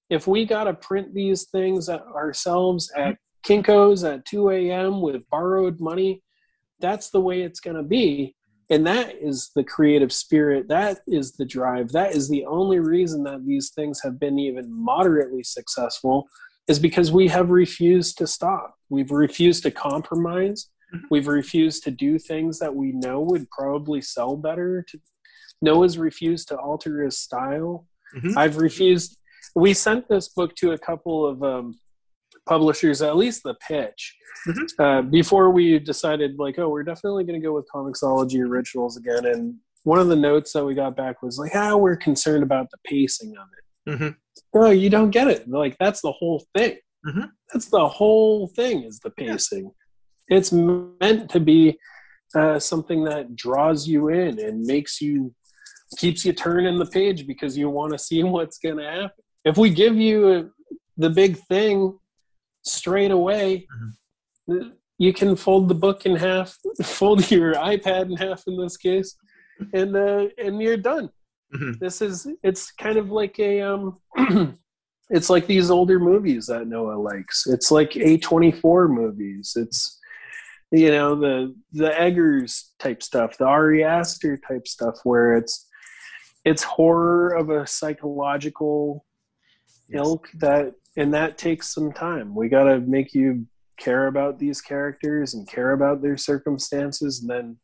if 0.10 0.27
we 0.27 0.45
got 0.45 0.65
to 0.65 0.73
print 0.73 1.14
these 1.14 1.45
things 1.49 1.90
ourselves 1.90 2.91
mm-hmm. 2.95 3.11
at 3.11 3.18
Kinko's 3.45 4.03
at 4.03 4.26
2 4.26 4.49
a.m. 4.49 5.02
with 5.02 5.27
borrowed 5.30 5.80
money, 5.80 6.23
that's 6.80 7.10
the 7.10 7.22
way 7.22 7.41
it's 7.41 7.60
going 7.60 7.77
to 7.77 7.84
be. 7.84 8.36
And 8.69 8.88
that 8.88 9.15
is 9.22 9.52
the 9.56 9.64
creative 9.64 10.11
spirit. 10.11 10.68
That 10.68 10.99
is 11.07 11.34
the 11.34 11.45
drive. 11.45 11.91
That 11.91 12.15
is 12.15 12.27
the 12.27 12.45
only 12.45 12.80
reason 12.80 13.23
that 13.23 13.45
these 13.45 13.69
things 13.69 14.02
have 14.03 14.19
been 14.19 14.40
even 14.40 14.72
moderately 14.72 15.44
successful 15.44 16.27
is 16.68 16.80
because 16.80 17.12
we 17.12 17.28
have 17.28 17.50
refused 17.50 18.18
to 18.18 18.28
stop. 18.28 18.76
We've 18.90 19.12
refused 19.12 19.64
to 19.64 19.72
compromise. 19.72 20.70
Mm-hmm. 20.94 21.06
We've 21.12 21.28
refused 21.28 21.84
to 21.84 21.92
do 21.92 22.18
things 22.20 22.60
that 22.60 22.76
we 22.76 22.92
know 22.92 23.22
would 23.22 23.50
probably 23.52 24.02
sell 24.02 24.36
better. 24.36 24.86
To, 24.90 25.00
Noah's 25.62 25.98
refused 25.98 26.48
to 26.50 26.58
alter 26.58 27.04
his 27.04 27.18
style. 27.18 27.86
Mm-hmm. 28.16 28.38
I've 28.38 28.58
refused. 28.58 29.18
We 29.56 29.74
sent 29.74 30.08
this 30.10 30.30
book 30.30 30.56
to 30.58 30.72
a 30.72 30.78
couple 30.78 31.26
of 31.26 31.44
um, 31.44 31.80
publishers, 32.48 33.02
at 33.02 33.16
least 33.16 33.44
the 33.44 33.56
pitch, 33.68 34.16
mm-hmm. 34.48 34.82
uh, 34.82 35.02
before 35.04 35.50
we 35.50 35.80
decided, 35.80 36.38
like, 36.38 36.60
oh, 36.60 36.70
we're 36.70 36.84
definitely 36.84 37.24
going 37.24 37.40
to 37.40 37.46
go 37.46 37.54
with 37.54 37.68
Comixology 37.74 38.46
Originals 38.46 38.98
again. 38.98 39.26
And 39.26 39.56
one 39.84 40.00
of 40.00 40.08
the 40.08 40.16
notes 40.16 40.54
that 40.54 40.66
we 40.66 40.74
got 40.74 40.96
back 40.96 41.22
was 41.22 41.38
like, 41.38 41.56
ah, 41.56 41.76
we're 41.76 41.96
concerned 41.96 42.44
about 42.44 42.70
the 42.72 42.78
pacing 42.86 43.32
of 43.38 43.48
it. 43.58 43.65
Mm-hmm 43.88 44.10
no, 44.53 44.70
you 44.70 44.90
don't 44.90 45.12
get 45.12 45.28
it. 45.28 45.49
Like 45.49 45.76
that's 45.80 46.02
the 46.02 46.12
whole 46.12 46.45
thing. 46.56 46.78
Mm-hmm. 47.06 47.26
That's 47.52 47.68
the 47.68 47.88
whole 47.88 48.48
thing 48.48 48.84
is 48.84 48.99
the 48.99 49.12
pacing. 49.12 49.72
Yeah. 50.30 50.38
It's 50.38 50.52
meant 50.52 51.30
to 51.30 51.40
be 51.40 51.78
uh, 52.34 52.60
something 52.60 53.03
that 53.06 53.36
draws 53.36 53.88
you 53.88 54.10
in 54.10 54.40
and 54.40 54.66
makes 54.66 55.02
you 55.02 55.34
keeps 55.98 56.26
you 56.26 56.34
turning 56.34 56.80
the 56.80 56.86
page 56.86 57.28
because 57.28 57.57
you 57.57 57.70
want 57.70 57.91
to 57.94 57.99
see 57.99 58.24
what's 58.36 58.57
going 58.57 58.78
to 58.78 58.90
happen. 58.90 59.24
If 59.44 59.57
we 59.57 59.70
give 59.70 59.95
you 59.95 60.32
a, 60.32 60.49
the 60.98 61.10
big 61.10 61.38
thing 61.38 61.98
straight 62.64 63.12
away, 63.12 63.68
mm-hmm. 64.49 64.70
you 64.98 65.14
can 65.14 65.36
fold 65.36 65.70
the 65.70 65.76
book 65.76 66.06
in 66.06 66.16
half, 66.16 66.57
fold 66.84 67.30
your 67.30 67.53
iPad 67.53 68.10
in 68.10 68.18
half 68.18 68.44
in 68.48 68.57
this 68.57 68.78
case, 68.78 69.16
and 69.74 69.95
uh, 69.95 70.28
and 70.38 70.62
you're 70.62 70.78
done. 70.78 71.10
Mm-hmm. 71.56 71.72
This 71.80 72.02
is 72.02 72.27
it's 72.44 72.72
kind 72.72 72.98
of 72.98 73.11
like 73.11 73.40
a 73.40 73.61
um, 73.61 73.98
it's 75.10 75.30
like 75.30 75.48
these 75.48 75.69
older 75.69 75.99
movies 75.99 76.48
that 76.48 76.68
Noah 76.68 76.99
likes. 76.99 77.48
It's 77.48 77.72
like 77.72 77.91
A24 77.91 78.90
movies. 78.90 79.53
It's 79.56 79.99
you 80.72 80.91
know 80.91 81.15
the 81.15 81.56
the 81.72 81.99
Eggers 81.99 82.73
type 82.80 83.02
stuff, 83.02 83.38
the 83.38 83.45
Ari 83.45 83.84
Aster 83.84 84.38
type 84.38 84.68
stuff, 84.68 84.99
where 85.03 85.38
it's 85.38 85.68
it's 86.44 86.64
horror 86.64 87.30
of 87.30 87.49
a 87.49 87.65
psychological 87.65 89.06
yes. 89.88 90.06
ilk 90.06 90.30
that 90.36 90.73
and 90.98 91.14
that 91.14 91.38
takes 91.38 91.73
some 91.73 91.91
time. 91.91 92.36
We 92.36 92.49
got 92.49 92.65
to 92.65 92.80
make 92.80 93.14
you 93.14 93.45
care 93.77 94.07
about 94.07 94.40
these 94.40 94.61
characters 94.61 95.34
and 95.34 95.48
care 95.48 95.72
about 95.72 96.02
their 96.02 96.18
circumstances 96.18 97.22
and 97.22 97.30
then 97.30 97.57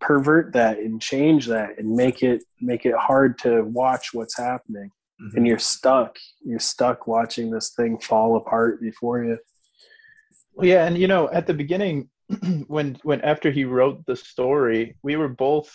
pervert 0.00 0.52
that 0.52 0.78
and 0.78 1.00
change 1.00 1.46
that 1.46 1.78
and 1.78 1.94
make 1.94 2.22
it 2.22 2.42
make 2.60 2.86
it 2.86 2.94
hard 2.94 3.38
to 3.38 3.62
watch 3.62 4.10
what's 4.12 4.36
happening 4.36 4.90
mm-hmm. 5.20 5.36
and 5.36 5.46
you're 5.46 5.58
stuck 5.58 6.16
you're 6.44 6.58
stuck 6.58 7.06
watching 7.06 7.50
this 7.50 7.70
thing 7.70 7.98
fall 7.98 8.36
apart 8.36 8.80
before 8.80 9.22
you 9.22 9.38
well, 10.54 10.66
yeah 10.66 10.86
and 10.86 10.96
you 10.96 11.06
know 11.06 11.30
at 11.30 11.46
the 11.46 11.54
beginning 11.54 12.08
when 12.66 12.96
when 13.02 13.20
after 13.20 13.50
he 13.50 13.64
wrote 13.64 14.04
the 14.06 14.16
story 14.16 14.96
we 15.02 15.16
were 15.16 15.28
both 15.28 15.70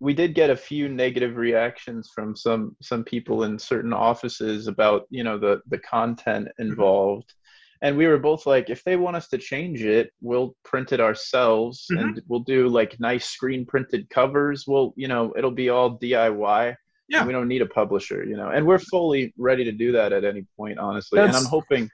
we 0.00 0.12
did 0.12 0.34
get 0.34 0.50
a 0.50 0.56
few 0.56 0.88
negative 0.88 1.36
reactions 1.36 2.10
from 2.12 2.34
some 2.34 2.74
some 2.80 3.04
people 3.04 3.44
in 3.44 3.58
certain 3.58 3.92
offices 3.92 4.66
about 4.66 5.06
you 5.10 5.22
know 5.22 5.38
the 5.38 5.60
the 5.68 5.78
content 5.78 6.48
mm-hmm. 6.48 6.70
involved 6.70 7.34
and 7.82 7.96
we 7.96 8.06
were 8.06 8.18
both 8.18 8.46
like 8.46 8.70
if 8.70 8.82
they 8.84 8.96
want 8.96 9.16
us 9.16 9.28
to 9.28 9.36
change 9.36 9.82
it 9.82 10.10
we'll 10.20 10.54
print 10.64 10.92
it 10.92 11.00
ourselves 11.00 11.86
mm-hmm. 11.92 12.02
and 12.02 12.22
we'll 12.28 12.40
do 12.40 12.68
like 12.68 12.98
nice 12.98 13.26
screen 13.26 13.66
printed 13.66 14.08
covers. 14.08 14.64
We'll 14.66 14.94
you 14.96 15.08
know 15.08 15.34
it'll 15.36 15.50
be 15.50 15.68
all 15.68 15.98
diy 15.98 16.76
yeah. 17.08 17.26
We 17.26 17.32
don't 17.32 17.48
need 17.48 17.60
a 17.60 17.66
publisher 17.66 18.24
you 18.24 18.36
know 18.36 18.48
and 18.48 18.64
we're 18.64 18.78
fully 18.78 19.34
ready 19.36 19.64
to 19.64 19.72
do 19.72 19.92
that 19.92 20.12
at 20.12 20.24
any 20.24 20.46
point 20.56 20.78
honestly. 20.78 21.18
That's... 21.18 21.36
and 21.36 21.44
i'm 21.44 21.50
hoping 21.50 21.90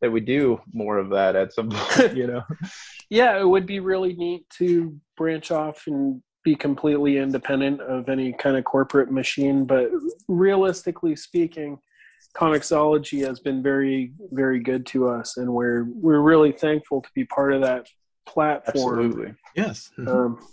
that 0.00 0.10
we 0.10 0.20
do 0.20 0.60
more 0.72 0.98
of 0.98 1.10
that 1.10 1.36
at 1.36 1.52
some 1.52 1.70
point 1.72 2.16
you 2.16 2.26
know. 2.26 2.42
Yeah 3.10 3.38
it 3.38 3.46
would 3.46 3.66
be 3.66 3.78
really 3.78 4.14
neat 4.14 4.48
to 4.58 4.98
branch 5.16 5.52
off 5.52 5.84
and 5.86 6.22
be 6.42 6.56
completely 6.56 7.18
independent 7.18 7.80
of 7.80 8.08
any 8.08 8.32
kind 8.32 8.56
of 8.56 8.64
corporate 8.64 9.12
machine 9.12 9.64
but 9.64 9.90
realistically 10.28 11.14
speaking 11.14 11.78
Comixology 12.36 13.26
has 13.26 13.40
been 13.40 13.62
very, 13.62 14.12
very 14.30 14.60
good 14.60 14.84
to 14.86 15.08
us, 15.08 15.38
and 15.38 15.52
we're 15.52 15.84
we're 15.84 16.20
really 16.20 16.52
thankful 16.52 17.00
to 17.00 17.08
be 17.14 17.24
part 17.24 17.52
of 17.52 17.62
that 17.62 17.86
platform. 18.26 19.06
Absolutely, 19.06 19.34
yes. 19.54 19.90
Mm-hmm. 19.98 20.08
Um, 20.08 20.46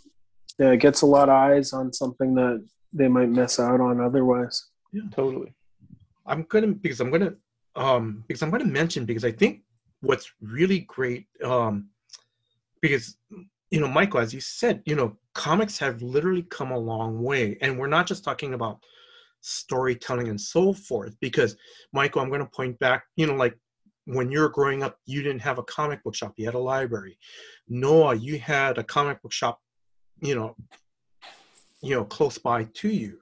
yeah, 0.59 0.71
it 0.71 0.77
gets 0.77 1.01
a 1.01 1.05
lot 1.05 1.29
of 1.29 1.35
eyes 1.35 1.73
on 1.73 1.91
something 1.91 2.35
that 2.35 2.65
they 2.93 3.07
might 3.07 3.29
miss 3.29 3.59
out 3.59 3.81
on 3.81 3.99
otherwise. 3.99 4.69
Yeah, 4.93 5.03
totally. 5.11 5.53
I'm 6.25 6.43
gonna 6.43 6.67
because 6.67 7.01
I'm 7.01 7.11
gonna 7.11 7.33
um 7.75 8.23
because 8.27 8.41
I'm 8.41 8.49
gonna 8.49 8.65
mention 8.65 9.05
because 9.05 9.25
I 9.25 9.31
think 9.31 9.61
what's 10.01 10.31
really 10.41 10.81
great 10.81 11.25
um 11.43 11.89
because 12.81 13.17
you 13.71 13.79
know 13.79 13.87
Michael 13.87 14.19
as 14.19 14.33
you 14.33 14.39
said 14.39 14.81
you 14.85 14.95
know 14.95 15.17
comics 15.33 15.77
have 15.79 16.01
literally 16.01 16.43
come 16.43 16.71
a 16.71 16.77
long 16.77 17.21
way 17.21 17.57
and 17.61 17.77
we're 17.77 17.87
not 17.87 18.05
just 18.05 18.23
talking 18.23 18.53
about 18.53 18.79
storytelling 19.43 20.29
and 20.29 20.39
so 20.39 20.73
forth. 20.73 21.15
Because 21.19 21.55
michael 21.91 22.21
i'm 22.21 22.29
going 22.29 22.39
to 22.39 22.45
point 22.47 22.77
back 22.79 23.03
you 23.15 23.27
know 23.27 23.35
like 23.35 23.57
when 24.05 24.31
you're 24.31 24.49
growing 24.49 24.83
up 24.83 24.97
you 25.05 25.21
didn't 25.21 25.41
have 25.41 25.59
a 25.59 25.63
comic 25.63 26.03
book 26.03 26.15
shop 26.15 26.33
you 26.37 26.45
had 26.45 26.55
a 26.55 26.59
library. 26.59 27.17
Noah 27.67 28.15
you 28.15 28.39
had 28.39 28.77
a 28.77 28.83
comic 28.83 29.21
book 29.21 29.31
shop 29.31 29.59
you 30.21 30.35
know 30.35 30.55
you 31.81 31.95
know 31.95 32.05
close 32.05 32.37
by 32.37 32.65
to 32.75 32.89
you. 32.89 33.19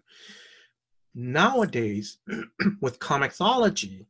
Nowadays 1.14 2.20
with 2.82 3.00
comixology 3.00 4.06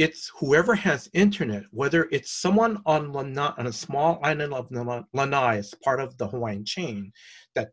it's 0.00 0.32
whoever 0.38 0.74
has 0.74 1.10
internet 1.12 1.64
whether 1.72 2.08
it's 2.10 2.30
someone 2.30 2.80
on 2.86 3.12
lanai 3.12 3.52
on 3.58 3.66
a 3.66 3.72
small 3.72 4.18
island 4.22 4.54
of 4.54 4.68
lanai 5.12 5.58
as 5.58 5.74
part 5.84 6.00
of 6.00 6.16
the 6.16 6.26
hawaiian 6.26 6.64
chain 6.64 7.12
that 7.54 7.68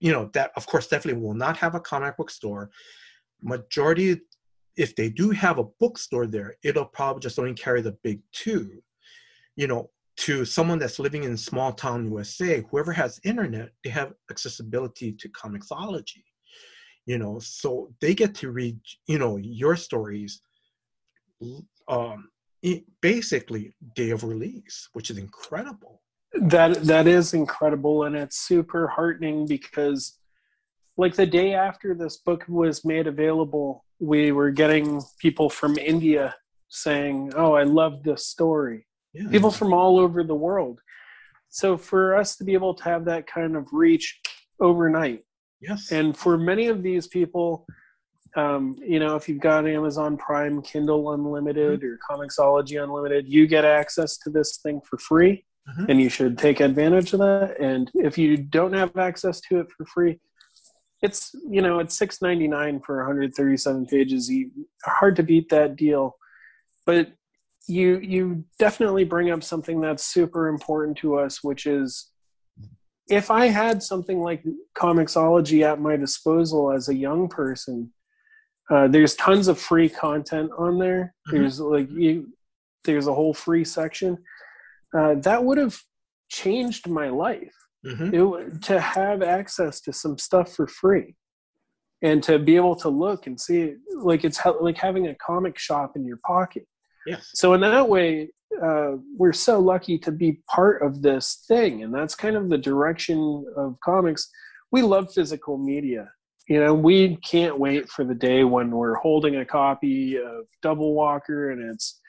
you 0.00 0.12
know 0.12 0.30
that 0.32 0.50
of 0.56 0.66
course 0.66 0.88
definitely 0.88 1.20
will 1.20 1.34
not 1.34 1.56
have 1.56 1.74
a 1.74 1.80
comic 1.80 2.16
book 2.16 2.30
store. 2.30 2.70
Majority 3.42 4.20
if 4.76 4.96
they 4.96 5.10
do 5.10 5.30
have 5.30 5.58
a 5.58 5.64
bookstore 5.78 6.26
there 6.26 6.54
it'll 6.62 6.84
probably 6.84 7.20
just 7.20 7.38
only 7.38 7.54
carry 7.54 7.82
the 7.82 7.96
big 8.02 8.20
two 8.32 8.82
you 9.56 9.66
know 9.66 9.90
to 10.16 10.44
someone 10.44 10.78
that's 10.78 10.98
living 10.98 11.24
in 11.24 11.36
small 11.36 11.72
town 11.72 12.10
usa 12.10 12.64
whoever 12.70 12.92
has 12.92 13.20
internet 13.24 13.70
they 13.84 13.90
have 13.90 14.12
accessibility 14.30 15.12
to 15.12 15.28
comixology 15.30 16.24
you 17.06 17.18
know 17.18 17.38
so 17.38 17.92
they 18.00 18.14
get 18.14 18.34
to 18.34 18.50
read 18.50 18.78
you 19.06 19.18
know 19.18 19.36
your 19.36 19.76
stories 19.76 20.40
um 21.88 22.28
basically 23.00 23.74
day 23.94 24.10
of 24.10 24.24
release 24.24 24.88
which 24.92 25.10
is 25.10 25.18
incredible 25.18 26.00
that 26.34 26.84
that 26.84 27.06
is 27.06 27.34
incredible 27.34 28.04
and 28.04 28.14
it's 28.14 28.38
super 28.38 28.86
heartening 28.88 29.46
because 29.46 30.18
like 30.96 31.14
the 31.14 31.26
day 31.26 31.54
after 31.54 31.94
this 31.94 32.18
book 32.18 32.44
was 32.48 32.84
made 32.84 33.06
available 33.06 33.84
we 33.98 34.30
were 34.30 34.50
getting 34.50 35.02
people 35.18 35.50
from 35.50 35.76
india 35.76 36.34
saying 36.68 37.32
oh 37.36 37.54
i 37.54 37.64
love 37.64 38.02
this 38.02 38.26
story. 38.26 38.86
Yeah. 39.12 39.28
people 39.28 39.50
from 39.50 39.72
all 39.72 39.98
over 39.98 40.22
the 40.22 40.36
world. 40.36 40.80
So 41.48 41.76
for 41.76 42.16
us 42.16 42.36
to 42.36 42.44
be 42.44 42.52
able 42.52 42.74
to 42.74 42.84
have 42.84 43.04
that 43.06 43.26
kind 43.26 43.56
of 43.56 43.66
reach 43.72 44.20
overnight. 44.60 45.24
Yes. 45.60 45.90
And 45.90 46.16
for 46.16 46.38
many 46.38 46.68
of 46.68 46.84
these 46.84 47.08
people 47.08 47.66
um, 48.36 48.76
you 48.78 49.00
know 49.00 49.16
if 49.16 49.28
you've 49.28 49.40
got 49.40 49.66
amazon 49.66 50.16
prime 50.16 50.62
kindle 50.62 51.12
unlimited 51.12 51.80
mm-hmm. 51.80 51.88
or 51.88 51.98
comixology 52.08 52.80
unlimited 52.80 53.28
you 53.28 53.48
get 53.48 53.64
access 53.64 54.16
to 54.18 54.30
this 54.30 54.58
thing 54.58 54.80
for 54.88 54.98
free 54.98 55.44
mm-hmm. 55.70 55.90
and 55.90 56.00
you 56.00 56.08
should 56.08 56.38
take 56.38 56.60
advantage 56.60 57.12
of 57.12 57.20
that. 57.20 57.56
And 57.60 57.90
if 57.94 58.18
you 58.18 58.36
don't 58.36 58.72
have 58.72 58.96
access 58.96 59.40
to 59.42 59.60
it 59.60 59.66
for 59.70 59.84
free, 59.86 60.18
it's 61.02 61.34
you 61.48 61.62
know 61.62 61.78
it's 61.78 61.96
six 61.96 62.20
ninety 62.20 62.46
nine 62.46 62.80
for 62.80 62.98
137 62.98 63.86
pages. 63.86 64.28
You, 64.28 64.50
hard 64.84 65.16
to 65.16 65.22
beat 65.22 65.48
that 65.48 65.76
deal, 65.76 66.16
but 66.84 67.12
you 67.66 67.98
you 67.98 68.44
definitely 68.58 69.04
bring 69.04 69.30
up 69.30 69.42
something 69.42 69.80
that's 69.80 70.04
super 70.04 70.48
important 70.48 70.98
to 70.98 71.18
us, 71.18 71.42
which 71.42 71.66
is 71.66 72.10
if 73.08 73.30
I 73.30 73.46
had 73.46 73.82
something 73.82 74.20
like 74.20 74.44
Comixology 74.76 75.62
at 75.62 75.80
my 75.80 75.96
disposal 75.96 76.70
as 76.70 76.88
a 76.88 76.94
young 76.94 77.28
person, 77.28 77.92
uh, 78.70 78.86
there's 78.86 79.16
tons 79.16 79.48
of 79.48 79.58
free 79.58 79.88
content 79.88 80.50
on 80.56 80.78
there. 80.78 81.14
Mm-hmm. 81.28 81.36
There's 81.38 81.60
like 81.60 81.90
you, 81.90 82.32
there's 82.84 83.06
a 83.06 83.14
whole 83.14 83.34
free 83.34 83.64
section 83.64 84.18
uh, 84.96 85.14
that 85.16 85.44
would 85.44 85.58
have 85.58 85.78
changed 86.28 86.88
my 86.88 87.08
life. 87.08 87.54
Mm-hmm. 87.86 88.14
It, 88.14 88.62
to 88.64 88.78
have 88.78 89.22
access 89.22 89.80
to 89.80 89.92
some 89.94 90.18
stuff 90.18 90.54
for 90.54 90.66
free 90.66 91.16
and 92.02 92.22
to 92.22 92.38
be 92.38 92.56
able 92.56 92.76
to 92.76 92.88
look 92.88 93.26
and 93.26 93.40
see 93.40 93.74
like 93.96 94.24
it's 94.24 94.40
like 94.60 94.76
having 94.76 95.06
a 95.06 95.14
comic 95.14 95.58
shop 95.58 95.92
in 95.96 96.04
your 96.04 96.18
pocket. 96.26 96.66
Yes. 97.06 97.30
So 97.34 97.54
in 97.54 97.60
that 97.62 97.88
way, 97.88 98.30
uh, 98.62 98.96
we're 99.16 99.32
so 99.32 99.60
lucky 99.60 99.98
to 99.98 100.12
be 100.12 100.40
part 100.48 100.82
of 100.82 101.02
this 101.02 101.44
thing, 101.46 101.82
and 101.82 101.94
that's 101.94 102.14
kind 102.14 102.36
of 102.36 102.48
the 102.48 102.58
direction 102.58 103.44
of 103.56 103.76
comics. 103.82 104.28
We 104.72 104.82
love 104.82 105.12
physical 105.12 105.56
media. 105.56 106.10
You 106.48 106.60
know, 106.60 106.74
we 106.74 107.16
can't 107.16 107.58
wait 107.58 107.88
for 107.88 108.04
the 108.04 108.14
day 108.14 108.42
when 108.44 108.72
we're 108.72 108.96
holding 108.96 109.36
a 109.36 109.44
copy 109.44 110.16
of 110.18 110.46
Double 110.62 110.94
Walker 110.94 111.50
and 111.50 111.62
it's 111.70 111.99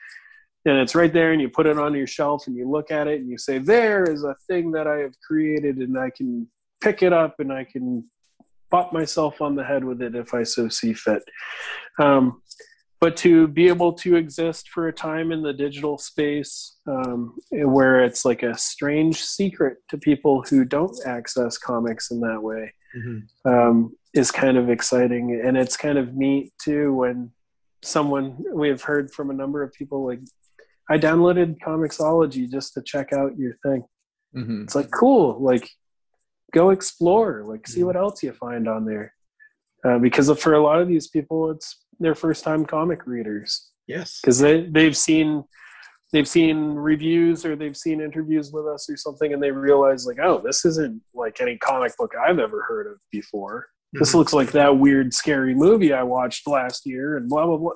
and 0.64 0.78
it's 0.78 0.94
right 0.94 1.12
there 1.12 1.32
and 1.32 1.40
you 1.40 1.48
put 1.48 1.66
it 1.66 1.78
on 1.78 1.94
your 1.94 2.06
shelf 2.06 2.46
and 2.46 2.56
you 2.56 2.68
look 2.68 2.90
at 2.90 3.06
it 3.06 3.20
and 3.20 3.28
you 3.28 3.38
say 3.38 3.58
there 3.58 4.04
is 4.04 4.24
a 4.24 4.34
thing 4.46 4.70
that 4.72 4.86
i 4.86 4.96
have 4.96 5.14
created 5.20 5.78
and 5.78 5.98
i 5.98 6.10
can 6.10 6.46
pick 6.80 7.02
it 7.02 7.12
up 7.12 7.40
and 7.40 7.52
i 7.52 7.64
can 7.64 8.04
pop 8.70 8.92
myself 8.92 9.40
on 9.40 9.54
the 9.54 9.64
head 9.64 9.84
with 9.84 10.00
it 10.00 10.14
if 10.14 10.34
i 10.34 10.42
so 10.42 10.68
see 10.68 10.92
fit 10.92 11.22
um, 12.00 12.40
but 13.00 13.16
to 13.16 13.48
be 13.48 13.66
able 13.66 13.92
to 13.92 14.14
exist 14.14 14.68
for 14.68 14.86
a 14.86 14.92
time 14.92 15.32
in 15.32 15.42
the 15.42 15.52
digital 15.52 15.98
space 15.98 16.76
um, 16.86 17.34
where 17.50 18.04
it's 18.04 18.24
like 18.24 18.44
a 18.44 18.56
strange 18.56 19.20
secret 19.20 19.78
to 19.88 19.98
people 19.98 20.44
who 20.48 20.64
don't 20.64 20.96
access 21.04 21.58
comics 21.58 22.12
in 22.12 22.20
that 22.20 22.40
way 22.40 22.72
mm-hmm. 22.96 23.50
um, 23.50 23.94
is 24.14 24.30
kind 24.30 24.56
of 24.56 24.70
exciting 24.70 25.42
and 25.44 25.56
it's 25.56 25.76
kind 25.76 25.98
of 25.98 26.14
neat 26.14 26.52
too 26.62 26.94
when 26.94 27.30
someone 27.82 28.36
we've 28.54 28.82
heard 28.82 29.10
from 29.10 29.30
a 29.30 29.34
number 29.34 29.62
of 29.62 29.72
people 29.72 30.06
like 30.06 30.20
I 30.92 30.98
downloaded 30.98 31.56
Comixology 31.66 32.50
just 32.50 32.74
to 32.74 32.82
check 32.82 33.14
out 33.14 33.38
your 33.38 33.54
thing. 33.62 33.84
Mm-hmm. 34.36 34.64
It's 34.64 34.74
like 34.74 34.90
cool, 34.90 35.40
like 35.40 35.70
go 36.52 36.68
explore, 36.68 37.44
like 37.46 37.66
see 37.66 37.82
what 37.82 37.96
else 37.96 38.22
you 38.22 38.32
find 38.32 38.68
on 38.68 38.84
there. 38.84 39.14
Uh, 39.82 39.98
because 39.98 40.30
for 40.38 40.52
a 40.52 40.62
lot 40.62 40.82
of 40.82 40.88
these 40.88 41.08
people, 41.08 41.50
it's 41.50 41.82
their 41.98 42.14
first 42.14 42.44
time 42.44 42.66
comic 42.66 43.06
readers. 43.06 43.70
Yes, 43.86 44.20
because 44.20 44.38
they 44.38 44.66
they've 44.66 44.96
seen 44.96 45.44
they've 46.12 46.28
seen 46.28 46.74
reviews 46.74 47.46
or 47.46 47.56
they've 47.56 47.76
seen 47.76 48.02
interviews 48.02 48.52
with 48.52 48.66
us 48.66 48.88
or 48.90 48.98
something 48.98 49.32
and 49.32 49.42
they 49.42 49.50
realize 49.50 50.06
like 50.06 50.18
oh 50.22 50.42
this 50.44 50.66
isn't 50.66 51.00
like 51.14 51.40
any 51.40 51.56
comic 51.56 51.96
book 51.96 52.12
i've 52.28 52.38
ever 52.38 52.62
heard 52.68 52.86
of 52.86 52.98
before 53.10 53.60
mm-hmm. 53.60 53.98
this 53.98 54.14
looks 54.14 54.34
like 54.34 54.52
that 54.52 54.78
weird 54.78 55.14
scary 55.14 55.54
movie 55.54 55.94
i 55.94 56.02
watched 56.02 56.46
last 56.46 56.84
year 56.84 57.16
and 57.16 57.30
blah 57.30 57.46
blah 57.46 57.56
blah 57.56 57.72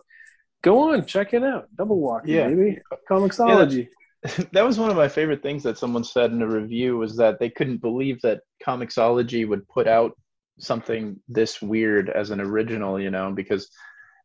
go 0.62 0.92
on 0.92 1.04
check 1.06 1.34
it 1.34 1.42
out. 1.42 1.68
Double 1.76 2.00
walk 2.00 2.22
yeah. 2.26 2.48
maybe 2.48 2.78
comiXology 3.10 3.88
yeah, 4.24 4.44
that 4.52 4.64
was 4.64 4.78
one 4.78 4.90
of 4.90 4.96
my 4.96 5.08
favorite 5.08 5.42
things 5.42 5.62
that 5.62 5.78
someone 5.78 6.04
said 6.04 6.32
in 6.32 6.42
a 6.42 6.48
review 6.48 6.96
was 6.96 7.16
that 7.16 7.38
they 7.38 7.50
couldn't 7.50 7.80
believe 7.80 8.20
that 8.22 8.40
comiXology 8.66 9.46
would 9.46 9.66
put 9.68 9.86
out 9.86 10.12
something 10.58 11.20
this 11.28 11.60
weird 11.60 12.08
as 12.08 12.30
an 12.30 12.40
original 12.40 12.98
you 13.00 13.10
know 13.10 13.30
because 13.30 13.70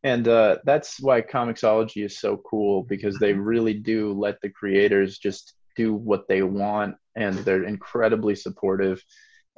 and 0.04 0.26
uh, 0.26 0.58
that's 0.64 1.00
why 1.00 1.20
comiXology 1.20 2.04
is 2.04 2.18
so 2.18 2.36
cool 2.38 2.82
because 2.82 3.18
they 3.18 3.32
really 3.32 3.74
do 3.74 4.12
let 4.12 4.40
the 4.42 4.50
creators 4.50 5.18
just 5.18 5.54
do 5.76 5.94
what 5.94 6.26
they 6.28 6.42
want 6.42 6.96
and 7.16 7.36
they're 7.38 7.64
incredibly 7.64 8.34
supportive. 8.34 9.02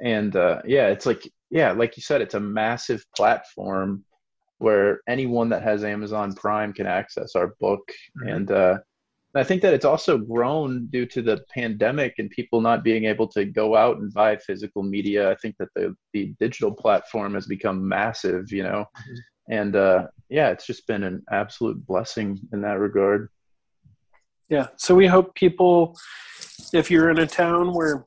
And 0.01 0.35
uh, 0.35 0.61
yeah 0.65 0.87
it's 0.87 1.05
like 1.05 1.27
yeah 1.49 1.71
like 1.71 1.97
you 1.97 2.03
said 2.03 2.21
it's 2.21 2.33
a 2.33 2.39
massive 2.39 3.03
platform 3.15 4.03
where 4.65 5.01
anyone 5.07 5.49
that 5.49 5.63
has 5.63 5.83
amazon 5.83 6.33
prime 6.33 6.73
can 6.73 6.87
access 6.87 7.35
our 7.35 7.55
book 7.59 7.83
mm-hmm. 8.19 8.29
and 8.29 8.51
uh, 8.51 8.77
I 9.37 9.43
think 9.43 9.61
that 9.63 9.73
it's 9.73 9.83
also 9.83 10.17
grown 10.17 10.85
due 10.85 11.05
to 11.07 11.21
the 11.21 11.43
pandemic 11.53 12.13
and 12.19 12.29
people 12.29 12.61
not 12.61 12.85
being 12.85 13.03
able 13.03 13.27
to 13.33 13.43
go 13.43 13.75
out 13.75 13.97
and 13.97 14.13
buy 14.13 14.37
physical 14.37 14.81
media. 14.81 15.29
I 15.29 15.35
think 15.35 15.55
that 15.59 15.67
the, 15.75 15.93
the 16.13 16.33
digital 16.39 16.71
platform 16.71 17.33
has 17.33 17.45
become 17.45 17.85
massive, 17.85 18.53
you 18.53 18.63
know, 18.63 18.85
mm-hmm 18.97 19.15
and 19.49 19.75
uh, 19.75 20.07
yeah, 20.29 20.49
it's 20.49 20.65
just 20.65 20.87
been 20.87 21.03
an 21.03 21.23
absolute 21.31 21.85
blessing 21.85 22.39
in 22.51 22.61
that 22.61 22.79
regard. 22.79 23.29
Yeah, 24.49 24.67
so 24.77 24.93
we 24.95 25.07
hope 25.07 25.35
people, 25.35 25.97
if 26.73 26.91
you're 26.91 27.09
in 27.09 27.19
a 27.19 27.27
town 27.27 27.73
where 27.73 28.05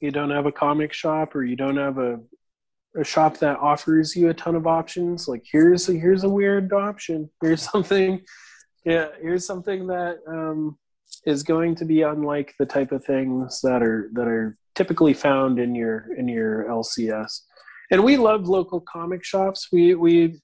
you 0.00 0.10
don't 0.10 0.30
have 0.30 0.46
a 0.46 0.52
comic 0.52 0.92
shop 0.92 1.34
or 1.34 1.44
you 1.44 1.56
don't 1.56 1.76
have 1.76 1.98
a 1.98 2.20
a 2.96 3.04
shop 3.04 3.38
that 3.38 3.58
offers 3.58 4.14
you 4.14 4.28
a 4.28 4.34
ton 4.34 4.54
of 4.54 4.66
options, 4.66 5.28
like 5.28 5.44
here's 5.50 5.88
a, 5.88 5.94
here's 5.94 6.24
a 6.24 6.28
weird 6.28 6.72
option, 6.72 7.30
here's 7.42 7.62
something, 7.62 8.22
yeah, 8.84 9.08
here's 9.20 9.46
something 9.46 9.86
that 9.88 10.18
um, 10.28 10.78
is 11.26 11.42
going 11.42 11.74
to 11.76 11.84
be 11.84 12.02
unlike 12.02 12.54
the 12.58 12.66
type 12.66 12.92
of 12.92 13.04
things 13.04 13.60
that 13.62 13.82
are 13.82 14.10
that 14.12 14.28
are 14.28 14.56
typically 14.74 15.14
found 15.14 15.58
in 15.58 15.74
your 15.74 16.06
in 16.16 16.28
your 16.28 16.64
LCS 16.64 17.40
and 17.90 18.02
we 18.02 18.16
love 18.16 18.48
local 18.48 18.80
comic 18.80 19.24
shops. 19.24 19.68
We 19.72 19.94
we 19.94 20.40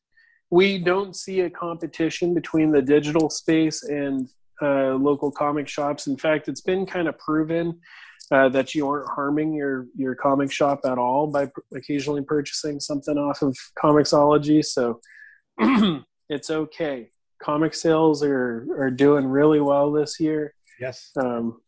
we 0.50 0.78
don't 0.78 1.14
see 1.14 1.40
a 1.40 1.50
competition 1.50 2.34
between 2.34 2.70
the 2.70 2.82
digital 2.82 3.30
space 3.30 3.82
and 3.84 4.28
uh, 4.60 4.94
local 4.94 5.30
comic 5.30 5.68
shops. 5.68 6.06
In 6.06 6.16
fact, 6.16 6.48
it's 6.48 6.60
been 6.60 6.86
kind 6.86 7.08
of 7.08 7.18
proven 7.18 7.80
uh, 8.30 8.48
that 8.48 8.74
you 8.74 8.88
aren't 8.88 9.08
harming 9.10 9.52
your 9.54 9.86
your 9.96 10.14
comic 10.14 10.52
shop 10.52 10.80
at 10.84 10.98
all 10.98 11.26
by 11.26 11.50
occasionally 11.74 12.22
purchasing 12.22 12.80
something 12.80 13.18
off 13.18 13.42
of 13.42 13.56
comiXology. 13.78 14.64
So 14.64 15.00
it's 16.28 16.50
okay. 16.50 17.10
Comic 17.42 17.74
sales 17.74 18.22
are 18.22 18.66
are 18.78 18.90
doing 18.90 19.26
really 19.26 19.60
well 19.60 19.90
this 19.92 20.20
year. 20.20 20.54
Yes. 20.78 21.10
Um, 21.16 21.60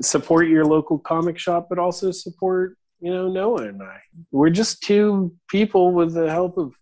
support 0.00 0.48
your 0.48 0.64
local 0.64 0.98
comic 0.98 1.38
shop, 1.38 1.66
but 1.68 1.78
also 1.78 2.10
support 2.10 2.76
you 3.00 3.12
know, 3.12 3.28
Noah 3.28 3.68
and 3.68 3.82
I. 3.82 3.98
We're 4.30 4.50
just 4.50 4.82
two 4.82 5.34
people 5.48 5.92
with 5.92 6.14
the 6.14 6.30
help 6.30 6.58
of 6.58 6.74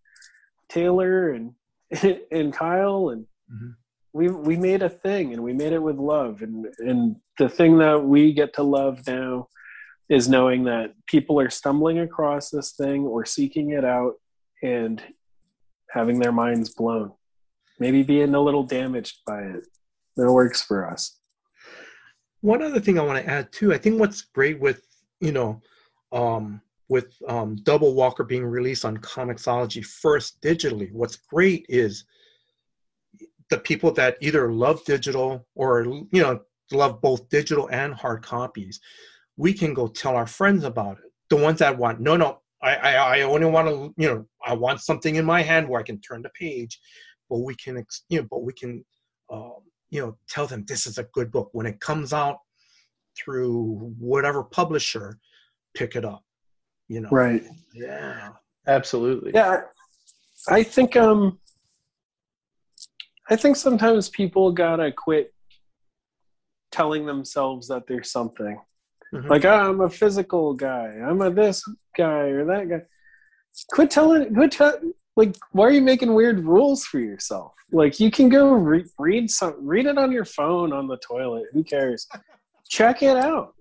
Taylor 0.68 1.30
and 1.30 1.52
and 2.32 2.52
Kyle 2.52 3.10
and 3.10 3.22
mm-hmm. 3.22 3.70
We 4.12 4.28
we 4.28 4.56
made 4.56 4.82
a 4.82 4.88
thing 4.88 5.32
and 5.32 5.42
we 5.42 5.52
made 5.52 5.72
it 5.72 5.82
with 5.82 5.96
love 5.96 6.42
and 6.42 6.66
and 6.78 7.16
the 7.38 7.48
thing 7.48 7.78
that 7.78 8.02
we 8.02 8.32
get 8.32 8.54
to 8.54 8.62
love 8.62 9.06
now 9.06 9.48
is 10.08 10.28
knowing 10.28 10.64
that 10.64 10.94
people 11.06 11.38
are 11.40 11.50
stumbling 11.50 12.00
across 12.00 12.50
this 12.50 12.72
thing 12.72 13.04
or 13.04 13.24
seeking 13.24 13.70
it 13.70 13.84
out 13.84 14.14
and 14.62 15.02
having 15.90 16.18
their 16.18 16.32
minds 16.32 16.74
blown. 16.74 17.12
Maybe 17.78 18.02
being 18.02 18.34
a 18.34 18.40
little 18.40 18.64
damaged 18.64 19.18
by 19.26 19.42
it. 19.42 19.66
That 20.16 20.32
works 20.32 20.62
for 20.62 20.90
us. 20.90 21.18
One 22.40 22.62
other 22.62 22.80
thing 22.80 22.98
I 22.98 23.02
want 23.02 23.24
to 23.24 23.30
add 23.30 23.52
too, 23.52 23.72
I 23.72 23.78
think 23.78 24.00
what's 24.00 24.22
great 24.22 24.58
with, 24.58 24.82
you 25.20 25.32
know, 25.32 25.60
um, 26.12 26.60
with 26.88 27.14
um, 27.28 27.56
Double 27.62 27.94
Walker 27.94 28.24
being 28.24 28.44
released 28.44 28.84
on 28.84 28.96
comiXology 28.96 29.84
first 29.84 30.40
digitally. 30.40 30.90
What's 30.92 31.16
great 31.16 31.66
is 31.68 32.04
the 33.50 33.58
people 33.58 33.90
that 33.92 34.16
either 34.20 34.52
love 34.52 34.84
digital 34.84 35.46
or 35.54 35.84
you 35.84 36.22
know 36.22 36.40
love 36.72 37.00
both 37.00 37.28
digital 37.28 37.68
and 37.70 37.94
hard 37.94 38.22
copies. 38.22 38.80
We 39.36 39.52
can 39.52 39.72
go 39.72 39.88
tell 39.88 40.16
our 40.16 40.26
friends 40.26 40.64
about 40.64 40.98
it. 40.98 41.12
The 41.30 41.36
ones 41.36 41.60
that 41.60 41.76
want 41.76 42.00
no, 42.00 42.16
no, 42.16 42.40
I 42.62 42.76
I, 42.76 43.18
I 43.18 43.20
only 43.22 43.46
want 43.46 43.68
to 43.68 43.94
you 43.96 44.08
know 44.08 44.26
I 44.44 44.54
want 44.54 44.80
something 44.80 45.16
in 45.16 45.24
my 45.24 45.42
hand 45.42 45.68
where 45.68 45.80
I 45.80 45.84
can 45.84 46.00
turn 46.00 46.22
the 46.22 46.30
page, 46.30 46.78
but 47.28 47.38
we 47.38 47.54
can 47.54 47.84
you 48.08 48.20
know 48.20 48.26
but 48.30 48.42
we 48.42 48.52
can 48.52 48.84
uh, 49.30 49.50
you 49.90 50.00
know 50.00 50.16
tell 50.28 50.46
them 50.46 50.64
this 50.66 50.86
is 50.86 50.98
a 50.98 51.04
good 51.12 51.30
book 51.30 51.50
when 51.52 51.66
it 51.66 51.80
comes 51.80 52.12
out 52.12 52.38
through 53.16 53.94
whatever 53.98 54.44
publisher 54.44 55.18
pick 55.74 55.96
it 55.96 56.04
up 56.04 56.22
you 56.88 57.00
know 57.00 57.08
right 57.10 57.42
yeah 57.74 58.30
absolutely 58.66 59.32
yeah 59.34 59.62
i 60.48 60.62
think 60.62 60.96
um 60.96 61.38
i 63.30 63.36
think 63.36 63.56
sometimes 63.56 64.08
people 64.08 64.52
gotta 64.52 64.92
quit 64.92 65.32
telling 66.70 67.06
themselves 67.06 67.68
that 67.68 67.86
they're 67.86 68.02
something. 68.02 68.60
Mm-hmm. 69.14 69.28
like 69.28 69.46
oh, 69.46 69.54
i'm 69.54 69.80
a 69.80 69.88
physical 69.88 70.52
guy. 70.52 70.86
I'm 71.02 71.22
a 71.22 71.30
this 71.30 71.64
guy 71.96 72.28
or 72.28 72.44
that 72.44 72.68
guy. 72.68 72.82
Quit 73.70 73.90
telling 73.90 74.34
quit 74.34 74.52
tell, 74.52 74.78
like 75.16 75.34
why 75.52 75.64
are 75.64 75.72
you 75.72 75.80
making 75.80 76.12
weird 76.14 76.44
rules 76.44 76.84
for 76.84 76.98
yourself? 76.98 77.52
Like 77.72 77.98
you 78.00 78.10
can 78.10 78.28
go 78.28 78.52
re- 78.52 78.84
read 78.98 79.30
some 79.30 79.54
read 79.60 79.86
it 79.86 79.96
on 79.96 80.12
your 80.12 80.26
phone 80.26 80.74
on 80.74 80.88
the 80.88 80.98
toilet. 80.98 81.44
Who 81.52 81.64
cares? 81.64 82.06
Check 82.68 83.02
it 83.02 83.16
out 83.16 83.54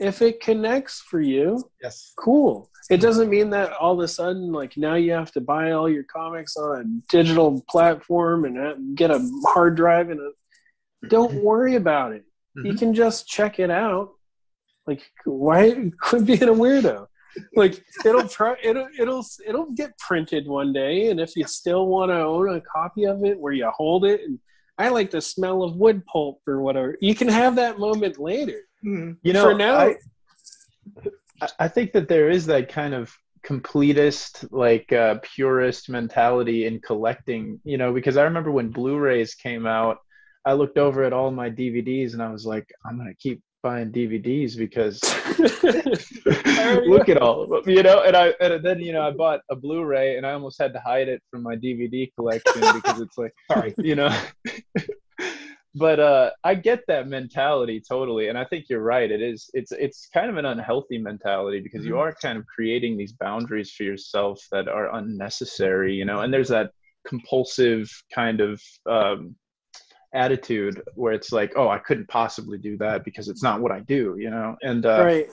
if 0.00 0.22
it 0.22 0.40
connects 0.40 1.02
for 1.02 1.20
you, 1.20 1.62
yes, 1.82 2.12
cool. 2.16 2.70
It 2.88 3.02
doesn't 3.02 3.28
mean 3.28 3.50
that 3.50 3.74
all 3.74 3.92
of 3.92 4.00
a 4.00 4.08
sudden, 4.08 4.50
like 4.50 4.76
now 4.78 4.94
you 4.94 5.12
have 5.12 5.30
to 5.32 5.42
buy 5.42 5.72
all 5.72 5.88
your 5.88 6.04
comics 6.04 6.56
on 6.56 6.80
a 6.80 7.12
digital 7.12 7.62
platform 7.68 8.46
and 8.46 8.96
get 8.96 9.10
a 9.10 9.20
hard 9.44 9.76
drive 9.76 10.08
and 10.08 10.20
a. 10.20 10.30
Don't 11.08 11.34
worry 11.44 11.76
about 11.76 12.12
it. 12.12 12.24
Mm-hmm. 12.56 12.66
You 12.66 12.74
can 12.74 12.94
just 12.94 13.28
check 13.28 13.58
it 13.60 13.70
out. 13.70 14.12
Like, 14.86 15.02
why 15.24 15.92
quit 16.00 16.24
being 16.24 16.42
a 16.44 16.46
weirdo? 16.46 17.06
Like 17.54 17.84
it'll 18.04 18.26
try 18.26 18.56
it'll 18.64 18.88
it'll 18.98 19.26
it'll 19.46 19.70
get 19.72 19.96
printed 19.98 20.48
one 20.48 20.72
day, 20.72 21.10
and 21.10 21.20
if 21.20 21.36
you 21.36 21.46
still 21.46 21.86
want 21.86 22.10
to 22.10 22.20
own 22.20 22.56
a 22.56 22.60
copy 22.62 23.04
of 23.04 23.22
it, 23.22 23.38
where 23.38 23.52
you 23.52 23.70
hold 23.76 24.06
it, 24.06 24.22
and 24.22 24.38
I 24.78 24.88
like 24.88 25.10
the 25.10 25.20
smell 25.20 25.62
of 25.62 25.76
wood 25.76 26.06
pulp 26.06 26.40
or 26.46 26.62
whatever, 26.62 26.96
you 27.02 27.14
can 27.14 27.28
have 27.28 27.56
that 27.56 27.78
moment 27.78 28.18
later 28.18 28.62
Mm-hmm. 28.84 29.12
You 29.22 29.32
know, 29.32 29.44
For 29.44 29.54
now, 29.54 29.76
I, 29.76 29.94
I 31.58 31.68
think 31.68 31.92
that 31.92 32.08
there 32.08 32.30
is 32.30 32.46
that 32.46 32.68
kind 32.68 32.94
of 32.94 33.12
completist, 33.44 34.46
like 34.50 34.92
uh, 34.92 35.16
purist 35.22 35.88
mentality 35.88 36.66
in 36.66 36.80
collecting. 36.80 37.60
You 37.64 37.78
know, 37.78 37.92
because 37.92 38.16
I 38.16 38.24
remember 38.24 38.50
when 38.50 38.70
Blu-rays 38.70 39.34
came 39.34 39.66
out, 39.66 39.98
I 40.44 40.54
looked 40.54 40.78
over 40.78 41.04
at 41.04 41.12
all 41.12 41.30
my 41.30 41.50
DVDs 41.50 42.14
and 42.14 42.22
I 42.22 42.30
was 42.30 42.46
like, 42.46 42.66
I'm 42.84 42.96
gonna 42.96 43.14
keep 43.18 43.42
buying 43.62 43.92
DVDs 43.92 44.56
because 44.56 45.02
look 46.86 47.10
at 47.10 47.18
all 47.18 47.42
of 47.42 47.50
them, 47.50 47.74
you 47.74 47.82
know. 47.82 48.02
And 48.02 48.16
I 48.16 48.34
and 48.40 48.64
then 48.64 48.80
you 48.80 48.92
know 48.92 49.06
I 49.06 49.10
bought 49.10 49.40
a 49.50 49.56
Blu-ray 49.56 50.16
and 50.16 50.26
I 50.26 50.32
almost 50.32 50.60
had 50.60 50.72
to 50.72 50.80
hide 50.80 51.08
it 51.08 51.22
from 51.30 51.42
my 51.42 51.56
DVD 51.56 52.10
collection 52.14 52.60
because 52.60 53.00
it's 53.00 53.18
like, 53.18 53.34
sorry, 53.52 53.74
you 53.78 53.94
know 53.94 54.16
but 55.74 56.00
uh, 56.00 56.30
I 56.42 56.54
get 56.56 56.82
that 56.88 57.08
mentality 57.08 57.80
totally, 57.80 58.28
and 58.28 58.36
I 58.36 58.44
think 58.44 58.66
you're 58.68 58.82
right. 58.82 59.10
It 59.10 59.22
is 59.22 59.48
it's 59.54 59.72
it's 59.72 60.08
kind 60.12 60.28
of 60.28 60.36
an 60.36 60.46
unhealthy 60.46 60.98
mentality 60.98 61.60
because 61.60 61.84
you 61.84 61.92
mm-hmm. 61.92 62.00
are 62.00 62.14
kind 62.20 62.38
of 62.38 62.46
creating 62.46 62.96
these 62.96 63.12
boundaries 63.12 63.72
for 63.72 63.84
yourself 63.84 64.44
that 64.50 64.68
are 64.68 64.94
unnecessary, 64.96 65.94
you 65.94 66.04
know. 66.04 66.20
And 66.20 66.32
there's 66.32 66.48
that 66.48 66.72
compulsive 67.06 67.90
kind 68.12 68.40
of 68.40 68.60
um, 68.86 69.36
attitude 70.12 70.82
where 70.94 71.12
it's 71.12 71.30
like, 71.30 71.52
oh, 71.56 71.68
I 71.68 71.78
couldn't 71.78 72.08
possibly 72.08 72.58
do 72.58 72.76
that 72.78 73.04
because 73.04 73.28
it's 73.28 73.42
not 73.42 73.60
what 73.60 73.72
I 73.72 73.80
do, 73.80 74.16
you 74.18 74.30
know. 74.30 74.56
And 74.62 74.84
uh, 74.84 75.04
right. 75.04 75.28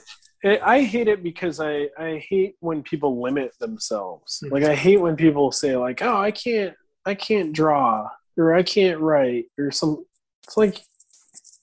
I 0.63 0.83
hate 0.83 1.07
it 1.07 1.23
because 1.23 1.59
I, 1.59 1.89
I 1.97 2.23
hate 2.29 2.55
when 2.59 2.83
people 2.83 3.21
limit 3.21 3.57
themselves. 3.59 4.39
Mm-hmm. 4.43 4.53
Like 4.53 4.63
I 4.65 4.75
hate 4.75 5.01
when 5.01 5.15
people 5.15 5.51
say 5.51 5.75
like, 5.75 6.03
"Oh, 6.03 6.17
I 6.17 6.29
can't 6.29 6.75
I 7.07 7.15
can't 7.15 7.53
draw 7.53 8.07
or 8.37 8.53
I 8.53 8.63
can't 8.63 8.99
write 8.99 9.45
or 9.57 9.71
some 9.71 10.05
it's 10.47 10.57
like 10.57 10.81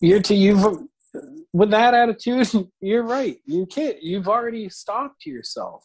you're 0.01 0.20
to 0.20 0.35
you've 0.35 0.86
with 1.52 1.70
that 1.70 1.94
attitude, 1.94 2.51
you're 2.81 3.05
right. 3.05 3.39
You 3.47 3.65
can't. 3.66 4.02
You've 4.02 4.28
already 4.28 4.69
stopped 4.69 5.24
yourself. 5.24 5.85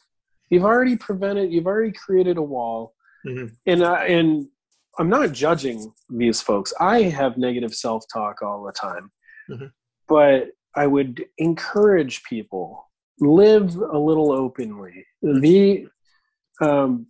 You've 0.49 0.65
already 0.65 0.97
prevented. 0.97 1.53
You've 1.53 1.67
already 1.67 1.93
created 1.93 2.37
a 2.37 2.41
wall. 2.41 2.93
Mm-hmm. 3.25 3.53
And 3.65 3.83
uh, 3.83 3.93
and 3.93 4.47
I'm 4.97 5.09
not 5.09 5.31
judging 5.31 5.93
these 6.09 6.41
folks. 6.41 6.73
I 6.79 7.03
have 7.03 7.37
negative 7.37 7.73
self 7.73 8.03
talk 8.11 8.41
all 8.41 8.63
the 8.63 8.71
time. 8.71 9.11
Mm-hmm. 9.49 9.67
But 10.07 10.47
I 10.75 10.87
would 10.87 11.25
encourage 11.37 12.23
people 12.23 12.89
live 13.19 13.75
a 13.75 13.97
little 13.97 14.31
openly. 14.31 15.05
The 15.21 15.87
um, 16.61 17.07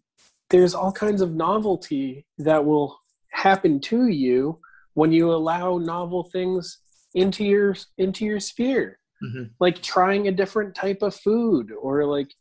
there's 0.50 0.74
all 0.74 0.92
kinds 0.92 1.22
of 1.22 1.34
novelty 1.34 2.26
that 2.40 2.66
will 2.66 3.00
happen 3.32 3.80
to 3.80 4.08
you 4.08 4.60
when 4.94 5.12
you 5.12 5.32
allow 5.32 5.78
novel 5.78 6.24
things 6.24 6.80
into 7.14 7.44
your 7.44 7.76
into 7.98 8.26
your 8.26 8.40
sphere. 8.40 8.98
Mm-hmm. 9.22 9.52
like 9.60 9.82
trying 9.82 10.30
a 10.30 10.32
different 10.32 10.74
type 10.74 11.02
of 11.02 11.14
food 11.14 11.74
or 11.74 12.06
like 12.06 12.34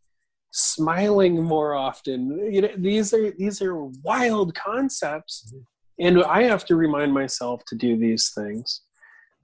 smiling 0.53 1.43
more 1.43 1.75
often. 1.75 2.53
You 2.53 2.63
know 2.63 2.71
these 2.77 3.13
are 3.13 3.33
these 3.33 3.61
are 3.61 3.85
wild 4.05 4.55
concepts. 4.55 5.53
Mm-hmm. 5.53 6.07
and 6.07 6.25
i 6.25 6.45
have 6.45 6.65
to 6.67 6.77
remind 6.77 7.13
myself 7.13 7.65
to 7.67 7.75
do 7.75 7.97
these 7.97 8.31
things. 8.31 8.83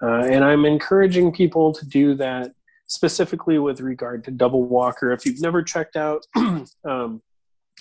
Uh, 0.00 0.22
and 0.32 0.44
i'm 0.44 0.64
encouraging 0.64 1.32
people 1.32 1.72
to 1.72 1.84
do 1.86 2.14
that 2.14 2.52
specifically 2.86 3.58
with 3.58 3.80
regard 3.80 4.22
to 4.24 4.30
double 4.30 4.62
walker. 4.62 5.10
If 5.10 5.26
you've 5.26 5.40
never 5.40 5.62
checked 5.62 5.96
out 5.96 6.24
um, 6.84 7.20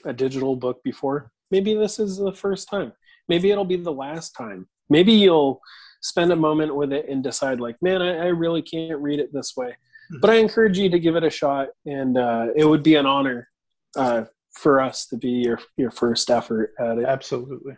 a 0.04 0.14
digital 0.14 0.56
book 0.56 0.82
before 0.84 1.32
maybe 1.54 1.76
this 1.76 2.00
is 2.00 2.18
the 2.18 2.34
first 2.34 2.68
time. 2.68 2.92
Maybe 3.30 3.52
it'll 3.52 3.64
be 3.64 3.76
the 3.76 3.92
last 3.92 4.32
time 4.32 4.68
maybe 4.94 5.12
you'll 5.12 5.60
spend 6.02 6.32
a 6.32 6.36
moment 6.36 6.76
with 6.76 6.92
it 6.94 7.06
and 7.10 7.24
decide 7.24 7.60
like 7.60 7.76
man 7.82 8.02
i, 8.02 8.12
I 8.26 8.28
really 8.44 8.62
can't 8.62 9.00
read 9.00 9.20
it 9.20 9.34
this 9.34 9.54
way. 9.58 9.72
Mm-hmm. 9.72 10.20
but 10.22 10.30
i 10.30 10.36
encourage 10.36 10.78
you 10.78 10.90
to 10.90 11.00
give 11.00 11.16
it 11.16 11.24
a 11.24 11.30
shot 11.30 11.70
and 11.86 12.18
uh, 12.18 12.48
it 12.56 12.66
would 12.66 12.84
be 12.84 12.96
an 12.96 13.06
honor 13.06 13.50
uh, 13.98 14.26
for 14.54 14.80
us 14.80 15.08
to 15.08 15.18
be 15.18 15.30
your 15.30 15.60
your 15.78 15.92
first 15.92 16.30
effort 16.30 16.74
at 16.80 16.98
it. 17.00 17.06
Absolutely. 17.06 17.76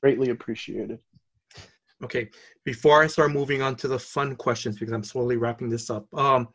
Greatly 0.00 0.30
appreciated. 0.30 0.98
Okay 2.02 2.30
before 2.66 3.02
i 3.02 3.06
start 3.06 3.30
moving 3.30 3.62
on 3.62 3.74
to 3.76 3.88
the 3.88 3.98
fun 3.98 4.36
questions 4.36 4.78
because 4.78 4.92
i'm 4.92 5.02
slowly 5.02 5.36
wrapping 5.36 5.70
this 5.70 5.88
up 5.88 6.04
um 6.14 6.48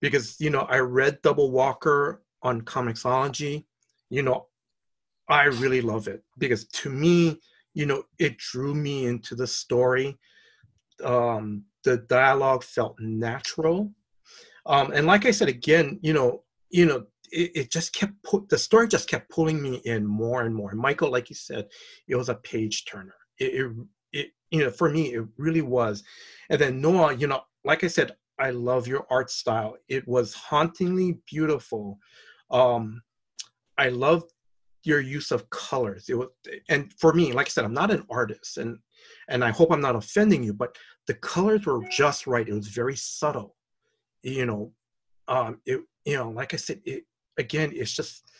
because 0.00 0.36
you 0.40 0.48
know 0.48 0.62
i 0.76 0.78
read 0.78 1.18
double 1.22 1.50
walker 1.50 2.22
on 2.42 2.62
comixology. 2.62 3.66
You 4.10 4.22
know 4.22 4.46
i 5.28 5.44
really 5.44 5.82
love 5.82 6.08
it 6.08 6.22
because 6.38 6.66
to 6.80 6.88
me 6.88 7.38
you 7.78 7.86
know 7.86 8.02
it 8.18 8.36
drew 8.38 8.74
me 8.74 9.06
into 9.06 9.36
the 9.36 9.46
story. 9.46 10.18
Um 11.04 11.62
the 11.84 11.98
dialogue 12.08 12.64
felt 12.64 12.96
natural. 12.98 13.92
Um 14.66 14.90
and 14.92 15.06
like 15.06 15.24
i 15.26 15.30
said 15.30 15.48
again 15.48 16.00
you 16.02 16.12
know 16.12 16.42
you 16.70 16.86
know 16.86 17.06
it, 17.30 17.50
it 17.54 17.70
just 17.70 17.94
kept 17.94 18.14
the 18.48 18.58
story 18.58 18.88
just 18.88 19.08
kept 19.08 19.30
pulling 19.30 19.62
me 19.62 19.76
in 19.84 20.04
more 20.04 20.42
and 20.42 20.52
more. 20.52 20.70
And 20.72 20.80
michael 20.80 21.12
like 21.12 21.30
you 21.30 21.36
said 21.36 21.68
it 22.08 22.16
was 22.16 22.28
a 22.28 22.34
page 22.52 22.84
turner. 22.84 23.14
It, 23.38 23.50
it, 23.60 23.72
it 24.12 24.26
you 24.50 24.64
know 24.64 24.70
for 24.70 24.90
me 24.90 25.14
it 25.14 25.24
really 25.36 25.62
was. 25.62 26.02
And 26.50 26.60
then 26.60 26.80
noah 26.80 27.14
you 27.14 27.28
know 27.28 27.42
like 27.64 27.84
i 27.84 27.86
said 27.86 28.10
i 28.40 28.50
love 28.50 28.88
your 28.88 29.06
art 29.08 29.30
style. 29.30 29.76
It 29.88 30.06
was 30.08 30.34
hauntingly 30.34 31.20
beautiful. 31.30 31.96
Um 32.50 33.02
i 33.78 33.88
love 33.88 34.24
your 34.88 35.00
use 35.00 35.30
of 35.30 35.48
colors. 35.50 36.08
It 36.08 36.16
was 36.16 36.28
and 36.70 36.92
for 36.94 37.12
me 37.12 37.32
like 37.32 37.46
i 37.46 37.50
said 37.50 37.64
i'm 37.64 37.74
not 37.82 37.90
an 37.90 38.04
artist 38.10 38.56
and 38.56 38.78
and 39.28 39.44
i 39.44 39.50
hope 39.50 39.70
i'm 39.70 39.82
not 39.88 39.96
offending 39.96 40.42
you 40.42 40.54
but 40.54 40.74
the 41.06 41.14
colors 41.14 41.66
were 41.66 41.82
just 41.90 42.26
right. 42.26 42.48
It 42.48 42.54
was 42.54 42.68
very 42.68 42.96
subtle 42.96 43.54
you 44.22 44.46
know 44.46 44.72
um 45.28 45.60
it 45.66 45.80
you 46.04 46.16
know 46.16 46.30
like 46.30 46.54
i 46.54 46.56
said 46.56 46.80
it 46.84 47.04
again 47.36 47.70
it's 47.74 47.92
just 47.92 48.30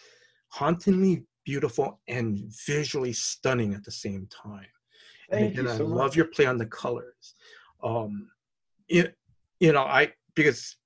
hauntingly 0.48 1.24
beautiful 1.44 2.00
and 2.08 2.50
visually 2.66 3.12
stunning 3.12 3.74
at 3.74 3.84
the 3.84 3.90
same 3.90 4.26
time. 4.30 4.72
Thank 5.30 5.56
and, 5.56 5.68
i 5.68 5.76
so 5.76 5.84
love 5.84 6.10
much. 6.10 6.16
your 6.16 6.26
play 6.26 6.46
on 6.46 6.58
the 6.58 6.66
colors. 6.66 7.34
Um 7.84 8.28
it, 8.88 9.14
you 9.60 9.72
know 9.72 9.82
i 9.82 10.10
because 10.34 10.76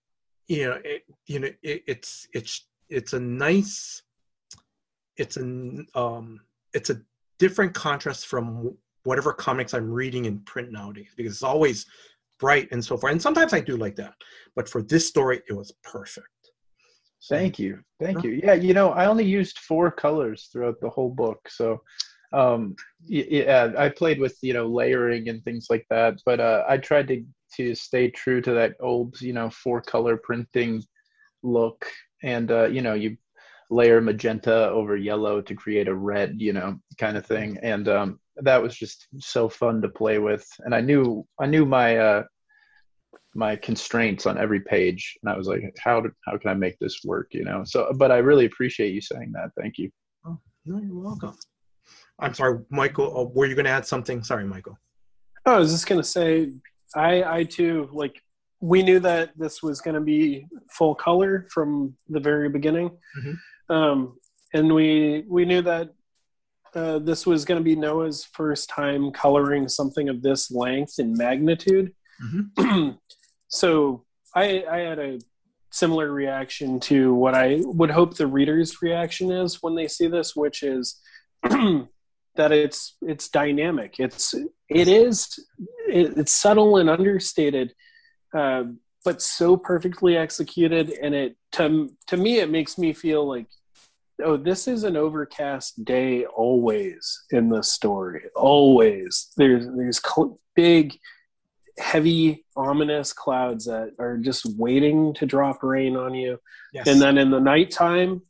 you 0.48 0.64
know 0.68 0.78
it 0.84 1.02
you 1.26 1.39
know 1.40 1.51
it, 1.62 1.82
it's 1.86 2.26
it's 2.34 2.66
it's 2.89 3.12
a 3.12 3.20
nice 3.20 4.02
it's 5.16 5.36
an 5.36 5.86
um, 5.94 6.40
it's 6.74 6.90
a 6.90 7.01
different 7.39 7.74
contrast 7.74 8.26
from 8.26 8.76
whatever 9.05 9.32
comics 9.32 9.74
I'm 9.74 9.90
reading 9.90 10.26
in 10.26 10.39
print 10.40 10.70
nowadays 10.70 11.12
because 11.16 11.32
it's 11.32 11.43
always 11.43 11.86
bright 12.39 12.68
and 12.72 12.84
so 12.84 12.97
forth. 12.97 13.12
And 13.12 13.22
sometimes 13.22 13.52
I 13.52 13.60
do 13.60 13.76
like 13.76 13.97
that, 13.97 14.14
but 14.56 14.68
for 14.68 14.82
this 14.82 15.06
story, 15.06 15.43
it 15.48 15.52
was 15.52 15.72
perfect. 15.82 16.26
Thank 17.28 17.59
you, 17.59 17.80
thank 18.01 18.24
you. 18.24 18.40
Yeah, 18.43 18.55
you 18.55 18.74
know, 18.74 18.90
I 18.90 19.06
only 19.06 19.24
used 19.24 19.59
four 19.59 19.90
colors 19.93 20.48
throughout 20.52 20.80
the 20.80 20.89
whole 20.89 21.10
book, 21.10 21.48
so 21.48 21.80
um, 22.32 22.74
yeah, 23.05 23.72
I 23.76 23.89
played 23.89 24.18
with 24.18 24.36
you 24.43 24.55
know 24.55 24.66
layering 24.66 25.28
and 25.28 25.43
things 25.44 25.66
like 25.70 25.86
that, 25.90 26.16
but 26.24 26.40
uh, 26.40 26.64
I 26.68 26.78
tried 26.78 27.09
to 27.09 27.24
to 27.56 27.74
stay 27.74 28.10
true 28.10 28.40
to 28.40 28.52
that 28.52 28.74
old 28.80 29.20
you 29.20 29.32
know 29.32 29.51
four 29.51 29.80
color 29.82 30.16
printing 30.16 30.82
look, 31.43 31.86
and 32.22 32.51
uh, 32.51 32.66
you 32.66 32.82
know 32.82 32.94
you 32.94 33.16
layer 33.73 34.01
magenta 34.01 34.69
over 34.70 34.97
yellow 34.97 35.40
to 35.40 35.55
create 35.55 35.89
a 35.89 35.94
red, 35.94 36.36
you 36.39 36.53
know, 36.53 36.78
kind 36.99 37.16
of 37.16 37.27
thing. 37.27 37.59
And 37.62 37.89
um, 37.89 38.20
that 38.36 38.62
was 38.62 38.77
just 38.77 39.09
so 39.19 39.49
fun 39.49 39.81
to 39.82 39.89
play 39.89 40.19
with. 40.19 40.47
And 40.61 40.74
I 40.74 40.81
knew 40.81 41.27
I 41.40 41.47
knew 41.47 41.65
my 41.65 41.97
uh, 41.97 42.23
my 43.35 43.57
constraints 43.57 44.27
on 44.27 44.36
every 44.36 44.61
page, 44.61 45.16
and 45.23 45.32
I 45.32 45.36
was 45.36 45.49
like, 45.49 45.62
how 45.78 46.03
do, 46.03 46.11
how 46.27 46.36
can 46.36 46.51
I 46.51 46.55
make 46.55 46.78
this 46.78 47.01
work? 47.05 47.28
You 47.32 47.44
know. 47.44 47.62
So, 47.65 47.90
but 47.97 48.12
I 48.12 48.19
really 48.19 48.44
appreciate 48.44 48.93
you 48.93 49.01
saying 49.01 49.32
that. 49.32 49.51
Thank 49.59 49.78
you. 49.78 49.90
Oh, 50.27 50.39
no, 50.66 50.78
you're 50.78 51.03
welcome. 51.03 51.35
I'm 52.19 52.35
sorry, 52.35 52.61
Michael. 52.70 53.12
Oh, 53.16 53.32
were 53.35 53.47
you 53.47 53.55
going 53.55 53.65
to 53.65 53.70
add 53.70 53.86
something? 53.86 54.23
Sorry, 54.23 54.44
Michael. 54.44 54.78
Oh, 55.47 55.57
I 55.57 55.59
was 55.59 55.73
just 55.73 55.86
going 55.86 56.01
to 56.01 56.07
say, 56.07 56.53
I 56.94 57.39
I 57.39 57.44
too 57.44 57.89
like 57.93 58.20
we 58.61 58.82
knew 58.82 59.01
that 59.01 59.32
this 59.36 59.62
was 59.62 59.81
going 59.81 59.97
to 59.97 60.01
be 60.01 60.47
full 60.70 60.94
color 60.94 61.49
from 61.51 61.97
the 62.09 62.20
very 62.20 62.49
beginning. 62.49 62.90
Mm-hmm 62.90 63.32
um, 63.73 64.19
and 64.53 64.74
we 64.74 65.24
we 65.28 65.44
knew 65.44 65.62
that 65.62 65.90
uh, 66.74 66.99
this 66.99 67.27
was 67.27 67.44
going 67.44 67.61
to 67.61 67.65
be 67.65 67.77
Noah's 67.77 68.24
first 68.24 68.69
time 68.69 69.11
coloring 69.11 69.69
something 69.69 70.09
of 70.09 70.23
this 70.23 70.51
length 70.51 70.99
and 70.99 71.16
magnitude. 71.16 71.93
Mm-hmm. 72.23 72.90
so 73.49 74.05
I, 74.35 74.65
I 74.70 74.78
had 74.78 74.99
a 74.99 75.19
similar 75.70 76.11
reaction 76.12 76.81
to 76.81 77.15
what 77.15 77.35
I 77.35 77.61
would 77.62 77.90
hope 77.90 78.15
the 78.15 78.27
reader's 78.27 78.81
reaction 78.82 79.31
is 79.31 79.62
when 79.62 79.74
they 79.74 79.89
see 79.89 80.07
this, 80.07 80.36
which 80.36 80.62
is 80.62 81.01
that 81.43 82.53
it's 82.53 82.97
it's 83.03 83.28
dynamic. 83.28 83.97
It's 83.99 84.35
it 84.69 84.89
is 84.89 85.28
it, 85.89 86.19
it's 86.19 86.32
subtle 86.32 86.78
and 86.78 86.89
understated, 86.89 87.74
uh, 88.35 88.65
but 89.05 89.20
so 89.20 89.57
perfectly 89.57 90.16
executed, 90.16 90.90
and 90.90 91.15
it 91.15 91.36
to 91.53 91.90
to 92.09 92.16
me 92.16 92.39
it 92.39 92.51
makes 92.51 92.78
me 92.78 92.93
feel 92.93 93.27
like 93.27 93.47
oh, 94.22 94.36
this 94.36 94.68
is 94.68 94.84
an 94.84 94.97
overcast 94.97 95.84
day 95.84 96.24
always 96.24 97.24
in 97.30 97.48
the 97.48 97.62
story. 97.62 98.24
Always. 98.34 99.32
There's 99.36 99.66
there's 99.66 100.01
cl- 100.02 100.39
big, 100.55 100.97
heavy, 101.78 102.44
ominous 102.56 103.12
clouds 103.12 103.66
that 103.66 103.90
are 103.98 104.18
just 104.18 104.47
waiting 104.56 105.14
to 105.14 105.26
drop 105.26 105.62
rain 105.62 105.97
on 105.97 106.14
you. 106.14 106.39
Yes. 106.72 106.86
And 106.86 107.01
then 107.01 107.18
in 107.18 107.30
the 107.30 107.40
nighttime, 107.40 108.22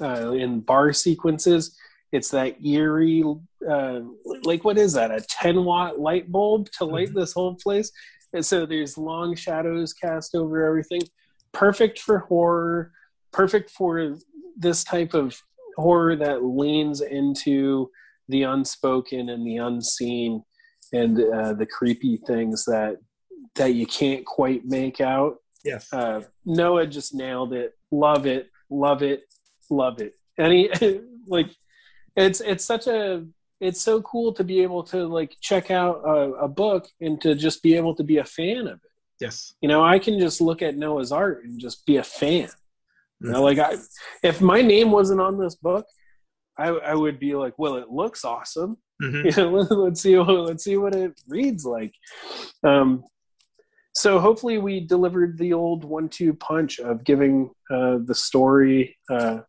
uh, 0.00 0.32
in 0.32 0.60
bar 0.60 0.92
sequences, 0.92 1.76
it's 2.12 2.30
that 2.30 2.62
eerie, 2.64 3.24
uh, 3.68 4.00
like 4.44 4.64
what 4.64 4.78
is 4.78 4.92
that? 4.94 5.10
A 5.10 5.24
10 5.28 5.64
watt 5.64 5.98
light 5.98 6.30
bulb 6.30 6.70
to 6.72 6.84
light 6.84 7.08
mm-hmm. 7.08 7.18
this 7.18 7.32
whole 7.32 7.54
place. 7.54 7.90
And 8.34 8.44
so 8.44 8.66
there's 8.66 8.98
long 8.98 9.34
shadows 9.34 9.92
cast 9.92 10.34
over 10.34 10.66
everything. 10.66 11.02
Perfect 11.52 11.98
for 11.98 12.18
horror. 12.18 12.92
Perfect 13.32 13.70
for 13.70 14.16
this 14.56 14.84
type 14.84 15.14
of 15.14 15.40
horror 15.76 16.16
that 16.16 16.44
leans 16.44 17.00
into 17.00 17.90
the 18.28 18.42
unspoken 18.42 19.28
and 19.28 19.46
the 19.46 19.56
unseen 19.56 20.42
and 20.92 21.18
uh, 21.20 21.52
the 21.54 21.66
creepy 21.66 22.18
things 22.18 22.64
that 22.66 22.98
that 23.54 23.74
you 23.74 23.86
can't 23.86 24.24
quite 24.24 24.64
make 24.64 25.00
out. 25.00 25.36
Yes. 25.64 25.92
Uh, 25.92 26.22
Noah 26.44 26.86
just 26.86 27.14
nailed 27.14 27.52
it. 27.52 27.74
Love 27.90 28.26
it. 28.26 28.50
Love 28.70 29.02
it. 29.02 29.24
Love 29.70 30.00
it. 30.00 30.14
And 30.38 30.52
he 30.52 30.70
like 31.26 31.50
it's 32.16 32.40
it's 32.40 32.64
such 32.64 32.86
a 32.86 33.24
it's 33.60 33.80
so 33.80 34.02
cool 34.02 34.32
to 34.34 34.44
be 34.44 34.62
able 34.62 34.82
to 34.82 35.06
like 35.06 35.36
check 35.40 35.70
out 35.70 36.02
a, 36.04 36.32
a 36.32 36.48
book 36.48 36.88
and 37.00 37.20
to 37.20 37.34
just 37.34 37.62
be 37.62 37.76
able 37.76 37.94
to 37.94 38.02
be 38.02 38.18
a 38.18 38.24
fan 38.24 38.66
of 38.66 38.74
it. 38.74 38.90
Yes. 39.20 39.54
You 39.60 39.68
know, 39.68 39.84
I 39.84 40.00
can 40.00 40.18
just 40.18 40.40
look 40.40 40.62
at 40.62 40.76
Noah's 40.76 41.12
art 41.12 41.44
and 41.44 41.60
just 41.60 41.86
be 41.86 41.96
a 41.96 42.02
fan. 42.02 42.48
You 43.22 43.30
know, 43.30 43.42
like 43.42 43.58
I, 43.58 43.76
if 44.22 44.40
my 44.40 44.62
name 44.62 44.90
wasn't 44.90 45.20
on 45.20 45.38
this 45.38 45.54
book, 45.54 45.86
I, 46.58 46.68
I 46.68 46.94
would 46.94 47.18
be 47.18 47.34
like, 47.34 47.58
well, 47.58 47.76
it 47.76 47.88
looks 47.90 48.24
awesome. 48.24 48.76
Mm-hmm. 49.02 49.28
You 49.42 49.50
know, 49.50 49.58
let's 49.82 50.00
see, 50.00 50.18
let's 50.18 50.64
see 50.64 50.76
what 50.76 50.94
it 50.94 51.20
reads 51.26 51.64
like. 51.64 51.92
Um, 52.62 53.04
so 53.94 54.20
hopefully 54.20 54.58
we 54.58 54.80
delivered 54.80 55.38
the 55.38 55.52
old 55.52 55.84
one-two 55.84 56.34
punch 56.34 56.78
of 56.78 57.04
giving 57.04 57.50
uh, 57.70 57.98
the 58.04 58.14
story 58.14 58.96
uh, 59.10 59.40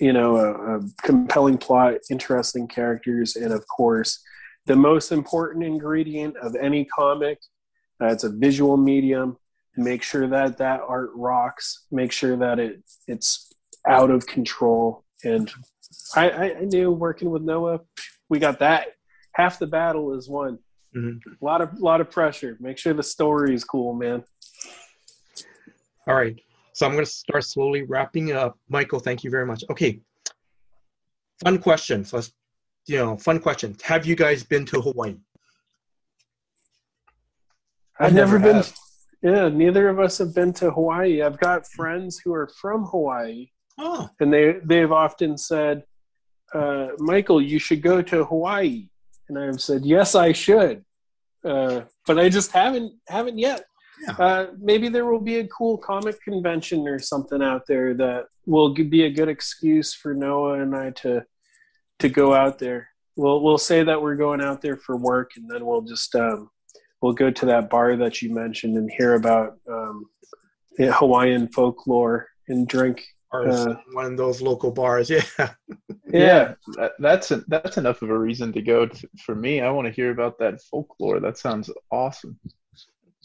you 0.00 0.12
know, 0.12 0.36
a, 0.36 0.78
a 0.78 0.80
compelling 1.02 1.58
plot, 1.58 1.94
interesting 2.10 2.68
characters, 2.68 3.36
and 3.36 3.52
of 3.52 3.66
course, 3.66 4.22
the 4.66 4.76
most 4.76 5.12
important 5.12 5.64
ingredient 5.64 6.36
of 6.36 6.54
any 6.56 6.84
comic. 6.84 7.38
Uh, 8.00 8.06
it's 8.06 8.24
a 8.24 8.30
visual 8.30 8.76
medium. 8.76 9.36
Make 9.78 10.02
sure 10.02 10.26
that 10.26 10.58
that 10.58 10.80
art 10.80 11.10
rocks. 11.14 11.86
Make 11.92 12.10
sure 12.10 12.36
that 12.36 12.58
it 12.58 12.82
it's 13.06 13.52
out 13.86 14.10
of 14.10 14.26
control. 14.26 15.04
And 15.22 15.50
I, 16.16 16.30
I 16.30 16.60
knew 16.64 16.90
working 16.90 17.30
with 17.30 17.42
Noah, 17.42 17.80
we 18.28 18.40
got 18.40 18.58
that. 18.58 18.88
Half 19.34 19.60
the 19.60 19.68
battle 19.68 20.14
is 20.14 20.28
won. 20.28 20.58
Mm-hmm. 20.96 21.18
A 21.40 21.44
lot 21.44 21.60
of 21.60 21.78
lot 21.78 22.00
of 22.00 22.10
pressure. 22.10 22.56
Make 22.60 22.76
sure 22.76 22.92
the 22.92 23.04
story 23.04 23.54
is 23.54 23.62
cool, 23.62 23.94
man. 23.94 24.24
All 26.08 26.16
right. 26.16 26.36
So 26.72 26.86
I'm 26.86 26.92
going 26.92 27.04
to 27.04 27.10
start 27.10 27.44
slowly 27.44 27.82
wrapping 27.82 28.32
up. 28.32 28.58
Michael, 28.68 28.98
thank 28.98 29.22
you 29.22 29.30
very 29.30 29.46
much. 29.46 29.62
Okay. 29.70 30.00
Fun 31.44 31.58
questions. 31.58 32.12
Let's, 32.12 32.32
you 32.86 32.96
know, 32.96 33.16
fun 33.16 33.38
questions. 33.38 33.80
Have 33.82 34.06
you 34.06 34.16
guys 34.16 34.42
been 34.42 34.64
to 34.66 34.80
Hawaii? 34.80 35.16
I've, 38.00 38.12
never, 38.12 38.38
never 38.38 38.62
been. 38.62 38.72
Yeah, 39.22 39.48
neither 39.48 39.88
of 39.88 39.98
us 39.98 40.18
have 40.18 40.34
been 40.34 40.52
to 40.54 40.70
Hawaii. 40.70 41.22
I've 41.22 41.38
got 41.38 41.66
friends 41.66 42.18
who 42.18 42.32
are 42.32 42.48
from 42.60 42.84
Hawaii. 42.84 43.48
Oh. 43.78 44.08
And 44.20 44.32
they 44.32 44.56
they've 44.64 44.92
often 44.92 45.36
said, 45.36 45.84
uh, 46.54 46.88
"Michael, 46.98 47.40
you 47.40 47.58
should 47.58 47.82
go 47.82 48.02
to 48.02 48.24
Hawaii." 48.24 48.88
And 49.28 49.38
I've 49.38 49.60
said, 49.60 49.84
"Yes, 49.84 50.14
I 50.14 50.32
should." 50.32 50.84
Uh, 51.44 51.82
but 52.06 52.18
I 52.18 52.28
just 52.28 52.52
haven't 52.52 52.92
haven't 53.08 53.38
yet. 53.38 53.64
Yeah. 54.02 54.12
Uh, 54.12 54.46
maybe 54.58 54.88
there 54.88 55.06
will 55.06 55.20
be 55.20 55.38
a 55.38 55.48
cool 55.48 55.76
comic 55.76 56.22
convention 56.22 56.86
or 56.86 56.98
something 57.00 57.42
out 57.42 57.66
there 57.66 57.94
that 57.94 58.26
will 58.46 58.72
be 58.72 59.04
a 59.04 59.10
good 59.10 59.28
excuse 59.28 59.92
for 59.94 60.14
Noah 60.14 60.60
and 60.60 60.74
I 60.74 60.90
to 61.02 61.24
to 61.98 62.08
go 62.08 62.34
out 62.34 62.58
there. 62.58 62.88
We'll 63.16 63.42
we'll 63.42 63.58
say 63.58 63.82
that 63.82 64.00
we're 64.00 64.14
going 64.14 64.40
out 64.40 64.62
there 64.62 64.76
for 64.76 64.96
work, 64.96 65.32
and 65.36 65.50
then 65.50 65.66
we'll 65.66 65.82
just 65.82 66.14
um, 66.14 66.50
we'll 67.00 67.12
go 67.12 67.30
to 67.30 67.46
that 67.46 67.70
bar 67.70 67.96
that 67.96 68.22
you 68.22 68.32
mentioned 68.32 68.76
and 68.76 68.90
hear 68.90 69.14
about 69.14 69.58
um, 69.70 70.06
Hawaiian 70.78 71.48
folklore 71.48 72.28
and 72.48 72.66
drink. 72.66 73.04
Uh, 73.32 73.74
one 73.92 74.06
of 74.06 74.16
those 74.16 74.40
local 74.40 74.70
bars, 74.70 75.10
yeah. 75.10 75.22
yeah, 75.38 75.48
yeah 76.12 76.54
that, 76.76 76.92
that's 76.98 77.30
a, 77.30 77.42
that's 77.48 77.76
enough 77.76 78.00
of 78.00 78.08
a 78.08 78.18
reason 78.18 78.52
to 78.54 78.62
go 78.62 78.86
to, 78.86 79.08
for 79.24 79.34
me. 79.34 79.60
I 79.60 79.70
want 79.70 79.86
to 79.86 79.92
hear 79.92 80.10
about 80.10 80.38
that 80.38 80.62
folklore. 80.62 81.20
That 81.20 81.36
sounds 81.36 81.70
awesome. 81.92 82.38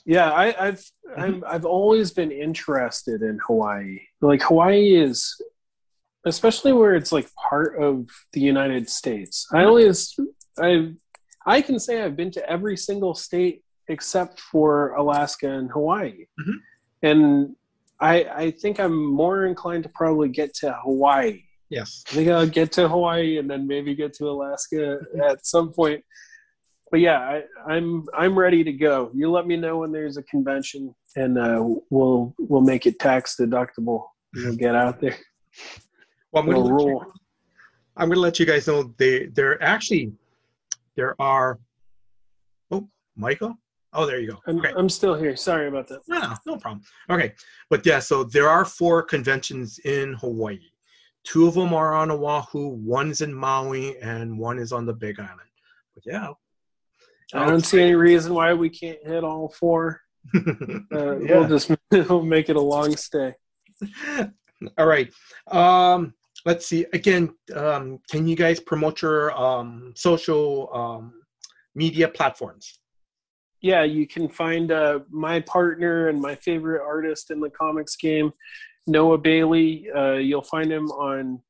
Yeah, 0.06 0.30
I, 0.30 0.68
I've 0.68 0.84
I'm, 1.16 1.44
I've 1.48 1.64
always 1.64 2.12
been 2.12 2.32
interested 2.32 3.22
in 3.22 3.40
Hawaii. 3.48 4.00
Like 4.20 4.42
Hawaii 4.42 4.96
is, 4.96 5.42
especially 6.26 6.74
where 6.74 6.96
it's 6.96 7.14
like 7.14 7.30
part 7.36 7.82
of 7.82 8.10
the 8.34 8.42
United 8.42 8.90
States. 8.90 9.48
I 9.54 9.64
always 9.64 10.20
I 10.60 10.94
I 11.46 11.62
can 11.62 11.80
say 11.80 12.02
I've 12.02 12.16
been 12.16 12.32
to 12.32 12.50
every 12.50 12.78
single 12.78 13.14
state 13.14 13.64
except 13.90 14.40
for 14.40 14.94
Alaska 14.94 15.50
and 15.52 15.70
Hawaii, 15.70 16.26
mm-hmm. 16.40 16.58
and 17.04 17.56
I 18.00 18.24
I 18.24 18.52
think 18.52 18.80
I'm 18.80 19.06
more 19.06 19.46
inclined 19.46 19.84
to 19.84 19.90
probably 19.90 20.30
get 20.30 20.54
to 20.56 20.74
Hawaii. 20.84 21.44
Yes, 21.70 22.04
I 22.10 22.16
think 22.16 22.30
I'll 22.30 22.48
get 22.48 22.72
to 22.74 22.88
Hawaii 22.88 23.38
and 23.38 23.50
then 23.50 23.68
maybe 23.68 23.96
get 23.96 24.14
to 24.16 24.30
Alaska 24.30 25.00
at 25.24 25.46
some 25.46 25.74
point 25.74 26.04
but 26.94 27.00
yeah, 27.00 27.18
I, 27.18 27.36
am 27.38 27.44
I'm, 27.66 28.06
I'm 28.16 28.38
ready 28.38 28.64
to 28.64 28.72
go. 28.72 29.10
You 29.16 29.32
let 29.32 29.48
me 29.48 29.58
know 29.58 29.80
when 29.80 29.92
there's 29.92 30.18
a 30.18 30.22
convention, 30.22 30.94
and 31.16 31.40
uh, 31.40 31.60
we'll 31.90 32.36
we'll 32.38 32.62
make 32.62 32.86
it 32.86 33.00
tax 33.00 33.36
deductible. 33.36 34.04
We'll 34.36 34.56
get 34.56 34.76
out 34.76 35.02
there. 35.02 35.18
Well, 36.32 36.44
I'm 36.44 36.50
going 36.52 36.64
we'll 36.64 36.78
to 36.78 36.86
you, 36.86 37.14
I'm 37.98 38.10
going 38.10 38.18
to 38.18 38.22
let 38.22 38.40
you 38.40 38.46
guys 38.46 38.68
know 38.68 38.94
they 38.98 39.26
they're 39.26 39.62
actually 39.64 40.14
there 40.96 41.16
are. 41.20 41.60
Oh, 42.72 42.88
Michael. 43.16 43.56
Oh, 43.94 44.06
there 44.06 44.20
you 44.20 44.32
go. 44.32 44.40
I'm, 44.48 44.60
okay. 44.60 44.74
I'm 44.76 44.90
still 44.90 45.14
here. 45.14 45.36
Sorry 45.36 45.68
about 45.68 45.88
that. 45.90 46.02
No, 46.08 46.34
no 46.46 46.58
problem. 46.58 46.82
Okay, 47.10 47.34
but 47.70 47.86
yeah, 47.86 48.00
so 48.00 48.24
there 48.24 48.50
are 48.50 48.66
four 48.66 49.04
conventions 49.04 49.80
in 49.80 50.14
Hawaii. 50.14 50.60
Two 51.24 51.48
of 51.48 51.54
them 51.54 51.74
are 51.74 51.94
on 51.94 52.12
Oahu, 52.12 52.70
one's 52.70 53.22
in 53.22 53.34
Maui, 53.34 53.98
and 54.00 54.38
one 54.38 54.60
is 54.60 54.72
on 54.74 54.86
the 54.86 54.94
Big 54.94 55.20
Island. 55.20 55.40
But 55.94 56.04
yeah, 56.06 56.30
I 57.34 57.48
don't 57.48 57.66
see 57.66 57.82
any 57.82 57.96
reason 57.96 58.34
why 58.34 58.54
we 58.54 58.70
can't 58.70 59.00
hit 59.06 59.24
all 59.24 59.50
four. 59.50 60.02
Uh, 60.94 61.20
yeah. 61.20 61.40
We'll 61.40 61.50
just 61.50 61.72
we'll 61.92 62.24
make 62.24 62.50
it 62.50 62.56
a 62.56 62.62
long 62.62 62.96
stay. 62.96 63.34
All 64.78 64.86
right. 64.86 65.12
Um, 65.48 66.14
let's 66.46 66.66
see. 66.66 66.86
Again, 66.94 67.36
um, 67.56 68.00
can 68.10 68.28
you 68.28 68.36
guys 68.36 68.60
promote 68.60 69.02
your 69.02 69.38
um, 69.40 69.94
social 69.96 70.70
um, 70.74 71.14
media 71.76 72.08
platforms? 72.08 72.80
Yeah, 73.62 73.84
you 73.84 74.06
can 74.06 74.28
find 74.28 74.72
uh, 74.72 75.00
my 75.10 75.40
partner 75.40 76.10
and 76.10 76.22
my 76.22 76.36
favorite 76.36 76.82
artist 76.82 77.32
in 77.32 77.40
the 77.40 77.50
comics 77.50 77.96
game, 77.96 78.34
Noah 78.88 79.18
Bailey. 79.18 79.88
Uh, 79.96 80.14
you'll 80.16 80.42
find 80.44 80.70
him 80.70 80.92
on 80.92 81.42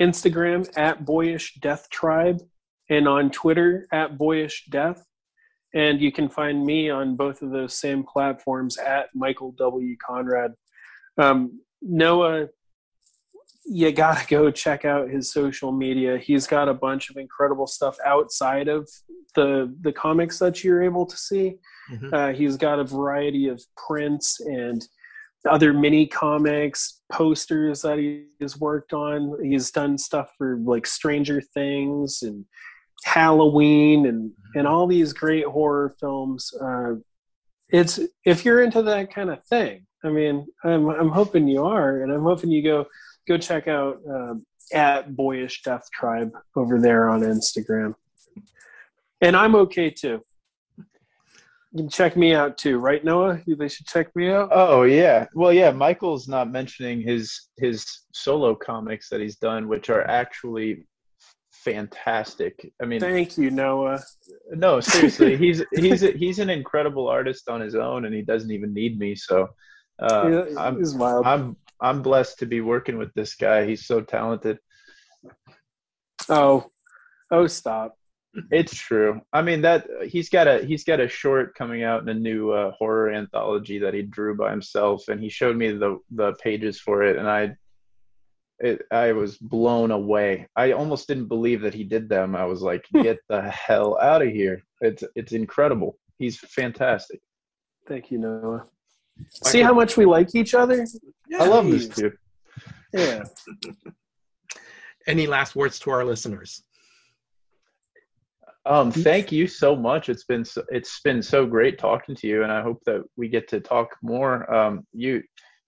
Instagram 0.00 0.66
at 0.78 1.04
Boyish 1.04 1.56
Death 1.60 1.88
Tribe 1.90 2.40
and 2.88 3.06
on 3.06 3.30
Twitter 3.30 3.86
at 3.92 4.16
Boyish 4.16 4.66
Death. 4.70 5.04
And 5.74 6.00
you 6.00 6.10
can 6.10 6.28
find 6.28 6.64
me 6.64 6.88
on 6.88 7.14
both 7.14 7.42
of 7.42 7.50
those 7.50 7.74
same 7.74 8.04
platforms 8.04 8.78
at 8.78 9.08
Michael 9.14 9.52
W. 9.52 9.96
Conrad. 10.04 10.54
Um, 11.18 11.60
Noah, 11.82 12.48
you 13.72 13.92
got 13.92 14.18
to 14.18 14.26
go 14.26 14.50
check 14.50 14.84
out 14.84 15.08
his 15.08 15.32
social 15.32 15.70
media. 15.70 16.18
He's 16.18 16.48
got 16.48 16.68
a 16.68 16.74
bunch 16.74 17.08
of 17.08 17.16
incredible 17.16 17.68
stuff 17.68 17.96
outside 18.04 18.66
of 18.66 18.90
the 19.36 19.72
the 19.82 19.92
comics 19.92 20.40
that 20.40 20.64
you're 20.64 20.82
able 20.82 21.06
to 21.06 21.16
see. 21.16 21.54
Mm-hmm. 21.92 22.12
Uh, 22.12 22.32
he's 22.32 22.56
got 22.56 22.80
a 22.80 22.84
variety 22.84 23.46
of 23.46 23.62
prints 23.76 24.40
and 24.40 24.84
other 25.48 25.72
mini 25.72 26.08
comics, 26.08 27.00
posters 27.12 27.82
that 27.82 27.98
he 27.98 28.24
has 28.40 28.58
worked 28.58 28.92
on. 28.92 29.38
He's 29.40 29.70
done 29.70 29.98
stuff 29.98 30.32
for 30.36 30.58
like 30.64 30.84
Stranger 30.84 31.40
Things 31.40 32.22
and 32.22 32.44
Halloween 33.04 34.06
and 34.06 34.32
and 34.56 34.66
all 34.66 34.88
these 34.88 35.12
great 35.12 35.46
horror 35.46 35.94
films. 36.00 36.52
Uh, 36.60 36.94
it's 37.68 38.00
if 38.24 38.44
you're 38.44 38.64
into 38.64 38.82
that 38.82 39.14
kind 39.14 39.30
of 39.30 39.44
thing. 39.44 39.86
I 40.02 40.08
mean, 40.08 40.44
I'm 40.64 40.88
I'm 40.88 41.10
hoping 41.10 41.46
you 41.46 41.64
are, 41.66 42.02
and 42.02 42.10
I'm 42.12 42.24
hoping 42.24 42.50
you 42.50 42.64
go 42.64 42.86
go 43.30 43.38
check 43.38 43.68
out 43.68 44.00
uh, 44.10 44.34
at 44.72 45.14
Boyish 45.14 45.62
Death 45.62 45.88
Tribe 45.92 46.32
over 46.56 46.80
there 46.80 47.08
on 47.08 47.20
Instagram. 47.20 47.94
And 49.20 49.36
I'm 49.36 49.54
okay 49.54 49.90
too. 49.90 50.22
You 51.72 51.84
can 51.84 51.88
check 51.88 52.16
me 52.16 52.34
out 52.34 52.58
too, 52.58 52.78
right, 52.78 53.04
Noah? 53.04 53.40
They 53.46 53.68
should 53.68 53.86
check 53.86 54.14
me 54.16 54.28
out. 54.30 54.48
Oh 54.50 54.82
yeah, 54.82 55.26
well 55.34 55.52
yeah. 55.52 55.70
Michael's 55.70 56.26
not 56.26 56.50
mentioning 56.50 57.00
his 57.00 57.48
his 57.58 57.86
solo 58.12 58.56
comics 58.56 59.08
that 59.10 59.20
he's 59.20 59.36
done, 59.36 59.68
which 59.68 59.88
are 59.88 60.02
actually 60.02 60.88
fantastic. 61.52 62.72
I 62.82 62.86
mean, 62.86 62.98
thank 62.98 63.38
you, 63.38 63.52
Noah. 63.52 64.00
No, 64.50 64.80
seriously, 64.80 65.36
he's 65.36 65.62
he's 65.72 66.02
a, 66.02 66.10
he's 66.10 66.40
an 66.40 66.50
incredible 66.50 67.06
artist 67.06 67.48
on 67.48 67.60
his 67.60 67.76
own, 67.76 68.04
and 68.04 68.12
he 68.12 68.22
doesn't 68.22 68.50
even 68.50 68.74
need 68.74 68.98
me. 68.98 69.14
So, 69.14 69.48
uh, 70.00 70.46
yeah, 70.50 70.60
I'm 70.60 70.82
wild. 70.98 71.24
I'm 71.24 71.56
I'm 71.80 72.02
blessed 72.02 72.38
to 72.40 72.46
be 72.46 72.60
working 72.60 72.98
with 72.98 73.12
this 73.14 73.34
guy. 73.34 73.66
He's 73.66 73.86
so 73.86 74.00
talented. 74.00 74.58
Oh, 76.28 76.70
oh, 77.30 77.46
stop. 77.46 77.96
It's 78.50 78.74
true. 78.74 79.20
I 79.32 79.42
mean 79.42 79.62
that 79.62 79.88
he's 80.06 80.28
got 80.28 80.46
a 80.46 80.64
he's 80.64 80.84
got 80.84 81.00
a 81.00 81.08
short 81.08 81.56
coming 81.56 81.82
out 81.82 82.02
in 82.02 82.08
a 82.08 82.14
new 82.14 82.52
uh, 82.52 82.70
horror 82.78 83.10
anthology 83.10 83.80
that 83.80 83.92
he 83.92 84.02
drew 84.02 84.36
by 84.36 84.50
himself, 84.50 85.08
and 85.08 85.20
he 85.20 85.28
showed 85.28 85.56
me 85.56 85.72
the 85.72 85.98
the 86.12 86.34
pages 86.34 86.78
for 86.78 87.02
it, 87.02 87.16
and 87.16 87.28
I 87.28 87.56
it, 88.60 88.82
I 88.92 89.12
was 89.12 89.36
blown 89.38 89.90
away. 89.90 90.46
I 90.54 90.72
almost 90.72 91.08
didn't 91.08 91.26
believe 91.26 91.62
that 91.62 91.74
he 91.74 91.82
did 91.82 92.08
them. 92.08 92.36
I 92.36 92.44
was 92.44 92.62
like, 92.62 92.84
"Get 93.02 93.18
the 93.28 93.42
hell 93.42 93.98
out 94.00 94.22
of 94.22 94.28
here!" 94.28 94.62
It's 94.80 95.02
it's 95.16 95.32
incredible. 95.32 95.98
He's 96.18 96.38
fantastic. 96.38 97.20
Thank 97.88 98.12
you, 98.12 98.18
Noah. 98.18 98.64
See 99.44 99.62
how 99.62 99.74
much 99.74 99.96
we 99.96 100.04
like 100.04 100.34
each 100.34 100.54
other. 100.54 100.86
Yeah, 101.28 101.42
I 101.42 101.46
love 101.46 101.70
this 101.70 101.88
dude. 101.88 102.16
Yeah. 102.92 103.22
Any 105.06 105.26
last 105.26 105.56
words 105.56 105.78
to 105.80 105.90
our 105.90 106.04
listeners? 106.04 106.62
Um, 108.66 108.90
thank 108.90 109.32
you 109.32 109.46
so 109.46 109.74
much. 109.74 110.08
It's 110.08 110.24
been 110.24 110.44
so, 110.44 110.62
it's 110.68 111.00
been 111.00 111.22
so 111.22 111.46
great 111.46 111.78
talking 111.78 112.14
to 112.16 112.26
you, 112.26 112.42
and 112.42 112.52
I 112.52 112.62
hope 112.62 112.82
that 112.84 113.02
we 113.16 113.28
get 113.28 113.48
to 113.48 113.60
talk 113.60 113.96
more. 114.02 114.52
Um, 114.52 114.86
you 114.92 115.22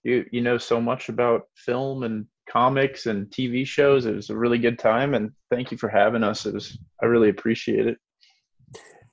you 0.05 0.27
you 0.31 0.43
know 0.43 0.59
so 0.59 0.81
much 0.81 1.09
about 1.09 1.43
film 1.57 2.03
and 2.03 2.27
comics 2.49 3.07
and 3.07 3.27
TV 3.29 3.67
shows. 3.67 4.05
It 4.05 4.15
was 4.15 4.31
a 4.31 4.37
really 4.37 4.59
good 4.59 4.79
time, 4.79 5.15
and 5.15 5.31
thank 5.51 5.73
you 5.73 5.79
for 5.79 5.89
having 5.89 6.23
us. 6.23 6.45
It 6.45 6.53
was 6.55 6.79
I 7.03 7.07
really 7.07 7.31
appreciate 7.31 7.87
it. 7.87 7.99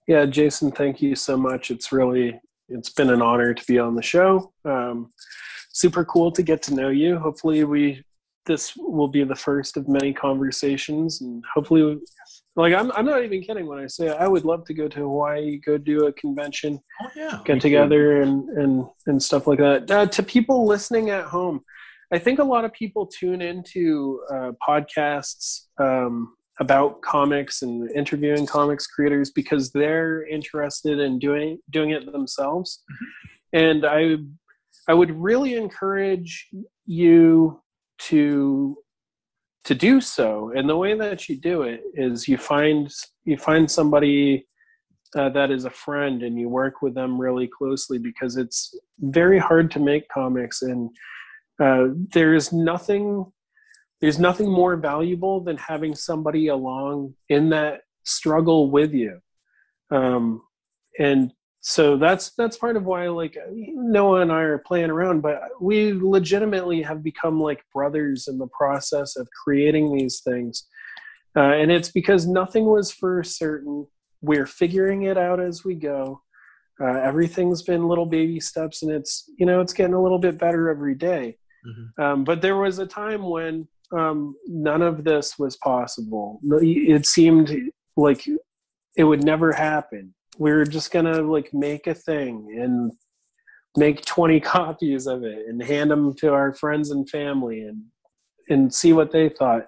Yeah, 0.08 0.26
Jason, 0.26 0.72
thank 0.72 1.02
you 1.02 1.16
so 1.16 1.38
much. 1.38 1.72
It's 1.72 1.92
really 1.92 2.40
it's 2.70 2.90
been 2.90 3.10
an 3.10 3.22
honor 3.22 3.54
to 3.54 3.66
be 3.66 3.80
on 3.80 3.96
the 3.96 4.02
show. 4.02 4.54
Um, 4.66 5.12
super 5.72 6.06
cool 6.06 6.32
to 6.32 6.44
get 6.44 6.62
to 6.64 6.76
know 6.76 6.90
you. 6.90 7.18
Hopefully, 7.18 7.64
we 7.64 8.04
this 8.46 8.76
will 8.76 9.08
be 9.08 9.24
the 9.24 9.36
first 9.36 9.78
of 9.78 9.88
many 9.88 10.12
conversations, 10.14 11.22
and 11.22 11.44
hopefully, 11.54 12.00
like 12.56 12.74
I'm 12.74 12.92
I'm 12.94 13.06
not 13.06 13.24
even 13.24 13.42
kidding 13.42 13.68
when 13.68 13.80
I 13.80 13.88
say 13.88 14.10
I 14.10 14.28
would 14.28 14.46
love 14.46 14.66
to 14.66 14.74
go 14.74 14.88
to 14.88 15.00
Hawaii, 15.00 15.58
go 15.58 15.78
do 15.78 16.08
a 16.08 16.14
convention, 16.14 16.80
oh 17.02 17.10
yeah 17.16 17.40
get 17.46 17.62
together, 17.62 18.22
and 18.22 18.50
and 18.50 18.86
and 19.08 19.22
stuff 19.22 19.48
like 19.48 19.60
that. 19.60 19.90
Uh, 19.90 20.06
to 20.08 20.24
people 20.24 20.66
listening 20.66 21.10
at 21.10 21.26
home, 21.26 21.62
I 22.12 22.20
think 22.20 22.40
a 22.40 22.44
lot 22.44 22.66
of 22.66 22.74
people 22.74 23.06
tune 23.06 23.42
into 23.42 24.22
uh, 24.32 24.52
podcasts. 24.68 25.68
Um, 25.78 26.36
about 26.60 27.02
comics 27.02 27.62
and 27.62 27.90
interviewing 27.92 28.46
comics 28.46 28.86
creators 28.86 29.32
because 29.32 29.72
they're 29.72 30.28
interested 30.28 31.00
in 31.00 31.18
doing 31.20 31.60
doing 31.70 31.92
it 31.92 32.12
themselves 32.12 32.84
mm-hmm. 32.92 33.66
and 33.66 33.86
i 33.86 34.16
i 34.88 34.94
would 34.94 35.12
really 35.12 35.56
encourage 35.56 36.48
you 36.86 37.60
to 37.98 38.78
to 39.64 39.76
do 39.76 40.02
so 40.02 40.52
and 40.56 40.70
the 40.70 40.78
way 40.78 40.98
that 40.98 41.30
you 41.30 41.38
do 41.38 41.64
it 41.64 41.82
is 41.94 42.28
you 42.28 42.38
find 42.38 42.92
you 43.24 43.38
find 43.38 43.70
somebody 43.70 44.46
uh, 45.16 45.30
that 45.30 45.50
is 45.50 45.66
a 45.66 45.70
friend 45.70 46.22
and 46.22 46.40
you 46.40 46.48
work 46.48 46.82
with 46.82 46.94
them 46.94 47.20
really 47.20 47.48
closely 47.48 47.98
because 47.98 48.38
it's 48.38 48.76
very 49.00 49.40
hard 49.40 49.72
to 49.72 49.80
make 49.80 50.08
comics 50.10 50.62
and 50.62 50.90
uh, 51.60 51.88
there's 52.14 52.54
nothing 52.54 53.26
there's 54.02 54.20
nothing 54.20 54.50
more 54.50 54.76
valuable 54.76 55.42
than 55.42 55.58
having 55.58 55.96
somebody 55.96 56.48
along 56.48 57.14
in 57.28 57.50
that 57.50 57.82
struggle 58.04 58.70
with 58.70 58.94
you 58.94 59.20
um, 59.92 60.42
and 61.00 61.32
so 61.62 61.98
that's 61.98 62.32
that's 62.32 62.58
part 62.58 62.78
of 62.78 62.86
why 62.86 63.08
like 63.10 63.38
noah 63.52 64.22
and 64.22 64.32
i 64.32 64.42
are 64.42 64.60
playing 64.60 64.90
around 64.90 65.22
but 65.22 65.42
we 65.60 65.94
legitimately 65.94 66.82
have 66.82 67.04
become 67.04 67.40
like 67.40 67.62
brothers 67.74 68.28
in 68.30 68.38
the 68.38 68.48
process 68.48 69.18
of 69.18 69.28
creating 69.44 69.96
these 69.96 70.22
things 70.22 70.68
uh, 71.36 71.52
and 71.52 71.70
it's 71.72 71.92
because 71.92 72.26
nothing 72.26 72.66
was 72.66 72.92
for 72.92 73.24
certain 73.24 73.86
we're 74.22 74.46
figuring 74.46 75.04
it 75.04 75.18
out 75.18 75.40
as 75.40 75.66
we 75.66 75.76
go 75.76 76.22
uh, 76.82 77.00
everything's 77.00 77.62
been 77.62 77.88
little 77.88 78.06
baby 78.06 78.40
steps 78.40 78.84
and 78.84 78.92
it's 78.92 79.30
you 79.38 79.46
know 79.46 79.60
it's 79.60 79.74
getting 79.74 79.94
a 79.94 80.02
little 80.02 80.20
bit 80.20 80.38
better 80.38 80.70
every 80.70 80.96
day. 80.96 81.38
Mm-hmm. 81.68 82.02
Um, 82.02 82.24
but 82.24 82.42
there 82.42 82.56
was 82.56 82.80
a 82.80 82.86
time 82.86 83.24
when 83.24 83.68
um, 83.92 84.36
none 84.48 84.82
of 84.82 85.04
this 85.04 85.38
was 85.40 85.58
possible. 85.58 86.40
It 86.44 87.06
seemed 87.06 87.72
like 87.98 88.28
it 88.96 89.04
would 89.04 89.24
never 89.24 89.52
happen. 89.52 90.14
We 90.38 90.52
were 90.52 90.66
just 90.66 90.92
gonna 90.92 91.22
like 91.22 91.54
make 91.54 91.88
a 91.88 91.94
thing 91.94 92.58
and 92.60 92.92
make 93.78 94.06
20 94.06 94.40
copies 94.42 95.08
of 95.08 95.24
it 95.24 95.48
and 95.48 95.62
hand 95.62 95.92
them 95.92 96.14
to 96.16 96.34
our 96.34 96.54
friends 96.54 96.92
and 96.92 97.10
family 97.10 97.62
and 97.62 97.84
and 98.50 98.74
see 98.74 98.94
what 98.94 99.12
they 99.12 99.30
thought. 99.30 99.66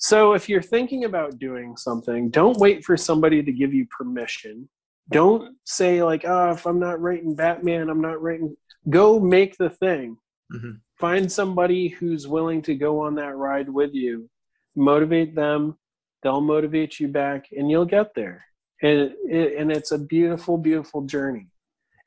So 0.00 0.32
if 0.32 0.48
you're 0.48 0.62
thinking 0.62 1.04
about 1.04 1.38
doing 1.38 1.76
something, 1.76 2.30
don't 2.30 2.58
wait 2.58 2.84
for 2.84 2.96
somebody 2.96 3.42
to 3.42 3.52
give 3.52 3.72
you 3.72 3.86
permission. 3.86 4.68
Don't 5.10 5.56
say 5.64 6.02
like, 6.02 6.24
"Oh, 6.24 6.50
if 6.50 6.66
I'm 6.66 6.78
not 6.78 7.00
writing 7.00 7.34
Batman, 7.34 7.88
I'm 7.88 8.00
not 8.00 8.20
writing." 8.22 8.56
Go 8.88 9.18
make 9.18 9.56
the 9.56 9.70
thing. 9.70 10.16
Mm-hmm 10.54 10.76
find 10.98 11.30
somebody 11.30 11.88
who's 11.88 12.26
willing 12.26 12.62
to 12.62 12.74
go 12.74 13.00
on 13.00 13.14
that 13.16 13.36
ride 13.36 13.68
with 13.68 13.94
you. 13.94 14.28
Motivate 14.76 15.34
them. 15.34 15.76
They'll 16.22 16.40
motivate 16.40 16.98
you 16.98 17.08
back 17.08 17.46
and 17.56 17.70
you'll 17.70 17.84
get 17.84 18.14
there. 18.14 18.44
And 18.82 19.12
it, 19.24 19.58
and 19.58 19.72
it's 19.72 19.92
a 19.92 19.98
beautiful 19.98 20.58
beautiful 20.58 21.02
journey. 21.02 21.48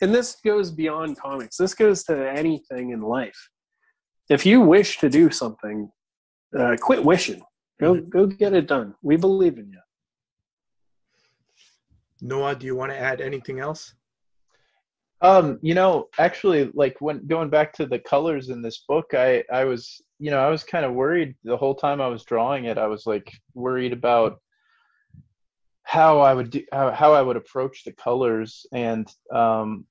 And 0.01 0.13
this 0.13 0.37
goes 0.43 0.71
beyond 0.71 1.19
comics. 1.19 1.57
This 1.57 1.73
goes 1.73 2.03
to 2.05 2.31
anything 2.31 2.91
in 2.91 3.01
life. 3.01 3.49
If 4.29 4.45
you 4.45 4.61
wish 4.61 4.97
to 4.99 5.09
do 5.09 5.29
something 5.29 5.91
uh, 6.57 6.75
quit 6.79 7.03
wishing. 7.03 7.41
Go 7.79 7.95
mm-hmm. 7.95 8.09
go 8.09 8.25
get 8.27 8.53
it 8.53 8.67
done. 8.67 8.95
We 9.01 9.15
believe 9.15 9.57
in 9.57 9.69
you. 9.69 9.79
Noah 12.21 12.55
do 12.55 12.65
you 12.65 12.75
want 12.75 12.91
to 12.91 12.97
add 12.99 13.21
anything 13.21 13.59
else 13.59 13.93
um, 15.21 15.59
you 15.61 15.75
know, 15.75 16.07
actually, 16.17 16.71
like 16.73 16.99
when 16.99 17.27
going 17.27 17.49
back 17.49 17.73
to 17.73 17.85
the 17.85 17.99
colors 17.99 18.49
in 18.49 18.61
this 18.61 18.83
book, 18.87 19.13
I 19.13 19.43
I 19.51 19.65
was, 19.65 20.01
you 20.19 20.31
know, 20.31 20.39
I 20.39 20.49
was 20.49 20.63
kind 20.63 20.83
of 20.85 20.93
worried 20.93 21.35
the 21.43 21.57
whole 21.57 21.75
time 21.75 22.01
I 22.01 22.07
was 22.07 22.23
drawing 22.23 22.65
it. 22.65 22.77
I 22.77 22.87
was 22.87 23.05
like 23.05 23.31
worried 23.53 23.93
about 23.93 24.41
how 25.83 26.19
I 26.19 26.33
would 26.33 26.49
do 26.49 26.63
how, 26.71 26.91
how 26.91 27.13
I 27.13 27.21
would 27.21 27.37
approach 27.37 27.83
the 27.83 27.91
colors, 27.93 28.65
and 28.71 29.07
um, 29.31 29.85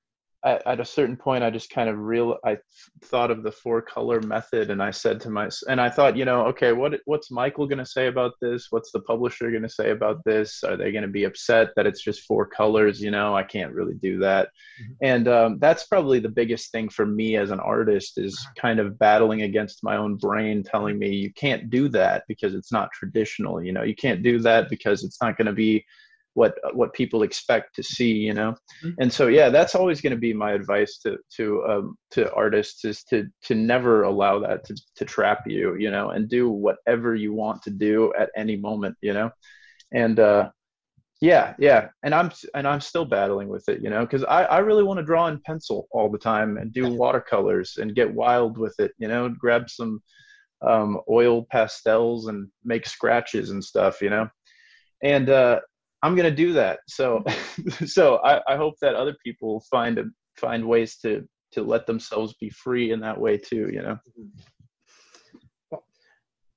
at, 0.44 0.66
at 0.66 0.80
a 0.80 0.84
certain 0.84 1.16
point 1.16 1.44
i 1.44 1.50
just 1.50 1.70
kind 1.70 1.88
of 1.88 1.98
real 1.98 2.36
i 2.44 2.56
thought 3.04 3.30
of 3.30 3.42
the 3.42 3.52
four 3.52 3.80
color 3.80 4.20
method 4.22 4.70
and 4.70 4.82
i 4.82 4.90
said 4.90 5.20
to 5.20 5.30
my 5.30 5.48
and 5.68 5.80
i 5.80 5.88
thought 5.88 6.16
you 6.16 6.24
know 6.24 6.46
okay 6.46 6.72
what 6.72 6.98
what's 7.04 7.30
michael 7.30 7.66
going 7.66 7.78
to 7.78 7.86
say 7.86 8.06
about 8.06 8.32
this? 8.40 8.66
What's 8.70 8.92
the 8.92 9.00
publisher 9.00 9.50
going 9.50 9.62
to 9.62 9.68
say 9.68 9.90
about 9.90 10.22
this? 10.24 10.62
Are 10.62 10.76
they 10.76 10.92
going 10.92 11.02
to 11.02 11.08
be 11.08 11.24
upset 11.24 11.68
that 11.76 11.86
it's 11.86 12.02
just 12.02 12.26
four 12.26 12.46
colors? 12.46 13.00
You 13.00 13.10
know 13.10 13.34
i 13.34 13.42
can't 13.42 13.72
really 13.72 13.94
do 13.94 14.18
that. 14.18 14.48
Mm-hmm. 14.82 14.92
and 15.02 15.28
um, 15.28 15.58
that's 15.58 15.86
probably 15.86 16.20
the 16.20 16.28
biggest 16.28 16.72
thing 16.72 16.88
for 16.88 17.06
me 17.06 17.36
as 17.36 17.50
an 17.50 17.60
artist 17.60 18.18
is 18.18 18.34
uh-huh. 18.34 18.52
kind 18.60 18.80
of 18.80 18.98
battling 18.98 19.42
against 19.42 19.84
my 19.84 19.96
own 19.96 20.16
brain 20.16 20.62
telling 20.62 20.98
me 20.98 21.08
you 21.14 21.32
can't 21.32 21.70
do 21.70 21.88
that 21.88 22.24
because 22.28 22.54
it's 22.54 22.72
not 22.72 22.92
traditional 22.92 23.62
you 23.62 23.72
know? 23.72 23.82
You 23.82 23.94
can't 23.94 24.22
do 24.22 24.38
that 24.40 24.68
because 24.68 25.04
it's 25.04 25.20
not 25.20 25.36
going 25.36 25.46
to 25.46 25.52
be 25.52 25.84
what 26.34 26.54
what 26.74 26.92
people 26.92 27.22
expect 27.22 27.74
to 27.74 27.82
see 27.82 28.12
you 28.12 28.32
know? 28.32 28.52
Mm-hmm. 28.84 29.00
and 29.00 29.12
so 29.12 29.26
yeah 29.26 29.48
that's 29.48 29.74
always 29.74 30.00
going 30.00 30.12
to 30.12 30.18
be 30.18 30.32
my 30.32 30.52
advice 30.52 30.98
to 30.98 31.18
to 31.36 31.64
um 31.64 31.98
to 32.12 32.32
artists 32.32 32.84
is 32.84 33.02
to 33.04 33.26
to 33.42 33.54
never 33.54 34.04
allow 34.04 34.38
that 34.40 34.64
to 34.64 34.76
to 34.96 35.04
trap 35.04 35.42
you 35.46 35.74
you 35.76 35.90
know 35.90 36.10
and 36.10 36.28
do 36.28 36.48
whatever 36.50 37.14
you 37.14 37.32
want 37.32 37.62
to 37.62 37.70
do 37.70 38.12
at 38.18 38.30
any 38.36 38.56
moment 38.56 38.96
you 39.00 39.12
know? 39.12 39.30
And 39.92 40.18
uh 40.20 40.50
yeah 41.20 41.54
yeah 41.58 41.88
and 42.02 42.14
i'm 42.14 42.30
and 42.54 42.66
i'm 42.66 42.80
still 42.80 43.04
battling 43.04 43.48
with 43.48 43.68
it 43.68 43.82
you 43.82 43.90
know? 43.90 44.02
Because 44.02 44.24
i 44.24 44.44
i 44.44 44.58
really 44.58 44.84
want 44.84 44.98
to 44.98 45.04
draw 45.04 45.26
in 45.26 45.40
pencil 45.44 45.88
all 45.90 46.08
the 46.10 46.18
time 46.18 46.56
and 46.56 46.72
do 46.72 46.94
watercolors 47.04 47.76
and 47.78 47.94
get 47.94 48.14
wild 48.14 48.56
with 48.56 48.78
it 48.78 48.92
you 48.98 49.08
know? 49.08 49.28
Grab 49.28 49.68
some 49.68 50.00
um 50.62 51.00
oil 51.10 51.46
pastels 51.50 52.28
and 52.28 52.48
make 52.64 52.86
scratches 52.86 53.50
and 53.50 53.62
stuff 53.64 54.00
you 54.00 54.10
know? 54.10 54.28
And 55.02 55.28
uh 55.28 55.60
I'm 56.02 56.14
gonna 56.14 56.30
do 56.30 56.52
that. 56.54 56.80
So 56.88 57.24
so 57.86 58.16
I, 58.18 58.40
I 58.52 58.56
hope 58.56 58.74
that 58.80 58.94
other 58.94 59.16
people 59.24 59.64
find 59.70 59.98
a, 59.98 60.04
find 60.36 60.66
ways 60.66 60.96
to 60.98 61.26
to 61.52 61.62
let 61.62 61.86
themselves 61.86 62.34
be 62.40 62.50
free 62.50 62.92
in 62.92 63.00
that 63.00 63.20
way 63.20 63.36
too. 63.36 63.70
You 63.72 63.82
know. 63.82 63.98
Well, 65.70 65.84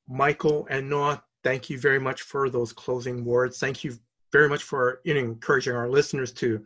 Michael 0.07 0.67
and 0.69 0.89
Noah, 0.89 1.23
thank 1.43 1.69
you 1.69 1.79
very 1.79 1.99
much 1.99 2.21
for 2.21 2.49
those 2.49 2.73
closing 2.73 3.25
words. 3.25 3.59
Thank 3.59 3.83
you 3.83 3.97
very 4.31 4.49
much 4.49 4.63
for 4.63 5.01
you 5.03 5.13
know, 5.13 5.19
encouraging 5.19 5.75
our 5.75 5.89
listeners 5.89 6.31
to 6.33 6.65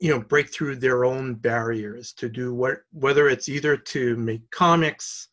you 0.00 0.10
know 0.10 0.20
break 0.20 0.50
through 0.50 0.76
their 0.76 1.04
own 1.04 1.34
barriers 1.34 2.12
to 2.14 2.28
do 2.28 2.54
what 2.54 2.78
whether 2.92 3.28
it's 3.28 3.48
either 3.48 3.76
to 3.76 4.16
make 4.16 4.50
comics 4.50 5.28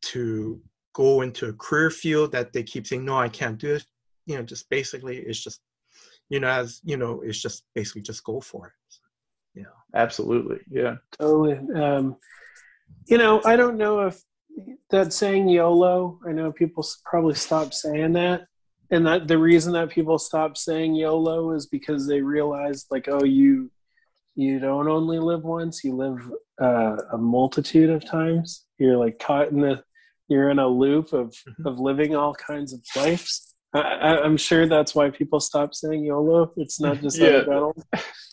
to 0.00 0.60
go 0.94 1.22
into 1.22 1.48
a 1.48 1.52
career 1.54 1.90
field 1.90 2.32
that 2.32 2.52
they 2.52 2.62
keep 2.62 2.86
saying 2.86 3.04
no 3.04 3.18
i 3.18 3.28
can't 3.28 3.58
do 3.58 3.74
it 3.74 3.84
you 4.26 4.36
know 4.36 4.42
just 4.42 4.68
basically 4.70 5.18
it's 5.18 5.42
just 5.42 5.60
you 6.28 6.40
know 6.40 6.48
as 6.48 6.80
you 6.84 6.96
know 6.96 7.20
it's 7.24 7.40
just 7.40 7.64
basically 7.74 8.02
just 8.02 8.24
go 8.24 8.40
for 8.40 8.68
it. 8.68 8.94
You 9.54 9.62
know 9.64 9.76
absolutely. 9.94 10.60
Yeah. 10.70 10.96
Totally. 11.18 11.58
Um 11.74 12.16
you 13.06 13.18
know 13.18 13.40
i 13.44 13.56
don't 13.56 13.78
know 13.78 14.06
if 14.06 14.22
that 14.90 15.12
saying 15.12 15.48
yolo 15.48 16.18
i 16.28 16.30
know 16.30 16.52
people 16.52 16.86
probably 17.04 17.34
stopped 17.34 17.74
saying 17.74 18.12
that. 18.14 18.46
And 18.90 19.06
that 19.06 19.26
the 19.26 19.38
reason 19.38 19.72
that 19.72 19.90
people 19.90 20.18
stop 20.18 20.56
saying 20.56 20.94
yolo 20.94 21.52
is 21.52 21.66
because 21.66 22.06
they 22.06 22.20
realize 22.20 22.86
like 22.90 23.08
oh 23.08 23.24
you 23.24 23.70
you 24.34 24.58
don't 24.58 24.88
only 24.88 25.18
live 25.18 25.42
once 25.42 25.84
you 25.84 25.94
live 25.94 26.30
uh, 26.60 26.96
a 27.12 27.18
multitude 27.18 27.90
of 27.90 28.04
times. 28.04 28.64
You're 28.78 28.96
like 28.96 29.18
caught 29.18 29.50
in 29.50 29.60
the 29.60 29.82
you're 30.28 30.50
in 30.50 30.58
a 30.58 30.66
loop 30.66 31.12
of 31.12 31.28
mm-hmm. 31.28 31.66
of 31.66 31.78
living 31.78 32.16
all 32.16 32.34
kinds 32.34 32.72
of 32.72 32.80
lives 32.96 33.51
I, 33.74 34.18
am 34.24 34.36
sure 34.36 34.66
that's 34.66 34.94
why 34.94 35.10
people 35.10 35.40
stop 35.40 35.74
saying 35.74 36.04
YOLO. 36.04 36.52
It's 36.56 36.78
not 36.78 37.00
just 37.00 37.18
yeah. 37.18 37.40
battle. 37.40 37.74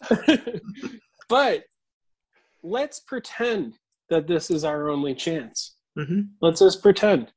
but 1.29 1.63
let's 2.61 2.99
pretend 2.99 3.75
that 4.09 4.27
this 4.27 4.51
is 4.51 4.63
our 4.63 4.89
only 4.89 5.15
chance. 5.15 5.77
Mm-hmm. 5.97 6.21
Let's 6.41 6.59
just 6.59 6.81
pretend. 6.81 7.31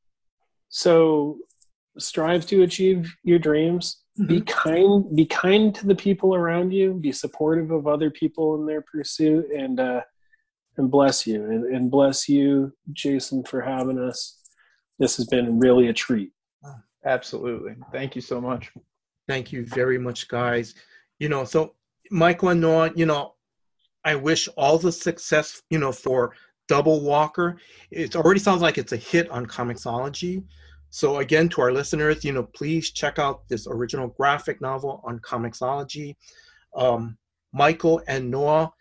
So 0.68 1.38
strive 1.98 2.46
to 2.46 2.62
achieve 2.62 3.14
your 3.22 3.38
dreams. 3.38 4.02
Mm-hmm. 4.18 4.26
Be 4.26 4.40
kind. 4.42 5.16
Be 5.16 5.26
kind 5.26 5.74
to 5.74 5.86
the 5.86 5.94
people 5.94 6.34
around 6.34 6.72
you. 6.72 6.94
Be 6.94 7.12
supportive 7.12 7.70
of 7.70 7.86
other 7.86 8.10
people 8.10 8.56
in 8.56 8.66
their 8.66 8.82
pursuit, 8.82 9.46
and 9.56 9.78
uh, 9.78 10.02
and 10.76 10.90
bless 10.90 11.26
you. 11.26 11.44
And, 11.44 11.64
and 11.74 11.90
bless 11.90 12.28
you, 12.28 12.72
Jason, 12.92 13.44
for 13.44 13.60
having 13.60 13.98
us. 13.98 14.38
This 14.98 15.16
has 15.16 15.26
been 15.26 15.58
really 15.58 15.88
a 15.88 15.92
treat. 15.92 16.32
Absolutely. 17.04 17.74
Thank 17.90 18.14
you 18.14 18.22
so 18.22 18.40
much. 18.40 18.70
Thank 19.28 19.52
you 19.52 19.66
very 19.66 19.98
much, 19.98 20.28
guys. 20.28 20.74
You 21.18 21.28
know, 21.28 21.44
so 21.44 21.74
Michael 22.10 22.50
and 22.50 22.60
Noah, 22.60 22.92
you 22.94 23.06
know, 23.06 23.34
I 24.04 24.14
wish 24.16 24.48
all 24.56 24.78
the 24.78 24.92
success, 24.92 25.62
you 25.70 25.78
know, 25.78 25.92
for 25.92 26.34
Double 26.68 27.02
Walker. 27.02 27.58
It 27.90 28.16
already 28.16 28.40
sounds 28.40 28.62
like 28.62 28.78
it's 28.78 28.92
a 28.92 28.96
hit 28.96 29.28
on 29.30 29.46
Comixology. 29.46 30.44
So 30.90 31.18
again, 31.18 31.48
to 31.50 31.62
our 31.62 31.72
listeners, 31.72 32.24
you 32.24 32.32
know, 32.32 32.42
please 32.42 32.90
check 32.90 33.18
out 33.18 33.48
this 33.48 33.66
original 33.66 34.08
graphic 34.08 34.60
novel 34.60 35.00
on 35.04 35.20
Comixology. 35.20 36.16
Um, 36.76 37.16
Michael 37.52 38.02
and 38.08 38.30
Noah, 38.30 38.72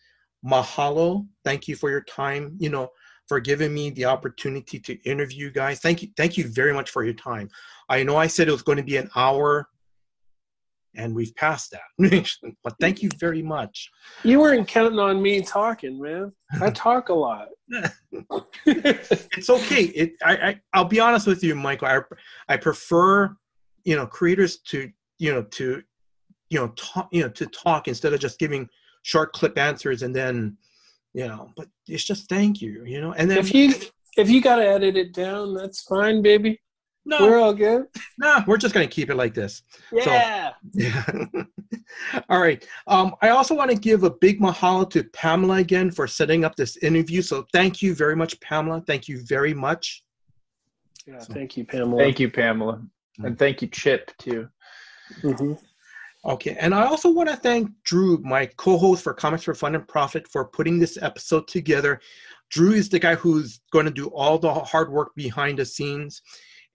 mahalo. 0.45 1.27
Thank 1.45 1.67
you 1.67 1.75
for 1.75 1.89
your 1.89 2.01
time. 2.01 2.55
You 2.59 2.69
know, 2.69 2.89
for 3.31 3.39
giving 3.39 3.73
me 3.73 3.89
the 3.91 4.03
opportunity 4.03 4.77
to 4.77 5.01
interview 5.09 5.45
you 5.45 5.51
guys. 5.51 5.79
Thank 5.79 6.01
you. 6.01 6.09
Thank 6.17 6.35
you 6.35 6.49
very 6.49 6.73
much 6.73 6.89
for 6.89 7.05
your 7.05 7.13
time. 7.13 7.49
I 7.87 8.03
know 8.03 8.17
I 8.17 8.27
said 8.27 8.49
it 8.49 8.51
was 8.51 8.61
going 8.61 8.77
to 8.77 8.83
be 8.83 8.97
an 8.97 9.09
hour 9.15 9.69
and 10.95 11.15
we've 11.15 11.33
passed 11.37 11.71
that. 11.71 12.27
but 12.61 12.73
thank 12.81 13.01
you 13.01 13.07
very 13.17 13.41
much. 13.41 13.89
You 14.25 14.41
weren't 14.41 14.67
counting 14.67 14.99
on 14.99 15.21
me 15.21 15.39
talking, 15.39 16.01
man. 16.01 16.33
I 16.59 16.69
talk 16.75 17.07
a 17.07 17.13
lot. 17.13 17.47
it's 18.65 19.49
okay. 19.49 19.83
It, 19.83 20.15
I, 20.21 20.59
I, 20.73 20.81
will 20.81 20.89
be 20.89 20.99
honest 20.99 21.25
with 21.25 21.41
you, 21.41 21.55
Michael. 21.55 21.87
I, 21.87 22.01
I 22.49 22.57
prefer, 22.57 23.33
you 23.85 23.95
know, 23.95 24.05
creators 24.05 24.57
to, 24.71 24.91
you 25.19 25.31
know, 25.31 25.43
to, 25.43 25.81
you 26.49 26.59
know, 26.59 26.67
talk, 26.75 27.07
you 27.13 27.21
know, 27.21 27.29
to 27.29 27.45
talk 27.45 27.87
instead 27.87 28.11
of 28.11 28.19
just 28.19 28.39
giving 28.39 28.67
short 29.03 29.31
clip 29.31 29.57
answers 29.57 30.03
and 30.03 30.13
then, 30.13 30.57
you 31.13 31.27
know. 31.27 31.51
But 31.55 31.67
it's 31.87 32.03
just 32.03 32.29
thank 32.29 32.61
you, 32.61 32.83
you 32.85 33.01
know. 33.01 33.13
And 33.13 33.29
then 33.29 33.37
if 33.37 33.53
you 33.53 33.73
if 34.17 34.29
you 34.29 34.41
got 34.41 34.57
to 34.57 34.67
edit 34.67 34.97
it 34.97 35.13
down, 35.13 35.53
that's 35.53 35.81
fine, 35.81 36.21
baby. 36.21 36.61
No, 37.03 37.17
we're 37.21 37.39
all 37.39 37.53
good. 37.53 37.85
No, 38.19 38.43
we're 38.45 38.57
just 38.57 38.75
gonna 38.75 38.87
keep 38.87 39.09
it 39.09 39.15
like 39.15 39.33
this. 39.33 39.63
Yeah. 39.91 40.51
So, 40.71 40.71
yeah. 40.73 41.05
all 42.29 42.39
right. 42.39 42.65
Um, 42.85 43.15
I 43.23 43.29
also 43.29 43.55
want 43.55 43.71
to 43.71 43.77
give 43.77 44.03
a 44.03 44.11
big 44.11 44.39
mahalo 44.39 44.87
to 44.91 45.03
Pamela 45.05 45.55
again 45.55 45.89
for 45.89 46.05
setting 46.05 46.45
up 46.45 46.55
this 46.55 46.77
interview. 46.77 47.23
So 47.23 47.45
thank 47.53 47.81
you 47.81 47.95
very 47.95 48.15
much, 48.15 48.39
Pamela. 48.41 48.83
Thank 48.85 49.07
you 49.07 49.23
very 49.25 49.53
much. 49.53 50.03
Yeah, 51.07 51.19
so, 51.19 51.33
thank 51.33 51.57
you, 51.57 51.65
Pamela. 51.65 51.97
Thank 51.97 52.19
you, 52.19 52.29
Pamela, 52.29 52.73
mm-hmm. 52.73 53.25
and 53.25 53.39
thank 53.39 53.61
you, 53.61 53.67
Chip, 53.67 54.11
too. 54.17 54.47
Mm-hmm. 55.23 55.53
Okay, 56.23 56.55
and 56.59 56.73
I 56.75 56.85
also 56.85 57.09
want 57.11 57.29
to 57.29 57.35
thank 57.35 57.69
Drew, 57.83 58.19
my 58.19 58.45
co-host 58.57 59.03
for 59.03 59.13
Comics 59.13 59.43
for 59.43 59.55
Fun 59.55 59.73
and 59.73 59.87
Profit, 59.87 60.27
for 60.27 60.45
putting 60.45 60.77
this 60.77 60.97
episode 61.01 61.47
together. 61.47 61.99
Drew 62.51 62.73
is 62.73 62.89
the 62.89 62.99
guy 62.99 63.15
who's 63.15 63.61
going 63.71 63.85
to 63.85 63.91
do 63.91 64.07
all 64.07 64.37
the 64.37 64.53
hard 64.53 64.91
work 64.91 65.15
behind 65.15 65.57
the 65.57 65.65
scenes 65.65 66.21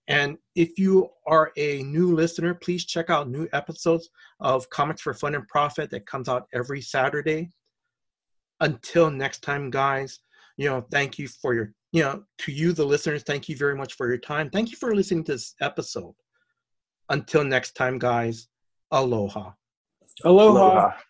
and 0.08 0.38
if 0.54 0.78
you 0.78 1.08
are 1.26 1.52
a 1.56 1.82
new 1.82 2.14
listener, 2.14 2.54
please 2.54 2.84
check 2.84 3.10
out 3.10 3.28
new 3.28 3.48
episodes 3.52 4.08
of 4.40 4.68
Comics 4.70 5.02
for 5.02 5.14
Fun 5.14 5.34
and 5.34 5.46
Profit 5.48 5.90
that 5.90 6.06
comes 6.06 6.28
out 6.28 6.46
every 6.54 6.80
Saturday. 6.80 7.50
Until 8.60 9.10
next 9.10 9.42
time, 9.42 9.70
guys, 9.70 10.20
you 10.56 10.68
know, 10.68 10.86
thank 10.92 11.18
you 11.18 11.26
for 11.28 11.54
your, 11.54 11.72
you 11.92 12.02
know, 12.02 12.22
to 12.38 12.52
you, 12.52 12.72
the 12.72 12.84
listeners, 12.84 13.24
thank 13.24 13.48
you 13.48 13.56
very 13.56 13.76
much 13.76 13.94
for 13.94 14.06
your 14.06 14.18
time. 14.18 14.48
Thank 14.48 14.70
you 14.70 14.76
for 14.76 14.94
listening 14.94 15.24
to 15.24 15.32
this 15.32 15.54
episode. 15.60 16.14
Until 17.10 17.44
next 17.44 17.72
time, 17.72 17.98
guys, 17.98 18.48
aloha. 18.90 19.56
Aloha. 20.24 20.60
aloha. 20.60 21.05